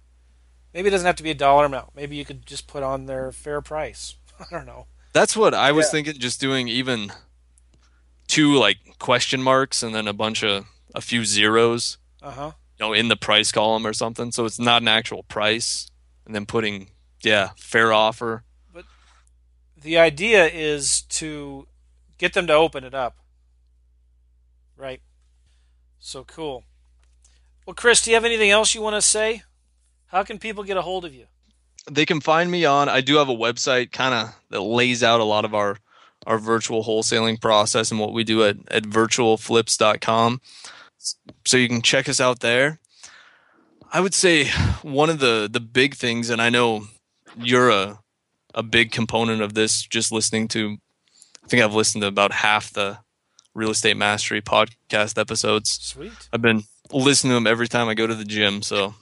Maybe 0.75 0.89
it 0.89 0.91
doesn't 0.91 1.07
have 1.07 1.17
to 1.17 1.23
be 1.23 1.31
a 1.31 1.35
dollar 1.35 1.65
amount. 1.65 1.95
Maybe 1.95 2.17
you 2.17 2.25
could 2.25 2.45
just 2.45 2.67
put 2.67 2.83
on 2.83 3.07
their 3.07 3.33
fair 3.33 3.63
price. 3.63 4.17
I 4.41 4.45
don't 4.51 4.67
know. 4.67 4.87
That's 5.13 5.37
what 5.37 5.55
I 5.55 5.73
was 5.73 5.87
yeah. 5.87 5.93
thinking. 5.93 6.15
Just 6.19 6.41
doing 6.41 6.69
even 6.69 7.13
two 8.27 8.55
like 8.57 8.79
question 8.99 9.43
marks 9.43 9.83
and 9.83 9.95
then 9.95 10.07
a 10.07 10.13
bunch 10.13 10.43
of 10.43 10.67
a 10.95 11.01
few 11.01 11.25
zeros. 11.25 11.99
Uh-huh. 12.23 12.53
You 12.79 12.87
know, 12.87 12.93
in 12.93 13.09
the 13.09 13.17
price 13.17 13.53
column 13.53 13.87
or 13.87 13.95
something. 13.95 14.33
So 14.33 14.45
it's 14.45 14.59
not 14.59 14.83
an 14.83 14.89
actual 14.89 15.23
price. 15.23 15.91
And 16.27 16.35
then 16.35 16.45
putting 16.45 16.89
yeah, 17.23 17.51
fair 17.57 17.93
offer. 17.93 18.45
The 19.81 19.99
idea 19.99 20.47
is 20.47 21.03
to 21.03 21.67
get 22.19 22.33
them 22.33 22.47
to 22.47 22.53
open 22.53 22.85
it 22.85 22.95
up. 22.95 23.17
Right. 24.77 25.01
So 25.99 26.25
cool. 26.25 26.65
Well, 27.67 27.75
Chris, 27.75 28.03
do 28.03 28.11
you 28.11 28.17
have 28.17 28.25
anything 28.25 28.51
else 28.51 28.75
you 28.75 28.83
want 28.83 28.97
to 28.97 29.03
say? 29.03 29.43
How 30.07 30.23
can 30.23 30.39
people 30.39 30.65
get 30.65 30.77
a 30.77 30.83
hold 30.83 31.05
of 31.05 31.15
you? 31.15 31.27
They 31.91 32.07
can 32.07 32.21
find 32.21 32.51
me 32.51 32.65
on 32.65 32.89
I 32.89 33.01
do 33.01 33.17
have 33.17 33.29
a 33.29 33.35
website 33.35 33.93
kind 33.93 34.15
of 34.15 34.35
that 34.51 34.61
lays 34.61 35.03
out 35.03 35.21
a 35.21 35.25
lot 35.25 35.45
of 35.45 35.55
our 35.55 35.79
our 36.27 36.39
virtual 36.39 36.85
wholesaling 36.85 37.41
process 37.41 37.91
and 37.91 38.01
what 38.01 38.13
we 38.13 38.25
do 38.25 38.45
at, 38.45 38.57
at 38.71 38.83
virtualflips.com. 38.85 40.41
So 41.45 41.57
you 41.57 41.69
can 41.69 41.83
check 41.83 42.09
us 42.09 42.21
out 42.21 42.41
there. 42.41 42.81
I 43.93 44.01
would 44.01 44.15
say 44.15 44.49
one 44.83 45.09
of 45.09 45.21
the, 45.21 45.49
the 45.51 45.61
big 45.61 45.95
things, 45.95 46.31
and 46.31 46.43
I 46.43 46.51
know 46.51 46.87
you're 47.39 47.71
a, 47.71 48.01
a 48.57 48.63
big 48.63 48.91
component 48.91 49.43
of 49.43 49.55
this, 49.55 49.83
just 49.83 50.11
listening 50.11 50.49
to, 50.49 50.79
I 51.45 51.47
think 51.47 51.63
I've 51.63 51.75
listened 51.75 52.03
to 52.03 52.09
about 52.09 52.33
half 52.33 52.73
the 52.73 52.99
Real 53.55 53.71
Estate 53.71 53.97
Mastery 53.97 54.41
podcast 54.43 55.19
episodes. 55.19 55.71
Sweet. 55.71 56.29
I've 56.33 56.43
been 56.43 56.65
listening 56.91 57.31
to 57.31 57.35
them 57.35 57.47
every 57.47 57.69
time 57.69 57.89
I 57.89 57.95
go 57.95 58.07
to 58.07 58.15
the 58.15 58.25
gym, 58.25 58.63
so 58.63 58.95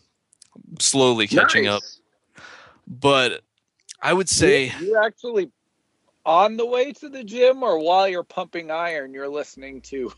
slowly 0.81 1.28
catching 1.28 1.64
nice. 1.64 1.74
up. 1.74 2.43
But 2.86 3.40
I 4.02 4.12
would 4.12 4.28
say 4.28 4.72
you, 4.81 4.86
you 4.86 5.02
actually 5.02 5.51
on 6.26 6.56
the 6.56 6.66
way 6.66 6.93
to 6.93 7.09
the 7.09 7.22
gym 7.22 7.62
or 7.62 7.78
while 7.78 8.09
you're 8.09 8.22
pumping 8.22 8.70
iron 8.70 9.12
you're 9.12 9.28
listening 9.28 9.81
to 9.81 10.12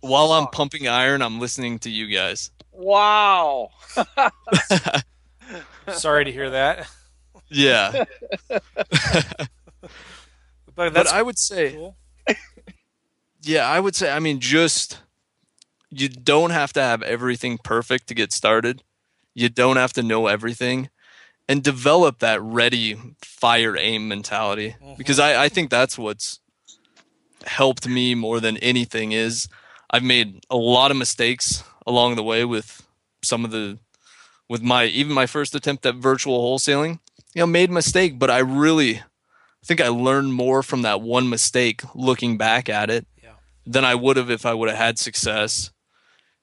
while 0.00 0.32
i'm 0.32 0.46
pumping 0.48 0.88
iron 0.88 1.22
i'm 1.22 1.40
listening 1.40 1.78
to 1.78 1.90
you 1.90 2.06
guys 2.06 2.50
wow 2.72 3.70
sorry 5.88 6.24
to 6.24 6.32
hear 6.32 6.50
that 6.50 6.86
yeah 7.50 8.04
but, 10.74 10.94
but 10.94 11.08
i 11.08 11.22
would 11.22 11.38
say 11.38 11.72
cool. 11.72 11.96
yeah 13.42 13.66
i 13.66 13.80
would 13.80 13.94
say 13.94 14.10
i 14.10 14.18
mean 14.18 14.40
just 14.40 15.00
you 15.90 16.08
don't 16.08 16.50
have 16.50 16.72
to 16.72 16.80
have 16.80 17.02
everything 17.02 17.58
perfect 17.58 18.06
to 18.06 18.14
get 18.14 18.32
started 18.32 18.82
you 19.34 19.48
don't 19.48 19.76
have 19.76 19.92
to 19.92 20.02
know 20.02 20.26
everything 20.26 20.90
and 21.48 21.62
develop 21.62 22.18
that 22.18 22.40
ready 22.42 22.96
fire 23.22 23.76
aim 23.76 24.08
mentality 24.08 24.76
mm-hmm. 24.82 24.94
because 24.98 25.18
I, 25.18 25.44
I 25.44 25.48
think 25.48 25.70
that's 25.70 25.96
what's 25.96 26.40
helped 27.46 27.88
me 27.88 28.14
more 28.14 28.40
than 28.40 28.56
anything 28.58 29.12
is 29.12 29.48
I've 29.90 30.02
made 30.02 30.44
a 30.50 30.56
lot 30.56 30.90
of 30.90 30.96
mistakes 30.96 31.64
along 31.86 32.16
the 32.16 32.22
way 32.22 32.44
with 32.44 32.86
some 33.22 33.44
of 33.44 33.50
the 33.50 33.78
with 34.48 34.62
my 34.62 34.84
even 34.86 35.12
my 35.12 35.26
first 35.26 35.54
attempt 35.54 35.86
at 35.86 35.94
virtual 35.94 36.40
wholesaling. 36.40 37.00
You 37.34 37.40
know, 37.42 37.46
made 37.46 37.70
a 37.70 37.72
mistake, 37.72 38.18
but 38.18 38.30
I 38.30 38.38
really 38.38 39.02
think 39.64 39.80
I 39.80 39.88
learned 39.88 40.32
more 40.32 40.62
from 40.62 40.82
that 40.82 41.00
one 41.00 41.28
mistake 41.28 41.82
looking 41.94 42.38
back 42.38 42.68
at 42.68 42.90
it 42.90 43.06
Yeah. 43.22 43.32
than 43.66 43.84
I 43.84 43.94
would 43.94 44.16
have 44.16 44.30
if 44.30 44.46
I 44.46 44.54
would 44.54 44.68
have 44.68 44.78
had 44.78 44.98
success. 44.98 45.70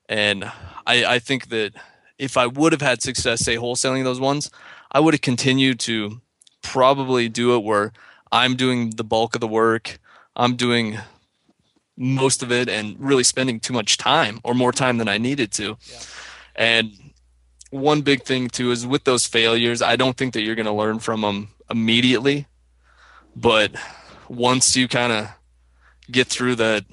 And 0.07 0.44
I, 0.86 1.06
I 1.06 1.20
think 1.20 1.49
that 1.49 1.74
if 2.20 2.38
I 2.38 2.45
would 2.48 2.72
have 2.72 2.82
had 2.82 3.02
success, 3.02 3.41
say 3.41 3.56
wholesaling 3.56 4.03
those 4.03 4.20
ones, 4.20 4.52
I 4.91 4.99
would 4.99 5.14
have 5.14 5.22
continued 5.22 5.80
to 5.82 6.22
probably 6.62 7.28
do 7.30 7.56
it 7.56 7.64
where 7.64 7.91
I'm 8.32 8.56
doing 8.56 8.91
the 8.91 9.03
bulk 9.03 9.34
of 9.36 9.41
the 9.41 9.48
work. 9.48 9.98
I'm 10.36 10.56
doing 10.56 10.99
most 11.98 12.44
of 12.44 12.52
it 12.52 12.70
and 12.70 12.95
really 12.99 13.24
spending 13.24 13.60
too 13.60 13.74
much 13.74 13.98
time 13.98 14.40
or 14.44 14.53
more 14.53 14.72
time 14.72 14.98
than 14.98 15.07
I 15.07 15.18
needed 15.18 15.52
to. 15.53 15.78
Yeah. 15.90 15.99
And 16.56 17.05
one 17.76 18.02
big 18.02 18.23
thing 18.23 18.47
too 18.47 18.72
is 18.72 18.88
with 18.88 19.03
those 19.03 19.26
failures, 19.26 19.81
I 19.81 19.95
don't 19.95 20.18
think 20.18 20.34
that 20.34 20.41
you're 20.41 20.56
going 20.56 20.65
to 20.65 20.72
learn 20.72 20.99
from 20.99 21.22
them 21.22 21.49
immediately, 21.69 22.47
but 23.35 23.72
once 24.30 24.76
you 24.76 24.88
kind 24.88 25.11
of 25.11 25.30
get 26.10 26.27
through 26.27 26.56
that, 26.56 26.85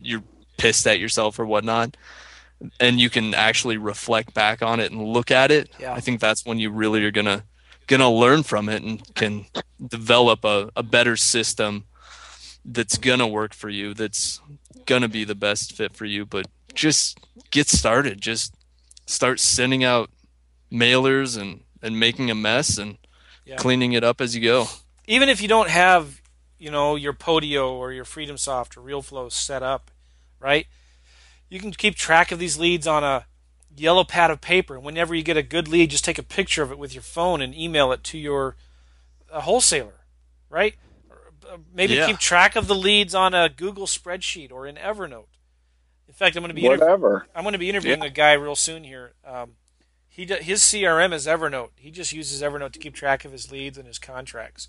you're 0.00 0.22
pissed 0.56 0.86
at 0.86 0.98
yourself 1.00 1.38
or 1.38 1.46
whatnot, 1.46 1.96
and 2.80 3.00
you 3.00 3.08
can 3.10 3.34
actually 3.34 3.76
reflect 3.76 4.34
back 4.34 4.62
on 4.62 4.80
it 4.80 4.92
and 4.92 5.02
look 5.02 5.30
at 5.30 5.50
it. 5.50 5.70
Yeah. 5.78 5.94
I 5.94 6.00
think 6.00 6.20
that's 6.20 6.44
when 6.44 6.58
you 6.58 6.70
really 6.70 7.04
are 7.04 7.10
gonna 7.10 7.44
gonna 7.86 8.10
learn 8.10 8.42
from 8.42 8.68
it 8.68 8.82
and 8.82 9.14
can 9.14 9.46
develop 9.84 10.44
a, 10.44 10.70
a 10.76 10.82
better 10.82 11.16
system 11.16 11.84
that's 12.64 12.98
gonna 12.98 13.26
work 13.26 13.54
for 13.54 13.68
you. 13.68 13.94
That's 13.94 14.40
gonna 14.86 15.08
be 15.08 15.24
the 15.24 15.34
best 15.34 15.72
fit 15.72 15.94
for 15.94 16.04
you. 16.04 16.26
But 16.26 16.46
just 16.74 17.18
get 17.50 17.68
started. 17.68 18.20
Just 18.20 18.54
start 19.08 19.40
sending 19.40 19.82
out 19.82 20.10
mailers 20.70 21.40
and 21.40 21.62
and 21.82 21.98
making 21.98 22.30
a 22.30 22.34
mess 22.34 22.76
and 22.78 22.98
Yeah. 23.44 23.56
cleaning 23.56 23.92
it 23.92 24.04
up 24.04 24.20
as 24.20 24.34
you 24.34 24.42
go. 24.42 24.66
even 25.06 25.28
if 25.30 25.40
you 25.40 25.48
don't 25.48 25.70
have, 25.70 26.20
you 26.58 26.70
know, 26.70 26.94
your 26.96 27.14
Podio 27.14 27.70
or 27.70 27.92
your 27.92 28.04
FreedomSoft 28.04 28.76
or 28.76 28.82
Realeflow 28.82 29.32
set 29.32 29.62
up, 29.62 29.90
right? 30.38 30.66
You 31.48 31.58
can 31.60 31.70
keep 31.72 31.94
track 31.94 32.30
of 32.30 32.38
these 32.38 32.58
leads 32.58 32.86
on 32.86 33.02
a 33.04 33.24
yellow 33.74 34.04
pad 34.04 34.30
of 34.30 34.42
paper. 34.42 34.74
And 34.74 34.84
whenever 34.84 35.14
you 35.14 35.22
get 35.22 35.38
a 35.38 35.42
good 35.42 35.66
lead, 35.68 35.90
just 35.90 36.04
take 36.04 36.18
a 36.18 36.22
picture 36.22 36.62
of 36.62 36.70
it 36.70 36.78
with 36.78 36.92
your 36.92 37.02
phone 37.02 37.40
and 37.40 37.54
email 37.54 37.90
it 37.92 38.04
to 38.04 38.18
your 38.18 38.56
uh, 39.32 39.40
wholesaler, 39.40 40.00
right? 40.50 40.74
Or, 41.08 41.32
uh, 41.50 41.56
Maybe 41.72 41.94
Yeah. 41.94 42.06
keep 42.06 42.18
track 42.18 42.54
of 42.56 42.66
the 42.66 42.74
leads 42.74 43.14
on 43.14 43.32
a 43.32 43.48
Google 43.48 43.86
spreadsheet 43.86 44.52
or 44.52 44.66
in 44.66 44.76
Evernote. 44.76 45.28
In 46.18 46.26
fact, 46.26 46.36
I'm 46.36 46.42
going 46.42 46.48
to 46.48 46.60
be 46.60 46.62
interv- 46.62 47.22
I'm 47.32 47.44
going 47.44 47.52
to 47.52 47.60
be 47.60 47.70
interviewing 47.70 48.02
a 48.02 48.10
guy 48.10 48.32
real 48.32 48.56
soon 48.56 48.82
here. 48.82 49.12
Um, 49.24 49.52
he 50.08 50.24
do, 50.24 50.34
his 50.34 50.62
CRM 50.62 51.12
is 51.12 51.28
Evernote. 51.28 51.70
He 51.76 51.92
just 51.92 52.12
uses 52.12 52.42
Evernote 52.42 52.72
to 52.72 52.80
keep 52.80 52.92
track 52.92 53.24
of 53.24 53.30
his 53.30 53.52
leads 53.52 53.78
and 53.78 53.86
his 53.86 54.00
contracts. 54.00 54.66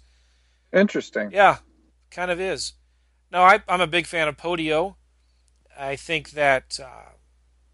Interesting. 0.72 1.32
Yeah, 1.32 1.58
kind 2.12 2.30
of 2.30 2.40
is. 2.40 2.74
No, 3.32 3.42
I, 3.42 3.64
I'm 3.68 3.82
a 3.82 3.88
big 3.88 4.06
fan 4.06 4.28
of 4.28 4.38
Podio. 4.38 4.98
I 5.76 5.96
think 5.96 6.32
that 6.32 6.80
uh, 6.80 7.14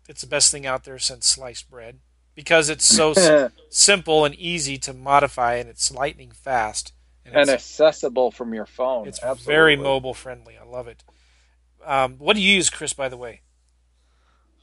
it's 0.08 0.22
the 0.22 0.28
best 0.28 0.54
thing 0.54 0.66
out 0.66 0.86
there 0.86 0.98
since 0.98 1.28
sliced 1.28 1.70
bread 1.70 2.00
because 2.34 2.70
it's 2.70 2.86
so 2.86 3.12
s- 3.12 3.52
simple 3.70 4.24
and 4.24 4.36
easy 4.36 4.78
to 4.78 4.94
modify, 4.94 5.56
and 5.56 5.68
it's 5.68 5.92
lightning 5.92 6.32
fast. 6.32 6.94
And 7.26 7.36
and 7.36 7.50
it's, 7.50 7.52
accessible 7.52 8.32
from 8.32 8.54
your 8.54 8.68
phone. 8.68 9.06
it's 9.06 9.22
Absolutely. 9.22 9.54
very 9.54 9.76
mobile 9.76 10.14
friendly. 10.14 10.56
I 10.58 10.64
love 10.64 10.88
it. 10.88 11.04
Um, 11.84 12.16
what 12.20 12.38
do 12.38 12.42
you 12.42 12.54
use, 12.54 12.70
Chris? 12.70 12.94
By 12.94 13.10
the 13.10 13.18
way, 13.18 13.42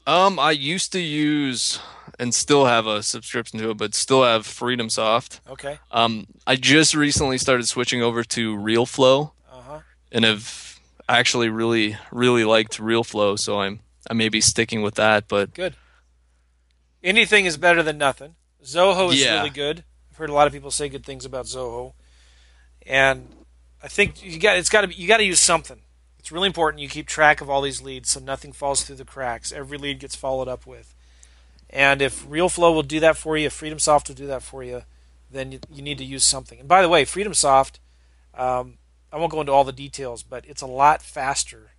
Um, 0.05 0.37
I 0.39 0.51
used 0.51 0.91
to 0.93 0.99
use 0.99 1.79
and 2.19 2.33
still 2.33 2.65
have 2.65 2.85
a 2.87 3.01
subscription 3.01 3.59
to 3.59 3.69
it, 3.71 3.77
but 3.77 3.95
still 3.95 4.23
have 4.23 4.45
FreedomSoft. 4.45 5.39
okay. 5.49 5.79
Um, 5.91 6.27
I 6.45 6.55
just 6.57 6.93
recently 6.93 7.37
started 7.37 7.67
switching 7.67 8.01
over 8.01 8.23
to 8.25 8.55
Realeflow 8.55 9.31
Uh 9.51 9.61
huh. 9.61 9.79
and 10.11 10.25
have 10.25 10.79
actually 11.07 11.49
really, 11.49 11.97
really 12.11 12.43
liked 12.43 12.79
Realeflow, 12.79 13.39
so 13.39 13.59
I'm 13.61 13.79
I 14.09 14.13
may 14.13 14.27
be 14.29 14.41
sticking 14.41 14.81
with 14.81 14.95
that. 14.95 15.27
But 15.29 15.53
Good. 15.53 15.75
Anything 17.01 17.45
is 17.45 17.57
better 17.57 17.81
than 17.83 17.97
nothing. 17.97 18.35
Zoho 18.63 19.11
is 19.13 19.21
Yeah. 19.21 19.37
really 19.37 19.49
good. 19.49 19.83
I've 20.11 20.17
heard 20.17 20.29
a 20.29 20.33
lot 20.33 20.47
of 20.47 20.53
people 20.53 20.71
say 20.71 20.89
good 20.89 21.05
things 21.05 21.23
about 21.25 21.45
Zoho, 21.45 21.93
and 22.85 23.27
I 23.81 23.87
think 23.87 24.23
you 24.23 24.37
got 24.39 24.57
it's 24.57 24.69
got 24.69 24.81
to 24.81 24.87
be 24.87 24.95
you 24.95 25.07
got 25.07 25.17
to 25.17 25.23
use 25.25 25.39
something. 25.39 25.79
It's 26.23 26.31
really 26.31 26.47
important 26.47 26.81
you 26.81 26.87
keep 26.87 27.05
track 27.05 27.41
of 27.41 27.49
all 27.49 27.61
these 27.61 27.81
leads 27.81 28.09
so 28.09 28.21
nothing 28.21 28.53
falls 28.53 28.81
through 28.81 28.95
the 28.95 29.03
cracks. 29.03 29.51
Every 29.51 29.77
lead 29.77 29.99
gets 29.99 30.15
followed 30.15 30.47
up 30.47 30.65
with. 30.65 30.95
And 31.69 32.01
if 32.01 32.25
Realeflow 32.25 32.73
will 32.73 32.81
do 32.81 33.01
that 33.01 33.17
for 33.17 33.35
you, 33.35 33.47
if 33.47 33.59
FreedomSoft 33.59 34.07
will 34.07 34.15
do 34.15 34.27
that 34.27 34.41
for 34.41 34.63
you, 34.63 34.83
then 35.29 35.51
you, 35.51 35.59
you 35.69 35.81
need 35.81 35.97
to 35.97 36.05
use 36.05 36.23
something. 36.23 36.61
And 36.61 36.69
by 36.69 36.81
the 36.81 36.87
way, 36.87 37.03
FreedomSoft, 37.03 37.79
um, 38.35 38.77
I 39.11 39.17
won't 39.17 39.33
go 39.33 39.41
into 39.41 39.51
all 39.51 39.65
the 39.65 39.73
details, 39.73 40.23
but 40.23 40.45
it's 40.47 40.61
a 40.61 40.65
lot 40.65 41.01
faster 41.01 41.71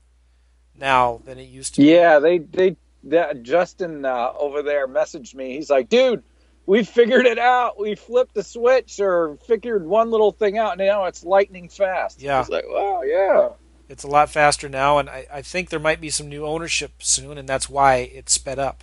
now 0.78 1.22
than 1.24 1.38
it 1.38 1.44
used 1.44 1.76
to. 1.76 1.80
be. 1.80 1.92
Yeah, 1.92 2.18
they 2.18 2.36
they 2.36 2.76
that 3.04 3.44
Justin 3.44 4.04
uh, 4.04 4.32
over 4.38 4.62
there 4.62 4.86
messaged 4.86 5.34
me. 5.34 5.54
He's 5.54 5.70
like, 5.70 5.88
dude, 5.88 6.22
we 6.66 6.84
figured 6.84 7.24
it 7.24 7.38
out. 7.38 7.80
We 7.80 7.94
flipped 7.94 8.34
the 8.34 8.42
switch 8.42 9.00
or 9.00 9.38
figured 9.46 9.86
one 9.86 10.10
little 10.10 10.32
thing 10.32 10.58
out. 10.58 10.76
Now 10.76 11.06
it's 11.06 11.24
lightning 11.24 11.70
fast. 11.70 12.20
Yeah. 12.20 12.40
It's 12.40 12.50
like, 12.50 12.66
wow, 12.68 13.00
yeah. 13.06 13.48
It's 13.88 14.02
a 14.04 14.08
lot 14.08 14.30
faster 14.30 14.68
now, 14.68 14.98
and 14.98 15.10
I, 15.10 15.26
I 15.32 15.42
think 15.42 15.68
there 15.70 15.78
might 15.78 16.00
be 16.00 16.10
some 16.10 16.28
new 16.28 16.46
ownership 16.46 16.92
soon, 17.02 17.36
and 17.38 17.48
that's 17.48 17.68
why 17.68 17.96
it's 17.96 18.32
sped 18.32 18.58
up. 18.58 18.82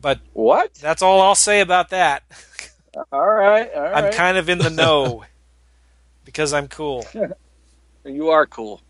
But 0.00 0.20
What? 0.32 0.74
that's 0.74 1.02
all 1.02 1.20
I'll 1.20 1.34
say 1.34 1.60
about 1.60 1.90
that. 1.90 2.22
All 3.12 3.28
right, 3.28 3.70
all 3.74 3.82
right. 3.82 4.04
I'm 4.04 4.12
kind 4.12 4.36
of 4.38 4.48
in 4.48 4.58
the 4.58 4.70
know 4.70 5.24
because 6.24 6.52
I'm 6.52 6.66
cool. 6.66 7.06
you 8.04 8.28
are 8.30 8.44
cool. 8.46 8.80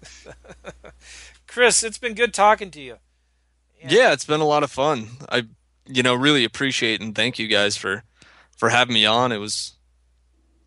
Chris, 1.47 1.83
it's 1.83 1.99
been 1.99 2.15
good 2.15 2.33
talking 2.33 2.71
to 2.71 2.81
you. 2.81 2.97
yeah, 3.87 4.13
it's 4.13 4.25
been 4.25 4.41
a 4.41 4.47
lot 4.47 4.63
of 4.63 4.71
fun. 4.71 5.09
I 5.31 5.47
you 5.87 6.03
know 6.03 6.15
really 6.15 6.45
appreciate 6.45 7.01
and 7.03 7.15
thank 7.15 7.39
you 7.39 7.49
guys 7.49 7.77
for 7.77 8.05
for 8.57 8.71
having 8.71 8.95
me 8.95 9.05
on. 9.05 9.31
It 9.33 9.39
was 9.39 9.75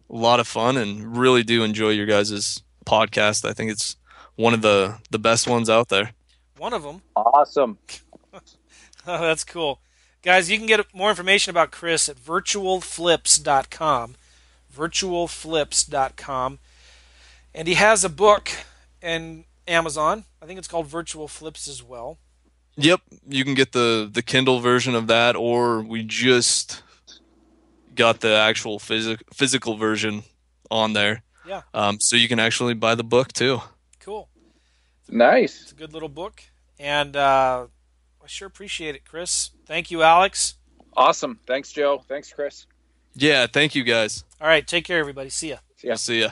a 0.09 0.15
lot 0.15 0.39
of 0.39 0.47
fun 0.47 0.77
and 0.77 1.17
really 1.17 1.41
do 1.41 1.63
enjoy 1.63 1.89
your 1.91 2.05
guys' 2.05 2.61
podcast. 2.85 3.47
I 3.49 3.53
think 3.53 3.71
it's 3.71 3.95
one 4.35 4.53
of 4.53 4.61
the 4.61 4.97
the 5.09 5.19
best 5.19 5.47
ones 5.47 5.69
out 5.69 5.89
there. 5.89 6.11
One 6.57 6.73
of 6.73 6.83
them. 6.83 7.01
Awesome. 7.15 7.77
Oh, 9.07 9.19
that's 9.19 9.43
cool. 9.43 9.79
Guys, 10.21 10.51
you 10.51 10.59
can 10.59 10.67
get 10.67 10.93
more 10.93 11.09
information 11.09 11.49
about 11.49 11.71
Chris 11.71 12.07
at 12.07 12.17
virtualflips.com. 12.17 14.15
Virtualflips.com. 14.71 16.59
And 17.55 17.67
he 17.67 17.73
has 17.73 18.03
a 18.03 18.09
book 18.09 18.51
in 19.01 19.45
Amazon. 19.67 20.25
I 20.41 20.45
think 20.45 20.59
it's 20.59 20.67
called 20.67 20.85
Virtual 20.85 21.27
Flips 21.27 21.67
as 21.67 21.81
well. 21.81 22.19
Yep, 22.77 23.01
you 23.27 23.43
can 23.43 23.53
get 23.53 23.73
the 23.73 24.09
the 24.11 24.21
Kindle 24.21 24.59
version 24.59 24.95
of 24.95 25.07
that, 25.07 25.35
or 25.35 25.81
we 25.81 26.03
just 26.03 26.83
got 27.95 28.21
the 28.21 28.33
actual 28.35 28.79
physic, 28.79 29.21
physical 29.33 29.75
version 29.75 30.23
on 30.69 30.93
there. 30.93 31.23
Yeah. 31.45 31.63
Um, 31.73 31.99
so 31.99 32.15
you 32.15 32.29
can 32.29 32.39
actually 32.39 32.73
buy 32.75 32.95
the 32.95 33.03
book 33.03 33.33
too. 33.33 33.61
Cool. 35.11 35.17
Nice. 35.17 35.61
It's 35.61 35.71
a 35.71 35.75
good 35.75 35.93
little 35.93 36.09
book. 36.09 36.41
And 36.79 37.15
uh, 37.15 37.67
I 38.23 38.27
sure 38.27 38.47
appreciate 38.47 38.95
it, 38.95 39.05
Chris. 39.05 39.51
Thank 39.67 39.91
you, 39.91 40.01
Alex. 40.01 40.55
Awesome. 40.95 41.39
Thanks, 41.45 41.71
Joe. 41.71 42.03
Thanks, 42.07 42.33
Chris. 42.33 42.65
Yeah, 43.13 43.45
thank 43.47 43.75
you 43.75 43.83
guys. 43.83 44.23
All 44.39 44.47
right, 44.47 44.65
take 44.65 44.85
care, 44.85 44.99
everybody. 44.99 45.29
See 45.29 45.49
ya. 45.49 45.57
Yeah. 45.83 45.95
See 45.95 46.21
ya. 46.21 46.29